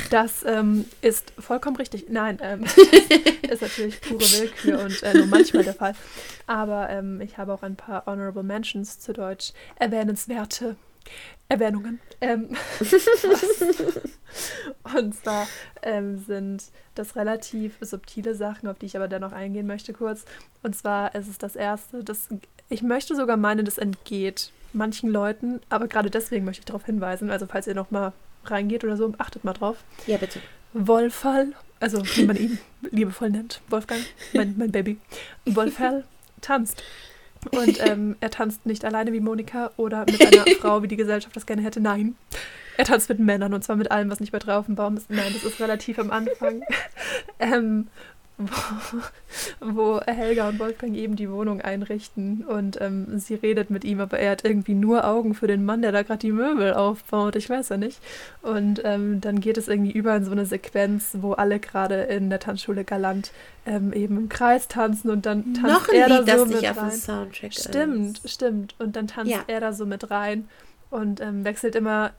Das 0.09 0.45
ähm, 0.47 0.85
ist 1.01 1.33
vollkommen 1.37 1.75
richtig. 1.75 2.07
Nein, 2.09 2.39
ähm, 2.41 2.63
ist 3.49 3.61
natürlich 3.61 3.99
pure 3.99 4.21
Willkür 4.21 4.79
und 4.79 5.03
äh, 5.03 5.13
nur 5.13 5.27
manchmal 5.27 5.63
der 5.63 5.73
Fall. 5.73 5.93
Aber 6.47 6.89
ähm, 6.89 7.19
ich 7.19 7.37
habe 7.37 7.53
auch 7.53 7.63
ein 7.63 7.75
paar 7.75 8.05
Honorable 8.05 8.43
Mentions 8.43 8.99
zu 8.99 9.11
Deutsch 9.11 9.51
erwähnenswerte 9.75 10.77
Erwähnungen. 11.49 11.99
Ähm, 12.19 12.49
und 14.97 15.15
zwar 15.15 15.47
ähm, 15.81 16.17
sind 16.17 16.63
das 16.95 17.15
relativ 17.15 17.77
subtile 17.81 18.35
Sachen, 18.35 18.67
auf 18.67 18.79
die 18.79 18.87
ich 18.87 18.97
aber 18.97 19.07
dennoch 19.07 19.31
eingehen 19.31 19.67
möchte 19.67 19.93
kurz. 19.93 20.25
Und 20.63 20.75
zwar 20.75 21.15
ist 21.15 21.27
es 21.27 21.37
das 21.37 21.55
erste, 21.55 22.03
das 22.03 22.27
ich 22.69 22.81
möchte 22.81 23.15
sogar 23.15 23.37
meinen, 23.37 23.65
das 23.65 23.77
entgeht 23.77 24.51
manchen 24.73 25.09
Leuten, 25.09 25.61
aber 25.69 25.87
gerade 25.87 26.09
deswegen 26.09 26.45
möchte 26.45 26.61
ich 26.61 26.65
darauf 26.65 26.85
hinweisen. 26.85 27.31
Also 27.31 27.45
falls 27.47 27.67
ihr 27.67 27.75
noch 27.75 27.91
mal 27.91 28.13
reingeht 28.43 28.83
oder 28.83 28.97
so, 28.97 29.13
achtet 29.17 29.43
mal 29.43 29.53
drauf. 29.53 29.77
Ja, 30.05 30.17
bitte. 30.17 30.39
Wolfall, 30.73 31.53
also 31.79 32.03
wie 32.15 32.25
man 32.25 32.35
ihn 32.35 32.59
liebevoll 32.91 33.29
nennt, 33.29 33.61
Wolfgang, 33.69 34.01
mein, 34.33 34.55
mein 34.57 34.71
Baby. 34.71 34.97
Wolfall 35.45 36.03
tanzt. 36.41 36.83
Und 37.51 37.79
ähm, 37.87 38.15
er 38.19 38.29
tanzt 38.29 38.65
nicht 38.65 38.85
alleine 38.85 39.13
wie 39.13 39.19
Monika 39.19 39.71
oder 39.77 40.05
mit 40.05 40.21
einer 40.21 40.45
Frau, 40.59 40.83
wie 40.83 40.87
die 40.87 40.97
Gesellschaft 40.97 41.35
das 41.35 41.45
gerne 41.45 41.61
hätte. 41.61 41.79
Nein. 41.79 42.15
Er 42.77 42.85
tanzt 42.85 43.09
mit 43.09 43.19
Männern 43.19 43.53
und 43.53 43.63
zwar 43.63 43.75
mit 43.75 43.89
allem, 43.89 44.09
was 44.09 44.19
nicht 44.19 44.31
bei 44.31 44.39
drei 44.39 44.55
auf 44.55 44.67
dem 44.67 44.75
Baum 44.75 44.97
ist. 44.97 45.09
Nein, 45.09 45.33
das 45.33 45.43
ist 45.43 45.59
relativ 45.59 45.97
am 45.97 46.11
Anfang. 46.11 46.61
ähm, 47.39 47.87
wo, 48.37 49.01
wo, 49.59 50.01
Helga 50.01 50.49
und 50.49 50.59
Wolfgang 50.59 50.95
eben 50.95 51.15
die 51.15 51.29
Wohnung 51.31 51.59
einrichten 51.61 52.43
und 52.45 52.79
ähm, 52.79 53.17
sie 53.17 53.33
redet 53.35 53.69
mit 53.71 53.83
ihm, 53.83 53.99
aber 53.99 54.19
er 54.19 54.31
hat 54.31 54.45
irgendwie 54.45 54.75
nur 54.75 55.05
Augen 55.07 55.33
für 55.33 55.47
den 55.47 55.65
Mann, 55.65 55.81
der 55.81 55.91
da 55.91 56.03
gerade 56.03 56.19
die 56.19 56.31
Möbel 56.31 56.73
aufbaut. 56.73 57.35
Ich 57.35 57.49
weiß 57.49 57.69
ja 57.69 57.77
nicht. 57.77 57.99
Und 58.43 58.81
ähm, 58.85 59.21
dann 59.21 59.39
geht 59.39 59.57
es 59.57 59.67
irgendwie 59.67 59.91
über 59.91 60.15
in 60.15 60.23
so 60.23 60.31
eine 60.31 60.45
Sequenz, 60.45 61.17
wo 61.21 61.33
alle 61.33 61.59
gerade 61.59 62.03
in 62.03 62.29
der 62.29 62.39
Tanzschule 62.39 62.83
galant 62.83 63.31
ähm, 63.65 63.91
eben 63.93 64.17
im 64.17 64.29
Kreis 64.29 64.67
tanzen 64.67 65.09
und 65.09 65.25
dann 65.25 65.53
tanzt 65.55 65.63
Noch 65.63 65.89
ein 65.89 65.95
er 65.95 66.07
Lied, 66.19 66.27
da 66.27 66.37
so 66.37 66.43
das 66.45 66.47
mit 66.53 66.61
nicht 66.61 66.69
auf 66.71 66.77
rein. 66.77 66.89
dem 66.89 66.99
Soundtrack 66.99 67.53
Stimmt, 67.53 68.17
ist. 68.23 68.33
stimmt. 68.33 68.75
Und 68.77 68.95
dann 68.95 69.07
tanzt 69.07 69.31
Ja. 69.31 69.43
er 69.47 69.59
da 69.61 69.73
so 69.73 69.85
mit 69.85 70.11
rein 70.11 70.47
und 70.89 71.21
ähm, 71.21 71.43
wechselt 71.43 71.75
immer 71.75 72.11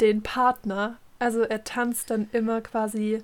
den 0.00 0.22
Partner. 0.22 0.96
Also 1.18 1.42
er 1.42 1.64
tanzt 1.64 2.10
dann 2.10 2.28
immer 2.32 2.60
quasi 2.62 3.22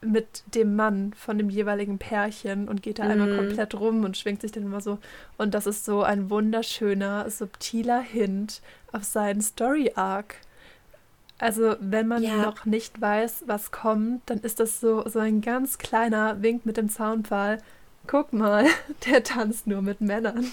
mit 0.00 0.44
dem 0.54 0.76
Mann 0.76 1.12
von 1.14 1.38
dem 1.38 1.50
jeweiligen 1.50 1.98
Pärchen 1.98 2.68
und 2.68 2.82
geht 2.82 2.98
da 3.00 3.04
einmal 3.04 3.32
Mhm. 3.32 3.36
komplett 3.36 3.74
rum 3.74 4.04
und 4.04 4.16
schwingt 4.16 4.40
sich 4.42 4.52
dann 4.52 4.62
immer 4.62 4.80
so. 4.80 4.98
Und 5.38 5.54
das 5.54 5.66
ist 5.66 5.84
so 5.84 6.02
ein 6.04 6.30
wunderschöner, 6.30 7.28
subtiler 7.30 8.00
Hint 8.00 8.62
auf 8.92 9.02
seinen 9.04 9.40
Story-Arc. 9.40 10.36
Also, 11.40 11.76
wenn 11.80 12.08
man 12.08 12.22
Ja. 12.22 12.36
noch 12.42 12.64
nicht 12.64 13.00
weiß, 13.00 13.44
was 13.46 13.70
kommt, 13.70 14.22
dann 14.26 14.38
ist 14.38 14.60
das 14.60 14.80
so, 14.80 15.08
so 15.08 15.18
ein 15.20 15.40
ganz 15.40 15.78
kleiner 15.78 16.42
Wink 16.42 16.66
mit 16.66 16.76
dem 16.76 16.88
Zaunpfahl. 16.88 17.58
Guck 18.06 18.32
mal, 18.32 18.64
der 19.10 19.22
tanzt 19.22 19.66
nur 19.66 19.82
mit 19.82 20.00
Männern. 20.00 20.46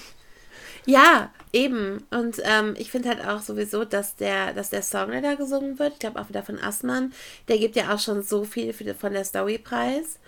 Ja, 0.86 1.30
eben. 1.52 2.04
Und 2.10 2.40
ähm, 2.44 2.74
ich 2.78 2.90
finde 2.90 3.08
halt 3.08 3.26
auch 3.26 3.40
sowieso, 3.40 3.84
dass 3.84 4.14
der, 4.16 4.52
dass 4.54 4.70
der 4.70 4.82
Song, 4.82 5.10
der 5.10 5.20
da 5.20 5.34
gesungen 5.34 5.78
wird, 5.78 5.94
ich 5.94 5.98
glaube 5.98 6.20
auch 6.20 6.28
wieder 6.28 6.42
von 6.44 6.60
Assmann, 6.60 7.12
der 7.48 7.58
gibt 7.58 7.74
ja 7.76 7.92
auch 7.92 7.98
schon 7.98 8.22
so 8.22 8.44
viel 8.44 8.72
von 8.94 9.12
der 9.12 9.24
Story 9.24 9.58
preis 9.58 10.18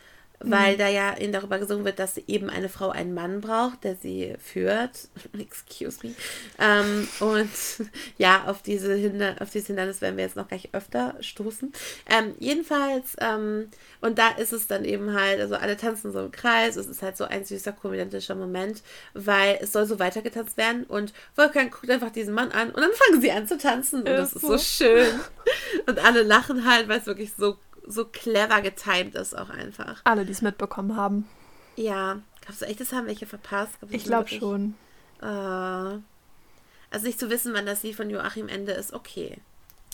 weil 0.40 0.74
mhm. 0.74 0.78
da 0.78 0.88
ja 0.88 1.10
in 1.10 1.32
darüber 1.32 1.58
gesungen 1.58 1.84
wird, 1.84 1.98
dass 1.98 2.16
eben 2.16 2.48
eine 2.48 2.68
Frau 2.68 2.90
einen 2.90 3.14
Mann 3.14 3.40
braucht, 3.40 3.84
der 3.84 3.96
sie 3.96 4.34
führt. 4.38 5.08
Excuse 5.38 5.98
me. 6.02 6.14
Ähm, 6.58 7.08
und 7.20 7.50
ja, 8.18 8.44
auf 8.46 8.62
diese 8.62 8.94
Hinder 8.94 9.36
auf 9.40 9.50
dieses 9.50 9.66
Hindernis 9.66 10.00
werden 10.00 10.16
wir 10.16 10.24
jetzt 10.24 10.36
noch 10.36 10.48
gleich 10.48 10.68
öfter 10.72 11.16
stoßen. 11.20 11.72
Ähm, 12.08 12.34
jedenfalls, 12.38 13.16
ähm, 13.18 13.68
und 14.00 14.18
da 14.18 14.30
ist 14.30 14.52
es 14.52 14.66
dann 14.66 14.84
eben 14.84 15.14
halt, 15.14 15.40
also 15.40 15.56
alle 15.56 15.76
tanzen 15.76 16.12
so 16.12 16.20
im 16.20 16.30
Kreis, 16.30 16.76
es 16.76 16.86
ist 16.86 17.02
halt 17.02 17.16
so 17.16 17.24
ein 17.24 17.44
süßer, 17.44 17.72
komödiantischer 17.72 18.34
Moment, 18.34 18.82
weil 19.14 19.58
es 19.60 19.72
soll 19.72 19.86
so 19.86 19.98
weitergetanzt 19.98 20.56
werden 20.56 20.84
und 20.84 21.12
Wolfgang 21.36 21.72
guckt 21.72 21.90
einfach 21.90 22.10
diesen 22.10 22.34
Mann 22.34 22.52
an 22.52 22.70
und 22.70 22.80
dann 22.80 22.92
fangen 22.92 23.20
sie 23.20 23.32
an 23.32 23.46
zu 23.46 23.58
tanzen 23.58 24.00
und 24.00 24.06
das 24.06 24.32
ist 24.32 24.42
so 24.42 24.58
schön. 24.58 25.08
Und 25.86 25.98
alle 26.04 26.22
lachen 26.22 26.66
halt, 26.66 26.88
weil 26.88 26.98
es 26.98 27.06
wirklich 27.06 27.32
so 27.32 27.56
so 27.88 28.04
clever 28.04 28.60
getimed 28.60 29.14
ist 29.14 29.36
auch 29.36 29.50
einfach. 29.50 30.00
Alle, 30.04 30.24
die 30.24 30.32
es 30.32 30.42
mitbekommen 30.42 30.96
haben. 30.96 31.28
Ja. 31.76 32.20
Glaubst 32.42 32.62
du 32.62 32.66
echt, 32.66 32.80
das 32.80 32.92
haben 32.92 33.06
welche 33.06 33.26
verpasst? 33.26 33.78
Glaub 33.80 33.92
ich 33.92 34.04
glaube 34.04 34.28
schon. 34.28 34.74
Äh, 35.20 35.26
also 35.26 37.06
nicht 37.06 37.18
zu 37.18 37.30
wissen, 37.30 37.52
wann 37.54 37.66
das 37.66 37.82
Lied 37.82 37.96
von 37.96 38.10
Joachim 38.10 38.48
Ende 38.48 38.72
ist, 38.72 38.92
okay. 38.92 39.38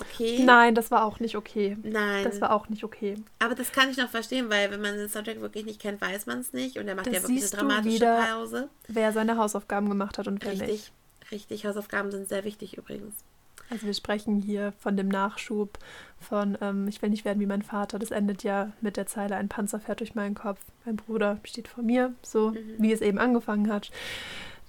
Okay. 0.01 0.41
Nein, 0.45 0.75
das 0.75 0.91
war 0.91 1.05
auch 1.05 1.21
nicht 1.21 1.37
okay. 1.37 1.77
Nein. 1.83 2.25
Das 2.25 2.41
war 2.41 2.53
auch 2.53 2.69
nicht 2.69 2.83
okay. 2.83 3.17
Aber 3.39 3.55
das 3.55 3.71
kann 3.71 3.91
ich 3.91 3.97
noch 3.97 4.09
verstehen, 4.09 4.51
weil 4.51 4.71
wenn 4.73 4.81
man 4.81 4.97
den 4.97 5.09
Soundtrack 5.09 5.41
wirklich 5.41 5.65
nicht 5.65 5.81
kennt, 5.81 6.01
weiß 6.01 6.27
man 6.27 6.41
es 6.41 6.53
nicht. 6.53 6.79
Und 6.79 6.89
er 6.89 6.97
macht 6.97 7.07
das 7.07 7.15
ja 7.15 7.23
wirklich 7.23 7.43
eine 7.43 7.51
dramatische 7.51 7.97
wieder, 7.97 8.25
Pause. 8.25 8.69
Wer 8.89 9.13
seine 9.13 9.37
Hausaufgaben 9.37 9.89
gemacht 9.89 10.19
hat 10.19 10.27
und 10.27 10.43
wer 10.45 10.53
richtig, 10.53 10.69
nicht. 10.69 10.93
Richtig, 11.31 11.67
Hausaufgaben 11.67 12.11
sind 12.11 12.29
sehr 12.29 12.45
wichtig 12.45 12.77
übrigens. 12.77 13.15
Also 13.71 13.87
wir 13.87 13.95
sprechen 13.95 14.41
hier 14.41 14.73
von 14.79 14.97
dem 14.97 15.09
Nachschub 15.09 15.79
von 16.21 16.57
ähm, 16.61 16.89
Ich 16.89 17.03
will 17.03 17.11
nicht 17.11 17.25
werden 17.25 17.41
wie 17.41 17.47
mein 17.47 17.63
Vater. 17.63 17.99
Das 17.99 18.11
endet 18.11 18.43
ja 18.43 18.73
mit 18.81 18.97
der 18.97 19.07
Zeile 19.07 19.37
Ein 19.37 19.49
Panzer 19.49 19.81
fährt 19.81 20.01
durch 20.01 20.15
meinen 20.15 20.35
Kopf. 20.35 20.61
Mein 20.85 20.97
Bruder 20.97 21.39
steht 21.45 21.69
vor 21.69 21.83
mir, 21.83 22.15
so 22.23 22.51
mhm. 22.51 22.75
wie 22.79 22.93
es 22.93 23.01
eben 23.01 23.19
angefangen 23.19 23.73
hat. 23.73 23.91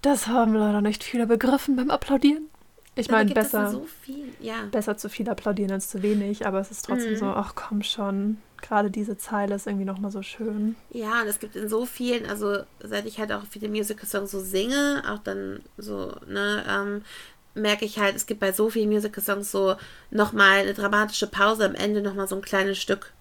Das 0.01 0.27
haben 0.27 0.53
leider 0.53 0.81
nicht 0.81 1.03
viele 1.03 1.27
begriffen 1.27 1.75
beim 1.75 1.89
Applaudieren. 1.89 2.49
Ich 2.97 3.09
meine, 3.09 3.33
besser, 3.33 3.71
so 3.71 3.85
ja. 4.39 4.55
besser 4.71 4.95
zu 4.95 5.09
viel 5.09 5.29
applaudieren 5.29 5.71
als 5.71 5.89
zu 5.89 6.01
wenig, 6.01 6.47
aber 6.47 6.59
es 6.61 6.71
ist 6.71 6.85
trotzdem 6.85 7.13
mhm. 7.13 7.17
so, 7.17 7.25
ach 7.25 7.53
komm 7.53 7.83
schon, 7.83 8.37
gerade 8.61 8.89
diese 8.89 9.17
Zeile 9.17 9.55
ist 9.55 9.67
irgendwie 9.67 9.85
nochmal 9.85 10.11
so 10.11 10.21
schön. 10.21 10.77
Ja, 10.91 11.21
und 11.21 11.27
es 11.27 11.39
gibt 11.39 11.57
in 11.57 11.67
so 11.67 11.85
vielen, 11.85 12.25
also 12.25 12.59
seit 12.79 13.05
ich 13.05 13.19
halt 13.19 13.33
auch 13.33 13.43
viele 13.49 13.67
Musical-Songs 13.67 14.31
so 14.31 14.39
singe, 14.39 15.03
auch 15.09 15.19
dann 15.19 15.59
so, 15.77 16.15
ne, 16.27 16.63
ähm, 16.69 17.01
merke 17.55 17.85
ich 17.85 17.99
halt, 17.99 18.15
es 18.15 18.25
gibt 18.25 18.39
bei 18.39 18.51
so 18.51 18.69
vielen 18.69 18.89
Musical-Songs 18.89 19.51
so 19.51 19.75
nochmal 20.11 20.59
eine 20.59 20.73
dramatische 20.73 21.27
Pause 21.27 21.65
am 21.65 21.75
Ende, 21.75 22.01
nochmal 22.01 22.27
so 22.27 22.35
ein 22.35 22.41
kleines 22.41 22.77
Stück. 22.77 23.11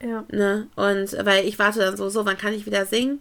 Ja. 0.00 0.24
Ne? 0.30 0.68
Und 0.76 1.12
weil 1.24 1.46
ich 1.46 1.58
warte 1.58 1.80
dann 1.80 1.96
so, 1.96 2.08
so, 2.08 2.24
wann 2.24 2.38
kann 2.38 2.52
ich 2.52 2.66
wieder 2.66 2.86
singen? 2.86 3.20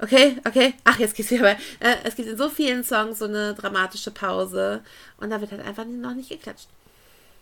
Okay, 0.00 0.36
okay. 0.46 0.74
Ach, 0.84 0.98
jetzt 0.98 1.16
geht's 1.16 1.30
wieder 1.30 1.42
bei. 1.42 1.56
Äh, 1.80 1.96
es 2.04 2.14
gibt 2.14 2.28
in 2.28 2.36
so 2.36 2.48
vielen 2.48 2.84
Songs 2.84 3.18
so 3.18 3.24
eine 3.24 3.54
dramatische 3.54 4.12
Pause. 4.12 4.82
Und 5.18 5.30
da 5.30 5.40
wird 5.40 5.50
halt 5.50 5.66
einfach 5.66 5.84
noch 5.84 6.14
nicht 6.14 6.28
geklatscht. 6.28 6.68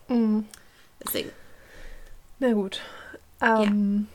Mhm. 0.09 0.47
Deswegen. 1.05 1.31
Na 2.39 2.53
gut. 2.53 2.81
Ähm. 3.41 4.09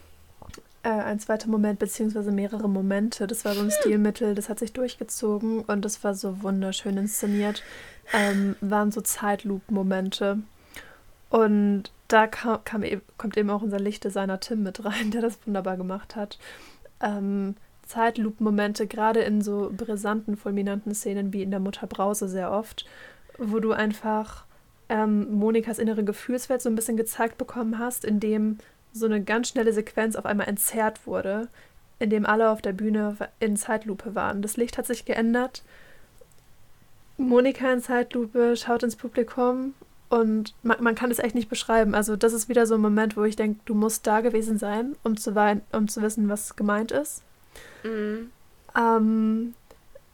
Äh, 0.83 0.89
ein 0.89 1.19
zweiter 1.19 1.47
Moment, 1.47 1.79
beziehungsweise 1.79 2.31
mehrere 2.31 2.69
Momente. 2.69 3.27
Das 3.27 3.45
war 3.45 3.53
so 3.53 3.61
ein 3.61 3.71
Stilmittel, 3.71 4.35
das 4.35 4.49
hat 4.49 4.59
sich 4.59 4.73
durchgezogen 4.73 5.61
und 5.61 5.85
das 5.85 6.03
war 6.03 6.13
so 6.15 6.41
wunderschön 6.43 6.97
inszeniert 6.97 7.63
ähm, 8.13 8.55
waren 8.61 8.91
so 8.91 9.01
Zeitloop-Momente. 9.01 10.39
Und 11.29 11.83
da 12.07 12.27
kam, 12.27 12.63
kam, 12.65 12.83
e-, 12.83 13.01
kommt 13.17 13.37
eben 13.37 13.49
auch 13.49 13.61
unser 13.61 13.79
Lichtdesigner 13.79 14.39
Tim 14.39 14.63
mit 14.63 14.83
rein, 14.83 15.11
der 15.11 15.21
das 15.21 15.39
wunderbar 15.45 15.77
gemacht 15.77 16.15
hat. 16.15 16.37
Ähm, 16.99 17.55
Zeitloop-Momente, 17.85 18.87
gerade 18.87 19.21
in 19.21 19.41
so 19.41 19.71
brisanten, 19.75 20.37
fulminanten 20.37 20.93
Szenen 20.93 21.33
wie 21.33 21.43
in 21.43 21.51
der 21.51 21.59
Mutter 21.59 21.87
Brause 21.87 22.27
sehr 22.27 22.51
oft, 22.51 22.85
wo 23.37 23.59
du 23.59 23.71
einfach 23.71 24.45
ähm, 24.87 25.33
Monikas 25.33 25.79
innere 25.79 26.03
Gefühlswelt 26.03 26.61
so 26.61 26.69
ein 26.69 26.75
bisschen 26.75 26.97
gezeigt 26.97 27.37
bekommen 27.37 27.79
hast, 27.79 28.05
indem 28.05 28.57
so 28.93 29.05
eine 29.05 29.23
ganz 29.23 29.49
schnelle 29.49 29.73
Sequenz 29.73 30.15
auf 30.15 30.25
einmal 30.25 30.47
entzerrt 30.47 31.05
wurde, 31.07 31.47
in 31.99 32.09
dem 32.09 32.25
alle 32.25 32.49
auf 32.49 32.61
der 32.61 32.73
Bühne 32.73 33.15
in 33.39 33.55
Zeitlupe 33.55 34.15
waren. 34.15 34.41
Das 34.41 34.57
Licht 34.57 34.77
hat 34.77 34.87
sich 34.87 35.05
geändert 35.05 35.63
Monika 37.21 37.71
in 37.71 37.81
Zeitlupe 37.81 38.55
schaut 38.57 38.83
ins 38.83 38.95
Publikum 38.95 39.73
und 40.09 40.53
man, 40.63 40.83
man, 40.83 40.95
kann 40.95 41.11
es 41.11 41.19
echt 41.19 41.35
nicht 41.35 41.49
beschreiben. 41.49 41.95
Also 41.95 42.15
das 42.15 42.33
ist 42.33 42.49
wieder 42.49 42.65
so 42.65 42.75
ein 42.75 42.81
Moment, 42.81 43.15
wo 43.15 43.23
ich 43.23 43.35
denke, 43.35 43.61
du 43.65 43.73
musst 43.73 44.07
da 44.07 44.21
gewesen 44.21 44.57
sein, 44.57 44.95
um 45.03 45.15
zu, 45.15 45.33
um 45.71 45.87
zu 45.87 46.01
wissen, 46.01 46.27
was 46.27 46.55
gemeint 46.55 46.91
ist. 46.91 47.23
Mhm. 47.83 48.31
Ähm, 48.77 49.53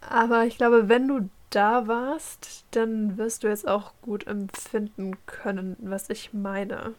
aber 0.02 0.46
ich 0.46 0.58
glaube, 0.58 0.90
wenn 0.90 1.08
du 1.08 1.30
da 1.50 1.88
warst, 1.88 2.66
dann 2.72 3.18
wirst 3.18 3.44
du 3.44 3.48
jetzt 3.48 3.68
auch 3.68 3.94
gut 4.02 4.28
empfinden 4.28 5.18
können, 5.26 5.76
was 5.80 6.10
ich 6.10 6.34
meine. 6.34 6.94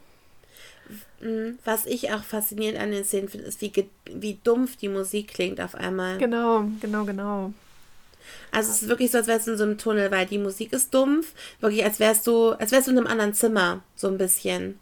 Mhm. 1.21 1.59
Was 1.65 1.85
ich 1.85 2.11
auch 2.11 2.23
faszinierend 2.23 2.79
an 2.79 2.91
den 2.91 3.03
Szenen 3.03 3.29
finde, 3.29 3.47
ist, 3.47 3.61
wie, 3.61 3.71
wie 4.11 4.39
dumpf 4.43 4.77
die 4.77 4.89
Musik 4.89 5.29
klingt 5.29 5.59
auf 5.61 5.75
einmal. 5.75 6.17
Genau, 6.17 6.65
genau, 6.81 7.05
genau. 7.05 7.53
Also 8.51 8.71
es 8.71 8.81
ist 8.81 8.89
wirklich 8.89 9.11
so, 9.11 9.17
als 9.17 9.27
wärst 9.27 9.47
du 9.47 9.51
in 9.51 9.57
so 9.57 9.63
einem 9.63 9.77
Tunnel, 9.77 10.11
weil 10.11 10.25
die 10.25 10.37
Musik 10.37 10.73
ist 10.73 10.93
dumpf. 10.93 11.33
Wirklich, 11.59 11.83
als 11.83 11.99
wärst 11.99 12.27
du, 12.27 12.51
als 12.51 12.71
wärst 12.71 12.87
du 12.87 12.91
in 12.91 12.97
einem 12.97 13.07
anderen 13.07 13.33
Zimmer, 13.33 13.83
so 13.95 14.07
ein 14.07 14.17
bisschen. 14.17 14.79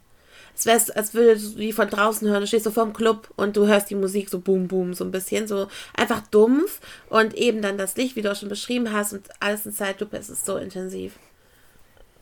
Als 0.54 0.66
wärst, 0.66 0.96
als 0.98 1.14
würdest 1.14 1.56
du 1.56 1.60
die 1.60 1.74
von 1.74 1.90
draußen 1.90 2.28
hören. 2.28 2.42
Du 2.42 2.48
stehst 2.48 2.64
so 2.64 2.72
vorm 2.72 2.94
Club 2.94 3.30
und 3.36 3.56
du 3.56 3.68
hörst 3.68 3.90
die 3.90 3.96
Musik 3.96 4.30
so 4.30 4.40
boom, 4.40 4.68
boom, 4.68 4.94
so 4.94 5.04
ein 5.04 5.12
bisschen. 5.12 5.48
So 5.48 5.68
einfach 5.94 6.22
dumpf. 6.28 6.80
Und 7.10 7.36
eben 7.36 7.62
dann 7.62 7.78
das 7.78 7.96
Licht, 7.96 8.16
wie 8.16 8.22
du 8.22 8.32
auch 8.32 8.36
schon 8.36 8.50
beschrieben 8.50 8.92
hast, 8.92 9.14
und 9.14 9.28
alles 9.40 9.66
in 9.66 9.74
Zeitlupe, 9.74 10.18
es 10.18 10.30
ist 10.30 10.46
so 10.46 10.58
intensiv. 10.58 11.14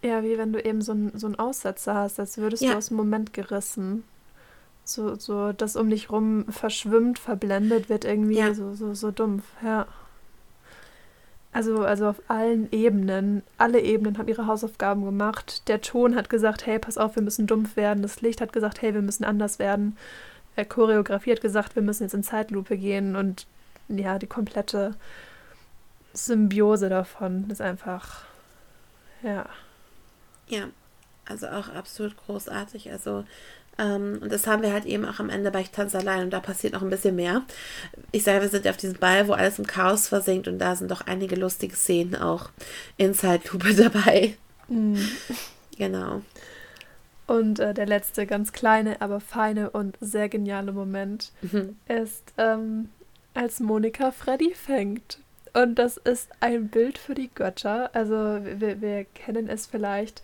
Ja, 0.05 0.21
wie 0.21 0.37
wenn 0.37 0.53
du 0.53 0.63
eben 0.63 0.81
so, 0.81 0.91
ein, 0.91 1.11
so 1.15 1.25
einen 1.25 1.39
Aussetzer 1.39 1.95
hast, 1.95 2.19
als 2.19 2.37
würdest 2.37 2.61
ja. 2.61 2.71
du 2.71 2.77
aus 2.77 2.89
dem 2.89 2.97
Moment 2.97 3.33
gerissen. 3.33 4.03
So, 4.83 5.15
so, 5.15 5.51
das 5.51 5.75
um 5.75 5.89
dich 5.89 6.11
rum 6.11 6.45
verschwimmt, 6.47 7.17
verblendet 7.17 7.89
wird 7.89 8.05
irgendwie 8.05 8.37
ja. 8.37 8.53
so, 8.53 8.75
so, 8.75 8.93
so 8.93 9.09
dumpf, 9.09 9.43
ja. 9.63 9.87
Also, 11.51 11.83
also 11.83 12.07
auf 12.07 12.21
allen 12.27 12.71
Ebenen. 12.71 13.41
Alle 13.57 13.79
Ebenen 13.79 14.19
haben 14.19 14.27
ihre 14.27 14.45
Hausaufgaben 14.45 15.03
gemacht. 15.05 15.67
Der 15.69 15.81
Ton 15.81 16.15
hat 16.15 16.29
gesagt, 16.29 16.67
hey, 16.67 16.77
pass 16.77 16.99
auf, 16.99 17.15
wir 17.15 17.23
müssen 17.23 17.47
dumpf 17.47 17.75
werden. 17.75 18.03
Das 18.03 18.21
Licht 18.21 18.41
hat 18.41 18.53
gesagt, 18.53 18.83
hey, 18.83 18.93
wir 18.93 19.01
müssen 19.01 19.23
anders 19.23 19.57
werden. 19.57 19.97
Der 20.55 20.65
Choreografie 20.65 21.31
hat 21.31 21.41
gesagt, 21.41 21.75
wir 21.75 21.81
müssen 21.81 22.03
jetzt 22.03 22.13
in 22.13 22.23
Zeitlupe 22.23 22.77
gehen. 22.77 23.15
Und 23.15 23.47
ja, 23.87 24.19
die 24.19 24.27
komplette 24.27 24.95
Symbiose 26.13 26.89
davon 26.89 27.49
ist 27.49 27.61
einfach, 27.61 28.25
ja. 29.23 29.47
Ja, 30.47 30.69
also 31.25 31.47
auch 31.47 31.69
absolut 31.69 32.15
großartig. 32.17 32.91
Also 32.91 33.25
ähm, 33.77 34.19
und 34.21 34.31
das 34.31 34.47
haben 34.47 34.61
wir 34.61 34.71
halt 34.71 34.85
eben 34.85 35.05
auch 35.05 35.19
am 35.19 35.29
Ende 35.29 35.51
bei 35.51 35.61
Ich 35.61 35.71
tanze 35.71 35.97
allein 35.97 36.23
und 36.23 36.31
da 36.31 36.39
passiert 36.39 36.73
noch 36.73 36.81
ein 36.81 36.89
bisschen 36.89 37.15
mehr. 37.15 37.43
Ich 38.11 38.23
sage, 38.23 38.41
wir 38.41 38.49
sind 38.49 38.67
auf 38.67 38.77
diesem 38.77 38.97
Ball, 38.97 39.27
wo 39.27 39.33
alles 39.33 39.59
im 39.59 39.67
Chaos 39.67 40.07
versinkt 40.07 40.47
und 40.47 40.59
da 40.59 40.75
sind 40.75 40.91
doch 40.91 41.01
einige 41.01 41.35
lustige 41.35 41.75
Szenen 41.75 42.15
auch 42.15 42.49
in 42.97 43.13
Zeitlupe 43.13 43.73
dabei. 43.75 44.37
Mhm. 44.67 45.09
Genau. 45.77 46.21
Und 47.27 47.59
äh, 47.59 47.73
der 47.73 47.87
letzte 47.87 48.25
ganz 48.25 48.53
kleine, 48.53 49.01
aber 49.01 49.19
feine 49.19 49.71
und 49.71 49.97
sehr 49.99 50.29
geniale 50.29 50.71
Moment 50.71 51.31
mhm. 51.41 51.75
ist, 51.87 52.33
ähm, 52.37 52.89
als 53.33 53.59
Monika 53.59 54.11
Freddy 54.11 54.53
fängt. 54.53 55.19
Und 55.55 55.75
das 55.75 55.95
ist 55.95 56.29
ein 56.41 56.67
Bild 56.67 56.97
für 56.97 57.15
die 57.15 57.29
Götter. 57.33 57.89
Also 57.93 58.13
wir, 58.15 58.81
wir 58.81 59.05
kennen 59.05 59.47
es 59.47 59.65
vielleicht 59.65 60.21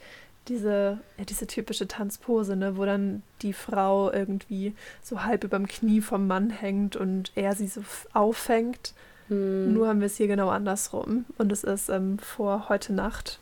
diese, 0.49 0.99
ja, 1.17 1.23
diese 1.23 1.47
typische 1.47 1.87
Tanzpose, 1.87 2.57
ne, 2.57 2.75
wo 2.75 2.83
dann 2.83 3.23
die 3.41 3.53
Frau 3.53 4.11
irgendwie 4.11 4.75
so 5.01 5.23
halb 5.23 5.45
überm 5.45 5.67
Knie 5.67 6.01
vom 6.01 6.27
Mann 6.27 6.49
hängt 6.49 6.97
und 6.97 7.31
er 7.35 7.55
sie 7.55 7.67
so 7.67 7.81
auffängt. 8.11 8.93
Hm. 9.29 9.73
Nur 9.73 9.87
haben 9.87 10.01
wir 10.01 10.07
es 10.07 10.17
hier 10.17 10.27
genau 10.27 10.49
andersrum. 10.49 11.23
Und 11.37 11.49
es 11.53 11.63
ist 11.63 11.87
ähm, 11.87 12.19
vor 12.19 12.67
heute 12.67 12.91
Nacht. 12.91 13.39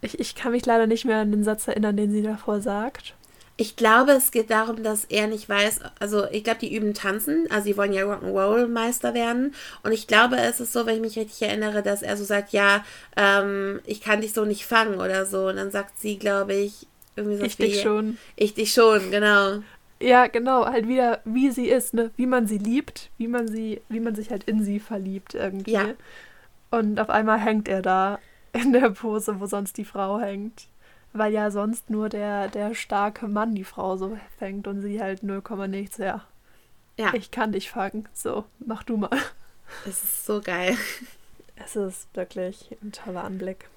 Ich, 0.00 0.18
ich 0.18 0.34
kann 0.34 0.50
mich 0.50 0.66
leider 0.66 0.88
nicht 0.88 1.04
mehr 1.04 1.18
an 1.18 1.30
den 1.30 1.44
Satz 1.44 1.68
erinnern, 1.68 1.96
den 1.96 2.10
sie 2.10 2.22
davor 2.22 2.60
sagt. 2.60 3.14
Ich 3.56 3.76
glaube, 3.76 4.12
es 4.12 4.32
geht 4.32 4.50
darum, 4.50 4.82
dass 4.82 5.04
er 5.04 5.28
nicht 5.28 5.48
weiß, 5.48 5.80
also 6.00 6.26
ich 6.30 6.42
glaube, 6.42 6.58
die 6.58 6.74
üben 6.74 6.92
tanzen, 6.92 7.46
also 7.50 7.64
sie 7.64 7.76
wollen 7.76 7.92
ja 7.92 8.02
Rock'n'Roll-Meister 8.02 9.14
werden. 9.14 9.54
Und 9.84 9.92
ich 9.92 10.08
glaube, 10.08 10.36
es 10.36 10.58
ist 10.58 10.72
so, 10.72 10.86
wenn 10.86 10.96
ich 10.96 11.00
mich 11.00 11.18
richtig 11.18 11.48
erinnere, 11.48 11.82
dass 11.82 12.02
er 12.02 12.16
so 12.16 12.24
sagt, 12.24 12.52
ja, 12.52 12.84
ähm, 13.16 13.80
ich 13.86 14.00
kann 14.00 14.22
dich 14.22 14.32
so 14.32 14.44
nicht 14.44 14.66
fangen 14.66 14.96
oder 15.00 15.24
so. 15.24 15.46
Und 15.48 15.56
dann 15.56 15.70
sagt 15.70 16.00
sie, 16.00 16.18
glaube 16.18 16.54
ich, 16.54 16.88
irgendwie 17.14 17.36
so 17.36 17.44
Ich 17.44 17.58
wie, 17.60 17.66
dich 17.66 17.80
schon. 17.80 18.18
Ich 18.34 18.54
dich 18.54 18.72
schon, 18.72 19.12
genau. 19.12 19.60
Ja, 20.00 20.26
genau, 20.26 20.66
halt 20.66 20.88
wieder, 20.88 21.20
wie 21.24 21.50
sie 21.50 21.68
ist, 21.68 21.94
ne? 21.94 22.10
Wie 22.16 22.26
man 22.26 22.48
sie 22.48 22.58
liebt, 22.58 23.10
wie 23.18 23.28
man 23.28 23.46
sie, 23.46 23.80
wie 23.88 24.00
man 24.00 24.16
sich 24.16 24.30
halt 24.30 24.44
in 24.44 24.64
sie 24.64 24.80
verliebt 24.80 25.34
irgendwie. 25.34 25.72
Ja. 25.72 25.94
Und 26.70 26.98
auf 26.98 27.08
einmal 27.08 27.38
hängt 27.38 27.68
er 27.68 27.82
da 27.82 28.18
in 28.52 28.72
der 28.72 28.90
Pose, 28.90 29.38
wo 29.38 29.46
sonst 29.46 29.78
die 29.78 29.84
Frau 29.84 30.18
hängt. 30.18 30.66
Weil 31.14 31.32
ja 31.32 31.50
sonst 31.50 31.90
nur 31.90 32.08
der, 32.08 32.48
der 32.48 32.74
starke 32.74 33.28
Mann 33.28 33.54
die 33.54 33.64
Frau 33.64 33.96
so 33.96 34.18
fängt 34.36 34.66
und 34.66 34.82
sie 34.82 35.00
halt 35.00 35.22
0, 35.22 35.42
nichts. 35.68 35.96
Ja. 35.96 36.26
ja. 36.98 37.14
Ich 37.14 37.30
kann 37.30 37.52
dich 37.52 37.70
fangen. 37.70 38.08
So, 38.12 38.44
mach 38.58 38.82
du 38.82 38.96
mal. 38.96 39.16
Es 39.86 40.04
ist 40.04 40.26
so 40.26 40.40
geil. 40.42 40.76
Es 41.56 41.76
ist 41.76 42.08
wirklich 42.14 42.76
ein 42.82 42.92
toller 42.92 43.24
Anblick. 43.24 43.68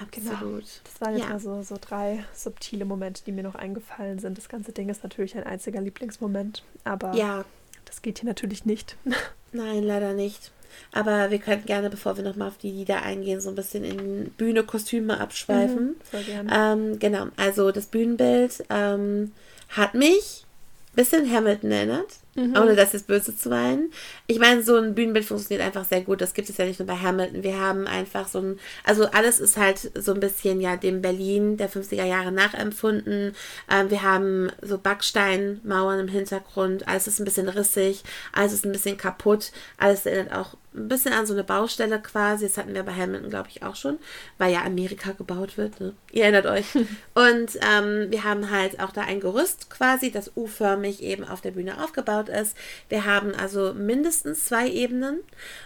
Absolut. 0.00 0.38
Genau. 0.38 0.60
Das 0.84 1.00
waren 1.00 1.16
jetzt 1.16 1.24
ja. 1.24 1.30
mal 1.30 1.40
so, 1.40 1.62
so 1.62 1.76
drei 1.80 2.24
subtile 2.34 2.84
Momente, 2.84 3.22
die 3.24 3.32
mir 3.32 3.42
noch 3.42 3.54
eingefallen 3.54 4.18
sind. 4.18 4.38
Das 4.38 4.48
ganze 4.48 4.72
Ding 4.72 4.88
ist 4.88 5.02
natürlich 5.02 5.36
ein 5.36 5.44
einziger 5.44 5.80
Lieblingsmoment, 5.80 6.62
aber 6.84 7.14
ja. 7.14 7.44
das 7.84 8.02
geht 8.02 8.18
hier 8.18 8.28
natürlich 8.28 8.64
nicht. 8.64 8.96
Nein, 9.52 9.82
leider 9.82 10.12
nicht. 10.12 10.52
Aber 10.92 11.30
wir 11.30 11.38
könnten 11.38 11.66
gerne, 11.66 11.90
bevor 11.90 12.16
wir 12.16 12.24
nochmal 12.24 12.48
auf 12.48 12.58
die 12.58 12.70
Lieder 12.70 13.02
eingehen, 13.02 13.40
so 13.40 13.48
ein 13.48 13.54
bisschen 13.54 13.84
in 13.84 14.30
Bühne, 14.30 14.62
Kostüme 14.62 15.20
abschweifen. 15.20 15.86
Mhm, 15.86 15.96
sehr 16.10 16.22
gerne. 16.22 16.50
Ähm, 16.54 16.98
genau, 16.98 17.26
also 17.36 17.70
das 17.72 17.86
Bühnenbild 17.86 18.64
ähm, 18.70 19.32
hat 19.70 19.94
mich 19.94 20.44
ein 20.92 20.96
bisschen 20.96 21.32
Hamilton 21.32 21.70
erinnert. 21.70 22.21
Mhm. 22.34 22.56
Ohne 22.56 22.74
das 22.74 22.94
jetzt 22.94 23.06
böse 23.06 23.36
zu 23.36 23.50
meinen. 23.50 23.92
Ich 24.26 24.38
meine, 24.38 24.62
so 24.62 24.76
ein 24.76 24.94
Bühnenbild 24.94 25.26
funktioniert 25.26 25.66
einfach 25.66 25.84
sehr 25.84 26.00
gut. 26.00 26.22
Das 26.22 26.32
gibt 26.32 26.48
es 26.48 26.56
ja 26.56 26.64
nicht 26.64 26.78
nur 26.78 26.86
bei 26.86 26.96
Hamilton. 26.96 27.42
Wir 27.42 27.60
haben 27.60 27.86
einfach 27.86 28.26
so 28.26 28.38
ein, 28.38 28.60
also 28.84 29.06
alles 29.06 29.38
ist 29.38 29.58
halt 29.58 29.90
so 29.94 30.14
ein 30.14 30.20
bisschen 30.20 30.60
ja 30.60 30.76
dem 30.76 31.02
Berlin 31.02 31.58
der 31.58 31.70
50er 31.70 32.04
Jahre 32.04 32.32
nachempfunden. 32.32 33.34
Ähm, 33.70 33.90
wir 33.90 34.02
haben 34.02 34.50
so 34.62 34.78
Backsteinmauern 34.78 36.00
im 36.00 36.08
Hintergrund. 36.08 36.88
Alles 36.88 37.06
ist 37.06 37.20
ein 37.20 37.26
bisschen 37.26 37.50
rissig. 37.50 38.02
Alles 38.32 38.54
ist 38.54 38.64
ein 38.64 38.72
bisschen 38.72 38.96
kaputt. 38.96 39.52
Alles 39.76 40.06
erinnert 40.06 40.32
auch 40.32 40.56
ein 40.74 40.88
bisschen 40.88 41.12
an 41.12 41.26
so 41.26 41.34
eine 41.34 41.44
Baustelle 41.44 42.00
quasi. 42.00 42.46
Das 42.46 42.56
hatten 42.56 42.74
wir 42.74 42.82
bei 42.82 42.94
Hamilton, 42.94 43.30
glaube 43.30 43.48
ich, 43.50 43.62
auch 43.62 43.76
schon, 43.76 43.98
weil 44.38 44.52
ja 44.52 44.62
Amerika 44.62 45.12
gebaut 45.12 45.58
wird. 45.58 45.80
Ne? 45.80 45.94
Ihr 46.10 46.24
erinnert 46.24 46.46
euch. 46.46 46.74
Und 47.14 47.58
ähm, 47.60 48.10
wir 48.10 48.24
haben 48.24 48.50
halt 48.50 48.80
auch 48.80 48.92
da 48.92 49.02
ein 49.02 49.20
Gerüst 49.20 49.70
quasi, 49.70 50.10
das 50.10 50.32
U-förmig 50.36 51.02
eben 51.02 51.24
auf 51.24 51.40
der 51.40 51.50
Bühne 51.52 51.82
aufgebaut 51.82 52.21
ist. 52.28 52.56
Wir 52.88 53.04
haben 53.04 53.34
also 53.34 53.74
mindestens 53.74 54.44
zwei 54.46 54.68
Ebenen. 54.68 55.20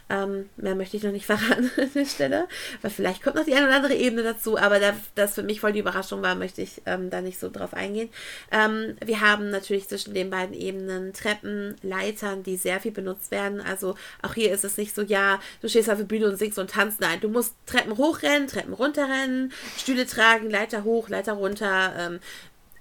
Ähm, 0.09 0.49
mehr 0.57 0.75
möchte 0.75 0.97
ich 0.97 1.03
noch 1.03 1.13
nicht 1.13 1.27
verraten 1.27 1.71
an 1.77 1.91
der 1.95 2.05
Stelle, 2.05 2.49
weil 2.83 2.91
vielleicht 2.91 3.23
kommt 3.23 3.37
noch 3.37 3.45
die 3.45 3.55
eine 3.55 3.67
oder 3.67 3.77
andere 3.77 3.95
Ebene 3.95 4.23
dazu, 4.23 4.59
aber 4.59 4.79
da 4.79 4.95
das 5.15 5.35
für 5.35 5.43
mich 5.43 5.61
voll 5.61 5.73
die 5.73 5.81
Überraschung 5.81 6.23
war, 6.23 6.35
möchte 6.35 6.63
ich 6.63 6.83
ähm, 6.87 7.11
da 7.11 7.21
nicht 7.21 7.39
so 7.39 7.51
drauf 7.51 7.75
eingehen. 7.75 8.09
Ähm, 8.53 8.97
wir 9.05 9.21
haben 9.21 9.51
natürlich 9.51 9.89
zwischen 9.89 10.15
den 10.15 10.31
beiden 10.31 10.55
Ebenen 10.55 11.13
Treppen, 11.13 11.77
Leitern, 11.83 12.43
die 12.43 12.57
sehr 12.57 12.81
viel 12.81 12.93
benutzt 12.93 13.31
werden. 13.31 13.61
Also 13.61 13.97
auch 14.23 14.35
hier 14.35 14.53
ist 14.53 14.65
es 14.65 14.77
nicht 14.77 14.95
so, 14.95 15.03
ja, 15.03 15.41
du 15.61 15.69
stehst 15.69 15.91
auf 15.91 15.99
der 15.99 16.05
Bühne 16.05 16.29
und 16.29 16.37
singst 16.37 16.59
und 16.59 16.71
tanzt. 16.71 17.01
Nein, 17.01 17.21
du 17.21 17.29
musst 17.29 17.55
Treppen 17.67 17.97
hochrennen, 17.97 18.49
Treppen 18.49 18.75
runterrennen, 18.75 19.53
Stühle 19.77 20.07
tragen, 20.07 20.51
Leiter 20.51 20.85
hoch, 20.85 21.09
Leiter 21.09 21.35
runter. 21.35 21.93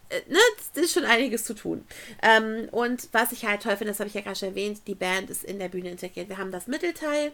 Äh, 0.10 0.22
ne, 0.30 0.40
das 0.74 0.84
ist 0.84 0.94
schon 0.94 1.06
einiges 1.06 1.44
zu 1.46 1.56
tun. 1.56 1.86
Ähm, 2.22 2.70
und 2.72 3.10
was 3.12 3.32
ich 3.32 3.46
halt 3.46 3.64
toll 3.64 3.78
finde, 3.78 3.92
das 3.92 4.00
habe 4.00 4.08
ich 4.08 4.14
ja 4.14 4.22
gerade 4.22 4.36
schon 4.36 4.50
erwähnt, 4.50 4.82
die 4.88 4.96
Band 4.96 5.30
ist 5.30 5.44
in 5.44 5.60
der 5.60 5.70
Bühne 5.70 5.92
integriert. 5.92 6.30
Wir 6.30 6.38
haben 6.38 6.52
das 6.52 6.68
Mittelteil, 6.68 7.32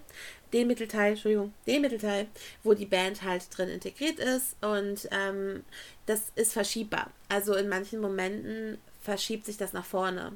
den 0.53 0.67
Mittelteil, 0.67 1.11
Entschuldigung, 1.11 1.53
den 1.67 1.82
Mittelteil, 1.82 2.28
wo 2.63 2.74
die 2.74 2.86
Band 2.86 3.24
halt 3.24 3.45
drin 3.55 3.69
integriert 3.69 4.19
ist 4.19 4.55
und 4.61 5.07
ähm, 5.11 5.63
das 6.05 6.32
ist 6.36 6.53
verschiebbar. 6.53 7.11
Also 7.30 7.55
in 7.55 7.69
manchen 7.69 7.99
Momenten 7.99 8.78
verschiebt 9.01 9.45
sich 9.45 9.57
das 9.57 9.74
nach 9.74 9.86
vorne. 9.86 10.34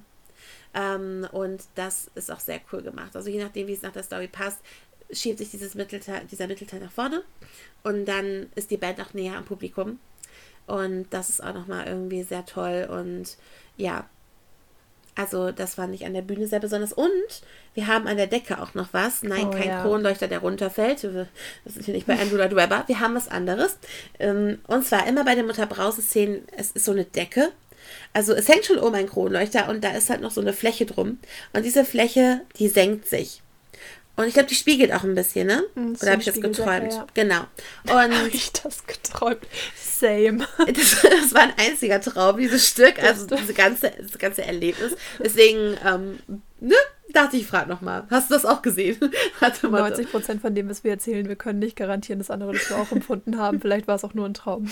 Ähm, 0.73 1.27
und 1.31 1.63
das 1.75 2.11
ist 2.15 2.31
auch 2.31 2.39
sehr 2.39 2.59
cool 2.71 2.81
gemacht. 2.81 3.15
Also 3.15 3.29
je 3.29 3.41
nachdem, 3.41 3.67
wie 3.67 3.73
es 3.73 3.81
nach 3.81 3.93
der 3.93 4.03
Story 4.03 4.27
passt, 4.27 4.59
schiebt 5.11 5.37
sich 5.37 5.51
dieses 5.51 5.75
Mittelteil, 5.75 6.25
dieser 6.29 6.47
Mittelteil 6.47 6.79
nach 6.79 6.91
vorne 6.91 7.23
und 7.83 8.05
dann 8.05 8.47
ist 8.55 8.71
die 8.71 8.77
Band 8.77 8.99
auch 8.99 9.13
näher 9.13 9.37
am 9.37 9.45
Publikum. 9.45 9.99
Und 10.67 11.07
das 11.11 11.29
ist 11.29 11.43
auch 11.43 11.53
nochmal 11.53 11.87
irgendwie 11.87 12.23
sehr 12.23 12.45
toll. 12.45 12.87
Und 12.89 13.37
ja, 13.77 14.05
also 15.15 15.51
das 15.51 15.75
fand 15.75 15.95
ich 15.95 16.05
an 16.05 16.13
der 16.13 16.21
Bühne 16.21 16.47
sehr 16.47 16.59
besonders. 16.59 16.93
Und 16.93 17.09
wir 17.73 17.87
haben 17.87 18.07
an 18.07 18.17
der 18.17 18.27
Decke 18.27 18.61
auch 18.61 18.73
noch 18.73 18.89
was. 18.91 19.23
Nein, 19.23 19.47
oh, 19.47 19.51
kein 19.51 19.69
ja. 19.69 19.81
Kronleuchter, 19.81 20.27
der 20.27 20.39
runterfällt. 20.39 21.03
Das 21.63 21.73
sind 21.73 21.85
hier 21.85 21.93
nicht 21.93 22.07
bei 22.07 22.19
Andrew 22.19 22.37
Lloyd 22.37 22.55
Webber. 22.55 22.83
Wir 22.87 22.99
haben 22.99 23.15
was 23.15 23.27
anderes. 23.27 23.77
Ähm, 24.19 24.59
und 24.67 24.85
zwar 24.85 25.07
immer 25.07 25.23
bei 25.23 25.35
den 25.35 25.47
Mutterbrause-Szenen, 25.47 26.47
es 26.57 26.71
ist 26.71 26.85
so 26.85 26.91
eine 26.91 27.05
Decke 27.05 27.51
also 28.13 28.33
es 28.33 28.47
hängt 28.47 28.65
schon 28.65 28.79
oben 28.79 28.95
ein 28.95 29.09
Kronleuchter 29.09 29.69
und 29.69 29.83
da 29.83 29.91
ist 29.91 30.09
halt 30.09 30.21
noch 30.21 30.31
so 30.31 30.41
eine 30.41 30.53
Fläche 30.53 30.85
drum. 30.85 31.19
Und 31.53 31.65
diese 31.65 31.85
Fläche, 31.85 32.41
die 32.57 32.67
senkt 32.67 33.07
sich. 33.07 33.41
Und 34.17 34.27
ich 34.27 34.33
glaube, 34.33 34.47
die 34.47 34.55
spiegelt 34.55 34.93
auch 34.93 35.03
ein 35.03 35.15
bisschen, 35.15 35.47
ne? 35.47 35.63
Mhm, 35.75 35.97
Oder 36.01 36.11
habe 36.11 36.21
ich 36.21 36.27
das 36.27 36.39
geträumt? 36.41 36.93
Ja. 36.93 37.07
Genau. 37.13 37.41
Und 37.83 38.17
habe 38.17 38.29
ich 38.31 38.51
das 38.53 38.85
geträumt? 38.85 39.45
Same. 39.75 40.45
Das, 40.57 41.01
das, 41.01 41.33
war 41.33 41.41
ein 41.41 41.53
einziger 41.57 42.01
Traum, 42.01 42.37
dieses 42.37 42.67
Stück, 42.67 43.01
also 43.01 43.27
diese 43.27 43.53
ganze, 43.53 43.91
das 43.99 44.17
ganze 44.17 44.43
Erlebnis. 44.43 44.95
Deswegen, 45.19 45.77
ähm, 45.85 46.19
ne? 46.59 46.75
Dachte 47.13 47.37
ich, 47.37 47.47
frage 47.47 47.69
nochmal. 47.69 48.03
Hast 48.09 48.29
du 48.29 48.33
das 48.33 48.45
auch 48.45 48.61
gesehen? 48.61 48.97
90 49.61 50.11
Prozent 50.11 50.41
von 50.41 50.53
dem, 50.53 50.69
was 50.69 50.83
wir 50.83 50.91
erzählen, 50.91 51.27
wir 51.29 51.35
können 51.37 51.59
nicht 51.59 51.77
garantieren, 51.77 52.19
dass 52.19 52.29
andere 52.29 52.53
das 52.53 52.71
auch 52.73 52.91
empfunden 52.91 53.37
haben. 53.37 53.61
Vielleicht 53.61 53.87
war 53.87 53.95
es 53.95 54.03
auch 54.03 54.13
nur 54.13 54.25
ein 54.25 54.33
Traum. 54.33 54.69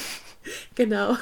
Genau. 0.75 1.15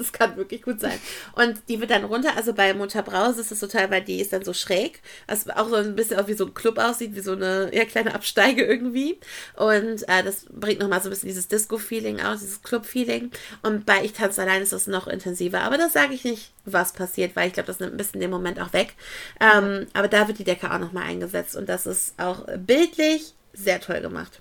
Das 0.00 0.14
kann 0.14 0.34
wirklich 0.38 0.62
gut 0.62 0.80
sein. 0.80 0.98
Und 1.34 1.60
die 1.68 1.78
wird 1.78 1.90
dann 1.90 2.04
runter, 2.04 2.34
also 2.34 2.54
bei 2.54 2.72
Mutter 2.72 3.02
Brause 3.02 3.42
ist 3.42 3.52
es 3.52 3.60
total, 3.60 3.90
weil 3.90 4.00
die 4.00 4.18
ist 4.18 4.32
dann 4.32 4.42
so 4.42 4.54
schräg, 4.54 5.02
was 5.26 5.46
auch 5.50 5.68
so 5.68 5.74
ein 5.74 5.94
bisschen 5.94 6.18
auch 6.18 6.26
wie 6.26 6.32
so 6.32 6.46
ein 6.46 6.54
Club 6.54 6.78
aussieht, 6.78 7.14
wie 7.14 7.20
so 7.20 7.32
eine 7.32 7.70
ja, 7.74 7.84
kleine 7.84 8.14
Absteige 8.14 8.64
irgendwie. 8.64 9.20
Und 9.56 10.08
äh, 10.08 10.22
das 10.24 10.46
bringt 10.48 10.80
nochmal 10.80 11.02
so 11.02 11.08
ein 11.08 11.10
bisschen 11.10 11.28
dieses 11.28 11.48
Disco-Feeling 11.48 12.18
aus, 12.22 12.40
dieses 12.40 12.62
Club-Feeling. 12.62 13.30
Und 13.62 13.84
bei 13.84 14.02
Ich 14.02 14.14
tanze 14.14 14.40
allein 14.40 14.62
ist 14.62 14.72
das 14.72 14.86
noch 14.86 15.06
intensiver. 15.06 15.60
Aber 15.60 15.76
das 15.76 15.92
sage 15.92 16.14
ich 16.14 16.24
nicht, 16.24 16.50
was 16.64 16.94
passiert, 16.94 17.36
weil 17.36 17.48
ich 17.48 17.52
glaube, 17.52 17.66
das 17.66 17.78
nimmt 17.78 17.92
ein 17.92 17.98
bisschen 17.98 18.22
den 18.22 18.30
Moment 18.30 18.58
auch 18.58 18.72
weg. 18.72 18.94
Ähm, 19.38 19.86
aber 19.92 20.08
da 20.08 20.28
wird 20.28 20.38
die 20.38 20.44
Decke 20.44 20.72
auch 20.72 20.78
nochmal 20.78 21.08
eingesetzt. 21.08 21.56
Und 21.56 21.68
das 21.68 21.84
ist 21.84 22.18
auch 22.18 22.46
bildlich 22.56 23.34
sehr 23.52 23.82
toll 23.82 24.00
gemacht. 24.00 24.40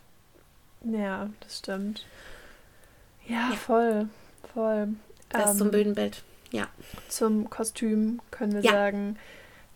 Ja, 0.85 1.29
das 1.41 1.57
stimmt. 1.57 2.05
Ja, 3.27 3.49
ja. 3.49 3.57
voll. 3.57 4.07
Voll. 4.53 4.87
Das 5.29 5.51
ähm, 5.51 5.57
zum 5.57 5.71
Bühnenbild, 5.71 6.23
ja. 6.51 6.67
Zum 7.07 7.49
Kostüm 7.49 8.21
können 8.31 8.53
wir 8.53 8.61
ja. 8.61 8.71
sagen 8.71 9.17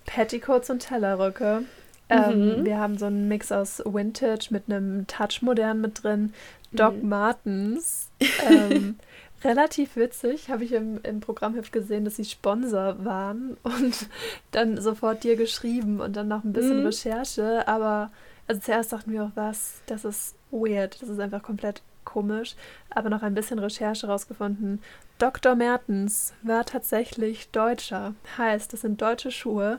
Petticoats 0.05 0.69
und 0.69 0.79
Tellerröcke. 0.79 1.63
Ähm, 2.09 2.59
mhm. 2.59 2.65
Wir 2.65 2.79
haben 2.79 2.97
so 2.97 3.05
einen 3.05 3.27
Mix 3.27 3.51
aus 3.51 3.79
Vintage 3.85 4.47
mit 4.49 4.63
einem 4.67 5.07
Touch 5.07 5.41
modern 5.41 5.81
mit 5.81 6.03
drin. 6.03 6.33
Doc 6.71 7.01
mhm. 7.01 7.09
Martens. 7.09 8.09
Ähm, 8.49 8.97
relativ 9.43 9.95
witzig, 9.95 10.49
habe 10.49 10.63
ich 10.63 10.73
im, 10.73 10.99
im 11.03 11.19
Programmheft 11.19 11.71
gesehen, 11.71 12.05
dass 12.05 12.15
sie 12.15 12.25
Sponsor 12.25 13.03
waren 13.05 13.57
und 13.63 14.07
dann 14.51 14.79
sofort 14.79 15.23
dir 15.23 15.35
geschrieben 15.35 15.99
und 15.99 16.15
dann 16.15 16.27
noch 16.27 16.43
ein 16.43 16.53
bisschen 16.53 16.79
mhm. 16.79 16.85
Recherche. 16.87 17.67
Aber 17.67 18.11
also 18.47 18.61
zuerst 18.61 18.91
dachten 18.91 19.11
wir 19.11 19.25
auch, 19.25 19.31
was, 19.35 19.81
das 19.85 20.05
ist 20.05 20.35
weird, 20.51 21.01
das 21.01 21.09
ist 21.09 21.19
einfach 21.19 21.43
komplett 21.43 21.81
komisch. 22.03 22.55
Aber 22.89 23.09
noch 23.09 23.23
ein 23.23 23.33
bisschen 23.33 23.59
Recherche 23.59 24.07
rausgefunden, 24.07 24.81
Dr. 25.23 25.55
Mertens 25.55 26.33
war 26.41 26.65
tatsächlich 26.65 27.49
Deutscher. 27.51 28.13
Heißt, 28.37 28.73
das 28.73 28.81
sind 28.81 29.01
deutsche 29.01 29.31
Schuhe, 29.31 29.77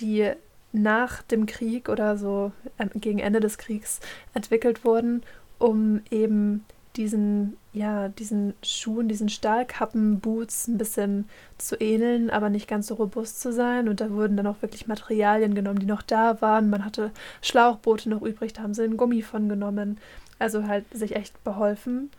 die 0.00 0.32
nach 0.72 1.22
dem 1.22 1.46
Krieg 1.46 1.88
oder 1.88 2.16
so 2.16 2.50
äh, 2.78 2.88
gegen 2.96 3.20
Ende 3.20 3.38
des 3.38 3.58
Kriegs 3.58 4.00
entwickelt 4.34 4.84
wurden, 4.84 5.22
um 5.60 6.00
eben 6.10 6.64
diesen, 6.96 7.58
ja, 7.72 8.08
diesen 8.08 8.54
Schuhen, 8.64 9.06
diesen 9.06 9.28
Stahlkappen-Boots 9.28 10.66
ein 10.66 10.78
bisschen 10.78 11.28
zu 11.58 11.76
ähneln, 11.76 12.28
aber 12.28 12.50
nicht 12.50 12.66
ganz 12.66 12.88
so 12.88 12.94
robust 12.94 13.40
zu 13.40 13.52
sein. 13.52 13.88
Und 13.88 14.00
da 14.00 14.10
wurden 14.10 14.36
dann 14.36 14.48
auch 14.48 14.62
wirklich 14.62 14.88
Materialien 14.88 15.54
genommen, 15.54 15.78
die 15.78 15.86
noch 15.86 16.02
da 16.02 16.40
waren. 16.40 16.70
Man 16.70 16.84
hatte 16.84 17.12
Schlauchboote 17.40 18.10
noch 18.10 18.22
übrig, 18.22 18.52
da 18.52 18.62
haben 18.62 18.74
sie 18.74 18.82
einen 18.82 18.96
Gummi 18.96 19.22
von 19.22 19.48
genommen. 19.48 20.00
Also 20.40 20.66
halt 20.66 20.86
sich 20.92 21.14
echt 21.14 21.44
beholfen 21.44 22.10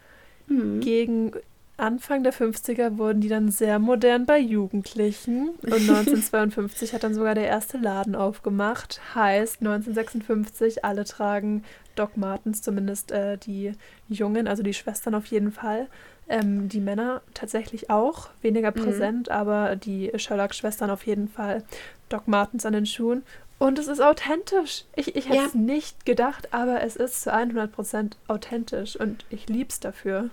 mhm. 0.48 0.80
gegen 0.80 1.34
Anfang 1.76 2.24
der 2.24 2.34
50er 2.34 2.98
wurden 2.98 3.20
die 3.20 3.30
dann 3.30 3.50
sehr 3.50 3.80
modern 3.80 4.26
bei 4.26 4.38
Jugendlichen 4.38 5.50
und 5.64 5.74
1952 5.74 6.94
hat 6.94 7.04
dann 7.04 7.16
sogar 7.16 7.34
der 7.34 7.48
erste 7.48 7.78
Laden 7.78 8.16
aufgemacht. 8.16 9.02
Heißt 9.16 9.62
1956, 9.62 10.86
alle 10.86 11.04
tragen 11.04 11.64
Doc 11.95 12.16
Martens, 12.16 12.62
zumindest 12.62 13.12
äh, 13.12 13.38
die 13.38 13.74
Jungen, 14.08 14.48
also 14.48 14.62
die 14.64 14.74
Schwestern 14.74 15.16
auf 15.16 15.26
jeden 15.28 15.52
Fall. 15.52 15.88
Ähm, 16.30 16.70
die 16.70 16.80
Männer 16.80 17.22
tatsächlich 17.34 17.90
auch, 17.90 18.30
weniger 18.41 18.72
mhm. 18.72 18.76
präsent, 18.76 19.28
mhm. 19.28 19.34
aber 19.34 19.76
die 19.76 20.12
Sherlock-Schwestern 20.16 20.90
auf 20.90 21.06
jeden 21.06 21.28
Fall 21.28 21.64
Doc 22.08 22.28
Martens 22.28 22.66
an 22.66 22.74
den 22.74 22.86
Schuhen. 22.86 23.24
Und 23.60 23.80
es 23.80 23.88
ist 23.88 24.02
authentisch. 24.02 24.86
Ich, 24.95 25.16
ich 25.16 25.28
hätte 25.28 25.38
ja. 25.38 25.45
es 25.45 25.54
nicht 25.54 26.06
gedacht, 26.06 26.54
aber 26.54 26.82
es 26.82 26.95
ist 26.95 27.24
zu 27.24 27.34
100% 27.34 28.14
authentisch 28.28 28.95
und 28.95 29.26
ich 29.30 29.48
liebe 29.48 29.70
es 29.70 29.80
dafür. 29.80 30.30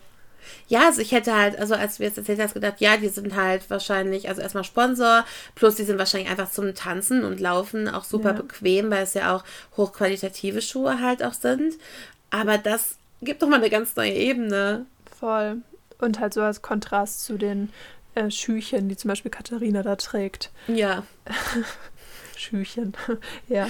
Ja, 0.68 0.86
also 0.86 1.00
ich 1.00 1.12
hätte 1.12 1.36
halt, 1.36 1.58
also 1.58 1.74
als 1.74 1.98
wir 1.98 2.08
es 2.08 2.16
erzählt 2.18 2.40
hast, 2.40 2.54
gedacht, 2.54 2.80
ja, 2.80 2.96
die 2.96 3.08
sind 3.08 3.36
halt 3.36 3.68
wahrscheinlich, 3.70 4.28
also 4.28 4.40
erstmal 4.40 4.64
Sponsor, 4.64 5.24
plus 5.54 5.76
die 5.76 5.84
sind 5.84 5.98
wahrscheinlich 5.98 6.30
einfach 6.30 6.50
zum 6.50 6.74
Tanzen 6.74 7.24
und 7.24 7.40
Laufen 7.40 7.88
auch 7.88 8.04
super 8.04 8.30
ja. 8.30 8.36
bequem, 8.36 8.90
weil 8.90 9.02
es 9.02 9.14
ja 9.14 9.34
auch 9.34 9.44
hochqualitative 9.76 10.62
Schuhe 10.62 11.00
halt 11.00 11.22
auch 11.22 11.34
sind. 11.34 11.74
Aber 12.30 12.58
das 12.58 12.96
gibt 13.22 13.42
doch 13.42 13.48
mal 13.48 13.56
eine 13.56 13.70
ganz 13.70 13.96
neue 13.96 14.12
Ebene. 14.12 14.86
Voll. 15.18 15.58
Und 15.98 16.20
halt 16.20 16.32
so 16.32 16.40
als 16.42 16.62
Kontrast 16.62 17.24
zu 17.24 17.36
den 17.36 17.70
äh, 18.14 18.30
Schüchen, 18.30 18.88
die 18.88 18.96
zum 18.96 19.08
Beispiel 19.08 19.30
Katharina 19.30 19.82
da 19.82 19.96
trägt. 19.96 20.50
Ja. 20.66 21.04
Schüchen, 22.36 22.94
ja. 23.48 23.68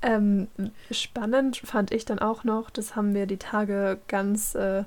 Ähm, 0.00 0.48
spannend 0.90 1.56
fand 1.56 1.90
ich 1.90 2.04
dann 2.04 2.20
auch 2.20 2.44
noch, 2.44 2.70
das 2.70 2.94
haben 2.94 3.14
wir 3.14 3.26
die 3.26 3.38
Tage 3.38 3.98
ganz, 4.06 4.54
äh, 4.54 4.84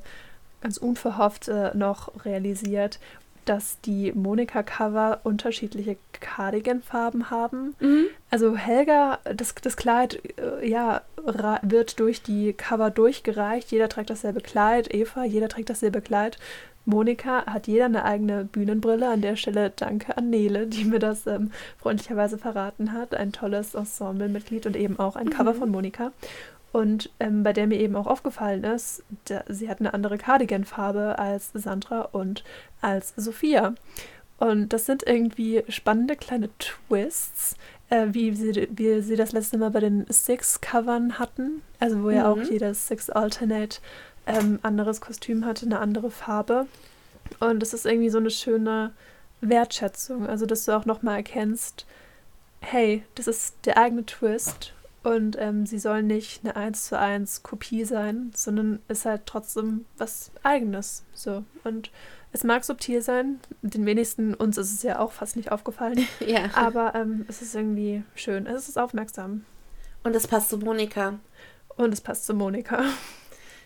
ganz 0.62 0.78
unverhofft 0.78 1.48
äh, 1.48 1.76
noch 1.76 2.26
realisiert, 2.26 3.00
dass 3.46 3.82
die 3.82 4.12
Monika-Cover 4.14 5.22
unterschiedliche 5.24 5.98
Cardigan-Farben 6.20 7.32
haben. 7.32 7.76
Mhm. 7.80 8.06
Also 8.30 8.56
Helga, 8.56 9.20
das, 9.36 9.56
das 9.56 9.76
Kleid 9.76 10.22
äh, 10.38 10.68
ja, 10.68 11.02
wird 11.64 12.00
durch 12.00 12.22
die 12.22 12.54
Cover 12.54 12.92
durchgereicht. 12.92 13.72
Jeder 13.72 13.90
trägt 13.90 14.10
dasselbe 14.10 14.42
Kleid. 14.42 14.94
Eva, 14.94 15.24
jeder 15.24 15.50
trägt 15.50 15.70
dasselbe 15.70 16.02
Kleid. 16.02 16.38
Monika 16.86 17.46
hat 17.46 17.68
jeder 17.68 17.86
eine 17.86 18.06
eigene 18.06 18.46
Bühnenbrille. 18.46 19.10
An 19.10 19.22
der 19.22 19.36
Stelle 19.36 19.72
danke 19.76 20.18
an 20.18 20.30
Nele, 20.30 20.68
die 20.68 20.86
mir 20.86 21.00
das 21.00 21.28
ähm, 21.28 21.52
freundlicherweise 21.78 22.38
verraten 22.38 22.94
hat. 22.94 23.14
Ein 23.16 23.32
tolles 23.32 23.76
Ensemblemitglied 23.76 24.66
und 24.66 24.76
eben 24.76 25.00
auch 25.00 25.16
ein 25.16 25.28
mhm. 25.28 25.32
Cover 25.32 25.54
von 25.54 25.70
Monika. 25.70 26.12
Und 26.72 27.10
ähm, 27.19 27.43
bei 27.43 27.53
der 27.53 27.68
mir 27.68 27.80
eben 27.80 27.95
auch 27.95 28.07
aufgefallen 28.07 28.64
ist, 28.64 29.03
da, 29.26 29.43
sie 29.49 29.69
hat 29.69 29.80
eine 29.80 29.93
andere 29.93 30.18
Cardigan-Farbe 30.18 31.19
als 31.19 31.52
Sandra 31.53 32.02
und 32.02 32.43
als 32.80 33.14
Sophia. 33.18 33.76
Und 34.38 34.69
das 34.69 34.85
sind 34.85 35.03
irgendwie 35.06 35.64
spannende 35.68 36.15
kleine 36.15 36.49
Twists, 36.57 37.56
äh, 37.89 38.07
wie, 38.11 38.34
sie, 38.34 38.69
wie 38.72 39.02
sie 39.02 39.15
das 39.15 39.34
letzte 39.34 39.57
Mal 39.57 39.69
bei 39.72 39.81
den 39.81 40.06
Six-Covern 40.10 41.19
hatten. 41.19 41.61
Also 41.80 42.03
wo 42.03 42.07
mhm. 42.07 42.15
ja 42.15 42.31
auch 42.31 42.41
jedes 42.41 42.88
Six 42.88 43.10
Alternate 43.10 43.80
ähm, 44.26 44.60
anderes 44.61 45.02
Kostüm 45.02 45.45
hatte, 45.45 45.65
eine 45.65 45.80
andere 45.80 46.10
Farbe. 46.10 46.68
Und 47.39 47.61
es 47.61 47.73
ist 47.73 47.85
irgendwie 47.85 48.10
so 48.10 48.18
eine 48.18 48.31
schöne 48.31 48.93
Wertschätzung. 49.41 50.27
Also, 50.27 50.45
dass 50.45 50.65
du 50.65 50.76
auch 50.76 50.85
nochmal 50.85 51.18
erkennst, 51.18 51.85
hey, 52.61 53.03
das 53.15 53.27
ist 53.27 53.56
der 53.65 53.77
eigene 53.77 54.06
Twist. 54.06 54.73
Und 55.03 55.36
ähm, 55.40 55.65
sie 55.65 55.80
soll 55.80 56.03
nicht 56.03 56.44
eine 56.44 56.56
1 56.56 56.86
zu 56.86 56.98
1 56.98 57.41
Kopie 57.41 57.86
sein, 57.86 58.32
sondern 58.36 58.80
ist 58.88 59.06
halt 59.06 59.23
trotzdem 59.26 59.86
was 59.98 60.32
Eigenes. 60.44 61.03
So. 61.14 61.44
Und 61.64 61.90
es 62.34 62.44
mag 62.44 62.64
subtil 62.64 63.02
sein, 63.02 63.40
den 63.61 63.86
wenigsten 63.86 64.36
uns 64.36 64.57
ist 64.57 64.72
es 64.72 64.84
ja 64.84 64.99
auch 64.99 65.11
fast 65.11 65.36
nicht 65.36 65.52
aufgefallen. 65.52 66.06
ja. 66.26 66.52
Aber 66.53 66.94
ähm, 66.95 67.26
es 67.28 67.41
ist 67.41 67.56
irgendwie 67.56 68.03
schön. 68.14 68.45
Es 68.45 68.69
ist 68.69 68.78
aufmerksam. 68.78 69.44
Und 70.03 70.15
es 70.15 70.28
passt 70.28 70.49
zu 70.49 70.57
Monika. 70.57 71.19
Und 71.78 71.94
es 71.94 72.02
passt 72.02 72.26
zu 72.26 72.34
Monika. 72.34 72.84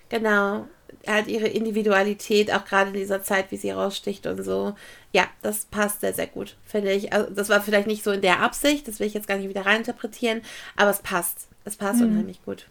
Genau. 0.09 0.67
Halt 1.05 1.27
ihre 1.27 1.47
Individualität, 1.47 2.53
auch 2.53 2.63
gerade 2.63 2.89
in 2.89 2.95
dieser 2.95 3.23
Zeit, 3.23 3.51
wie 3.51 3.57
sie 3.57 3.71
raussticht 3.71 4.25
und 4.27 4.43
so. 4.43 4.75
Ja, 5.15 5.27
das 5.41 5.63
passt 5.63 6.01
sehr, 6.01 6.13
sehr 6.13 6.27
gut, 6.27 6.57
finde 6.65 6.91
ich. 6.91 7.13
Also, 7.13 7.31
das 7.31 7.47
war 7.47 7.61
vielleicht 7.61 7.87
nicht 7.87 8.03
so 8.03 8.11
in 8.11 8.19
der 8.19 8.41
Absicht, 8.41 8.85
das 8.85 8.99
will 8.99 9.07
ich 9.07 9.13
jetzt 9.13 9.29
gar 9.29 9.37
nicht 9.37 9.47
wieder 9.47 9.65
reininterpretieren, 9.65 10.41
aber 10.75 10.89
es 10.89 10.99
passt. 10.99 11.47
Es 11.63 11.77
passt 11.77 12.01
mhm. 12.01 12.07
unheimlich 12.07 12.43
gut. 12.43 12.67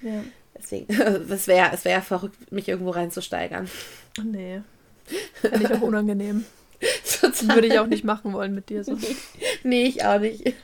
Ja. 0.00 0.22
Deswegen, 0.56 0.86
es 1.32 1.48
wäre 1.48 1.70
es 1.74 1.84
wär 1.84 2.00
verrückt, 2.00 2.52
mich 2.52 2.68
irgendwo 2.68 2.90
reinzusteigern. 2.90 3.68
Nee. 4.22 4.62
Finde 5.40 5.64
ich 5.64 5.72
auch 5.72 5.80
unangenehm. 5.80 6.44
Total. 7.20 7.56
Würde 7.56 7.66
ich 7.66 7.78
auch 7.80 7.88
nicht 7.88 8.04
machen 8.04 8.32
wollen 8.34 8.54
mit 8.54 8.68
dir 8.68 8.84
so. 8.84 8.96
nee, 9.64 9.86
ich 9.86 10.04
auch 10.04 10.20
nicht. 10.20 10.54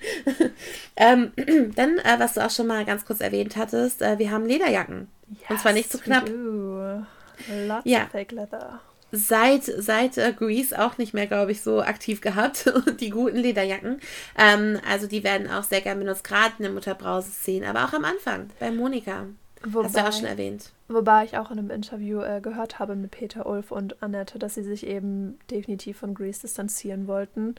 ähm, 0.94 1.32
dann, 1.74 1.98
äh, 1.98 2.20
was 2.20 2.34
du 2.34 2.46
auch 2.46 2.52
schon 2.52 2.68
mal 2.68 2.84
ganz 2.84 3.04
kurz 3.04 3.18
erwähnt 3.18 3.56
hattest, 3.56 4.00
äh, 4.00 4.16
wir 4.20 4.30
haben 4.30 4.46
Lederjacken. 4.46 5.08
Yes, 5.28 5.50
Und 5.50 5.58
zwar 5.58 5.72
nicht 5.72 5.90
zu 5.90 5.96
so 5.96 6.04
knapp. 6.04 6.28
Lots 6.28 7.82
ja. 7.84 8.04
of 8.04 8.10
fake 8.10 8.30
leather. 8.30 8.80
Seit, 9.16 9.62
seit 9.64 10.18
äh, 10.18 10.32
Grease 10.32 10.76
auch 10.82 10.98
nicht 10.98 11.14
mehr, 11.14 11.28
glaube 11.28 11.52
ich, 11.52 11.62
so 11.62 11.80
aktiv 11.80 12.20
gehabt. 12.20 12.72
die 13.00 13.10
guten 13.10 13.36
Lederjacken. 13.36 14.00
Ähm, 14.36 14.80
also 14.90 15.06
die 15.06 15.22
werden 15.22 15.48
auch 15.48 15.62
sehr 15.62 15.80
gern 15.80 16.00
benutzt, 16.00 16.24
gerade 16.24 16.54
in 16.58 16.64
der 16.64 16.72
Mutterbrause-Szene, 16.72 17.68
aber 17.68 17.84
auch 17.84 17.92
am 17.92 18.04
Anfang 18.04 18.50
bei 18.58 18.72
Monika. 18.72 19.26
Wobei, 19.62 19.84
Hast 19.84 19.96
du 19.96 20.00
auch 20.00 20.12
schon 20.12 20.24
erwähnt. 20.26 20.72
Wobei 20.88 21.24
ich 21.24 21.38
auch 21.38 21.50
in 21.50 21.58
einem 21.58 21.70
Interview 21.70 22.20
äh, 22.20 22.40
gehört 22.40 22.78
habe 22.78 22.96
mit 22.96 23.12
Peter 23.12 23.46
Ulf 23.46 23.70
und 23.70 24.02
Annette, 24.02 24.38
dass 24.38 24.54
sie 24.54 24.64
sich 24.64 24.86
eben 24.86 25.38
definitiv 25.50 25.98
von 25.98 26.14
Grease 26.14 26.42
distanzieren 26.42 27.06
wollten. 27.06 27.54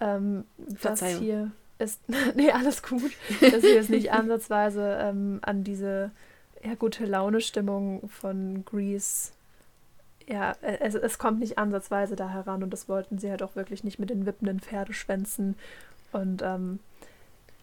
Ähm, 0.00 0.44
Verzeihung. 0.74 1.12
Das 1.78 1.90
hier 1.98 2.00
ist, 2.08 2.34
nee, 2.34 2.50
alles 2.50 2.82
gut. 2.82 3.12
dass 3.40 3.60
sie 3.62 3.74
jetzt 3.74 3.90
nicht 3.90 4.10
ansatzweise 4.12 4.98
ähm, 5.00 5.38
an 5.42 5.62
diese 5.62 6.10
ja, 6.64 6.74
gute 6.74 7.04
Laune-Stimmung 7.04 8.08
von 8.08 8.64
Grease. 8.64 9.32
Ja, 10.28 10.56
es, 10.60 10.94
es 10.94 11.18
kommt 11.18 11.38
nicht 11.38 11.56
ansatzweise 11.56 12.16
da 12.16 12.28
heran 12.28 12.62
und 12.62 12.70
das 12.70 12.88
wollten 12.88 13.18
sie 13.18 13.30
halt 13.30 13.42
auch 13.42 13.54
wirklich 13.54 13.84
nicht 13.84 13.98
mit 13.98 14.10
den 14.10 14.26
wippenden 14.26 14.60
Pferdeschwänzen. 14.60 15.56
Und 16.12 16.42
ähm, 16.42 16.80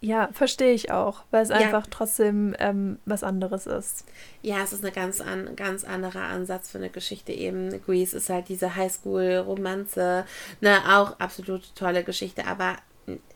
ja, 0.03 0.27
verstehe 0.33 0.73
ich 0.73 0.91
auch, 0.91 1.23
weil 1.31 1.43
es 1.43 1.49
ja. 1.49 1.55
einfach 1.55 1.87
trotzdem 1.89 2.53
ähm, 2.59 2.99
was 3.05 3.23
anderes 3.23 3.67
ist. 3.67 4.05
Ja, 4.41 4.61
es 4.61 4.73
ist 4.73 4.83
ein 4.83 4.91
ganz, 4.91 5.21
an, 5.21 5.55
ganz 5.55 5.85
anderer 5.85 6.23
Ansatz 6.23 6.71
für 6.71 6.77
eine 6.77 6.89
Geschichte 6.89 7.31
eben. 7.31 7.81
Grease 7.85 8.17
ist 8.17 8.29
halt 8.29 8.49
diese 8.49 8.75
Highschool-Romanze, 8.75 10.25
ne, 10.59 10.79
auch 10.89 11.19
absolut 11.19 11.73
tolle 11.75 12.03
Geschichte, 12.03 12.45
aber 12.47 12.75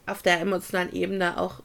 auf 0.06 0.22
der 0.22 0.42
emotionalen 0.42 0.92
Ebene 0.92 1.40
auch 1.40 1.62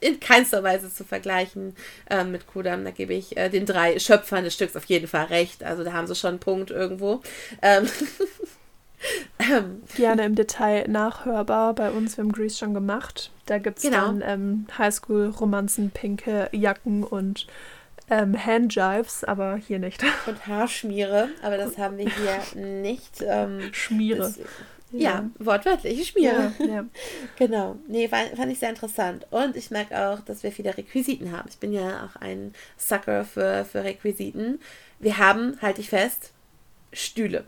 in 0.00 0.20
keinster 0.20 0.62
Weise 0.62 0.92
zu 0.92 1.04
vergleichen 1.04 1.74
äh, 2.08 2.24
mit 2.24 2.46
Kudam. 2.46 2.84
Da 2.84 2.90
gebe 2.90 3.14
ich 3.14 3.36
äh, 3.36 3.48
den 3.48 3.66
drei 3.66 3.98
Schöpfern 3.98 4.44
des 4.44 4.54
Stücks 4.54 4.76
auf 4.76 4.84
jeden 4.86 5.06
Fall 5.06 5.26
recht. 5.26 5.62
Also 5.62 5.84
da 5.84 5.92
haben 5.92 6.06
sie 6.06 6.14
schon 6.14 6.30
einen 6.30 6.38
Punkt 6.40 6.70
irgendwo. 6.70 7.22
Ähm. 7.62 7.88
ähm. 9.38 9.82
Gerne 9.96 10.24
im 10.24 10.34
Detail 10.34 10.88
nachhörbar 10.88 11.74
bei 11.74 11.90
uns. 11.90 12.16
Wir 12.16 12.24
haben 12.24 12.32
Grease 12.32 12.58
schon 12.58 12.74
gemacht. 12.74 13.30
Da 13.46 13.58
gibt 13.58 13.78
es 13.78 13.84
genau. 13.84 14.06
dann 14.06 14.22
ähm, 14.24 14.66
Highschool-Romanzen, 14.76 15.90
pinke 15.90 16.48
Jacken 16.52 17.04
und 17.04 17.46
ähm, 18.10 18.34
Handjives, 18.44 19.24
aber 19.24 19.56
hier 19.56 19.78
nicht. 19.78 20.02
Und 20.26 20.46
Haarschmiere, 20.46 21.28
aber 21.42 21.56
das 21.56 21.78
haben 21.78 21.96
wir 21.96 22.10
hier 22.10 22.60
nicht. 22.62 23.22
Ähm, 23.22 23.72
Schmiere. 23.72 24.18
Das, 24.18 24.38
ja, 24.92 25.30
wortwörtlich, 25.38 26.08
Schmiere. 26.08 26.52
Ja, 26.58 26.66
ja. 26.66 26.84
genau. 27.38 27.76
Nee, 27.88 28.08
fand, 28.08 28.30
fand 28.36 28.50
ich 28.50 28.58
sehr 28.58 28.70
interessant. 28.70 29.26
Und 29.30 29.56
ich 29.56 29.70
merke 29.70 29.96
auch, 29.98 30.20
dass 30.20 30.42
wir 30.42 30.52
viele 30.52 30.76
Requisiten 30.76 31.32
haben. 31.32 31.48
Ich 31.48 31.58
bin 31.58 31.72
ja 31.72 32.06
auch 32.06 32.20
ein 32.20 32.54
Sucker 32.76 33.24
für, 33.24 33.64
für 33.64 33.84
Requisiten. 33.84 34.60
Wir 34.98 35.18
haben, 35.18 35.58
halte 35.62 35.80
ich 35.80 35.90
fest, 35.90 36.32
Stühle. 36.92 37.44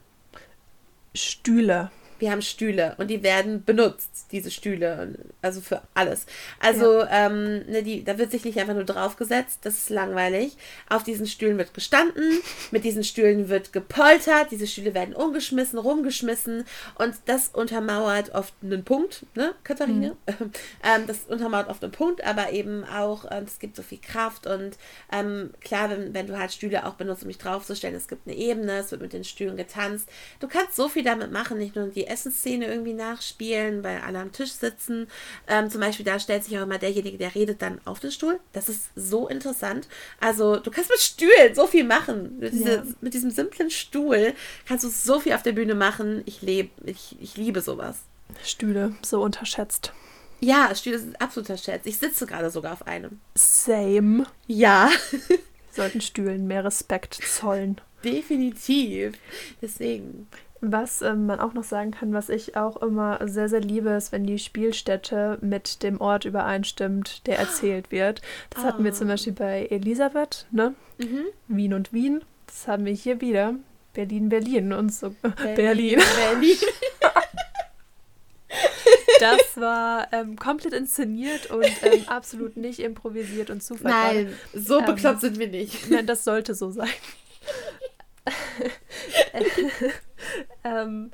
Stühle 1.14 1.90
wir 2.22 2.30
haben 2.30 2.40
Stühle 2.40 2.94
und 2.98 3.08
die 3.08 3.24
werden 3.24 3.64
benutzt, 3.64 4.28
diese 4.30 4.52
Stühle, 4.52 5.12
also 5.42 5.60
für 5.60 5.82
alles. 5.92 6.26
Also, 6.60 7.00
ja. 7.00 7.26
ähm, 7.26 7.66
ne, 7.66 7.82
die, 7.82 8.04
da 8.04 8.16
wird 8.16 8.30
sich 8.30 8.44
nicht 8.44 8.58
einfach 8.60 8.74
nur 8.74 8.84
draufgesetzt, 8.84 9.58
das 9.62 9.76
ist 9.76 9.90
langweilig. 9.90 10.56
Auf 10.88 11.02
diesen 11.02 11.26
Stühlen 11.26 11.58
wird 11.58 11.74
gestanden, 11.74 12.38
mit 12.70 12.84
diesen 12.84 13.02
Stühlen 13.02 13.48
wird 13.48 13.72
gepoltert, 13.72 14.52
diese 14.52 14.68
Stühle 14.68 14.94
werden 14.94 15.16
umgeschmissen, 15.16 15.80
rumgeschmissen 15.80 16.64
und 16.94 17.14
das 17.26 17.48
untermauert 17.48 18.32
oft 18.36 18.54
einen 18.62 18.84
Punkt, 18.84 19.26
ne, 19.34 19.54
Katharine? 19.64 20.16
Mhm. 20.26 20.52
Ähm, 20.84 21.06
das 21.06 21.20
untermauert 21.28 21.68
oft 21.68 21.82
einen 21.82 21.92
Punkt, 21.92 22.24
aber 22.24 22.52
eben 22.52 22.84
auch, 22.84 23.24
es 23.24 23.58
gibt 23.58 23.76
so 23.76 23.82
viel 23.82 23.98
Kraft 23.98 24.46
und 24.46 24.76
ähm, 25.10 25.50
klar, 25.60 25.90
wenn, 25.90 26.14
wenn 26.14 26.26
du 26.26 26.38
halt 26.38 26.52
Stühle 26.52 26.86
auch 26.86 26.94
benutzt, 26.94 27.22
um 27.22 27.28
dich 27.28 27.38
draufzustellen, 27.38 27.96
es 27.96 28.08
gibt 28.08 28.26
eine 28.26 28.36
Ebene, 28.36 28.78
es 28.78 28.90
wird 28.90 29.00
mit 29.00 29.12
den 29.12 29.24
Stühlen 29.24 29.56
getanzt. 29.56 30.08
Du 30.40 30.48
kannst 30.48 30.76
so 30.76 30.88
viel 30.88 31.02
damit 31.02 31.32
machen, 31.32 31.58
nicht 31.58 31.74
nur 31.74 31.88
die 31.88 32.06
Essensszene 32.12 32.66
irgendwie 32.66 32.92
nachspielen, 32.92 33.82
weil 33.82 34.00
alle 34.00 34.20
am 34.20 34.32
Tisch 34.32 34.52
sitzen. 34.52 35.08
Ähm, 35.48 35.70
zum 35.70 35.80
Beispiel, 35.80 36.04
da 36.04 36.18
stellt 36.18 36.44
sich 36.44 36.56
auch 36.58 36.62
immer 36.62 36.78
derjenige, 36.78 37.18
der 37.18 37.34
redet, 37.34 37.62
dann 37.62 37.80
auf 37.84 38.00
den 38.00 38.12
Stuhl. 38.12 38.38
Das 38.52 38.68
ist 38.68 38.90
so 38.94 39.28
interessant. 39.28 39.88
Also, 40.20 40.56
du 40.56 40.70
kannst 40.70 40.90
mit 40.90 41.00
Stühlen 41.00 41.54
so 41.54 41.66
viel 41.66 41.84
machen. 41.84 42.38
Mit, 42.38 42.52
diese, 42.52 42.76
ja. 42.76 42.84
mit 43.00 43.14
diesem 43.14 43.30
simplen 43.30 43.70
Stuhl 43.70 44.34
kannst 44.66 44.84
du 44.84 44.88
so 44.88 45.20
viel 45.20 45.32
auf 45.32 45.42
der 45.42 45.52
Bühne 45.52 45.74
machen. 45.74 46.22
Ich, 46.26 46.42
leb, 46.42 46.70
ich, 46.84 47.16
ich 47.20 47.36
liebe 47.36 47.60
sowas. 47.60 47.98
Stühle, 48.44 48.94
so 49.02 49.22
unterschätzt. 49.22 49.92
Ja, 50.40 50.74
Stühle 50.74 50.98
sind 50.98 51.20
absolut 51.20 51.48
unterschätzt. 51.48 51.86
Ich 51.86 51.98
sitze 51.98 52.26
gerade 52.26 52.50
sogar 52.50 52.72
auf 52.72 52.86
einem. 52.86 53.20
Same. 53.34 54.26
Ja. 54.46 54.90
Sollten 55.70 56.00
Stühlen 56.00 56.46
mehr 56.46 56.64
Respekt 56.64 57.14
zollen. 57.14 57.80
Definitiv. 58.04 59.14
Deswegen. 59.60 60.26
Was 60.64 61.02
ähm, 61.02 61.26
man 61.26 61.40
auch 61.40 61.54
noch 61.54 61.64
sagen 61.64 61.90
kann, 61.90 62.12
was 62.12 62.28
ich 62.28 62.56
auch 62.56 62.80
immer 62.80 63.18
sehr, 63.26 63.48
sehr 63.48 63.60
liebe, 63.60 63.90
ist, 63.90 64.12
wenn 64.12 64.24
die 64.24 64.38
Spielstätte 64.38 65.36
mit 65.40 65.82
dem 65.82 66.00
Ort 66.00 66.24
übereinstimmt, 66.24 67.26
der 67.26 67.40
erzählt 67.40 67.90
wird. 67.90 68.22
Das 68.50 68.62
oh. 68.62 68.66
hatten 68.66 68.84
wir 68.84 68.92
zum 68.92 69.08
ah. 69.08 69.14
Beispiel 69.14 69.32
bei 69.32 69.66
Elisabeth, 69.66 70.46
ne? 70.52 70.76
Mhm. 70.98 71.24
Wien 71.48 71.74
und 71.74 71.92
Wien. 71.92 72.22
Das 72.46 72.68
haben 72.68 72.84
wir 72.84 72.92
hier 72.92 73.20
wieder. 73.20 73.56
Berlin, 73.92 74.28
Berlin 74.28 74.72
und 74.72 74.94
so. 74.94 75.10
Berlin. 75.20 75.56
Berlin. 75.56 76.00
Berlin. 76.16 76.56
das 79.20 79.56
war 79.56 80.06
ähm, 80.12 80.36
komplett 80.36 80.74
inszeniert 80.74 81.50
und 81.50 81.66
ähm, 81.82 82.04
absolut 82.06 82.56
nicht 82.56 82.78
improvisiert 82.78 83.50
und 83.50 83.64
Zufall. 83.64 83.90
Nein, 83.90 84.32
so 84.54 84.78
ähm, 84.78 84.84
bekloppt 84.84 85.22
sind 85.22 85.40
wir 85.40 85.48
nicht. 85.48 85.90
Nein, 85.90 86.06
das 86.06 86.22
sollte 86.22 86.54
so 86.54 86.70
sein. 86.70 86.88
ähm, 90.64 91.10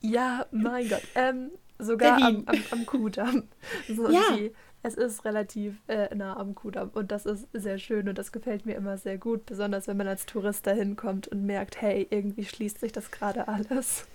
ja, 0.00 0.46
mein 0.50 0.88
Gott. 0.88 1.02
Ähm, 1.14 1.50
sogar 1.78 2.22
am, 2.22 2.44
am, 2.46 2.62
am 2.70 2.86
Kudamm. 2.86 3.44
So 3.88 4.10
ja. 4.10 4.22
Die, 4.36 4.52
es 4.82 4.94
ist 4.94 5.24
relativ 5.24 5.76
äh, 5.86 6.12
nah 6.14 6.36
am 6.36 6.54
Kudamm 6.54 6.90
und 6.94 7.12
das 7.12 7.24
ist 7.24 7.46
sehr 7.52 7.78
schön 7.78 8.08
und 8.08 8.18
das 8.18 8.32
gefällt 8.32 8.66
mir 8.66 8.74
immer 8.74 8.98
sehr 8.98 9.16
gut, 9.16 9.46
besonders 9.46 9.86
wenn 9.86 9.96
man 9.96 10.08
als 10.08 10.26
Tourist 10.26 10.66
dahin 10.66 10.96
kommt 10.96 11.28
und 11.28 11.44
merkt, 11.44 11.80
hey, 11.80 12.06
irgendwie 12.10 12.44
schließt 12.44 12.80
sich 12.80 12.92
das 12.92 13.10
gerade 13.10 13.46
alles. 13.46 14.06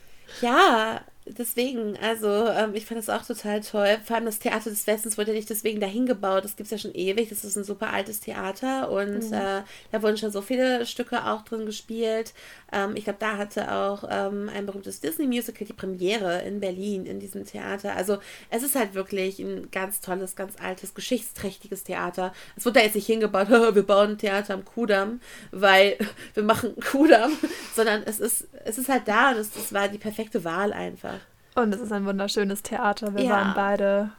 Ja, 0.41 1.01
deswegen, 1.30 1.98
also 1.98 2.28
ähm, 2.28 2.76
ich 2.76 2.86
fand 2.86 2.99
das 2.99 3.10
auch 3.10 3.26
total 3.26 3.62
toll. 3.62 3.98
Vor 4.04 4.16
allem 4.16 4.26
das 4.26 4.40
Theater 4.40 4.70
des 4.70 4.88
Westens 4.88 5.18
wurde 5.18 5.32
ja 5.32 5.38
nicht 5.38 5.49
deswegen 5.49 5.80
dahin 5.80 6.06
gebaut. 6.06 6.44
Das 6.44 6.56
gibt 6.56 6.68
es 6.68 6.72
ja 6.72 6.78
schon 6.78 6.95
ewig. 6.95 7.30
Das 7.30 7.44
ist 7.44 7.56
ein 7.56 7.64
super 7.64 7.91
altes 7.91 8.20
Theater 8.20 8.90
und 8.90 9.30
mhm. 9.30 9.34
äh, 9.34 9.62
da 9.91 10.02
wurden 10.04 10.18
schon 10.18 10.32
so 10.32 10.41
viele 10.41 10.86
Stücke 10.86 11.26
auch 11.26 11.44
drin 11.44 11.66
gespielt. 11.66 12.34
Ähm, 12.72 12.95
ich 12.95 13.06
glaube, 13.06 13.20
da 13.20 13.38
hatte 13.38 13.72
auch 13.72 14.04
ähm, 14.10 14.49
ein 14.54 14.66
berühmtes 14.66 14.99
Disney-Musical 14.99 15.68
die 15.68 15.74
Premiere 15.74 16.41
in 16.41 16.60
Berlin 16.60 17.06
in 17.06 17.20
diesem 17.20 17.45
Theater. 17.45 17.95
Also 17.95 18.18
es 18.49 18.64
ist 18.64 18.76
halt 18.76 18.94
wirklich 18.94 19.40
ein 19.40 19.70
ganz 19.72 20.02
tolles, 20.02 20.36
ganz 20.36 20.56
altes, 20.62 20.94
geschichtsträchtiges 20.94 21.84
Theater. 21.84 22.34
Es 22.56 22.66
wurde 22.66 22.80
da 22.80 22.86
jetzt 22.86 22.95
nicht 22.95 23.08
hingebaut, 23.08 23.49
wir 23.49 23.84
bauen 23.84 24.12
ein 24.12 24.18
Theater 24.18 24.54
am 24.54 24.66
Kudamm, 24.66 25.22
weil 25.52 25.98
wir 26.34 26.44
machen 26.44 26.76
Kudamm, 26.80 27.32
sondern 27.76 28.04
es 28.04 28.20
ist, 28.20 28.48
es 28.66 28.78
ist 28.78 28.90
halt 28.90 29.08
da 29.08 29.32
und 29.32 29.38
es, 29.38 29.56
es 29.56 29.74
war 29.74 29.88
die 29.88 29.98
perfekte 29.98 30.44
Wahl 30.44 30.74
einfach. 30.74 31.16
Und 31.57 31.73
es 31.73 31.81
ist 31.81 31.91
ein 31.91 32.05
wunderschönes 32.05 32.61
Theater. 32.61 33.15
Wir 33.15 33.23
ja. 33.23 33.31
waren 33.31 33.53
beide 33.55 34.11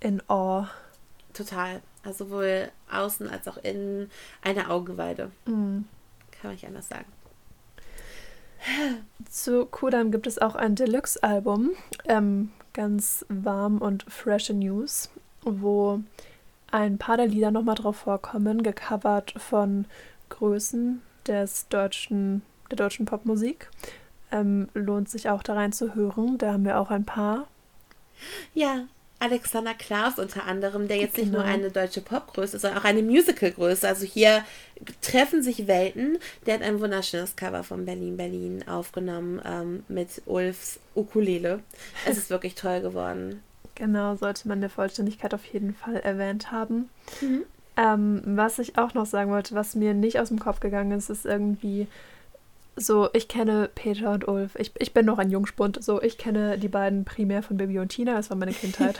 in 0.00 0.20
Awe. 0.28 0.68
Total. 1.32 1.80
Also 2.02 2.24
sowohl 2.24 2.72
außen 2.90 3.30
als 3.30 3.46
auch 3.46 3.56
innen 3.58 4.10
eine 4.42 4.68
Augenweide. 4.68 5.30
Mhm. 5.46 5.84
Kann 6.32 6.42
man 6.42 6.52
nicht 6.54 6.66
anders 6.66 6.88
sagen. 6.88 7.04
Zu 9.30 9.66
Kudam 9.66 10.10
gibt 10.10 10.26
es 10.26 10.40
auch 10.40 10.56
ein 10.56 10.74
Deluxe-Album, 10.74 11.70
ähm, 12.06 12.50
ganz 12.72 13.24
warm 13.28 13.78
und 13.78 14.02
fresh 14.08 14.50
News, 14.50 15.08
wo 15.42 16.00
ein 16.72 16.98
paar 16.98 17.16
der 17.16 17.28
Lieder 17.28 17.52
nochmal 17.52 17.76
drauf 17.76 17.96
vorkommen, 17.96 18.64
gecovert 18.64 19.34
von 19.36 19.84
Größen 20.30 21.00
des 21.28 21.68
deutschen, 21.68 22.42
der 22.72 22.76
deutschen 22.76 23.06
Popmusik. 23.06 23.68
Ähm, 24.32 24.68
lohnt 24.74 25.08
sich 25.08 25.28
auch 25.28 25.42
da 25.42 25.54
rein 25.54 25.72
zu 25.72 25.94
hören. 25.94 26.38
Da 26.38 26.52
haben 26.52 26.64
wir 26.64 26.80
auch 26.80 26.90
ein 26.90 27.04
paar. 27.04 27.46
Ja, 28.54 28.84
Alexander 29.22 29.74
Klaas 29.74 30.18
unter 30.18 30.46
anderem, 30.46 30.88
der 30.88 30.96
jetzt 30.96 31.14
genau. 31.14 31.24
nicht 31.24 31.32
nur 31.34 31.42
genau. 31.44 31.54
eine 31.54 31.70
deutsche 31.70 32.00
Popgröße 32.00 32.56
ist, 32.56 32.62
sondern 32.62 32.80
auch 32.80 32.84
eine 32.84 33.02
Musicalgröße. 33.02 33.86
Also 33.86 34.04
hier 34.04 34.44
treffen 35.00 35.44
sich 35.44 35.68
Welten. 35.68 36.18
Der 36.44 36.54
hat 36.54 36.62
ein 36.62 36.80
wunderschönes 36.80 37.36
Cover 37.36 37.62
von 37.62 37.84
Berlin 37.84 38.16
Berlin 38.16 38.66
aufgenommen 38.66 39.40
ähm, 39.44 39.84
mit 39.86 40.22
Ulfs 40.26 40.80
Ukulele. 40.96 41.60
Es 42.04 42.18
ist 42.18 42.30
wirklich 42.30 42.56
toll 42.56 42.80
geworden. 42.80 43.42
Genau, 43.76 44.16
sollte 44.16 44.48
man 44.48 44.60
der 44.60 44.70
Vollständigkeit 44.70 45.32
auf 45.34 45.44
jeden 45.44 45.74
Fall 45.74 45.96
erwähnt 45.96 46.50
haben. 46.50 46.90
Mhm. 47.20 47.44
Ähm, 47.76 48.22
was 48.24 48.58
ich 48.58 48.76
auch 48.76 48.92
noch 48.92 49.06
sagen 49.06 49.30
wollte, 49.30 49.54
was 49.54 49.76
mir 49.76 49.94
nicht 49.94 50.18
aus 50.18 50.28
dem 50.28 50.40
Kopf 50.40 50.58
gegangen 50.58 50.90
ist, 50.92 51.10
ist 51.10 51.24
irgendwie 51.24 51.86
so, 52.74 53.10
ich 53.12 53.28
kenne 53.28 53.68
Peter 53.74 54.12
und 54.12 54.26
Ulf. 54.26 54.54
Ich, 54.58 54.72
ich 54.78 54.94
bin 54.94 55.04
noch 55.04 55.18
ein 55.18 55.30
Jungspund. 55.30 55.82
So, 55.84 56.00
ich 56.00 56.16
kenne 56.16 56.58
die 56.58 56.68
beiden 56.68 57.04
primär 57.04 57.42
von 57.42 57.58
Baby 57.58 57.78
und 57.78 57.88
Tina. 57.88 58.14
Das 58.14 58.30
war 58.30 58.36
meine 58.36 58.52
Kindheit. 58.52 58.98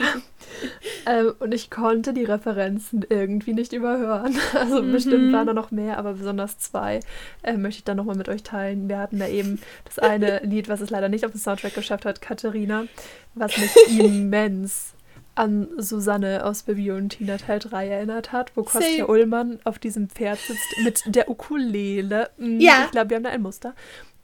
ähm, 1.07 1.33
und 1.39 1.53
ich 1.53 1.71
konnte 1.71 2.13
die 2.13 2.23
Referenzen 2.23 3.03
irgendwie 3.09 3.53
nicht 3.53 3.73
überhören. 3.73 4.37
Also 4.53 4.83
mhm. 4.83 4.91
bestimmt 4.91 5.33
waren 5.33 5.47
da 5.47 5.53
noch 5.53 5.71
mehr, 5.71 5.97
aber 5.97 6.13
besonders 6.13 6.59
zwei 6.59 6.99
äh, 7.41 7.57
möchte 7.57 7.79
ich 7.79 7.83
dann 7.83 7.97
nochmal 7.97 8.15
mit 8.15 8.29
euch 8.29 8.43
teilen. 8.43 8.87
Wir 8.87 8.99
hatten 8.99 9.19
da 9.19 9.27
eben 9.27 9.59
das 9.85 9.99
eine 9.99 10.39
Lied, 10.43 10.69
was 10.69 10.79
es 10.79 10.89
leider 10.89 11.09
nicht 11.09 11.25
auf 11.25 11.31
den 11.31 11.39
Soundtrack 11.39 11.73
geschafft 11.73 12.05
hat, 12.05 12.21
Katharina, 12.21 12.85
was 13.33 13.57
mich 13.57 13.99
immens 13.99 14.92
an 15.35 15.67
Susanne 15.77 16.45
aus 16.45 16.63
Baby 16.63 16.91
und 16.91 17.09
Tina 17.09 17.37
Teil 17.37 17.59
3 17.59 17.87
erinnert 17.87 18.31
hat, 18.31 18.55
wo 18.55 18.63
Kostja 18.63 18.97
Same. 18.97 19.07
Ullmann 19.07 19.59
auf 19.63 19.79
diesem 19.79 20.09
Pferd 20.09 20.39
sitzt 20.39 20.75
mit 20.83 21.15
der 21.15 21.29
Ukulele. 21.29 22.29
Mhm, 22.37 22.59
ja. 22.59 22.83
Ich 22.85 22.91
glaube, 22.91 23.09
wir 23.09 23.17
haben 23.17 23.23
da 23.23 23.29
ein 23.31 23.41
Muster. 23.41 23.73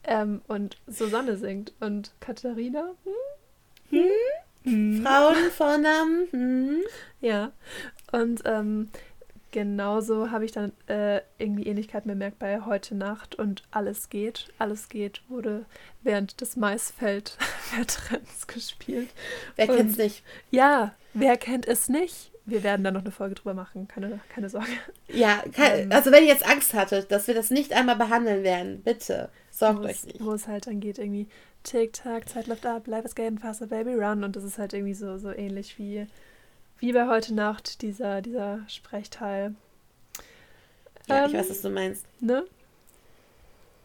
Ähm, 0.03 0.41
und 0.47 0.77
Susanne 0.87 1.37
singt. 1.37 1.73
Und 1.79 2.13
Katharina? 2.19 2.91
Hm? 3.89 3.99
Hm? 4.63 5.03
Frauen, 5.03 5.51
Vornamen. 5.51 6.27
Hm? 6.31 6.81
Ja. 7.21 7.51
Und 8.11 8.41
ähm, 8.45 8.89
genauso 9.51 10.31
habe 10.31 10.45
ich 10.45 10.51
dann 10.51 10.71
äh, 10.87 11.21
irgendwie 11.37 11.65
Ähnlichkeiten 11.65 12.09
bemerkt 12.09 12.39
bei 12.39 12.61
Heute 12.61 12.95
Nacht 12.95 13.35
und 13.35 13.63
Alles 13.71 14.09
geht. 14.09 14.47
Alles 14.59 14.89
geht 14.89 15.21
wurde 15.27 15.65
während 16.03 16.41
des 16.41 16.55
Maisfeld-Wettrenns 16.55 18.47
gespielt. 18.47 19.09
Wer 19.55 19.67
kennt 19.67 19.91
es 19.91 19.97
nicht? 19.97 20.23
Ja, 20.51 20.93
wer 21.13 21.37
kennt 21.37 21.67
es 21.67 21.89
nicht? 21.89 22.31
Wir 22.45 22.63
werden 22.63 22.83
da 22.83 22.91
noch 22.91 23.01
eine 23.01 23.11
Folge 23.11 23.35
drüber 23.35 23.53
machen, 23.53 23.87
keine, 23.87 24.19
keine 24.29 24.49
Sorge. 24.49 24.71
Ja, 25.07 25.43
kein, 25.53 25.83
ähm, 25.83 25.91
also 25.91 26.11
wenn 26.11 26.23
ihr 26.23 26.29
jetzt 26.29 26.47
Angst 26.47 26.73
hattet, 26.73 27.11
dass 27.11 27.27
wir 27.27 27.35
das 27.35 27.51
nicht 27.51 27.73
einmal 27.73 27.95
behandeln 27.95 28.43
werden, 28.43 28.81
bitte, 28.81 29.29
sorgt 29.51 29.85
euch 29.85 30.03
nicht. 30.05 30.23
Wo 30.23 30.33
es 30.33 30.47
halt 30.47 30.67
dann 30.67 30.79
geht, 30.79 30.97
irgendwie 30.97 31.27
Tick-Tack, 31.63 32.27
Zeit 32.27 32.47
läuft 32.47 32.65
ab, 32.65 32.87
Life 32.87 33.05
is 33.05 33.15
getting 33.15 33.37
faster, 33.37 33.67
Baby 33.67 33.93
Run 33.93 34.23
und 34.23 34.35
das 34.35 34.43
ist 34.43 34.57
halt 34.57 34.73
irgendwie 34.73 34.93
so, 34.93 35.17
so 35.17 35.31
ähnlich 35.31 35.77
wie 35.77 36.07
wie 36.79 36.93
bei 36.93 37.07
heute 37.07 37.33
Nacht, 37.33 37.81
dieser, 37.81 38.21
dieser 38.21 38.61
Sprechteil. 38.67 39.55
Ja, 41.07 41.25
ähm, 41.25 41.29
ich 41.29 41.33
weiß, 41.33 41.49
was 41.49 41.61
du 41.61 41.69
meinst. 41.69 42.05
Ne? 42.21 42.45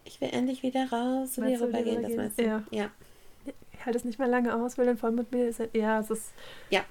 Ich 0.05 0.21
will 0.21 0.29
endlich 0.31 0.63
wieder 0.63 0.89
raus 0.91 1.37
und 1.39 1.47
hier 1.47 1.61
rübergehen, 1.61 2.03
das 2.03 2.13
meinst 2.13 2.39
du? 2.39 2.45
Ja. 2.45 2.63
ja. 2.71 2.91
Ich 3.73 3.85
halte 3.85 3.99
es 3.99 4.05
nicht 4.05 4.19
mehr 4.19 4.29
lange 4.29 4.55
aus, 4.55 4.79
will 4.79 4.87
den 4.87 4.97
voll 4.97 5.11
mit 5.11 5.33
mir. 5.33 5.53
Ja, 5.73 6.01
es 6.01 6.11
ist. 6.11 6.33
Ja. 6.71 6.85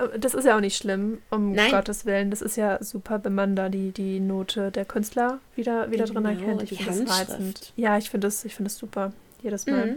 Äh, 0.00 0.18
das 0.18 0.34
ist 0.34 0.44
ja 0.44 0.56
auch 0.56 0.60
nicht 0.60 0.76
schlimm, 0.76 1.18
um 1.30 1.52
Nein. 1.52 1.70
Gottes 1.70 2.06
Willen. 2.06 2.30
Das 2.30 2.42
ist 2.42 2.56
ja 2.56 2.82
super, 2.82 3.20
wenn 3.24 3.34
man 3.34 3.56
da 3.56 3.68
die, 3.68 3.92
die 3.92 4.20
Note 4.20 4.70
der 4.70 4.84
Künstler 4.84 5.40
wieder, 5.56 5.90
wieder 5.90 6.04
genau, 6.04 6.20
drin 6.20 6.38
erkennt. 6.38 6.62
Ich 6.62 6.82
finde 6.82 7.04
das 7.04 7.20
reizend. 7.20 7.72
Ja, 7.76 7.98
ich 7.98 8.10
finde 8.10 8.28
es 8.28 8.42
find 8.42 8.70
super. 8.70 9.12
Jedes 9.42 9.66
Mal. 9.66 9.86
Mhm. 9.86 9.96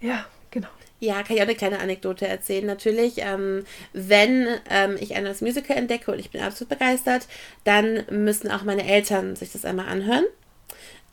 Ja, 0.00 0.26
genau. 0.50 0.68
Ja, 0.98 1.22
kann 1.22 1.36
ich 1.36 1.42
auch 1.42 1.46
eine 1.46 1.54
kleine 1.54 1.78
Anekdote 1.78 2.26
erzählen. 2.26 2.64
Natürlich, 2.64 3.14
ähm, 3.18 3.64
wenn 3.92 4.46
ähm, 4.70 4.96
ich 4.98 5.14
ein 5.14 5.24
neues 5.24 5.42
Musical 5.42 5.76
entdecke 5.76 6.10
und 6.10 6.18
ich 6.18 6.30
bin 6.30 6.40
absolut 6.40 6.70
begeistert, 6.70 7.26
dann 7.64 8.04
müssen 8.10 8.50
auch 8.50 8.62
meine 8.64 8.86
Eltern 8.86 9.36
sich 9.36 9.52
das 9.52 9.64
einmal 9.64 9.88
anhören. 9.88 10.24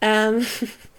Ähm, 0.02 0.46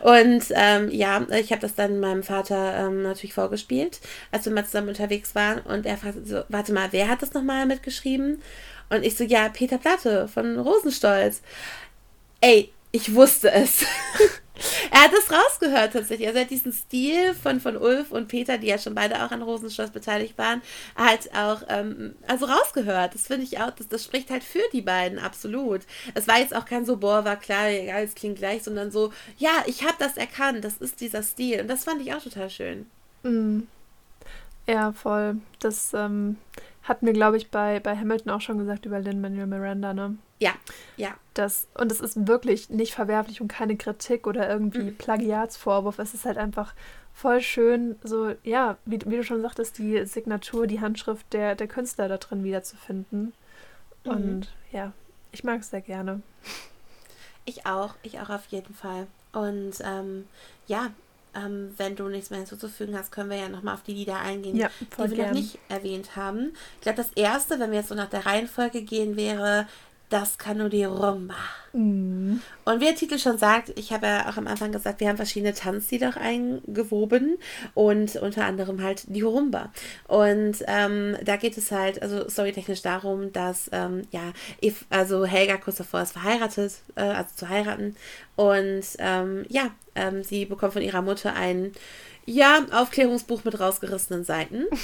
und 0.00 0.44
ähm, 0.50 0.90
ja, 0.90 1.26
ich 1.30 1.50
habe 1.50 1.60
das 1.60 1.74
dann 1.74 2.00
meinem 2.00 2.22
Vater 2.22 2.86
ähm, 2.86 3.02
natürlich 3.02 3.34
vorgespielt, 3.34 4.00
als 4.30 4.44
wir 4.44 4.52
mal 4.52 4.64
zusammen 4.64 4.88
unterwegs 4.88 5.34
waren. 5.34 5.60
Und 5.60 5.86
er 5.86 5.96
fragte 5.96 6.24
so, 6.24 6.42
warte 6.48 6.72
mal, 6.72 6.88
wer 6.90 7.08
hat 7.08 7.22
das 7.22 7.34
nochmal 7.34 7.66
mitgeschrieben? 7.66 8.42
Und 8.90 9.04
ich 9.04 9.16
so, 9.16 9.24
ja, 9.24 9.48
Peter 9.48 9.78
Platte 9.78 10.28
von 10.28 10.58
Rosenstolz. 10.58 11.42
Ey, 12.40 12.72
ich 12.92 13.14
wusste 13.14 13.50
es. 13.50 13.84
er 14.90 15.02
hat 15.02 15.12
es 15.12 15.32
rausgehört 15.32 15.92
tatsächlich. 15.92 16.26
Also 16.26 16.38
er 16.38 16.44
hat 16.44 16.50
diesen 16.50 16.72
Stil 16.72 17.34
von, 17.34 17.60
von 17.60 17.76
Ulf 17.76 18.10
und 18.10 18.28
Peter, 18.28 18.58
die 18.58 18.66
ja 18.66 18.78
schon 18.78 18.94
beide 18.94 19.24
auch 19.24 19.30
an 19.30 19.42
Rosenschloss 19.42 19.90
beteiligt 19.90 20.36
waren, 20.38 20.62
halt 20.96 21.34
auch 21.34 21.62
ähm, 21.68 22.14
also 22.26 22.46
rausgehört. 22.46 23.14
Das 23.14 23.26
finde 23.26 23.44
ich 23.44 23.60
auch, 23.60 23.70
das, 23.70 23.88
das 23.88 24.04
spricht 24.04 24.30
halt 24.30 24.44
für 24.44 24.62
die 24.72 24.82
beiden, 24.82 25.18
absolut. 25.18 25.82
Es 26.14 26.28
war 26.28 26.38
jetzt 26.38 26.54
auch 26.54 26.64
kein 26.64 26.84
so, 26.84 26.96
boah, 26.96 27.24
war 27.24 27.36
klar, 27.36 27.68
egal, 27.68 28.04
es 28.04 28.14
klingt 28.14 28.38
gleich, 28.38 28.62
sondern 28.62 28.90
so, 28.90 29.12
ja, 29.38 29.62
ich 29.66 29.84
habe 29.84 29.96
das 29.98 30.16
erkannt, 30.16 30.64
das 30.64 30.78
ist 30.78 31.00
dieser 31.00 31.22
Stil. 31.22 31.60
Und 31.60 31.68
das 31.68 31.84
fand 31.84 32.02
ich 32.02 32.12
auch 32.14 32.22
total 32.22 32.50
schön. 32.50 32.86
Mm. 33.22 33.60
Ja, 34.66 34.92
voll. 34.92 35.36
Das 35.60 35.94
ähm, 35.94 36.36
hat 36.82 37.02
mir, 37.02 37.12
glaube 37.12 37.38
ich, 37.38 37.50
bei, 37.50 37.80
bei 37.80 37.96
Hamilton 37.96 38.32
auch 38.32 38.40
schon 38.40 38.58
gesagt 38.58 38.84
über 38.84 39.00
Lin-Manuel 39.00 39.46
Miranda, 39.46 39.94
ne? 39.94 40.16
Ja, 40.40 40.52
ja. 40.96 41.14
Das, 41.34 41.68
und 41.74 41.92
es 41.92 42.00
ist 42.00 42.26
wirklich 42.26 42.70
nicht 42.70 42.94
verwerflich 42.94 43.40
und 43.40 43.48
keine 43.48 43.76
Kritik 43.76 44.26
oder 44.26 44.48
irgendwie 44.48 44.90
mhm. 44.90 44.96
Plagiatsvorwurf. 44.96 45.98
Es 45.98 46.14
ist 46.14 46.24
halt 46.24 46.38
einfach 46.38 46.74
voll 47.14 47.40
schön, 47.40 47.96
so, 48.04 48.34
ja, 48.44 48.76
wie, 48.84 49.00
wie 49.06 49.16
du 49.16 49.24
schon 49.24 49.42
sagtest, 49.42 49.78
die 49.78 50.04
Signatur, 50.06 50.66
die 50.66 50.80
Handschrift 50.80 51.32
der, 51.32 51.56
der 51.56 51.66
Künstler 51.66 52.08
da 52.08 52.16
drin 52.16 52.44
wiederzufinden. 52.44 53.32
Mhm. 54.04 54.10
Und 54.10 54.54
ja, 54.72 54.92
ich 55.32 55.44
mag 55.44 55.60
es 55.60 55.70
sehr 55.70 55.80
gerne. 55.80 56.22
Ich 57.44 57.66
auch, 57.66 57.94
ich 58.02 58.20
auch 58.20 58.30
auf 58.30 58.46
jeden 58.46 58.74
Fall. 58.74 59.06
Und 59.32 59.74
ähm, 59.84 60.26
ja, 60.66 60.90
ähm, 61.34 61.74
wenn 61.76 61.96
du 61.96 62.08
nichts 62.08 62.30
mehr 62.30 62.38
hinzuzufügen 62.38 62.96
hast, 62.96 63.12
können 63.12 63.30
wir 63.30 63.36
ja 63.36 63.48
nochmal 63.48 63.74
auf 63.74 63.82
die 63.82 63.94
Lieder 63.94 64.18
eingehen, 64.18 64.56
ja, 64.56 64.70
die 64.80 64.98
wir 64.98 65.08
gern. 65.08 65.28
noch 65.28 65.34
nicht 65.34 65.58
erwähnt 65.68 66.16
haben. 66.16 66.52
Ich 66.76 66.82
glaube, 66.82 66.96
das 66.96 67.12
erste, 67.12 67.58
wenn 67.58 67.70
wir 67.70 67.78
jetzt 67.78 67.88
so 67.88 67.94
nach 67.94 68.08
der 68.08 68.26
Reihenfolge 68.26 68.82
gehen, 68.82 69.16
wäre 69.16 69.66
das 70.08 70.38
kann 70.38 70.58
nur 70.58 70.68
die 70.68 70.84
Rumba. 70.84 71.34
Mm. 71.72 72.36
Und 72.64 72.80
wie 72.80 72.84
der 72.84 72.94
Titel 72.94 73.18
schon 73.18 73.36
sagt, 73.36 73.78
ich 73.78 73.92
habe 73.92 74.06
ja 74.06 74.28
auch 74.28 74.36
am 74.36 74.46
Anfang 74.46 74.72
gesagt, 74.72 75.00
wir 75.00 75.08
haben 75.08 75.16
verschiedene 75.16 75.52
Tanzlieder 75.52 76.16
eingewoben 76.16 77.36
und 77.74 78.16
unter 78.16 78.46
anderem 78.46 78.82
halt 78.82 79.02
die 79.06 79.20
Rumba. 79.20 79.70
Und 80.06 80.56
ähm, 80.66 81.16
da 81.24 81.36
geht 81.36 81.58
es 81.58 81.70
halt, 81.70 82.00
also 82.02 82.28
storytechnisch 82.28 82.82
darum, 82.82 83.32
dass 83.32 83.68
ähm, 83.72 84.02
ja, 84.10 84.32
if, 84.62 84.86
also 84.88 85.24
Helga 85.26 85.58
kurz 85.58 85.76
davor 85.76 86.02
ist 86.02 86.12
verheiratet, 86.12 86.72
äh, 86.94 87.02
also 87.02 87.30
zu 87.36 87.48
heiraten. 87.48 87.96
Und 88.36 88.84
ähm, 88.98 89.44
ja, 89.48 89.70
ähm, 89.94 90.22
sie 90.22 90.46
bekommt 90.46 90.72
von 90.72 90.82
ihrer 90.82 91.02
Mutter 91.02 91.34
ein 91.34 91.72
ja, 92.24 92.66
Aufklärungsbuch 92.72 93.44
mit 93.44 93.58
rausgerissenen 93.60 94.24
Seiten. 94.24 94.64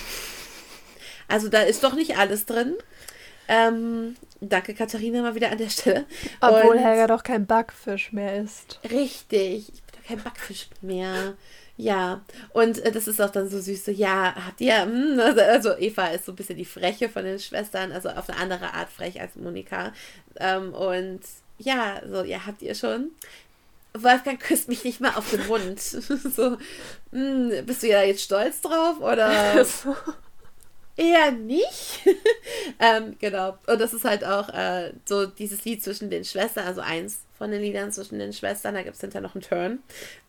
Also 1.26 1.48
da 1.48 1.62
ist 1.62 1.82
doch 1.82 1.94
nicht 1.94 2.18
alles 2.18 2.44
drin. 2.44 2.74
Ähm, 3.48 4.16
danke, 4.48 4.74
Katharina, 4.74 5.22
mal 5.22 5.34
wieder 5.34 5.50
an 5.50 5.58
der 5.58 5.70
Stelle. 5.70 6.06
Obwohl 6.40 6.76
Und, 6.76 6.78
Helga 6.78 7.06
doch 7.06 7.22
kein 7.22 7.46
Backfisch 7.46 8.12
mehr 8.12 8.42
ist. 8.42 8.80
Richtig, 8.90 9.68
ich 9.72 9.82
bin 9.82 9.94
doch 10.00 10.08
kein 10.08 10.22
Backfisch 10.22 10.68
mehr. 10.80 11.34
Ja, 11.76 12.22
und 12.52 12.78
äh, 12.84 12.92
das 12.92 13.08
ist 13.08 13.20
auch 13.20 13.30
dann 13.30 13.48
so 13.48 13.60
süß, 13.60 13.86
so, 13.86 13.90
ja, 13.90 14.34
habt 14.46 14.60
ihr, 14.60 14.86
mh, 14.86 15.32
hm, 15.32 15.38
also, 15.38 15.76
Eva 15.76 16.06
ist 16.08 16.26
so 16.26 16.32
ein 16.32 16.36
bisschen 16.36 16.56
die 16.56 16.64
Freche 16.64 17.08
von 17.08 17.24
den 17.24 17.40
Schwestern, 17.40 17.90
also 17.90 18.10
auf 18.10 18.28
eine 18.28 18.38
andere 18.38 18.74
Art 18.74 18.90
frech 18.90 19.20
als 19.20 19.34
Monika. 19.34 19.92
Ähm, 20.36 20.72
und 20.72 21.20
ja, 21.58 22.00
so, 22.08 22.22
ja, 22.22 22.46
habt 22.46 22.62
ihr 22.62 22.74
schon? 22.74 23.10
Wolfgang 23.96 24.40
küsst 24.40 24.68
mich 24.68 24.84
nicht 24.84 25.00
mal 25.00 25.14
auf 25.14 25.30
den 25.30 25.46
Mund. 25.46 25.80
so, 25.80 26.50
mh, 26.50 26.58
hm, 27.12 27.66
bist 27.66 27.82
du 27.82 27.88
ja 27.88 28.02
jetzt 28.02 28.22
stolz 28.22 28.60
drauf, 28.60 29.00
oder? 29.00 29.66
Eher 30.96 31.32
nicht. 31.32 32.00
ähm, 32.78 33.16
genau. 33.18 33.58
Und 33.66 33.80
das 33.80 33.92
ist 33.92 34.04
halt 34.04 34.24
auch 34.24 34.48
äh, 34.50 34.92
so 35.04 35.26
dieses 35.26 35.64
Lied 35.64 35.82
zwischen 35.82 36.08
den 36.08 36.24
Schwestern, 36.24 36.66
also 36.66 36.82
eins 36.82 37.22
von 37.36 37.50
den 37.50 37.62
Liedern 37.62 37.90
zwischen 37.90 38.20
den 38.20 38.32
Schwestern. 38.32 38.74
Da 38.74 38.82
gibt 38.82 38.94
es 38.94 39.00
hinterher 39.00 39.26
noch 39.26 39.34
einen 39.34 39.42
Turn. 39.42 39.80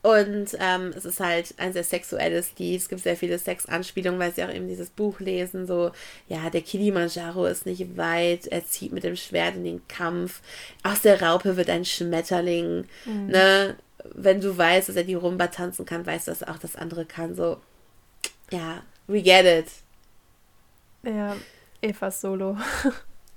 Und 0.02 0.58
ähm, 0.60 0.92
es 0.98 1.06
ist 1.06 1.20
halt 1.20 1.54
ein 1.58 1.72
sehr 1.72 1.84
sexuelles 1.84 2.52
Lied. 2.58 2.82
Es 2.82 2.90
gibt 2.90 3.04
sehr 3.04 3.16
viele 3.16 3.38
Sexanspielungen, 3.38 4.20
weil 4.20 4.34
sie 4.34 4.44
auch 4.44 4.52
eben 4.52 4.68
dieses 4.68 4.90
Buch 4.90 5.20
lesen. 5.20 5.68
So, 5.68 5.92
ja, 6.28 6.50
der 6.50 6.62
Kilimanjaro 6.62 7.46
ist 7.46 7.68
nicht 7.68 7.96
weit. 7.96 8.48
Er 8.48 8.66
zieht 8.66 8.92
mit 8.92 9.04
dem 9.04 9.16
Schwert 9.16 9.56
in 9.56 9.66
den 9.66 9.88
Kampf. 9.88 10.42
Aus 10.82 11.02
der 11.02 11.22
Raupe 11.22 11.58
wird 11.58 11.70
ein 11.70 11.86
Schmetterling. 11.86 12.88
Mhm. 13.06 13.28
Ne? 13.28 13.76
Wenn 14.16 14.42
du 14.42 14.58
weißt, 14.58 14.90
dass 14.90 14.96
er 14.96 15.04
die 15.04 15.14
Rumba 15.14 15.46
tanzen 15.48 15.86
kann, 15.86 16.08
weißt 16.08 16.28
du, 16.28 16.32
dass 16.32 16.42
er 16.42 16.52
auch 16.52 16.60
das 16.60 16.76
andere 16.76 17.06
kann. 17.06 17.36
So, 17.36 17.58
ja, 18.52 18.82
we 19.06 19.22
get 19.22 19.46
it. 19.46 19.85
Ja, 21.06 21.36
Evas 21.82 22.22
Solo. 22.22 22.58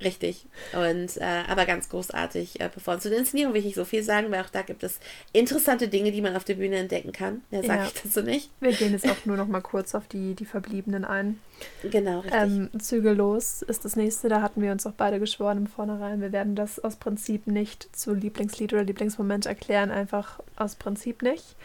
Richtig. 0.00 0.46
Und 0.72 1.16
äh, 1.16 1.42
aber 1.48 1.66
ganz 1.66 1.88
großartig 1.88 2.60
äh, 2.60 2.68
performt. 2.68 3.02
Zu 3.02 3.10
der 3.10 3.18
Inszenierung 3.18 3.52
will 3.52 3.60
ich 3.60 3.66
nicht 3.66 3.74
so 3.74 3.84
viel 3.84 4.04
sagen, 4.04 4.30
weil 4.30 4.42
auch 4.42 4.50
da 4.50 4.62
gibt 4.62 4.84
es 4.84 5.00
interessante 5.32 5.88
Dinge, 5.88 6.12
die 6.12 6.22
man 6.22 6.36
auf 6.36 6.44
der 6.44 6.54
Bühne 6.54 6.76
entdecken 6.76 7.10
kann. 7.10 7.42
Mehr 7.50 7.64
sage 7.64 7.80
ja. 7.80 7.86
ich 7.86 8.02
dazu 8.02 8.22
nicht. 8.22 8.50
Wir 8.60 8.72
gehen 8.72 8.92
jetzt 8.92 9.10
auch 9.10 9.16
nur 9.24 9.36
noch 9.36 9.48
mal 9.48 9.60
kurz 9.60 9.96
auf 9.96 10.06
die, 10.06 10.34
die 10.34 10.44
Verbliebenen 10.44 11.04
ein. 11.04 11.40
Genau, 11.82 12.20
richtig. 12.20 12.40
Ähm, 12.40 12.70
Zügellos 12.78 13.62
ist 13.62 13.84
das 13.84 13.96
nächste. 13.96 14.28
Da 14.28 14.40
hatten 14.40 14.62
wir 14.62 14.70
uns 14.70 14.86
auch 14.86 14.92
beide 14.92 15.18
geschworen 15.18 15.58
im 15.58 15.66
Vornherein. 15.66 16.20
Wir 16.20 16.30
werden 16.30 16.54
das 16.54 16.78
aus 16.78 16.94
Prinzip 16.94 17.48
nicht 17.48 17.88
zu 17.96 18.14
Lieblingslied 18.14 18.72
oder 18.72 18.84
Lieblingsmoment 18.84 19.46
erklären. 19.46 19.90
Einfach 19.90 20.38
aus 20.54 20.76
Prinzip 20.76 21.22
nicht. 21.22 21.56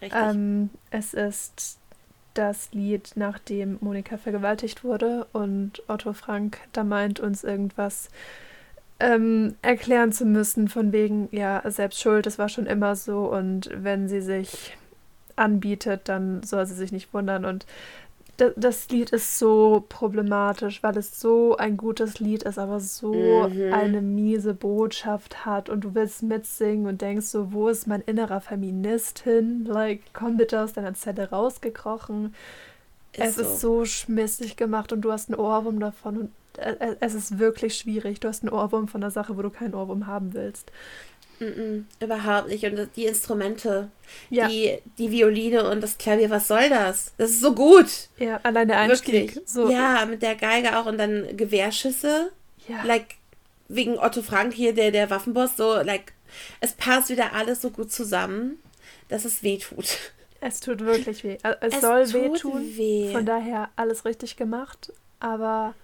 Richtig. 0.00 0.18
Ähm, 0.18 0.70
es 0.90 1.12
ist 1.12 1.78
das 2.38 2.70
Lied, 2.72 3.12
nachdem 3.14 3.78
Monika 3.80 4.16
vergewaltigt 4.16 4.84
wurde 4.84 5.26
und 5.32 5.82
Otto 5.88 6.12
Frank 6.12 6.58
da 6.72 6.84
meint, 6.84 7.20
uns 7.20 7.44
irgendwas 7.44 8.08
ähm, 9.00 9.56
erklären 9.62 10.12
zu 10.12 10.24
müssen, 10.24 10.68
von 10.68 10.92
wegen, 10.92 11.28
ja, 11.32 11.62
selbst 11.70 12.00
schuld, 12.00 12.26
das 12.26 12.38
war 12.38 12.48
schon 12.48 12.66
immer 12.66 12.96
so 12.96 13.30
und 13.30 13.70
wenn 13.74 14.08
sie 14.08 14.20
sich 14.20 14.76
anbietet, 15.36 16.08
dann 16.08 16.42
soll 16.42 16.66
sie 16.66 16.74
sich 16.74 16.92
nicht 16.92 17.12
wundern 17.12 17.44
und 17.44 17.66
das 18.36 18.88
Lied 18.90 19.10
ist 19.10 19.38
so 19.38 19.84
problematisch, 19.88 20.82
weil 20.82 20.96
es 20.98 21.20
so 21.20 21.56
ein 21.56 21.76
gutes 21.76 22.20
Lied 22.20 22.42
ist, 22.42 22.58
aber 22.58 22.80
so 22.80 23.14
mhm. 23.14 23.72
eine 23.72 24.02
miese 24.02 24.54
Botschaft 24.54 25.46
hat 25.46 25.68
und 25.68 25.82
du 25.82 25.94
willst 25.94 26.22
mitsingen 26.22 26.86
und 26.86 27.00
denkst 27.00 27.26
so, 27.26 27.52
wo 27.52 27.68
ist 27.68 27.86
mein 27.86 28.02
innerer 28.02 28.40
Feminist 28.40 29.20
hin? 29.20 29.64
Like, 29.64 30.02
komm 30.12 30.36
bitte 30.36 30.60
aus 30.62 30.74
deiner 30.74 30.94
Zelle 30.94 31.30
rausgekrochen. 31.30 32.34
Ist 33.12 33.24
es 33.26 33.34
so. 33.36 33.42
ist 33.42 33.60
so 33.60 33.84
schmissig 33.86 34.56
gemacht 34.56 34.92
und 34.92 35.00
du 35.00 35.12
hast 35.12 35.30
einen 35.30 35.40
Ohrwurm 35.40 35.80
davon 35.80 36.16
und 36.18 36.30
äh, 36.58 36.72
äh, 36.72 36.96
es 37.00 37.14
ist 37.14 37.38
wirklich 37.38 37.76
schwierig. 37.76 38.20
Du 38.20 38.28
hast 38.28 38.42
einen 38.42 38.52
Ohrwurm 38.52 38.88
von 38.88 39.02
einer 39.02 39.10
Sache, 39.10 39.36
wo 39.36 39.42
du 39.42 39.50
keinen 39.50 39.74
Ohrwurm 39.74 40.06
haben 40.06 40.34
willst. 40.34 40.70
Mm 41.38 41.44
-mm, 41.44 41.84
überhaupt 42.00 42.48
nicht. 42.48 42.64
Und 42.64 42.88
die 42.96 43.06
Instrumente, 43.06 43.90
ja. 44.30 44.48
die, 44.48 44.78
die 44.98 45.10
Violine 45.10 45.68
und 45.68 45.82
das 45.82 45.98
Klavier, 45.98 46.30
was 46.30 46.48
soll 46.48 46.68
das? 46.68 47.12
Das 47.18 47.30
ist 47.30 47.40
so 47.40 47.54
gut. 47.54 48.08
Ja, 48.18 48.40
allein 48.42 48.68
der 48.68 48.78
Einstieg. 48.78 49.34
Wirklich. 49.34 49.48
So. 49.48 49.70
Ja, 49.70 50.06
mit 50.06 50.22
der 50.22 50.34
Geige 50.34 50.78
auch 50.78 50.86
und 50.86 50.98
dann 50.98 51.36
Gewehrschüsse. 51.36 52.32
Ja. 52.68 52.82
Like, 52.84 53.16
wegen 53.68 53.98
Otto 53.98 54.22
Frank 54.22 54.54
hier, 54.54 54.74
der, 54.74 54.90
der 54.90 55.10
Waffenboss, 55.10 55.56
so, 55.56 55.76
like, 55.82 56.12
es 56.60 56.72
passt 56.72 57.10
wieder 57.10 57.32
alles 57.32 57.62
so 57.62 57.70
gut 57.70 57.92
zusammen, 57.92 58.58
dass 59.08 59.24
es 59.24 59.42
weh 59.42 59.58
tut. 59.58 59.98
Es 60.40 60.60
tut 60.60 60.80
wirklich 60.80 61.24
weh. 61.24 61.38
Es, 61.42 61.74
es 61.74 61.80
soll 61.80 62.12
wehtun. 62.12 62.76
Weh. 62.76 63.12
Von 63.12 63.26
daher 63.26 63.70
alles 63.76 64.04
richtig 64.04 64.36
gemacht, 64.36 64.92
aber 65.18 65.74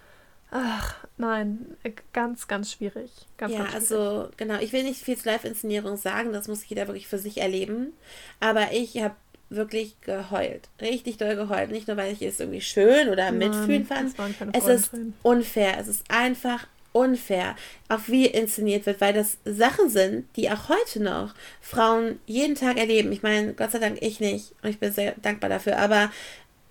Ach, 0.55 0.97
nein, 1.17 1.77
ganz, 2.13 2.47
ganz 2.47 2.71
schwierig. 2.71 3.11
Ganz, 3.39 3.55
ja, 3.55 3.61
ganz 3.61 3.71
schwierig. 3.71 3.91
also 3.91 4.29
genau, 4.37 4.61
ich 4.61 4.75
will 4.75 4.83
nicht 4.83 5.01
viel 5.01 5.17
zur 5.17 5.33
Live-Inszenierung 5.33 5.97
sagen, 5.97 6.33
das 6.33 6.47
muss 6.47 6.69
jeder 6.69 6.87
wirklich 6.89 7.09
für 7.09 7.19
sich 7.19 7.39
erleben. 7.39 7.95
Aber 8.39 8.73
ich 8.73 9.03
habe 9.03 9.15
wirklich 9.49 9.99
geheult. 10.03 10.69
Richtig 10.81 11.17
doll 11.17 11.37
geheult. 11.37 11.71
Nicht 11.71 11.89
nur, 11.89 11.97
weil 11.97 12.13
ich 12.13 12.21
es 12.21 12.39
irgendwie 12.39 12.61
schön 12.61 13.09
oder 13.09 13.31
Nein, 13.31 13.39
mitfühlen 13.39 13.87
fand. 13.87 14.15
Es 14.53 14.67
ist 14.67 14.91
unfair. 15.23 15.79
Es 15.81 15.89
ist 15.89 16.05
einfach 16.11 16.67
unfair, 16.93 17.57
auch 17.89 18.01
wie 18.07 18.27
inszeniert 18.27 18.85
wird, 18.85 19.01
weil 19.01 19.15
das 19.15 19.39
Sachen 19.47 19.89
sind, 19.89 20.27
die 20.37 20.51
auch 20.51 20.69
heute 20.69 21.03
noch 21.03 21.35
Frauen 21.61 22.21
jeden 22.27 22.55
Tag 22.55 22.77
erleben. 22.77 23.11
Ich 23.13 23.23
meine, 23.23 23.55
Gott 23.55 23.73
sei 23.73 23.79
Dank 23.79 23.99
ich 24.01 24.21
nicht 24.21 24.53
und 24.63 24.69
ich 24.71 24.79
bin 24.79 24.93
sehr 24.93 25.15
dankbar 25.23 25.49
dafür, 25.49 25.79
aber 25.79 26.13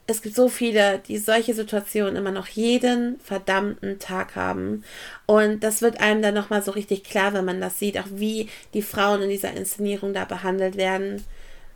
es 0.08 0.22
gibt 0.22 0.36
so 0.36 0.50
viele, 0.50 1.00
die 1.00 1.18
solche 1.18 1.54
Situationen 1.54 2.16
immer 2.16 2.32
noch 2.32 2.48
jeden 2.48 3.20
verdammten 3.20 4.00
Tag 4.00 4.36
haben. 4.36 4.84
Und 5.26 5.62
das 5.64 5.82
wird 5.82 6.00
einem 6.00 6.22
dann 6.22 6.34
nochmal 6.34 6.62
so 6.64 6.72
richtig 6.72 7.04
klar, 7.04 7.34
wenn 7.34 7.46
man 7.46 7.62
das 7.62 7.80
sieht, 7.80 7.98
auch 7.98 8.08
wie 8.10 8.50
die 8.74 8.82
Frauen 8.82 9.22
in 9.22 9.30
dieser 9.30 9.54
Inszenierung 9.54 10.14
da 10.14 10.26
behandelt 10.26 10.76
werden. 10.76 11.24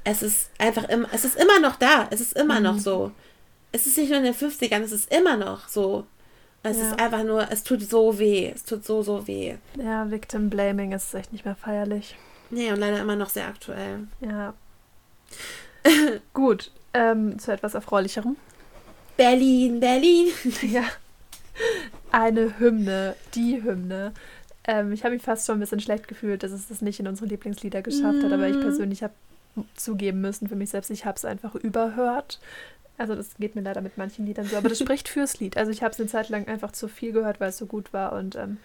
Es 0.03 0.21
ist 0.21 0.49
einfach 0.57 0.89
immer, 0.89 1.07
es 1.13 1.25
ist 1.25 1.37
immer 1.39 1.59
noch 1.59 1.77
da. 1.77 2.07
Es 2.11 2.21
ist 2.21 2.33
immer 2.33 2.57
mhm. 2.57 2.63
noch 2.63 2.79
so. 2.79 3.11
Es 3.71 3.87
ist 3.87 3.97
nicht 3.97 4.09
nur 4.09 4.19
in 4.19 4.25
den 4.25 4.33
50ern, 4.35 4.81
es 4.81 4.91
ist 4.91 5.13
immer 5.13 5.37
noch 5.37 5.67
so. 5.67 6.05
Es 6.63 6.77
ja. 6.77 6.87
ist 6.87 6.99
einfach 6.99 7.23
nur, 7.23 7.51
es 7.51 7.63
tut 7.63 7.81
so 7.81 8.17
weh. 8.17 8.51
Es 8.53 8.63
tut 8.63 8.83
so, 8.83 9.03
so 9.03 9.27
weh. 9.27 9.55
Ja, 9.77 10.09
Victim 10.09 10.49
Blaming 10.49 10.93
ist 10.93 11.13
echt 11.13 11.31
nicht 11.31 11.45
mehr 11.45 11.55
feierlich. 11.55 12.15
Nee, 12.49 12.71
und 12.71 12.79
leider 12.79 12.99
immer 12.99 13.15
noch 13.15 13.29
sehr 13.29 13.47
aktuell. 13.47 14.07
Ja. 14.19 14.53
Gut, 16.33 16.71
ähm, 16.95 17.37
zu 17.37 17.51
etwas 17.51 17.73
Erfreulicherem. 17.73 18.37
Berlin, 19.17 19.79
Berlin. 19.79 20.27
ja. 20.61 20.83
Eine 22.11 22.57
Hymne, 22.59 23.15
die 23.35 23.61
Hymne. 23.61 24.13
Ähm, 24.65 24.93
ich 24.93 25.03
habe 25.03 25.13
mich 25.13 25.23
fast 25.23 25.45
schon 25.45 25.57
ein 25.57 25.59
bisschen 25.59 25.79
schlecht 25.79 26.07
gefühlt, 26.07 26.41
dass 26.43 26.51
es 26.51 26.67
das 26.67 26.81
nicht 26.81 26.99
in 26.99 27.07
unsere 27.07 27.27
Lieblingslieder 27.27 27.81
geschafft 27.81 28.19
mm. 28.19 28.23
hat, 28.23 28.31
aber 28.31 28.47
ich 28.47 28.55
mhm. 28.55 28.61
persönlich 28.61 29.03
habe 29.03 29.13
zugeben 29.75 30.21
müssen 30.21 30.49
für 30.49 30.55
mich 30.55 30.69
selbst, 30.69 30.89
ich 30.89 31.05
habe 31.05 31.17
es 31.17 31.23
einfach 31.23 31.55
überhört. 31.55 32.39
Also 32.97 33.15
das 33.15 33.35
geht 33.37 33.55
mir 33.55 33.61
leider 33.61 33.81
mit 33.81 33.97
manchen 33.97 34.25
Liedern 34.25 34.45
so, 34.45 34.55
aber 34.55 34.69
das 34.69 34.79
spricht 34.79 35.07
fürs 35.09 35.39
Lied. 35.39 35.57
Also 35.57 35.71
ich 35.71 35.83
habe 35.83 35.91
es 35.91 35.99
eine 35.99 36.09
Zeit 36.09 36.29
lang 36.29 36.47
einfach 36.47 36.71
zu 36.71 36.87
viel 36.87 37.11
gehört, 37.11 37.39
weil 37.39 37.49
es 37.49 37.57
so 37.57 37.65
gut 37.65 37.93
war 37.93 38.13
und 38.13 38.35
ähm, 38.35 38.57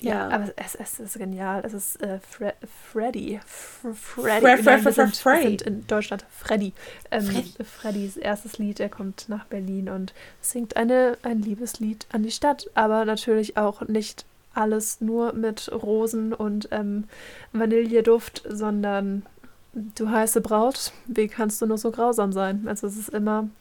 ja, 0.00 0.28
aber 0.28 0.52
es, 0.56 0.74
es, 0.76 1.00
ist 1.00 1.18
genial. 1.18 1.62
Es 1.64 1.72
ist 1.72 2.00
äh, 2.02 2.20
Fre 2.20 2.54
Freddy. 2.92 3.40
Fre 3.44 3.94
Freddy. 3.94 4.40
Fre 4.40 4.58
Fre 4.58 4.78
Fre 4.78 4.92
sind, 4.92 5.14
sind 5.16 5.62
in 5.62 5.86
Deutschland 5.86 6.24
Freddy. 6.30 6.72
Ähm, 7.10 7.24
Freddy. 7.24 7.64
Freddys 7.64 8.16
erstes 8.16 8.58
Lied. 8.58 8.78
Er 8.78 8.88
kommt 8.88 9.28
nach 9.28 9.46
Berlin 9.46 9.88
und 9.88 10.14
singt 10.40 10.76
eine, 10.76 11.18
ein 11.22 11.42
Liebeslied 11.42 12.06
an 12.12 12.22
die 12.22 12.30
Stadt. 12.30 12.70
Aber 12.74 13.04
natürlich 13.04 13.56
auch 13.56 13.82
nicht 13.88 14.24
alles 14.54 15.00
nur 15.00 15.32
mit 15.32 15.70
Rosen 15.72 16.32
und 16.32 16.68
ähm, 16.70 17.04
Vanilleduft, 17.52 18.42
sondern 18.48 19.24
du 19.72 20.10
heiße 20.10 20.40
Braut, 20.40 20.92
wie 21.06 21.28
kannst 21.28 21.60
du 21.62 21.66
nur 21.66 21.78
so 21.78 21.90
grausam 21.90 22.32
sein? 22.32 22.66
Also 22.66 22.86
es 22.86 22.96
ist 22.96 23.08
immer 23.10 23.42
ein 23.42 23.52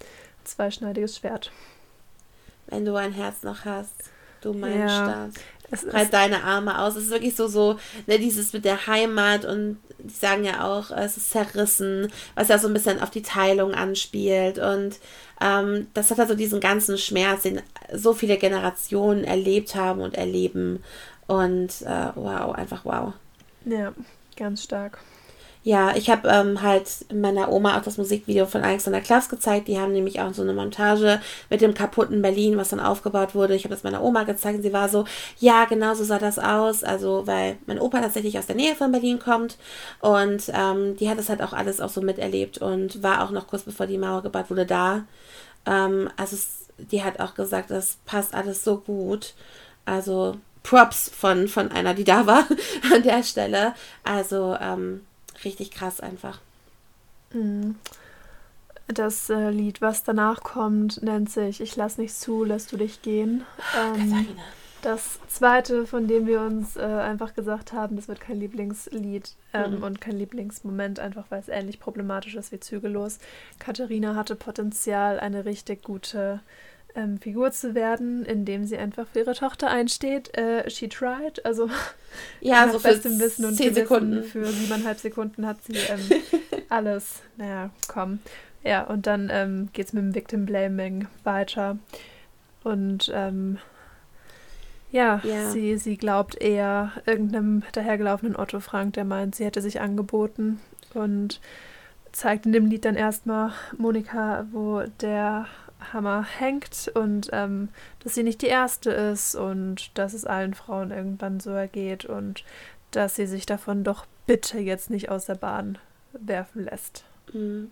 zweischneidiges 0.43 1.17
Schwert. 1.17 1.51
Wenn 2.67 2.85
du 2.85 2.95
ein 2.95 3.13
Herz 3.13 3.43
noch 3.43 3.65
hast, 3.65 4.11
du 4.41 4.53
mein 4.53 4.79
ja. 4.79 4.89
Staat. 4.89 5.31
Breit 5.69 6.13
deine 6.13 6.43
Arme 6.43 6.79
aus. 6.79 6.95
Es 6.95 7.05
ist 7.05 7.11
wirklich 7.11 7.35
so, 7.35 7.47
so, 7.47 7.77
ne, 8.05 8.19
dieses 8.19 8.53
mit 8.53 8.65
der 8.65 8.87
Heimat 8.87 9.45
und 9.45 9.77
die 9.99 10.13
sagen 10.13 10.43
ja 10.43 10.65
auch, 10.65 10.91
es 10.91 11.17
ist 11.17 11.31
zerrissen, 11.31 12.11
was 12.35 12.49
ja 12.49 12.57
so 12.59 12.67
ein 12.67 12.73
bisschen 12.73 13.01
auf 13.01 13.09
die 13.09 13.21
Teilung 13.21 13.73
anspielt. 13.73 14.59
Und 14.59 14.99
ähm, 15.41 15.87
das 15.93 16.11
hat 16.11 16.19
also 16.19 16.35
diesen 16.35 16.59
ganzen 16.59 16.97
Schmerz, 16.97 17.43
den 17.43 17.61
so 17.93 18.13
viele 18.13 18.37
Generationen 18.37 19.23
erlebt 19.23 19.75
haben 19.75 20.01
und 20.01 20.15
erleben. 20.15 20.83
Und 21.27 21.81
äh, 21.81 22.11
wow, 22.15 22.53
einfach 22.53 22.85
wow. 22.85 23.13
Ja, 23.65 23.93
ganz 24.35 24.63
stark. 24.63 24.99
Ja, 25.63 25.95
ich 25.95 26.09
habe 26.09 26.29
ähm, 26.29 26.61
halt 26.61 26.89
meiner 27.13 27.51
Oma 27.51 27.77
auch 27.77 27.81
das 27.81 27.97
Musikvideo 27.97 28.45
von 28.45 28.63
Alexander 28.63 29.01
Klaas 29.01 29.27
gezeigt. 29.27 29.67
Die 29.67 29.77
haben 29.79 29.91
nämlich 29.91 30.21
auch 30.21 30.33
so 30.33 30.41
eine 30.41 30.53
Montage 30.53 31.19
mit 31.49 31.59
dem 31.61 31.73
kaputten 31.73 32.21
Berlin, 32.21 32.55
was 32.57 32.69
dann 32.69 32.79
aufgebaut 32.79 33.35
wurde. 33.35 33.53
Ich 33.55 33.65
habe 33.65 33.75
das 33.75 33.83
meiner 33.83 34.01
Oma 34.01 34.23
gezeigt 34.23 34.57
und 34.57 34.63
sie 34.63 34.71
war 34.71 34.87
so, 34.87 35.03
ja, 35.39 35.65
genau 35.65 35.93
so 35.93 36.05
sah 36.05 36.19
das 36.19 36.39
aus. 36.39 36.83
Also, 36.83 37.27
weil 37.27 37.57
mein 37.65 37.79
Opa 37.79 37.99
tatsächlich 37.99 38.39
aus 38.39 38.45
der 38.47 38.55
Nähe 38.55 38.75
von 38.75 38.91
Berlin 38.91 39.19
kommt 39.19 39.57
und 39.99 40.43
ähm, 40.53 40.95
die 40.97 41.09
hat 41.09 41.17
das 41.17 41.29
halt 41.29 41.41
auch 41.41 41.53
alles 41.53 41.81
auch 41.81 41.89
so 41.89 42.01
miterlebt 42.01 42.59
und 42.59 43.03
war 43.03 43.23
auch 43.23 43.31
noch 43.31 43.47
kurz 43.47 43.63
bevor 43.63 43.87
die 43.87 43.97
Mauer 43.97 44.23
gebaut 44.23 44.49
wurde 44.49 44.65
da. 44.65 45.03
Ähm, 45.65 46.09
also, 46.17 46.35
es, 46.35 46.67
die 46.77 47.03
hat 47.03 47.19
auch 47.19 47.35
gesagt, 47.35 47.71
das 47.71 47.97
passt 48.05 48.33
alles 48.33 48.63
so 48.63 48.77
gut. 48.77 49.33
Also, 49.85 50.37
Props 50.63 51.09
von, 51.09 51.47
von 51.47 51.71
einer, 51.71 51.93
die 51.93 52.03
da 52.03 52.25
war 52.27 52.45
an 52.93 53.03
der 53.03 53.23
Stelle. 53.23 53.73
Also, 54.03 54.55
ähm, 54.61 55.01
richtig 55.43 55.71
krass 55.71 55.99
einfach. 55.99 56.39
Mhm. 57.33 57.75
Das 58.87 59.29
äh, 59.29 59.49
Lied, 59.49 59.81
was 59.81 60.03
danach 60.03 60.43
kommt, 60.43 61.03
nennt 61.03 61.29
sich 61.29 61.59
Ich 61.59 61.75
lass 61.75 61.97
nicht 61.97 62.15
zu, 62.15 62.45
lässt 62.45 62.71
du 62.71 62.77
dich 62.77 63.01
gehen. 63.01 63.43
Ähm, 63.77 64.27
das 64.81 65.19
zweite, 65.27 65.85
von 65.85 66.07
dem 66.07 66.25
wir 66.25 66.39
uns 66.41 66.77
äh, 66.77 66.81
einfach 66.81 67.33
gesagt 67.33 67.73
haben, 67.73 67.97
das 67.97 68.07
wird 68.07 68.21
kein 68.21 68.39
Lieblingslied 68.39 69.33
ähm, 69.53 69.77
mhm. 69.77 69.83
und 69.83 69.99
kein 69.99 70.17
Lieblingsmoment, 70.17 70.99
einfach 70.99 71.25
weil 71.29 71.41
es 71.41 71.49
ähnlich 71.49 71.81
problematisch 71.81 72.35
ist 72.35 72.53
wie 72.53 72.59
Zügellos. 72.61 73.19
Katharina 73.59 74.15
hatte 74.15 74.35
Potenzial, 74.35 75.19
eine 75.19 75.43
richtig 75.43 75.83
gute 75.83 76.39
ähm, 76.97 77.19
Figur 77.19 77.51
zu 77.51 77.75
werden, 77.75 78.25
indem 78.25 78.65
sie 78.65 78.77
einfach 78.77 79.07
für 79.07 79.19
ihre 79.19 79.35
Tochter 79.35 79.69
einsteht. 79.69 80.35
Äh, 80.35 80.69
she 80.69 80.89
tried, 80.89 81.45
also 81.45 81.69
ja, 82.41 82.69
so 82.69 82.79
für 82.79 82.95
dem 82.95 83.19
Wissen 83.19 83.45
und 83.45 83.55
zehn 83.55 83.73
Sekunden. 83.73 84.23
Für 84.23 84.45
siebeneinhalb 84.45 84.99
Sekunden 84.99 85.45
hat 85.45 85.63
sie 85.63 85.77
ähm, 85.77 86.21
alles. 86.69 87.21
Naja, 87.37 87.69
komm. 87.87 88.19
Ja, 88.63 88.83
und 88.83 89.07
dann 89.07 89.29
ähm, 89.31 89.69
geht 89.73 89.87
es 89.87 89.93
mit 89.93 90.03
dem 90.03 90.15
Victim 90.15 90.45
Blaming 90.45 91.07
weiter. 91.23 91.77
Und 92.63 93.11
ähm, 93.13 93.59
ja, 94.91 95.21
ja, 95.23 95.49
Sie, 95.51 95.77
sie 95.77 95.97
glaubt 95.97 96.41
eher 96.41 96.93
irgendeinem 97.05 97.63
dahergelaufenen 97.73 98.35
Otto 98.35 98.59
Frank, 98.59 98.93
der 98.93 99.05
meint, 99.05 99.35
sie 99.35 99.45
hätte 99.45 99.61
sich 99.61 99.81
angeboten 99.81 100.59
und 100.93 101.41
zeigt 102.11 102.45
in 102.45 102.53
dem 102.53 102.65
Lied 102.65 102.85
dann 102.85 102.95
erstmal 102.95 103.51
Monika, 103.77 104.47
wo 104.51 104.83
der 105.01 105.45
Hammer 105.93 106.23
hängt 106.23 106.91
und 106.93 107.29
ähm, 107.31 107.69
dass 108.03 108.15
sie 108.15 108.23
nicht 108.23 108.41
die 108.41 108.47
erste 108.47 108.91
ist 108.91 109.35
und 109.35 109.97
dass 109.97 110.13
es 110.13 110.25
allen 110.25 110.53
Frauen 110.53 110.91
irgendwann 110.91 111.39
so 111.39 111.51
ergeht 111.51 112.05
und 112.05 112.43
dass 112.91 113.15
sie 113.15 113.27
sich 113.27 113.45
davon 113.45 113.83
doch 113.83 114.05
bitte 114.25 114.59
jetzt 114.59 114.89
nicht 114.89 115.09
aus 115.09 115.25
der 115.25 115.35
Bahn 115.35 115.77
werfen 116.13 116.65
lässt. 116.65 117.03
Mhm. 117.33 117.71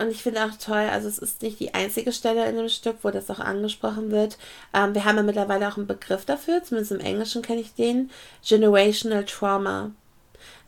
Und 0.00 0.10
ich 0.10 0.22
finde 0.22 0.44
auch 0.44 0.56
toll, 0.56 0.88
also 0.92 1.08
es 1.08 1.18
ist 1.18 1.42
nicht 1.42 1.58
die 1.58 1.74
einzige 1.74 2.12
Stelle 2.12 2.48
in 2.48 2.56
dem 2.56 2.68
Stück, 2.68 2.98
wo 3.02 3.10
das 3.10 3.28
auch 3.30 3.40
angesprochen 3.40 4.12
wird. 4.12 4.38
Ähm, 4.72 4.94
wir 4.94 5.04
haben 5.04 5.16
ja 5.16 5.24
mittlerweile 5.24 5.68
auch 5.68 5.76
einen 5.76 5.88
Begriff 5.88 6.24
dafür, 6.24 6.62
zumindest 6.62 6.92
im 6.92 7.00
Englischen 7.00 7.42
kenne 7.42 7.60
ich 7.60 7.74
den. 7.74 8.10
Generational 8.46 9.24
Trauma. 9.24 9.90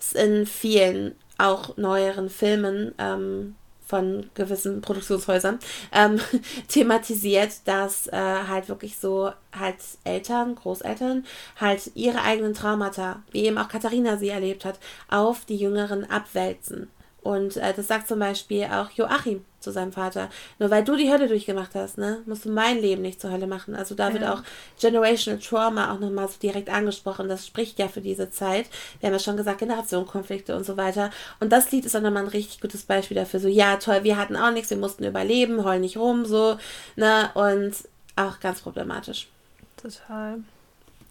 Ist 0.01 0.17
in 0.17 0.47
vielen 0.47 1.15
auch 1.39 1.77
neueren 1.77 2.29
Filmen 2.29 2.93
ähm, 2.99 3.55
von 3.91 4.31
gewissen 4.35 4.81
Produktionshäusern 4.81 5.59
ähm, 5.93 6.21
thematisiert, 6.69 7.67
dass 7.67 8.07
äh, 8.07 8.17
halt 8.17 8.69
wirklich 8.69 8.97
so 8.97 9.33
halt 9.53 9.79
Eltern, 10.05 10.55
Großeltern 10.55 11.27
halt 11.61 11.91
ihre 11.95 12.23
eigenen 12.23 12.55
Traumata, 12.55 13.23
wie 13.33 13.45
eben 13.47 13.59
auch 13.59 13.69
Katharina 13.69 14.17
sie 14.17 14.29
erlebt 14.29 14.65
hat, 14.65 14.79
auf 15.09 15.45
die 15.45 15.57
Jüngeren 15.57 16.09
abwälzen. 16.09 16.89
Und 17.21 17.57
äh, 17.57 17.75
das 17.75 17.89
sagt 17.89 18.09
zum 18.09 18.21
Beispiel 18.21 18.65
auch 18.65 18.91
Joachim 18.93 19.45
zu 19.61 19.71
seinem 19.71 19.93
Vater. 19.93 20.31
Nur 20.59 20.71
weil 20.71 20.85
du 20.85 20.97
die 20.97 21.11
Hölle 21.11 21.29
durchgemacht 21.29 21.75
hast, 21.75 21.99
ne, 21.99 22.23
musst 22.27 22.45
du 22.45 22.51
mein 22.51 22.81
Leben 22.81 23.03
nicht 23.03 23.21
zur 23.21 23.31
Hölle 23.31 23.47
machen. 23.47 23.75
Also 23.75 23.95
da 23.95 24.09
ja. 24.09 24.15
wird 24.15 24.25
auch 24.25 24.43
Generational 24.81 25.41
Trauma 25.41 25.93
auch 25.93 26.01
nochmal 26.01 26.29
so 26.29 26.35
direkt 26.43 26.71
angesprochen. 26.71 27.29
Das 27.29 27.47
spricht 27.47 27.79
ja 27.79 27.89
für 27.89 28.01
diese 28.01 28.31
Zeit. 28.31 28.67
Wir 29.01 29.09
haben 29.09 29.15
ja 29.15 29.19
schon 29.19 29.37
gesagt, 29.37 29.59
Generationenkonflikte 29.59 30.57
und 30.57 30.65
so 30.65 30.77
weiter. 30.77 31.11
Und 31.39 31.53
das 31.53 31.71
Lied 31.71 31.87
ist 31.87 31.97
auch 31.97 32.01
nochmal 32.01 32.25
ein 32.25 32.29
richtig 32.29 32.61
gutes 32.61 32.83
Beispiel 32.83 33.17
dafür. 33.17 33.41
So, 33.41 33.49
ja, 33.49 33.77
toll, 33.77 34.05
wir 34.05 34.17
hatten 34.17 34.37
auch 34.37 34.53
nichts, 34.53 34.71
wir 34.71 34.77
mussten 34.77 35.05
überleben, 35.05 35.65
heulen 35.65 35.83
nicht 35.83 35.97
rum, 35.97 36.25
so, 36.25 36.59
ne, 36.97 37.31
und 37.35 37.75
auch 38.17 38.41
ganz 38.41 38.61
problematisch. 38.61 39.29
Total. 39.77 40.39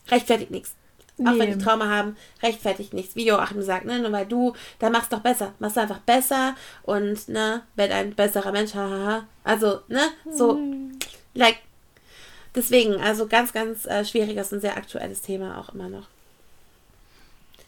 Rechtfertigt 0.10 0.52
nichts. 0.52 0.76
Auch 1.26 1.34
nee. 1.34 1.40
wenn 1.40 1.58
die 1.58 1.64
Trauma 1.64 1.90
haben, 1.90 2.16
rechtfertigt 2.42 2.94
nichts. 2.94 3.16
Wie 3.16 3.28
Joachim 3.28 3.62
sagt, 3.62 3.86
ne? 3.86 4.00
Nur 4.00 4.12
weil 4.12 4.26
du, 4.26 4.54
da 4.80 4.90
machst 4.90 5.12
doch 5.12 5.20
besser. 5.20 5.54
Machst 5.60 5.76
du 5.76 5.82
einfach 5.82 6.00
besser 6.00 6.56
und, 6.84 7.28
ne, 7.28 7.64
werd 7.76 7.92
ein 7.92 8.16
besserer 8.16 8.52
Mensch, 8.52 8.74
hahaha. 8.74 9.26
Also, 9.44 9.82
ne, 9.88 10.02
so, 10.32 10.54
mhm. 10.54 10.98
like, 11.34 11.58
deswegen, 12.56 12.96
also 13.02 13.28
ganz, 13.28 13.52
ganz 13.52 13.86
äh, 13.86 14.06
schwieriges 14.06 14.54
und 14.54 14.62
sehr 14.62 14.78
aktuelles 14.78 15.22
Thema 15.22 15.58
auch 15.58 15.74
immer 15.74 15.90
noch. 15.90 16.08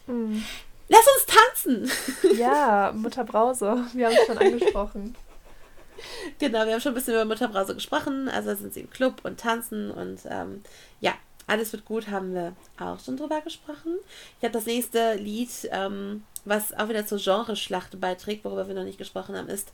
Mhm. 0.06 0.42
Lass 0.88 1.06
uns 1.06 1.26
tanzen! 1.26 1.90
Ja, 2.36 2.92
Mutter 2.94 3.24
Brause, 3.24 3.84
wir 3.92 4.06
haben 4.06 4.16
es 4.18 4.26
schon 4.26 4.38
angesprochen. 4.38 5.14
Genau, 6.38 6.64
wir 6.66 6.72
haben 6.72 6.80
schon 6.80 6.92
ein 6.92 6.94
bisschen 6.96 7.14
über 7.14 7.24
Mutter 7.24 7.46
Brause 7.46 7.74
gesprochen. 7.74 8.28
Also 8.28 8.54
sind 8.56 8.74
sie 8.74 8.80
im 8.80 8.90
Club 8.90 9.20
und 9.22 9.38
tanzen 9.38 9.90
und 9.90 10.20
ähm, 10.28 10.62
ja, 11.00 11.12
alles 11.46 11.72
wird 11.72 11.84
gut, 11.84 12.08
haben 12.08 12.34
wir 12.34 12.54
auch 12.78 12.98
schon 13.00 13.16
drüber 13.16 13.40
gesprochen. 13.40 13.96
Ich 14.38 14.44
habe 14.44 14.52
das 14.52 14.66
nächste 14.66 15.14
Lied, 15.14 15.50
ähm, 15.70 16.24
was 16.44 16.72
auch 16.72 16.88
wieder 16.88 17.06
zur 17.06 17.18
Genreschlacht 17.18 18.00
beiträgt, 18.00 18.44
worüber 18.44 18.68
wir 18.68 18.74
noch 18.74 18.84
nicht 18.84 18.98
gesprochen 18.98 19.36
haben, 19.36 19.48
ist 19.48 19.72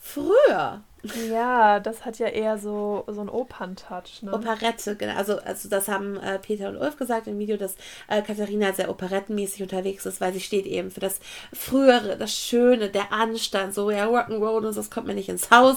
Früher. 0.00 0.82
Ja, 1.30 1.80
das 1.80 2.04
hat 2.04 2.18
ja 2.18 2.26
eher 2.26 2.58
so, 2.58 3.04
so 3.06 3.20
einen 3.20 3.30
Opern-Touch. 3.30 4.22
Ne? 4.22 4.34
Operette, 4.34 4.96
genau. 4.96 5.14
Also, 5.14 5.38
also 5.38 5.68
das 5.68 5.88
haben 5.88 6.16
äh, 6.18 6.38
Peter 6.38 6.68
und 6.68 6.76
Ulf 6.76 6.96
gesagt 6.96 7.26
im 7.26 7.38
Video, 7.38 7.56
dass 7.56 7.76
äh, 8.08 8.20
Katharina 8.20 8.72
sehr 8.74 8.90
operettenmäßig 8.90 9.62
unterwegs 9.62 10.04
ist, 10.04 10.20
weil 10.20 10.32
sie 10.34 10.40
steht 10.40 10.66
eben 10.66 10.90
für 10.90 11.00
das 11.00 11.20
Frühere, 11.54 12.18
das 12.18 12.34
Schöne, 12.34 12.90
der 12.90 13.12
Anstand, 13.12 13.74
so 13.74 13.90
ja, 13.90 14.06
Rock'n'Roll 14.06 14.58
und 14.58 14.72
so, 14.74 14.80
das 14.80 14.90
kommt 14.90 15.06
mir 15.06 15.14
nicht 15.14 15.30
ins 15.30 15.50
Haus. 15.50 15.76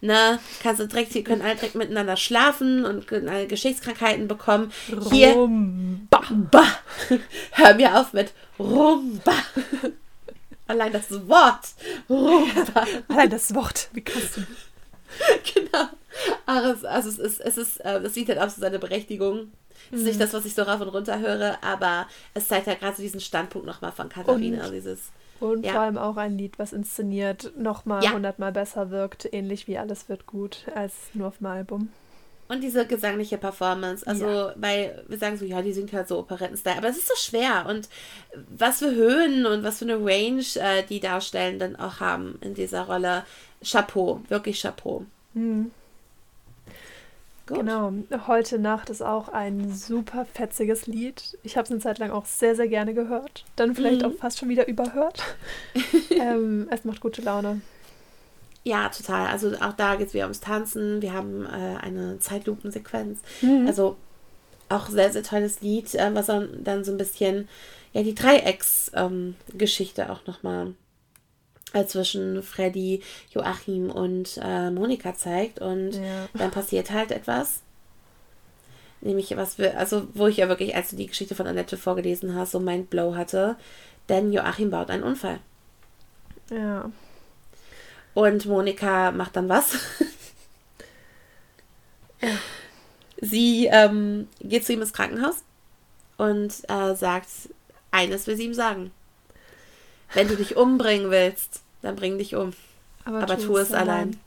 Ne? 0.00 0.38
Kannst 0.62 0.80
du 0.80 0.88
direkt, 0.88 1.14
die 1.14 1.24
können 1.24 1.42
alle 1.42 1.56
direkt 1.56 1.74
miteinander 1.74 2.16
schlafen 2.16 2.86
und 2.86 3.06
können 3.06 3.28
alle 3.28 3.46
Geschlechtskrankheiten 3.46 4.26
bekommen. 4.26 4.72
Hier. 5.10 5.34
Rumba. 5.34 6.22
Bah. 6.50 6.78
Hör 7.52 7.74
mir 7.74 8.00
auf 8.00 8.14
mit 8.14 8.32
Rumba. 8.58 9.34
Allein 10.72 10.92
das 10.92 11.10
Wort. 11.28 11.74
Rumba. 12.08 12.86
Allein 13.08 13.28
das 13.28 13.54
Wort. 13.54 13.90
Wie 13.92 14.00
kannst 14.00 14.38
du. 14.38 14.40
genau. 15.54 15.88
Also, 16.46 16.86
also 16.86 17.08
es 17.10 17.18
ist, 17.18 17.40
es 17.42 17.58
ist, 17.58 17.76
äh, 17.84 17.98
es 17.98 18.14
sieht 18.14 18.28
halt 18.28 18.38
auch 18.38 18.48
so 18.48 18.60
seine 18.60 18.78
Berechtigung. 18.78 19.52
Das 19.90 20.00
ist 20.00 20.06
nicht 20.06 20.14
mhm. 20.16 20.20
das, 20.20 20.32
was 20.32 20.46
ich 20.46 20.54
so 20.54 20.62
rauf 20.62 20.80
und 20.80 20.88
runter 20.88 21.18
höre, 21.18 21.58
aber 21.62 22.06
es 22.32 22.48
zeigt 22.48 22.66
ja 22.66 22.74
gerade 22.74 22.96
so 22.96 23.02
diesen 23.02 23.20
Standpunkt 23.20 23.66
nochmal 23.66 23.92
von 23.92 24.08
Katharina. 24.08 24.64
Und, 24.64 24.72
dieses, 24.72 25.10
und 25.40 25.66
ja. 25.66 25.72
vor 25.72 25.82
allem 25.82 25.98
auch 25.98 26.16
ein 26.16 26.38
Lied, 26.38 26.58
was 26.58 26.72
inszeniert 26.72 27.52
nochmal 27.58 28.02
ja. 28.02 28.12
hundertmal 28.12 28.52
besser 28.52 28.90
wirkt, 28.90 29.28
ähnlich 29.30 29.68
wie 29.68 29.76
Alles 29.76 30.08
wird 30.08 30.26
gut, 30.26 30.64
als 30.74 30.94
nur 31.12 31.28
auf 31.28 31.38
dem 31.38 31.48
Album. 31.48 31.90
Und 32.52 32.60
diese 32.60 32.86
gesangliche 32.86 33.38
Performance. 33.38 34.06
Also, 34.06 34.26
ja. 34.26 34.54
weil 34.56 35.02
wir 35.08 35.16
sagen 35.16 35.38
so, 35.38 35.46
ja, 35.46 35.62
die 35.62 35.72
singt 35.72 35.92
halt 35.94 36.06
so 36.06 36.18
Operetten-Style. 36.18 36.76
Aber 36.76 36.88
es 36.88 36.98
ist 36.98 37.08
so 37.08 37.14
schwer. 37.16 37.64
Und 37.66 37.88
was 38.50 38.80
für 38.80 38.94
Höhen 38.94 39.46
und 39.46 39.62
was 39.62 39.78
für 39.78 39.86
eine 39.86 39.96
Range 39.96 40.44
äh, 40.56 40.82
die 40.82 41.00
darstellen 41.00 41.58
dann 41.58 41.76
auch 41.76 42.00
haben 42.00 42.38
in 42.42 42.52
dieser 42.52 42.82
Rolle. 42.82 43.24
Chapeau, 43.64 44.20
wirklich 44.28 44.60
Chapeau. 44.60 45.06
Mhm. 45.32 45.70
Genau. 47.46 47.92
Heute 48.26 48.58
Nacht 48.58 48.90
ist 48.90 49.02
auch 49.02 49.28
ein 49.28 49.72
super 49.72 50.26
fetziges 50.26 50.86
Lied. 50.86 51.38
Ich 51.42 51.56
habe 51.56 51.64
es 51.64 51.70
eine 51.70 51.80
Zeit 51.80 51.98
lang 51.98 52.10
auch 52.10 52.26
sehr, 52.26 52.54
sehr 52.54 52.68
gerne 52.68 52.92
gehört. 52.92 53.44
Dann 53.56 53.74
vielleicht 53.74 54.02
mhm. 54.02 54.08
auch 54.08 54.14
fast 54.18 54.38
schon 54.38 54.50
wieder 54.50 54.68
überhört. 54.68 55.22
ähm, 56.10 56.68
es 56.70 56.84
macht 56.84 57.00
gute 57.00 57.22
Laune. 57.22 57.62
Ja, 58.64 58.88
total. 58.88 59.26
Also 59.26 59.52
auch 59.60 59.72
da 59.72 59.96
geht 59.96 60.08
es 60.08 60.14
wieder 60.14 60.24
ums 60.24 60.40
Tanzen. 60.40 61.02
Wir 61.02 61.12
haben 61.12 61.44
äh, 61.46 61.76
eine 61.80 62.18
Zeitlupensequenz. 62.20 63.20
Mhm. 63.40 63.66
Also 63.66 63.96
auch 64.68 64.88
sehr, 64.88 65.12
sehr 65.12 65.22
tolles 65.22 65.60
Lied, 65.60 65.94
äh, 65.94 66.14
was 66.14 66.26
dann 66.26 66.84
so 66.84 66.92
ein 66.92 66.98
bisschen 66.98 67.48
ja 67.92 68.02
die 68.02 68.14
Dreiecksgeschichte 68.14 70.02
ähm, 70.02 70.10
auch 70.10 70.26
nochmal 70.26 70.74
äh, 71.72 71.84
zwischen 71.86 72.42
Freddy, 72.42 73.02
Joachim 73.30 73.90
und 73.90 74.38
äh, 74.42 74.70
Monika 74.70 75.14
zeigt. 75.14 75.58
Und 75.60 75.92
ja. 75.94 76.28
dann 76.34 76.50
passiert 76.50 76.90
halt 76.90 77.10
etwas. 77.10 77.62
Nämlich 79.00 79.36
was 79.36 79.58
wir, 79.58 79.76
also 79.76 80.06
wo 80.14 80.28
ich 80.28 80.36
ja 80.36 80.48
wirklich, 80.48 80.76
als 80.76 80.90
du 80.90 80.96
die 80.96 81.08
Geschichte 81.08 81.34
von 81.34 81.48
Annette 81.48 81.76
vorgelesen 81.76 82.36
hast, 82.36 82.52
so 82.52 82.60
mein 82.60 82.86
Blow 82.86 83.16
hatte. 83.16 83.56
Denn 84.08 84.32
Joachim 84.32 84.70
baut 84.70 84.90
einen 84.90 85.02
Unfall. 85.02 85.40
Ja. 86.50 86.90
Und 88.14 88.46
Monika 88.46 89.10
macht 89.12 89.36
dann 89.36 89.48
was? 89.48 89.74
ja. 92.20 92.30
Sie 93.20 93.66
ähm, 93.66 94.28
geht 94.40 94.66
zu 94.66 94.72
ihm 94.72 94.82
ins 94.82 94.92
Krankenhaus 94.92 95.44
und 96.16 96.52
äh, 96.68 96.94
sagt, 96.96 97.28
eines 97.92 98.26
will 98.26 98.36
sie 98.36 98.46
ihm 98.46 98.54
sagen. 98.54 98.90
Wenn 100.12 100.28
du 100.28 100.36
dich 100.36 100.56
umbringen 100.56 101.10
willst, 101.10 101.62
dann 101.82 101.96
bring 101.96 102.18
dich 102.18 102.34
um. 102.34 102.52
Aber, 103.04 103.22
Aber 103.22 103.38
tu, 103.38 103.56
es 103.56 103.72
allein. 103.72 103.88
allein. 103.88 104.20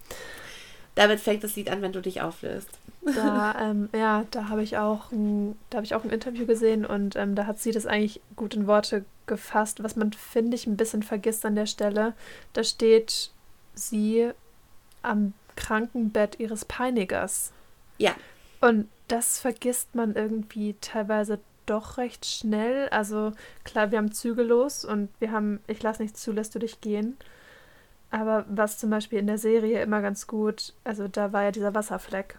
Damit 0.95 1.19
fängt 1.19 1.43
das 1.43 1.55
Lied 1.57 1.69
an, 1.69 1.81
wenn 1.81 1.91
du 1.91 2.01
dich 2.01 2.21
auflöst. 2.21 2.69
Da, 3.15 3.55
ähm, 3.61 3.89
ja, 3.93 4.25
da 4.31 4.49
habe 4.49 4.63
ich 4.63 4.77
auch 4.77 5.11
ein, 5.11 5.57
da 5.69 5.77
habe 5.77 5.85
ich 5.85 5.93
auch 5.93 6.03
ein 6.03 6.09
Interview 6.09 6.45
gesehen 6.45 6.85
und 6.85 7.15
ähm, 7.15 7.35
da 7.35 7.45
hat 7.45 7.59
sie 7.59 7.71
das 7.71 7.85
eigentlich 7.85 8.21
gut 8.35 8.55
in 8.55 8.65
Worte 8.65 9.05
gefasst, 9.27 9.83
was 9.83 9.95
man, 9.95 10.13
finde 10.13 10.55
ich, 10.55 10.65
ein 10.67 10.77
bisschen 10.77 11.03
vergisst 11.03 11.45
an 11.45 11.55
der 11.55 11.65
Stelle. 11.65 12.13
Da 12.53 12.63
steht 12.63 13.31
sie 13.76 14.31
am 15.02 15.34
Krankenbett 15.56 16.39
ihres 16.39 16.65
Peinigers. 16.65 17.52
Ja. 17.97 18.15
Und 18.61 18.89
das 19.07 19.39
vergisst 19.39 19.95
man 19.95 20.15
irgendwie 20.15 20.76
teilweise 20.81 21.39
doch 21.65 21.97
recht 21.97 22.26
schnell. 22.26 22.89
Also 22.89 23.31
klar, 23.64 23.91
wir 23.91 23.97
haben 23.97 24.11
Züge 24.11 24.43
los 24.43 24.85
und 24.85 25.10
wir 25.19 25.31
haben, 25.31 25.60
ich 25.68 25.81
lasse 25.81 26.02
nicht 26.02 26.18
zu, 26.18 26.31
lässt 26.31 26.56
du 26.56 26.60
dich 26.60 26.81
gehen. 26.81 27.18
Aber 28.11 28.45
was 28.47 28.77
zum 28.77 28.89
Beispiel 28.89 29.19
in 29.19 29.27
der 29.27 29.38
Serie 29.38 29.81
immer 29.81 30.02
ganz 30.02 30.27
gut, 30.27 30.73
also 30.84 31.07
da 31.07 31.34
war 31.34 31.43
ja 31.43 31.52
dieser 31.52 31.73
Wasserfleck. 31.73 32.38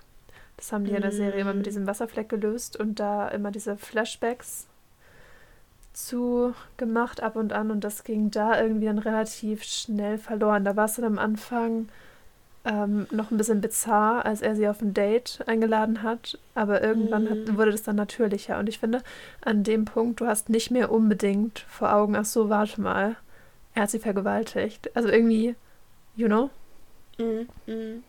Das 0.57 0.73
haben 0.73 0.85
die 0.85 0.93
mm. 0.93 0.97
in 0.97 1.03
der 1.03 1.13
Serie 1.13 1.41
immer 1.41 1.53
mit 1.53 1.63
mm. 1.63 1.69
diesem 1.69 1.87
Wasserfleck 1.87 2.29
gelöst 2.29 2.79
und 2.79 2.99
da 2.99 3.29
immer 3.29 3.51
diese 3.51 3.77
Flashbacks 3.77 4.69
zu 5.97 6.55
gemacht 6.77 7.23
ab 7.23 7.37
und 7.37 7.53
an 7.53 7.71
und 7.71 7.83
das 7.83 8.05
ging 8.05 8.31
da 8.31 8.61
irgendwie 8.61 8.87
dann 8.87 8.99
relativ 8.99 9.65
schnell 9.65 10.19
verloren. 10.19 10.65
Da 10.65 10.77
war 10.77 10.85
es 10.85 10.97
dann 10.97 11.05
am 11.05 11.19
Anfang 11.19 11.89
ähm, 12.65 13.07
noch 13.11 13.31
ein 13.31 13.37
bisschen 13.37 13.61
bizarr, 13.61 14.27
als 14.27 14.43
er 14.43 14.57
sie 14.57 14.69
auf 14.69 14.83
ein 14.83 14.93
Date 14.93 15.41
eingeladen 15.47 16.03
hat, 16.03 16.39
aber 16.55 16.83
irgendwann 16.83 17.25
mm. 17.25 17.31
hat, 17.31 17.57
wurde 17.57 17.71
das 17.71 17.85
dann 17.85 17.97
natürlicher 17.97 18.59
und 18.59 18.69
ich 18.69 18.79
finde, 18.79 19.03
an 19.41 19.63
dem 19.63 19.85
Punkt, 19.85 20.21
du 20.21 20.27
hast 20.27 20.51
nicht 20.51 20.71
mehr 20.71 20.91
unbedingt 20.91 21.61
vor 21.61 21.95
Augen, 21.95 22.17
ach 22.17 22.25
so, 22.25 22.49
warte 22.49 22.81
mal, 22.81 23.17
er 23.75 23.83
hat 23.83 23.91
sie 23.91 24.01
vergewaltigt. 24.01 24.95
Also 24.97 25.09
irgendwie 25.09 25.55
you 26.17 26.27
know? 26.27 26.51
Mhm. 27.19 28.03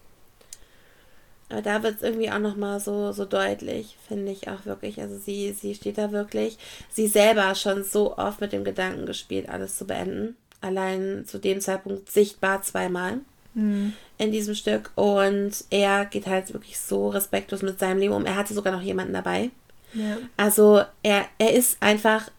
Aber 1.49 1.61
da 1.61 1.82
wird 1.82 1.98
es 1.98 2.02
irgendwie 2.02 2.30
auch 2.30 2.40
nochmal 2.40 2.80
so, 2.80 3.14
so 3.14 3.24
deutlich, 3.24 3.95
finde 4.07 4.32
ich 4.32 4.49
auch 4.49 4.65
wirklich. 4.65 4.99
Also 4.99 5.18
sie, 5.18 5.53
sie 5.53 5.76
steht 5.76 5.98
da 5.98 6.11
wirklich, 6.11 6.57
sie 6.90 7.07
selber 7.07 7.56
schon 7.56 7.84
so 7.84 8.18
oft 8.18 8.41
mit 8.41 8.52
dem 8.52 8.65
Gedanken 8.65 9.06
gespielt, 9.06 9.48
alles 9.48 9.78
zu 9.78 9.86
beenden. 9.86 10.36
Allein 10.60 11.26
zu 11.26 11.38
dem 11.38 11.61
Zeitpunkt 11.61 12.11
sichtbar 12.11 12.64
zweimal 12.64 13.19
mhm. 13.53 13.94
in 14.18 14.32
diesem 14.32 14.56
Stück. 14.56 14.91
Und 14.95 15.64
er 15.69 16.06
geht 16.06 16.28
halt 16.28 16.53
wirklich 16.53 16.80
so 16.80 17.10
respektlos 17.10 17.61
mit 17.61 17.80
seinem 17.80 17.99
Leben 17.99 18.14
um. 18.14 18.26
Er 18.26 18.36
hatte 18.36 18.53
sogar 18.53 18.74
noch 18.74 18.82
jemanden 18.82 19.14
dabei. 19.14 19.52
Ja. 19.94 20.18
Also 20.36 20.84
er, 21.02 21.26
er 21.38 21.53
ist 21.53 21.78
einfach 21.82 22.30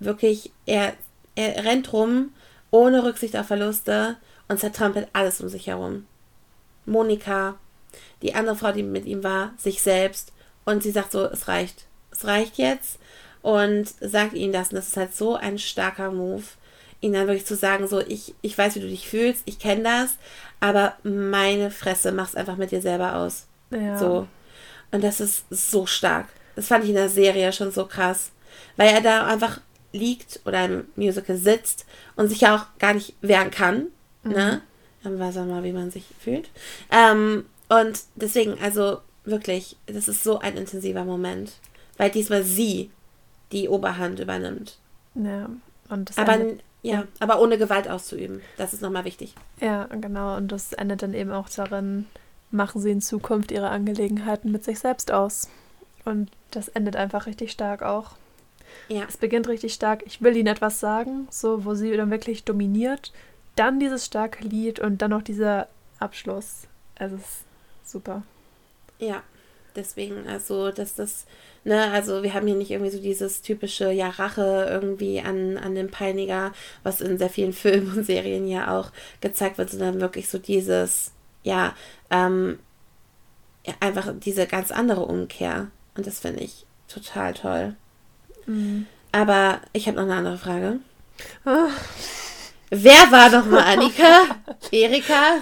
wirklich, 0.00 0.50
er, 0.66 0.94
er 1.36 1.64
rennt 1.64 1.92
rum 1.92 2.32
ohne 2.70 3.04
Rücksicht 3.04 3.36
auf 3.36 3.46
Verluste 3.46 4.16
und 4.48 4.58
zertrampelt 4.58 5.08
alles 5.12 5.40
um 5.40 5.48
sich 5.48 5.68
herum. 5.68 6.06
Monika, 6.86 7.56
die 8.22 8.34
andere 8.34 8.56
Frau, 8.56 8.72
die 8.72 8.82
mit 8.82 9.06
ihm 9.06 9.22
war, 9.22 9.52
sich 9.56 9.82
selbst 9.82 10.32
und 10.64 10.82
sie 10.82 10.90
sagt 10.90 11.12
so, 11.12 11.24
es 11.24 11.48
reicht. 11.48 11.86
Es 12.10 12.24
reicht 12.24 12.58
jetzt 12.58 12.98
und 13.42 13.88
sagt 14.00 14.34
ihnen 14.34 14.52
das 14.52 14.70
und 14.70 14.76
das 14.76 14.88
ist 14.88 14.96
halt 14.96 15.14
so 15.14 15.36
ein 15.36 15.58
starker 15.58 16.10
Move, 16.10 16.42
ihnen 17.00 17.14
dann 17.14 17.26
wirklich 17.26 17.46
zu 17.46 17.56
sagen, 17.56 17.86
so, 17.86 18.00
ich, 18.00 18.34
ich 18.42 18.58
weiß, 18.58 18.74
wie 18.74 18.80
du 18.80 18.88
dich 18.88 19.08
fühlst, 19.08 19.42
ich 19.44 19.58
kenne 19.58 19.84
das, 19.84 20.16
aber 20.60 20.96
meine 21.04 21.70
Fresse, 21.70 22.12
mach's 22.12 22.34
einfach 22.34 22.56
mit 22.56 22.72
dir 22.72 22.82
selber 22.82 23.16
aus. 23.16 23.46
Ja. 23.70 23.98
So. 23.98 24.26
Und 24.90 25.04
das 25.04 25.20
ist 25.20 25.44
so 25.50 25.86
stark. 25.86 26.26
Das 26.56 26.66
fand 26.66 26.84
ich 26.84 26.90
in 26.90 26.96
der 26.96 27.08
Serie 27.08 27.52
schon 27.52 27.70
so 27.70 27.84
krass. 27.86 28.32
Weil 28.76 28.94
er 28.94 29.00
da 29.00 29.26
einfach 29.26 29.60
liegt 29.92 30.40
oder 30.44 30.64
im 30.64 30.86
Musical 30.96 31.36
sitzt 31.36 31.86
und 32.16 32.28
sich 32.28 32.40
ja 32.40 32.56
auch 32.56 32.78
gar 32.78 32.94
nicht 32.94 33.14
wehren 33.20 33.50
kann. 33.50 33.86
Mhm. 34.22 34.32
Ne? 34.32 34.62
Dann 35.02 35.18
weiß 35.18 35.36
er 35.36 35.44
mal, 35.44 35.62
wie 35.62 35.72
man 35.72 35.90
sich 35.90 36.04
fühlt. 36.18 36.50
Ähm, 36.90 37.46
und 37.68 38.00
deswegen, 38.16 38.58
also 38.60 38.98
wirklich, 39.24 39.76
das 39.86 40.08
ist 40.08 40.22
so 40.22 40.38
ein 40.38 40.56
intensiver 40.56 41.04
Moment, 41.04 41.52
weil 41.96 42.10
diesmal 42.10 42.42
sie 42.42 42.90
die 43.52 43.68
Oberhand 43.68 44.20
übernimmt. 44.20 44.78
Ja, 45.14 45.50
und 45.88 46.10
das 46.10 46.18
aber 46.18 46.34
endet, 46.34 46.62
ja, 46.82 47.04
aber 47.18 47.40
ohne 47.40 47.58
Gewalt 47.58 47.88
auszuüben. 47.88 48.40
Das 48.56 48.72
ist 48.72 48.82
nochmal 48.82 49.04
wichtig. 49.04 49.34
Ja, 49.60 49.86
genau. 49.86 50.36
Und 50.36 50.52
das 50.52 50.72
endet 50.72 51.02
dann 51.02 51.14
eben 51.14 51.32
auch 51.32 51.48
darin, 51.48 52.06
machen 52.50 52.80
sie 52.80 52.90
in 52.90 53.00
Zukunft 53.00 53.50
ihre 53.50 53.70
Angelegenheiten 53.70 54.52
mit 54.52 54.64
sich 54.64 54.78
selbst 54.78 55.10
aus. 55.10 55.48
Und 56.04 56.30
das 56.50 56.68
endet 56.68 56.96
einfach 56.96 57.26
richtig 57.26 57.50
stark 57.52 57.82
auch. 57.82 58.12
Ja. 58.88 59.04
Es 59.08 59.16
beginnt 59.16 59.48
richtig 59.48 59.74
stark. 59.74 60.02
Ich 60.06 60.22
will 60.22 60.36
ihnen 60.36 60.46
etwas 60.46 60.78
sagen, 60.78 61.26
so 61.30 61.64
wo 61.64 61.74
sie 61.74 61.96
dann 61.96 62.10
wirklich 62.10 62.44
dominiert 62.44 63.12
dann 63.58 63.80
dieses 63.80 64.06
starke 64.06 64.44
Lied 64.44 64.78
und 64.78 65.02
dann 65.02 65.10
noch 65.10 65.22
dieser 65.22 65.66
Abschluss. 65.98 66.68
Also 66.96 67.16
es 67.16 67.22
ist 67.22 67.44
super. 67.88 68.22
Ja, 68.98 69.22
deswegen, 69.76 70.26
also, 70.26 70.70
dass 70.70 70.94
das, 70.94 71.26
ne, 71.64 71.90
also 71.92 72.22
wir 72.22 72.34
haben 72.34 72.46
hier 72.46 72.56
nicht 72.56 72.70
irgendwie 72.70 72.90
so 72.90 73.00
dieses 73.00 73.42
typische, 73.42 73.90
ja, 73.90 74.08
Rache 74.08 74.66
irgendwie 74.68 75.20
an, 75.20 75.56
an 75.56 75.74
dem 75.74 75.90
Peiniger, 75.90 76.52
was 76.82 77.00
in 77.00 77.18
sehr 77.18 77.30
vielen 77.30 77.52
Filmen 77.54 77.96
und 77.96 78.04
Serien 78.04 78.46
ja 78.46 78.78
auch 78.78 78.90
gezeigt 79.20 79.58
wird, 79.58 79.70
sondern 79.70 80.00
wirklich 80.00 80.28
so 80.28 80.38
dieses, 80.38 81.12
ja, 81.42 81.74
ähm, 82.10 82.58
einfach 83.80 84.12
diese 84.18 84.46
ganz 84.46 84.70
andere 84.70 85.02
Umkehr. 85.02 85.68
Und 85.96 86.06
das 86.06 86.20
finde 86.20 86.40
ich 86.40 86.66
total 86.88 87.34
toll. 87.34 87.76
Mhm. 88.46 88.86
Aber 89.12 89.60
ich 89.72 89.86
habe 89.86 89.96
noch 89.96 90.04
eine 90.04 90.14
andere 90.14 90.38
Frage. 90.38 90.80
Oh. 91.44 91.68
Wer 92.70 93.10
war 93.10 93.30
doch 93.30 93.46
mal 93.46 93.62
Annika? 93.62 94.22
Erika? 94.70 95.38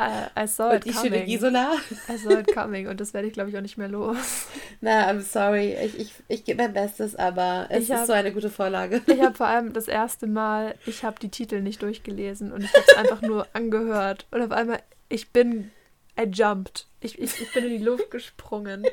I, 0.00 0.44
I 0.44 0.46
saw 0.46 0.70
it 0.74 0.84
und 0.84 0.84
die 0.86 0.92
schöne 0.92 1.24
Gisela. 1.24 1.72
I 2.08 2.16
saw 2.16 2.38
it 2.38 2.52
coming 2.54 2.88
und 2.88 3.00
das 3.00 3.12
werde 3.12 3.28
ich, 3.28 3.34
glaube 3.34 3.50
ich, 3.50 3.56
auch 3.56 3.60
nicht 3.60 3.76
mehr 3.76 3.88
los. 3.88 4.46
Na, 4.80 5.10
I'm 5.10 5.20
sorry. 5.20 5.76
Ich, 5.84 5.98
ich, 5.98 6.14
ich 6.28 6.44
gebe 6.44 6.62
mein 6.62 6.72
Bestes, 6.72 7.16
aber 7.16 7.66
es 7.68 7.84
ich 7.84 7.90
ist 7.90 7.96
hab, 7.96 8.06
so 8.06 8.12
eine 8.12 8.32
gute 8.32 8.50
Vorlage. 8.50 9.02
Ich 9.10 9.20
habe 9.20 9.34
vor 9.34 9.46
allem 9.46 9.72
das 9.72 9.88
erste 9.88 10.26
Mal, 10.26 10.74
ich 10.86 11.04
habe 11.04 11.18
die 11.20 11.28
Titel 11.28 11.60
nicht 11.60 11.82
durchgelesen 11.82 12.52
und 12.52 12.62
ich 12.62 12.72
habe 12.72 12.84
es 12.88 12.96
einfach 12.96 13.20
nur 13.20 13.46
angehört. 13.52 14.26
Und 14.30 14.40
auf 14.40 14.50
einmal, 14.52 14.80
ich 15.08 15.30
bin, 15.30 15.70
I 16.18 16.24
jumped. 16.24 16.86
Ich, 17.00 17.18
ich, 17.18 17.40
ich 17.40 17.52
bin 17.52 17.64
in 17.64 17.70
die 17.70 17.84
Luft 17.84 18.10
gesprungen. 18.10 18.86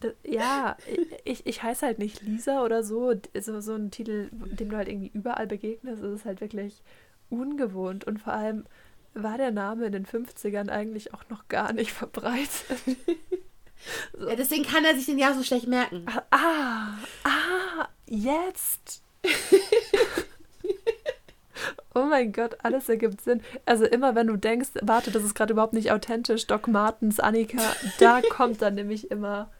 Das, 0.00 0.12
ja, 0.24 0.76
ich, 1.24 1.46
ich 1.46 1.62
heiße 1.62 1.86
halt 1.86 1.98
nicht 1.98 2.22
Lisa 2.22 2.62
oder 2.62 2.82
so. 2.82 3.14
So, 3.38 3.60
so 3.60 3.74
ein 3.74 3.90
Titel, 3.90 4.28
dem 4.32 4.70
du 4.70 4.76
halt 4.76 4.88
irgendwie 4.88 5.10
überall 5.12 5.46
begegnest, 5.46 6.02
ist 6.02 6.20
es 6.20 6.24
halt 6.24 6.40
wirklich 6.40 6.82
ungewohnt. 7.30 8.04
Und 8.04 8.18
vor 8.18 8.32
allem 8.32 8.64
war 9.14 9.36
der 9.36 9.50
Name 9.50 9.86
in 9.86 9.92
den 9.92 10.06
50ern 10.06 10.68
eigentlich 10.68 11.14
auch 11.14 11.24
noch 11.28 11.48
gar 11.48 11.72
nicht 11.72 11.92
verbreitet. 11.92 12.50
so. 14.18 14.28
Ja, 14.28 14.34
deswegen 14.34 14.64
kann 14.64 14.84
er 14.84 14.96
sich 14.96 15.06
den 15.06 15.18
ja 15.18 15.32
so 15.32 15.44
schlecht 15.44 15.68
merken. 15.68 16.04
Ah, 16.30 16.94
ah, 17.22 17.88
jetzt. 18.06 19.02
Oh 21.94 22.04
mein 22.04 22.32
Gott, 22.32 22.56
alles 22.62 22.88
ergibt 22.88 23.20
Sinn. 23.20 23.42
Also 23.66 23.84
immer 23.84 24.14
wenn 24.14 24.28
du 24.28 24.36
denkst, 24.36 24.70
warte, 24.82 25.10
das 25.10 25.24
ist 25.24 25.34
gerade 25.34 25.52
überhaupt 25.52 25.72
nicht 25.72 25.90
authentisch, 25.90 26.46
Doc 26.46 26.68
Martens, 26.68 27.18
Annika, 27.18 27.62
da 27.98 28.20
kommt 28.30 28.62
dann 28.62 28.74
nämlich 28.74 29.10
immer 29.10 29.50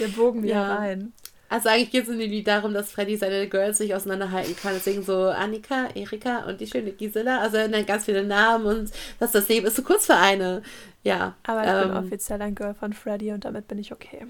der 0.00 0.08
Bogen 0.08 0.42
wieder 0.42 0.54
ja. 0.54 0.76
rein. 0.76 1.12
Also 1.48 1.70
eigentlich 1.70 1.90
geht 1.90 2.04
es 2.04 2.10
in 2.10 2.18
dem 2.18 2.30
Lied 2.30 2.46
darum, 2.46 2.74
dass 2.74 2.90
Freddy 2.90 3.16
seine 3.16 3.48
Girls 3.48 3.80
nicht 3.80 3.94
auseinanderhalten 3.94 4.54
kann. 4.56 4.74
Deswegen 4.74 5.02
so 5.02 5.28
Annika, 5.28 5.88
Erika 5.94 6.44
und 6.46 6.60
die 6.60 6.66
schöne 6.66 6.92
Gisela. 6.92 7.40
Also 7.40 7.56
er 7.56 7.68
nennt 7.68 7.86
ganz 7.86 8.04
viele 8.04 8.22
Namen 8.22 8.66
und 8.66 8.90
dass 9.18 9.32
das 9.32 9.48
Leben 9.48 9.66
ist 9.66 9.76
so 9.76 9.82
kurz 9.82 10.06
für 10.06 10.16
eine. 10.16 10.62
Ja. 11.04 11.34
Aber 11.46 11.62
ich 11.62 11.68
ähm, 11.68 11.88
bin 11.88 12.04
offiziell 12.04 12.42
ein 12.42 12.54
Girl 12.54 12.74
von 12.74 12.92
Freddy 12.92 13.32
und 13.32 13.44
damit 13.44 13.66
bin 13.66 13.78
ich 13.78 13.92
okay. 13.92 14.26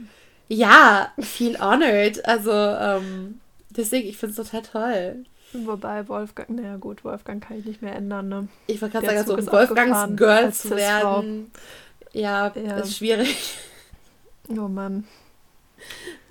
Ja, 0.49 1.12
feel 1.19 1.59
honored. 1.59 2.24
Also 2.24 2.53
ähm, 2.53 3.40
deswegen, 3.70 4.09
ich 4.09 4.16
finde 4.16 4.40
es 4.40 4.49
total 4.49 4.62
toll. 4.62 5.24
Wobei 5.53 6.07
Wolfgang, 6.09 6.51
naja 6.51 6.77
gut, 6.77 7.05
Wolfgang 7.05 7.43
kann 7.43 7.59
ich 7.59 7.65
nicht 7.65 7.82
mehr 7.82 7.97
ändern, 7.97 8.28
ne? 8.28 8.49
Ich 8.66 8.81
wollte 8.82 9.01
gerade 9.01 9.24
sagen, 9.24 9.45
so 9.45 9.53
Wolfgangs 9.53 10.16
Girl 10.16 10.53
zu 10.53 10.77
werden. 10.77 11.51
Ja, 12.12 12.53
ja, 12.55 12.78
ist 12.78 12.97
schwierig. 12.97 13.57
Oh 14.51 14.69
Mann. 14.69 15.05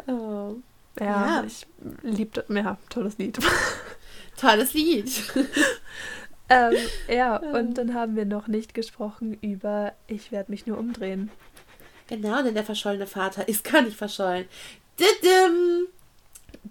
Oh. 0.07 0.55
Ja, 0.99 1.41
ja. 1.41 1.43
ich 1.45 1.67
liebte, 2.03 2.45
ja, 2.49 2.77
tolles 2.89 3.17
Lied. 3.17 3.39
tolles 4.37 4.73
Lied. 4.73 5.09
ähm, 6.49 6.73
ja, 7.07 7.37
und 7.37 7.75
dann 7.75 7.93
haben 7.93 8.15
wir 8.15 8.25
noch 8.25 8.47
nicht 8.47 8.73
gesprochen 8.73 9.37
über 9.41 9.93
Ich 10.07 10.31
werde 10.31 10.51
mich 10.51 10.65
nur 10.65 10.77
umdrehen. 10.77 11.31
Genau, 12.07 12.41
denn 12.41 12.53
der 12.53 12.63
verschollene 12.63 13.07
Vater 13.07 13.47
ist 13.47 13.63
gar 13.63 13.81
nicht 13.81 13.97
verschollen. 13.97 14.45
Didim. 14.99 15.87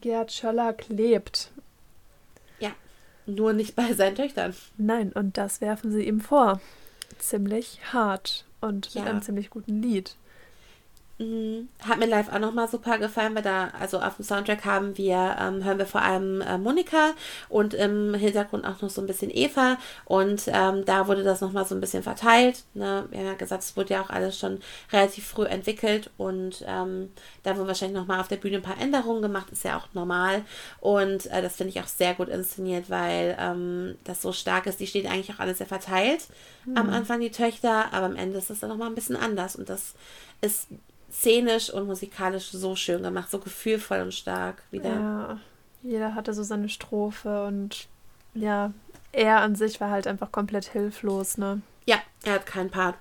Gerd 0.01 0.33
Schollack 0.33 0.89
lebt. 0.89 1.51
Ja, 2.59 2.71
nur 3.27 3.53
nicht 3.53 3.77
bei 3.77 3.93
seinen 3.93 4.17
Töchtern. 4.17 4.55
Nein, 4.77 5.13
und 5.13 5.37
das 5.39 5.61
werfen 5.61 5.93
sie 5.93 6.07
ihm 6.07 6.21
vor. 6.21 6.61
Ziemlich 7.19 7.81
hart 7.93 8.45
und 8.61 8.93
ja. 8.95 9.03
mit 9.03 9.11
einem 9.11 9.23
ziemlich 9.23 9.51
guten 9.51 9.83
Lied. 9.83 10.17
Mhm. 11.19 11.71
Hat 11.81 11.99
mir 11.99 12.07
live 12.07 12.31
auch 12.31 12.39
nochmal 12.39 12.69
super 12.69 12.99
gefallen, 12.99 13.35
weil 13.35 13.43
da, 13.43 13.71
also 13.81 14.01
auf 14.01 14.17
dem 14.17 14.25
Soundtrack 14.25 14.67
haben 14.67 14.99
wir, 14.99 15.37
ähm, 15.41 15.65
hören 15.65 15.79
wir 15.79 15.87
vor 15.87 16.03
allem 16.03 16.43
äh, 16.43 16.59
Monika 16.59 17.13
und 17.49 17.73
im 17.73 18.13
Hintergrund 18.13 18.67
auch 18.67 18.83
noch 18.83 18.91
so 18.91 19.01
ein 19.01 19.07
bisschen 19.07 19.31
Eva 19.35 19.79
und 20.05 20.43
ähm, 20.49 20.85
da 20.85 21.09
wurde 21.09 21.25
das 21.25 21.41
nochmal 21.41 21.65
so 21.65 21.75
ein 21.75 21.81
bisschen 21.81 22.03
verteilt. 22.03 22.65
Ne? 22.75 23.07
Wir 23.11 23.21
haben 23.21 23.27
ja 23.29 23.35
gesagt, 23.35 23.63
es 23.63 23.79
wurde 23.79 23.95
ja 23.95 24.03
auch 24.03 24.11
alles 24.11 24.39
schon 24.39 24.61
relativ 24.93 25.27
früh 25.27 25.47
entwickelt 25.47 26.11
und 26.19 26.63
ähm, 26.67 27.11
da 27.45 27.57
wurden 27.57 27.69
wahrscheinlich 27.69 27.97
nochmal 27.97 28.21
auf 28.21 28.29
der 28.29 28.37
Bühne 28.37 28.57
ein 28.57 28.63
paar 28.63 28.81
Änderungen 28.81 29.23
gemacht, 29.23 29.51
ist 29.51 29.65
ja 29.65 29.79
auch 29.79 29.89
normal 29.95 30.43
und 30.81 31.27
äh, 31.33 31.41
das 31.41 31.57
finde 31.57 31.71
ich 31.71 31.81
auch 31.81 31.89
sehr 31.89 32.13
gut 32.13 32.29
inszeniert, 32.29 32.91
weil 32.91 33.39
ähm, 33.41 33.97
das 34.05 34.21
so 34.21 34.33
stark 34.33 34.67
ist. 34.67 34.81
Die 34.81 34.87
stehen 34.87 35.07
eigentlich 35.07 35.35
auch 35.35 35.41
alle 35.41 35.55
sehr 35.55 35.67
verteilt 35.67 36.27
mhm. 36.67 36.77
am 36.77 36.91
Anfang, 36.91 37.21
die 37.21 37.31
Töchter, 37.31 37.87
aber 37.93 38.05
am 38.05 38.17
Ende 38.17 38.37
ist 38.37 38.51
es 38.51 38.61
dann 38.61 38.69
nochmal 38.69 38.89
ein 38.89 38.95
bisschen 38.95 39.17
anders 39.17 39.57
und 39.57 39.71
das 39.71 39.95
ist 40.43 40.69
szenisch 41.11 41.71
und 41.71 41.87
musikalisch 41.87 42.51
so 42.51 42.77
schön 42.77 43.03
gemacht, 43.03 43.31
so 43.31 43.39
gefühlvoll 43.39 44.01
und 44.01 44.15
stark 44.15 44.63
wieder. 44.71 44.89
Ja, 44.89 45.41
jeder 45.83 46.15
hatte 46.15 46.35
so 46.35 46.43
seine 46.43 46.69
Strophe 46.69 47.47
und 47.47 47.89
ja, 48.35 48.73
er 49.13 49.41
an 49.41 49.55
sich 49.55 49.81
war 49.81 49.91
halt 49.91 50.07
einfach 50.07 50.31
komplett 50.33 50.67
hilflos, 50.67 51.39
ne? 51.39 51.63
Ja, 51.87 51.97
er 52.25 52.35
hat 52.35 52.47
keinen 52.47 52.71
Part. 52.71 52.97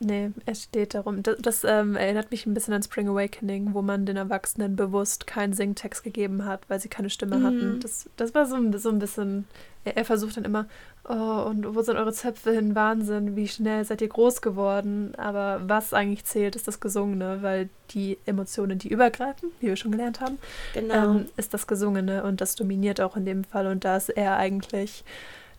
Nee, 0.00 0.30
er 0.46 0.54
steht 0.54 0.94
darum. 0.94 1.22
Das, 1.22 1.36
das 1.40 1.64
ähm, 1.64 1.96
erinnert 1.96 2.30
mich 2.30 2.46
ein 2.46 2.54
bisschen 2.54 2.74
an 2.74 2.82
Spring 2.82 3.08
Awakening, 3.08 3.74
wo 3.74 3.82
man 3.82 4.06
den 4.06 4.16
Erwachsenen 4.16 4.76
bewusst 4.76 5.26
keinen 5.26 5.52
Singtext 5.52 6.04
gegeben 6.04 6.44
hat, 6.44 6.68
weil 6.68 6.80
sie 6.80 6.88
keine 6.88 7.10
Stimme 7.10 7.38
mhm. 7.38 7.44
hatten. 7.44 7.80
Das, 7.80 8.08
das 8.16 8.34
war 8.34 8.46
so, 8.46 8.56
so 8.78 8.90
ein 8.90 8.98
bisschen. 9.00 9.46
Er, 9.84 9.96
er, 9.96 10.04
versucht 10.04 10.36
dann 10.36 10.44
immer, 10.44 10.66
oh, 11.08 11.48
und 11.48 11.74
wo 11.74 11.82
sind 11.82 11.96
eure 11.96 12.12
Zöpfe 12.12 12.52
hin? 12.52 12.74
Wahnsinn, 12.74 13.36
wie 13.36 13.48
schnell 13.48 13.84
seid 13.84 14.00
ihr 14.02 14.08
groß 14.08 14.42
geworden? 14.42 15.14
Aber 15.16 15.60
was 15.66 15.92
eigentlich 15.92 16.24
zählt, 16.24 16.56
ist 16.56 16.68
das 16.68 16.80
Gesungene, 16.80 17.38
weil 17.42 17.68
die 17.90 18.18
Emotionen, 18.26 18.78
die 18.78 18.88
übergreifen, 18.88 19.50
wie 19.60 19.68
wir 19.68 19.76
schon 19.76 19.92
gelernt 19.92 20.20
haben, 20.20 20.38
genau. 20.74 21.16
ähm, 21.16 21.26
ist 21.36 21.54
das 21.54 21.66
Gesungene 21.66 22.24
und 22.24 22.40
das 22.40 22.54
dominiert 22.54 23.00
auch 23.00 23.16
in 23.16 23.24
dem 23.24 23.44
Fall. 23.44 23.66
Und 23.66 23.84
da 23.84 23.96
ist 23.96 24.10
er 24.10 24.36
eigentlich 24.36 25.04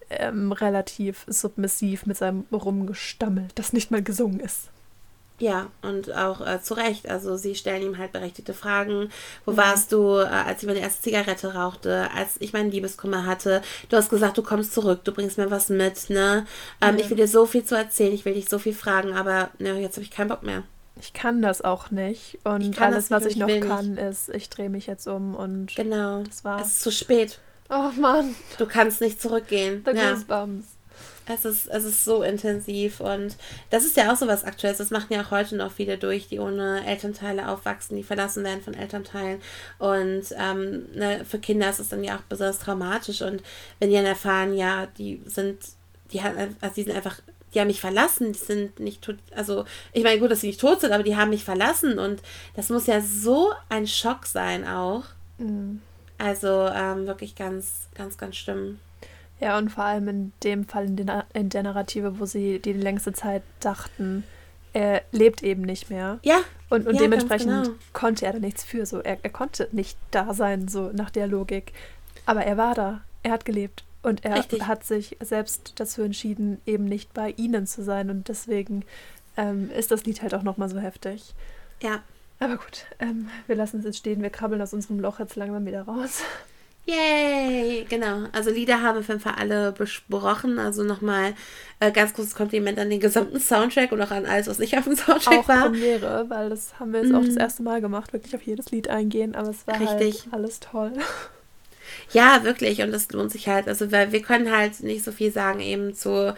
ähm, 0.10 0.52
relativ 0.52 1.26
submissiv 1.28 2.06
mit 2.06 2.18
seinem 2.18 2.46
Rumgestammel, 2.52 3.48
das 3.56 3.74
nicht 3.74 3.92
mal 3.92 4.04
gesungen 4.04 4.40
ist. 4.40 4.70
Ja, 5.40 5.68
und 5.82 6.14
auch 6.16 6.46
äh, 6.46 6.62
zu 6.62 6.74
Recht. 6.74 7.10
Also 7.10 7.38
sie 7.38 7.56
stellen 7.56 7.82
ihm 7.82 7.98
halt 7.98 8.12
berechtigte 8.12 8.54
Fragen. 8.54 9.10
Wo 9.46 9.54
mhm. 9.54 9.58
warst 9.58 9.92
du, 9.92 10.18
äh, 10.18 10.26
als 10.26 10.62
ich 10.62 10.68
meine 10.68 10.80
erste 10.80 11.04
Zigarette 11.04 11.56
rauchte, 11.56 12.10
als 12.16 12.36
ich 12.40 12.54
meinen 12.54 12.72
Liebeskummer 12.72 13.26
hatte? 13.26 13.62
Du 13.90 13.98
hast 13.98 14.10
gesagt, 14.10 14.38
du 14.38 14.44
kommst 14.44 14.74
zurück, 14.74 15.02
du 15.04 15.12
bringst 15.12 15.38
mir 15.38 15.50
was 15.50 15.70
mit, 15.70 16.10
ne? 16.10 16.46
Ähm, 16.82 16.96
mhm. 16.96 17.00
Ich 17.00 17.10
will 17.10 17.18
dir 17.18 17.28
so 17.28 17.46
viel 17.46 17.64
zu 17.64 17.76
erzählen, 17.76 18.14
ich 18.14 18.26
will 18.26 18.34
dich 18.34 18.50
so 18.50 18.60
viel 18.60 18.74
fragen, 18.74 19.14
aber 19.14 19.50
ne, 19.60 19.80
jetzt 19.80 19.96
habe 19.96 20.04
ich 20.04 20.12
keinen 20.12 20.30
Bock 20.30 20.44
mehr. 20.44 20.64
Ich 21.02 21.14
kann 21.14 21.42
das 21.42 21.62
auch 21.62 21.92
nicht. 21.92 22.40
Und 22.44 22.80
alles, 22.82 23.10
was 23.10 23.26
ich 23.26 23.38
noch 23.38 23.48
kann, 23.62 23.92
nicht. 23.92 24.02
ist, 24.02 24.30
ich 24.30 24.50
drehe 24.50 24.70
mich 24.70 24.86
jetzt 24.88 25.08
um 25.08 25.34
und 25.34 25.74
genau. 25.76 26.24
das 26.24 26.44
war's. 26.44 26.68
Es 26.68 26.74
ist 26.74 26.82
zu 26.82 26.92
spät. 26.92 27.40
Oh 27.70 27.92
Mann. 27.98 28.36
Du 28.58 28.66
kannst 28.66 29.00
nicht 29.00 29.22
zurückgehen. 29.22 29.84
The 29.86 29.96
ja. 29.96 30.12
Goosebumps. 30.12 30.66
Es 31.30 31.46
ist, 31.46 31.68
es 31.68 31.86
ist 31.86 32.04
so 32.04 32.24
intensiv 32.24 33.00
und 33.00 33.38
das 33.70 33.86
ist 33.86 33.96
ja 33.96 34.12
auch 34.12 34.16
so 34.16 34.28
was 34.28 34.44
Aktuelles. 34.44 34.80
Das 34.80 34.90
machen 34.90 35.14
ja 35.14 35.22
auch 35.22 35.32
heute 35.32 35.56
noch 35.56 35.72
viele 35.72 36.00
durch, 36.00 36.28
die 36.28 36.40
ohne 36.40 36.86
Elternteile 36.88 37.50
aufwachsen, 37.50 37.96
die 37.96 38.04
verlassen 38.04 38.44
werden 38.44 38.64
von 38.64 38.74
Elternteilen. 38.74 39.40
Und 39.78 40.24
ähm, 40.38 40.88
ne, 40.96 41.24
für 41.26 41.38
Kinder 41.38 41.70
ist 41.70 41.80
es 41.80 41.90
dann 41.90 42.04
ja 42.04 42.16
auch 42.16 42.22
besonders 42.22 42.58
traumatisch. 42.58 43.22
Und 43.22 43.44
wenn 43.80 43.90
die 43.90 43.96
dann 43.96 44.06
erfahren, 44.06 44.56
ja, 44.56 44.88
die 44.98 45.22
sind, 45.26 45.60
die, 46.12 46.24
haben, 46.24 46.56
also 46.62 46.76
die 46.76 46.84
sind 46.84 46.96
einfach 46.96 47.22
die 47.54 47.60
haben 47.60 47.68
mich 47.68 47.82
verlassen, 47.82 48.34
die 48.34 48.40
sind 48.40 48.80
nicht 48.80 49.02
tot, 49.02 49.18
also 49.36 49.66
ich 49.92 50.04
meine 50.04 50.20
gut, 50.20 50.30
dass 50.30 50.42
sie 50.42 50.48
nicht 50.48 50.62
tot 50.62 50.82
sind, 50.82 50.92
aber 50.92 51.02
die 51.02 51.16
haben 51.16 51.32
mich 51.32 51.44
verlassen 51.44 51.98
und 51.98 52.22
das 52.56 52.70
muss 52.70 52.86
ja 52.86 53.02
so 53.02 53.52
ein 53.70 53.88
Schock 53.88 54.28
sein 54.28 54.68
auch. 54.68 55.04
Mhm. 55.40 55.82
Also 56.20 56.68
ähm, 56.68 57.08
wirklich 57.08 57.36
ganz, 57.36 57.88
ganz, 57.96 58.18
ganz 58.18 58.36
schlimm. 58.36 58.80
Ja, 59.40 59.58
und 59.58 59.70
vor 59.70 59.86
allem 59.86 60.08
in 60.08 60.34
dem 60.44 60.66
Fall 60.66 60.86
in, 60.86 60.96
den, 60.98 61.12
in 61.34 61.50
der 61.50 61.64
Narrative, 61.64 62.20
wo 62.20 62.26
sie 62.26 62.60
die 62.60 62.74
längste 62.74 63.14
Zeit 63.14 63.44
dachten, 63.60 64.24
er 64.74 65.02
lebt 65.12 65.44
eben 65.44 65.62
nicht 65.62 65.90
mehr. 65.90 66.20
Ja. 66.24 66.40
Und, 66.70 66.88
und 66.88 66.96
ja, 66.96 67.02
dementsprechend 67.02 67.64
genau. 67.66 67.76
konnte 67.94 68.26
er 68.26 68.34
da 68.34 68.40
nichts 68.40 68.64
für. 68.64 68.86
So, 68.86 69.00
er, 69.00 69.18
er 69.24 69.30
konnte 69.30 69.68
nicht 69.72 69.98
da 70.12 70.34
sein, 70.34 70.68
so 70.68 70.92
nach 70.94 71.10
der 71.10 71.28
Logik. 71.28 71.74
Aber 72.26 72.44
er 72.44 72.58
war 72.58 72.76
da. 72.76 73.02
Er 73.24 73.32
hat 73.32 73.46
gelebt. 73.46 73.84
Und 74.02 74.24
er 74.24 74.38
Richtig. 74.38 74.68
hat 74.68 74.86
sich 74.86 75.18
selbst 75.20 75.74
dazu 75.78 76.02
entschieden, 76.04 76.62
eben 76.66 76.86
nicht 76.86 77.14
bei 77.14 77.32
ihnen 77.32 77.66
zu 77.66 77.84
sein. 77.84 78.10
Und 78.10 78.28
deswegen 78.28 78.86
ähm, 79.36 79.72
ist 79.72 79.92
das 79.92 80.06
Lied 80.06 80.22
halt 80.22 80.34
auch 80.34 80.44
nochmal 80.44 80.70
so 80.70 80.80
heftig. 80.80 81.34
Ja. 81.82 82.02
Aber 82.42 82.56
gut, 82.56 82.86
ähm, 83.00 83.30
wir 83.48 83.56
lassen 83.56 83.80
es 83.80 83.86
jetzt 83.86 83.98
stehen. 83.98 84.22
Wir 84.22 84.30
krabbeln 84.30 84.62
aus 84.62 84.74
unserem 84.74 85.00
Loch 85.00 85.20
jetzt 85.20 85.36
langsam 85.36 85.66
wieder 85.66 85.82
raus. 85.82 86.22
Yay! 86.90 87.86
Genau. 87.90 88.24
Also 88.32 88.50
Lieder 88.50 88.82
haben 88.82 88.96
wir 88.96 89.00
auf 89.02 89.08
jeden 89.08 89.20
Fall 89.20 89.36
alle 89.38 89.72
besprochen. 89.72 90.60
Also 90.60 90.84
nochmal 90.84 91.34
äh, 91.80 91.92
ganz 91.92 92.14
großes 92.14 92.36
Kompliment 92.36 92.80
an 92.80 92.90
den 92.90 93.00
gesamten 93.00 93.40
Soundtrack 93.40 93.92
und 93.92 94.02
auch 94.02 94.12
an 94.12 94.26
alles, 94.26 94.48
was 94.48 94.60
nicht 94.60 94.78
auf 94.78 94.86
dem 94.86 94.96
Soundtrack 94.96 95.40
auch 95.40 95.48
war. 95.48 95.66
Auch 95.66 95.72
Premiere, 95.72 96.26
weil 96.30 96.50
das 96.50 96.80
haben 96.80 96.94
wir 96.94 97.02
jetzt 97.02 97.12
mm. 97.12 97.16
auch 97.16 97.26
das 97.26 97.36
mhm. 97.36 97.40
erste 97.40 97.64
Mal 97.64 97.82
gemacht, 97.82 98.14
wirklich 98.14 98.36
auf 98.36 98.42
jedes 98.42 98.72
Lied 98.72 98.90
eingehen. 98.90 99.36
Aber 99.36 99.50
es 99.50 99.68
war 99.68 99.80
Richtig. 99.80 100.24
halt 100.24 100.34
alles 100.34 100.60
toll. 100.60 100.94
Ja, 102.12 102.44
wirklich. 102.44 102.82
Und 102.82 102.92
das 102.92 103.12
lohnt 103.12 103.32
sich 103.32 103.48
halt. 103.48 103.68
Also, 103.68 103.92
weil 103.92 104.12
wir 104.12 104.22
können 104.22 104.52
halt 104.52 104.82
nicht 104.82 105.04
so 105.04 105.12
viel 105.12 105.32
sagen, 105.32 105.60
eben 105.60 105.94
zu, 105.94 106.36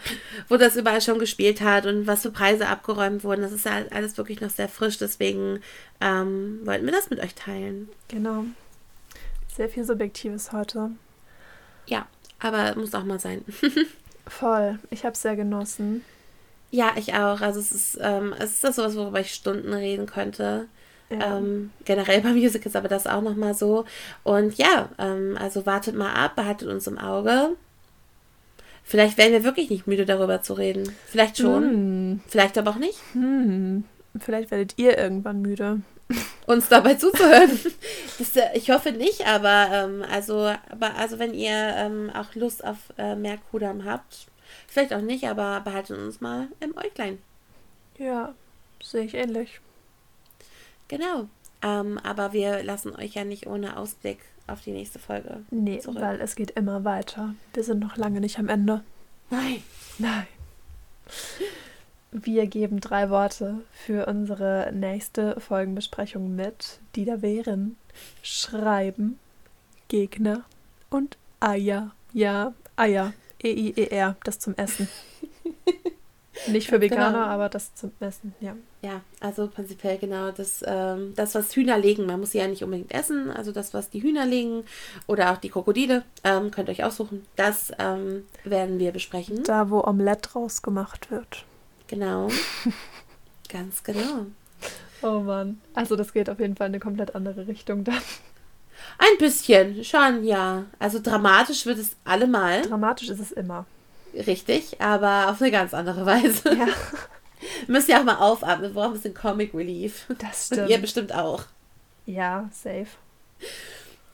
wo 0.48 0.56
das 0.56 0.76
überall 0.76 1.00
schon 1.00 1.18
gespielt 1.18 1.60
hat 1.60 1.86
und 1.86 2.06
was 2.06 2.22
für 2.22 2.30
Preise 2.30 2.68
abgeräumt 2.68 3.24
wurden. 3.24 3.42
Das 3.42 3.52
ist 3.52 3.70
halt 3.70 3.92
alles 3.92 4.16
wirklich 4.16 4.40
noch 4.40 4.50
sehr 4.50 4.68
frisch. 4.68 4.98
Deswegen 4.98 5.60
ähm, 6.00 6.60
wollten 6.64 6.84
wir 6.84 6.92
das 6.92 7.10
mit 7.10 7.20
euch 7.20 7.34
teilen. 7.34 7.88
Genau. 8.08 8.44
Sehr 9.54 9.68
viel 9.68 9.84
Subjektives 9.84 10.52
heute. 10.52 10.92
Ja, 11.86 12.06
aber 12.40 12.74
muss 12.76 12.94
auch 12.94 13.04
mal 13.04 13.20
sein. 13.20 13.44
Voll. 14.26 14.78
Ich 14.90 15.04
habe 15.04 15.12
es 15.12 15.22
sehr 15.22 15.36
genossen. 15.36 16.04
Ja, 16.70 16.92
ich 16.96 17.12
auch. 17.14 17.40
Also 17.42 17.60
es 17.60 17.70
ist, 17.70 17.98
ähm, 18.00 18.34
es 18.38 18.52
ist 18.52 18.64
das 18.64 18.76
sowas, 18.76 18.96
worüber 18.96 19.20
ich 19.20 19.34
Stunden 19.34 19.74
reden 19.74 20.06
könnte. 20.06 20.68
Ja. 21.10 21.36
Ähm, 21.36 21.70
generell 21.84 22.22
bei 22.22 22.32
Music 22.32 22.64
ist 22.64 22.76
aber 22.76 22.88
das 22.88 23.06
auch 23.06 23.20
nochmal 23.20 23.52
so. 23.52 23.84
Und 24.22 24.54
ja, 24.54 24.88
ähm, 24.98 25.36
also 25.38 25.66
wartet 25.66 25.94
mal 25.94 26.14
ab, 26.14 26.34
behaltet 26.36 26.68
uns 26.68 26.86
im 26.86 26.98
Auge. 26.98 27.50
Vielleicht 28.84 29.18
werden 29.18 29.32
wir 29.32 29.44
wirklich 29.44 29.68
nicht 29.68 29.86
müde, 29.86 30.06
darüber 30.06 30.42
zu 30.42 30.54
reden. 30.54 30.90
Vielleicht 31.06 31.36
schon. 31.36 31.62
Hm. 31.62 32.20
Vielleicht 32.26 32.56
aber 32.56 32.70
auch 32.70 32.76
nicht. 32.76 32.98
Hm. 33.12 33.84
Vielleicht 34.18 34.50
werdet 34.50 34.78
ihr 34.78 34.96
irgendwann 34.96 35.42
müde. 35.42 35.82
Uns 36.46 36.68
dabei 36.68 36.94
zuzuhören. 36.94 37.50
das, 38.18 38.36
äh, 38.36 38.50
ich 38.54 38.70
hoffe 38.70 38.92
nicht, 38.92 39.26
aber 39.26 39.68
ähm, 39.72 40.04
also, 40.10 40.54
aber 40.70 40.94
also 40.96 41.18
wenn 41.18 41.34
ihr 41.34 41.52
ähm, 41.52 42.10
auch 42.14 42.34
Lust 42.34 42.64
auf 42.64 42.78
äh, 42.98 43.14
mehr 43.14 43.38
Kudam 43.50 43.84
habt, 43.84 44.26
vielleicht 44.66 44.92
auch 44.92 45.00
nicht, 45.00 45.28
aber 45.28 45.60
behaltet 45.60 45.98
uns 45.98 46.20
mal 46.20 46.48
im 46.60 46.76
Äuglein. 46.76 47.18
Ja, 47.98 48.34
sehe 48.82 49.04
ich 49.04 49.14
ähnlich. 49.14 49.60
Genau. 50.88 51.28
Ähm, 51.62 51.98
aber 52.02 52.32
wir 52.32 52.62
lassen 52.62 52.94
euch 52.96 53.14
ja 53.14 53.24
nicht 53.24 53.46
ohne 53.46 53.76
Ausblick 53.76 54.18
auf 54.46 54.62
die 54.62 54.72
nächste 54.72 54.98
Folge. 54.98 55.44
Nee, 55.50 55.78
zurück. 55.78 56.02
weil 56.02 56.20
es 56.20 56.34
geht 56.34 56.50
immer 56.52 56.84
weiter. 56.84 57.34
Wir 57.54 57.64
sind 57.64 57.78
noch 57.78 57.96
lange 57.96 58.20
nicht 58.20 58.38
am 58.38 58.48
Ende. 58.48 58.82
Nein. 59.30 59.62
Nein. 59.98 60.26
Wir 62.14 62.46
geben 62.46 62.80
drei 62.80 63.08
Worte 63.08 63.62
für 63.72 64.06
unsere 64.06 64.70
nächste 64.74 65.40
Folgenbesprechung 65.40 66.36
mit, 66.36 66.78
die 66.94 67.06
da 67.06 67.22
wären 67.22 67.76
Schreiben, 68.22 69.18
Gegner 69.88 70.44
und 70.90 71.16
Eier. 71.40 71.92
Ja, 72.12 72.52
Eier. 72.76 73.14
E-I-E-R, 73.42 74.16
das 74.24 74.38
zum 74.38 74.54
Essen. 74.56 74.88
Nicht 76.48 76.68
für 76.68 76.82
Veganer, 76.82 77.12
genau. 77.12 77.24
aber 77.24 77.48
das 77.48 77.74
zum 77.74 77.92
Essen, 78.00 78.34
ja. 78.40 78.56
Ja, 78.82 79.00
also 79.20 79.48
prinzipiell 79.48 79.96
genau 79.96 80.32
das, 80.32 80.62
ähm, 80.66 81.14
das, 81.16 81.34
was 81.34 81.54
Hühner 81.56 81.78
legen. 81.78 82.04
Man 82.04 82.20
muss 82.20 82.32
sie 82.32 82.38
ja 82.38 82.48
nicht 82.48 82.64
unbedingt 82.64 82.92
essen. 82.92 83.30
Also 83.30 83.52
das, 83.52 83.72
was 83.74 83.90
die 83.90 84.02
Hühner 84.02 84.26
legen 84.26 84.64
oder 85.06 85.32
auch 85.32 85.38
die 85.38 85.50
Krokodile, 85.50 86.02
ähm, 86.24 86.50
könnt 86.50 86.68
ihr 86.68 86.72
euch 86.72 86.84
aussuchen. 86.84 87.24
Das 87.36 87.72
ähm, 87.78 88.26
werden 88.44 88.78
wir 88.78 88.90
besprechen. 88.92 89.44
Da, 89.44 89.70
wo 89.70 89.84
Omelette 89.84 90.30
draus 90.30 90.62
gemacht 90.62 91.10
wird. 91.10 91.44
Genau. 91.92 92.30
Ganz 93.50 93.82
genau. 93.82 94.24
Oh 95.02 95.20
Mann. 95.20 95.60
Also 95.74 95.94
das 95.94 96.14
geht 96.14 96.30
auf 96.30 96.40
jeden 96.40 96.56
Fall 96.56 96.68
in 96.68 96.72
eine 96.72 96.80
komplett 96.80 97.14
andere 97.14 97.46
Richtung 97.46 97.84
dann. 97.84 98.00
Ein 98.96 99.18
bisschen, 99.18 99.84
schon, 99.84 100.24
ja. 100.24 100.64
Also 100.78 101.00
dramatisch 101.02 101.66
wird 101.66 101.76
es 101.76 101.94
allemal. 102.04 102.62
Dramatisch 102.62 103.10
ist 103.10 103.20
es 103.20 103.30
immer. 103.30 103.66
Richtig, 104.14 104.80
aber 104.80 105.30
auf 105.30 105.42
eine 105.42 105.50
ganz 105.50 105.74
andere 105.74 106.06
Weise. 106.06 106.56
Ja. 106.56 106.68
Müsst 107.66 107.90
ihr 107.90 108.00
auch 108.00 108.04
mal 108.04 108.16
aufatmen, 108.16 108.70
wir 108.70 108.74
brauchen 108.74 108.92
ein 108.92 108.94
bisschen 108.94 109.12
Comic 109.12 109.52
Relief. 109.52 110.06
Das 110.18 110.46
stimmt. 110.46 110.62
Und 110.62 110.68
ihr 110.70 110.78
bestimmt 110.78 111.14
auch. 111.14 111.44
Ja, 112.06 112.48
safe. 112.54 112.86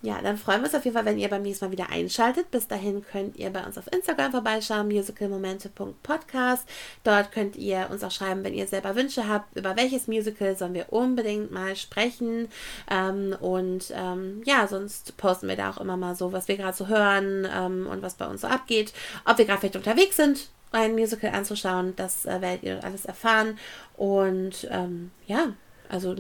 Ja, 0.00 0.22
dann 0.22 0.36
freuen 0.36 0.60
wir 0.60 0.66
uns 0.66 0.74
auf 0.76 0.84
jeden 0.84 0.94
Fall, 0.96 1.04
wenn 1.06 1.18
ihr 1.18 1.28
beim 1.28 1.42
nächsten 1.42 1.64
Mal 1.64 1.72
wieder 1.72 1.90
einschaltet. 1.90 2.52
Bis 2.52 2.68
dahin 2.68 3.04
könnt 3.04 3.36
ihr 3.36 3.50
bei 3.50 3.64
uns 3.64 3.76
auf 3.76 3.92
Instagram 3.92 4.30
vorbeischauen, 4.30 4.86
musicalmomente.podcast. 4.86 6.68
Dort 7.02 7.32
könnt 7.32 7.56
ihr 7.56 7.88
uns 7.90 8.04
auch 8.04 8.12
schreiben, 8.12 8.44
wenn 8.44 8.54
ihr 8.54 8.68
selber 8.68 8.94
Wünsche 8.94 9.28
habt, 9.28 9.56
über 9.56 9.76
welches 9.76 10.06
Musical 10.06 10.56
sollen 10.56 10.74
wir 10.74 10.92
unbedingt 10.92 11.50
mal 11.50 11.74
sprechen. 11.74 12.48
Ähm, 12.88 13.36
und 13.40 13.92
ähm, 13.92 14.42
ja, 14.44 14.68
sonst 14.68 15.16
posten 15.16 15.48
wir 15.48 15.56
da 15.56 15.70
auch 15.70 15.78
immer 15.78 15.96
mal 15.96 16.14
so, 16.14 16.32
was 16.32 16.46
wir 16.46 16.56
gerade 16.56 16.76
so 16.76 16.86
hören 16.86 17.48
ähm, 17.52 17.88
und 17.90 18.00
was 18.00 18.14
bei 18.14 18.26
uns 18.26 18.42
so 18.42 18.46
abgeht. 18.46 18.92
Ob 19.24 19.38
wir 19.38 19.46
gerade 19.46 19.58
vielleicht 19.58 19.76
unterwegs 19.76 20.16
sind, 20.16 20.48
ein 20.70 20.92
Musical 20.92 21.34
anzuschauen, 21.34 21.96
das 21.96 22.24
äh, 22.24 22.40
werdet 22.40 22.62
ihr 22.62 22.84
alles 22.84 23.04
erfahren. 23.04 23.58
Und 23.96 24.68
ähm, 24.70 25.10
ja, 25.26 25.54
also 25.88 26.14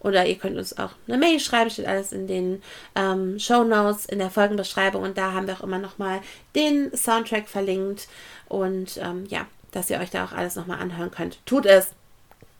oder 0.00 0.26
ihr 0.26 0.36
könnt 0.36 0.56
uns 0.56 0.76
auch 0.78 0.90
eine 1.08 1.18
Mail 1.18 1.40
schreiben, 1.40 1.70
steht 1.70 1.86
alles 1.86 2.12
in 2.12 2.26
den 2.26 2.62
ähm, 2.94 3.38
Show 3.38 3.64
Notes, 3.64 4.06
in 4.06 4.18
der 4.18 4.30
Folgenbeschreibung. 4.30 5.02
Und 5.02 5.18
da 5.18 5.32
haben 5.32 5.46
wir 5.46 5.54
auch 5.54 5.62
immer 5.62 5.78
nochmal 5.78 6.20
den 6.54 6.94
Soundtrack 6.96 7.48
verlinkt. 7.48 8.08
Und 8.48 8.98
ähm, 8.98 9.24
ja, 9.28 9.46
dass 9.72 9.90
ihr 9.90 9.98
euch 9.98 10.10
da 10.10 10.24
auch 10.24 10.32
alles 10.32 10.56
nochmal 10.56 10.80
anhören 10.80 11.10
könnt. 11.10 11.44
Tut 11.46 11.66
es! 11.66 11.92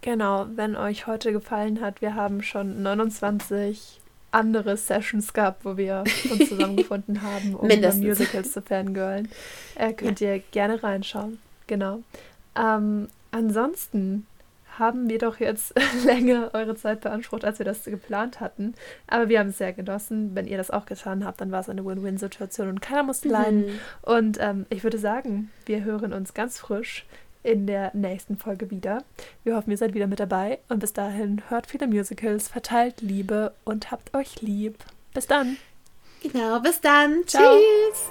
Genau, 0.01 0.47
wenn 0.55 0.77
euch 0.77 1.07
heute 1.07 1.33
gefallen 1.33 1.81
hat, 1.81 2.03
wir 2.03 2.15
haben 2.15 2.43
schon 2.43 2.83
29 2.83 4.01
andere 4.33 4.77
Sessions 4.77 5.33
gehabt, 5.33 5.65
wo 5.65 5.77
wir 5.77 6.05
uns 6.31 6.49
zusammengefunden 6.49 7.23
haben, 7.23 7.55
um 7.55 7.69
Musicals 7.69 8.53
zu 8.53 8.61
fangirlen. 8.61 9.29
Äh, 9.77 9.93
könnt 9.93 10.21
ja. 10.21 10.35
ihr 10.35 10.43
gerne 10.51 10.83
reinschauen. 10.83 11.39
Genau. 11.67 12.03
Ähm, 12.57 13.09
ansonsten 13.31 14.27
haben 14.79 15.09
wir 15.09 15.19
doch 15.19 15.41
jetzt 15.41 15.75
länger 16.05 16.51
eure 16.53 16.75
Zeit 16.75 17.01
beansprucht, 17.01 17.45
als 17.45 17.59
wir 17.59 17.67
das 17.67 17.85
geplant 17.85 18.41
hatten. 18.41 18.75
Aber 19.07 19.29
wir 19.29 19.39
haben 19.39 19.51
es 19.51 19.59
sehr 19.59 19.73
genossen. 19.73 20.35
Wenn 20.35 20.47
ihr 20.47 20.57
das 20.57 20.71
auch 20.71 20.87
getan 20.87 21.25
habt, 21.25 21.41
dann 21.41 21.53
war 21.53 21.61
es 21.61 21.69
eine 21.69 21.85
Win-Win-Situation 21.85 22.69
und 22.69 22.81
keiner 22.81 23.03
musste 23.03 23.29
leiden. 23.29 23.67
Mhm. 23.67 23.79
Und 24.03 24.39
ähm, 24.41 24.67
ich 24.71 24.83
würde 24.85 24.99
sagen, 24.99 25.51
wir 25.67 25.85
hören 25.85 26.13
uns 26.13 26.35
ganz 26.35 26.59
frisch 26.59 27.07
in 27.43 27.67
der 27.67 27.91
nächsten 27.95 28.37
Folge 28.37 28.71
wieder. 28.71 29.05
Wir 29.45 29.55
hoffen, 29.55 29.71
ihr 29.71 29.77
seid 29.77 29.95
wieder 29.95 30.07
mit 30.07 30.19
dabei. 30.19 30.59
Und 30.69 30.81
bis 30.81 30.93
dahin 30.93 31.43
hört 31.49 31.67
viele 31.67 31.87
Musicals, 31.87 32.49
verteilt 32.49 33.03
Liebe 33.03 33.53
und 33.65 33.91
habt 33.91 34.15
euch 34.15 34.41
lieb. 34.41 34.79
Bis 35.13 35.27
dann. 35.27 35.57
Genau, 36.23 36.59
bis 36.61 36.81
dann. 36.81 37.23
Ciao. 37.27 37.59
Tschüss. 37.59 38.11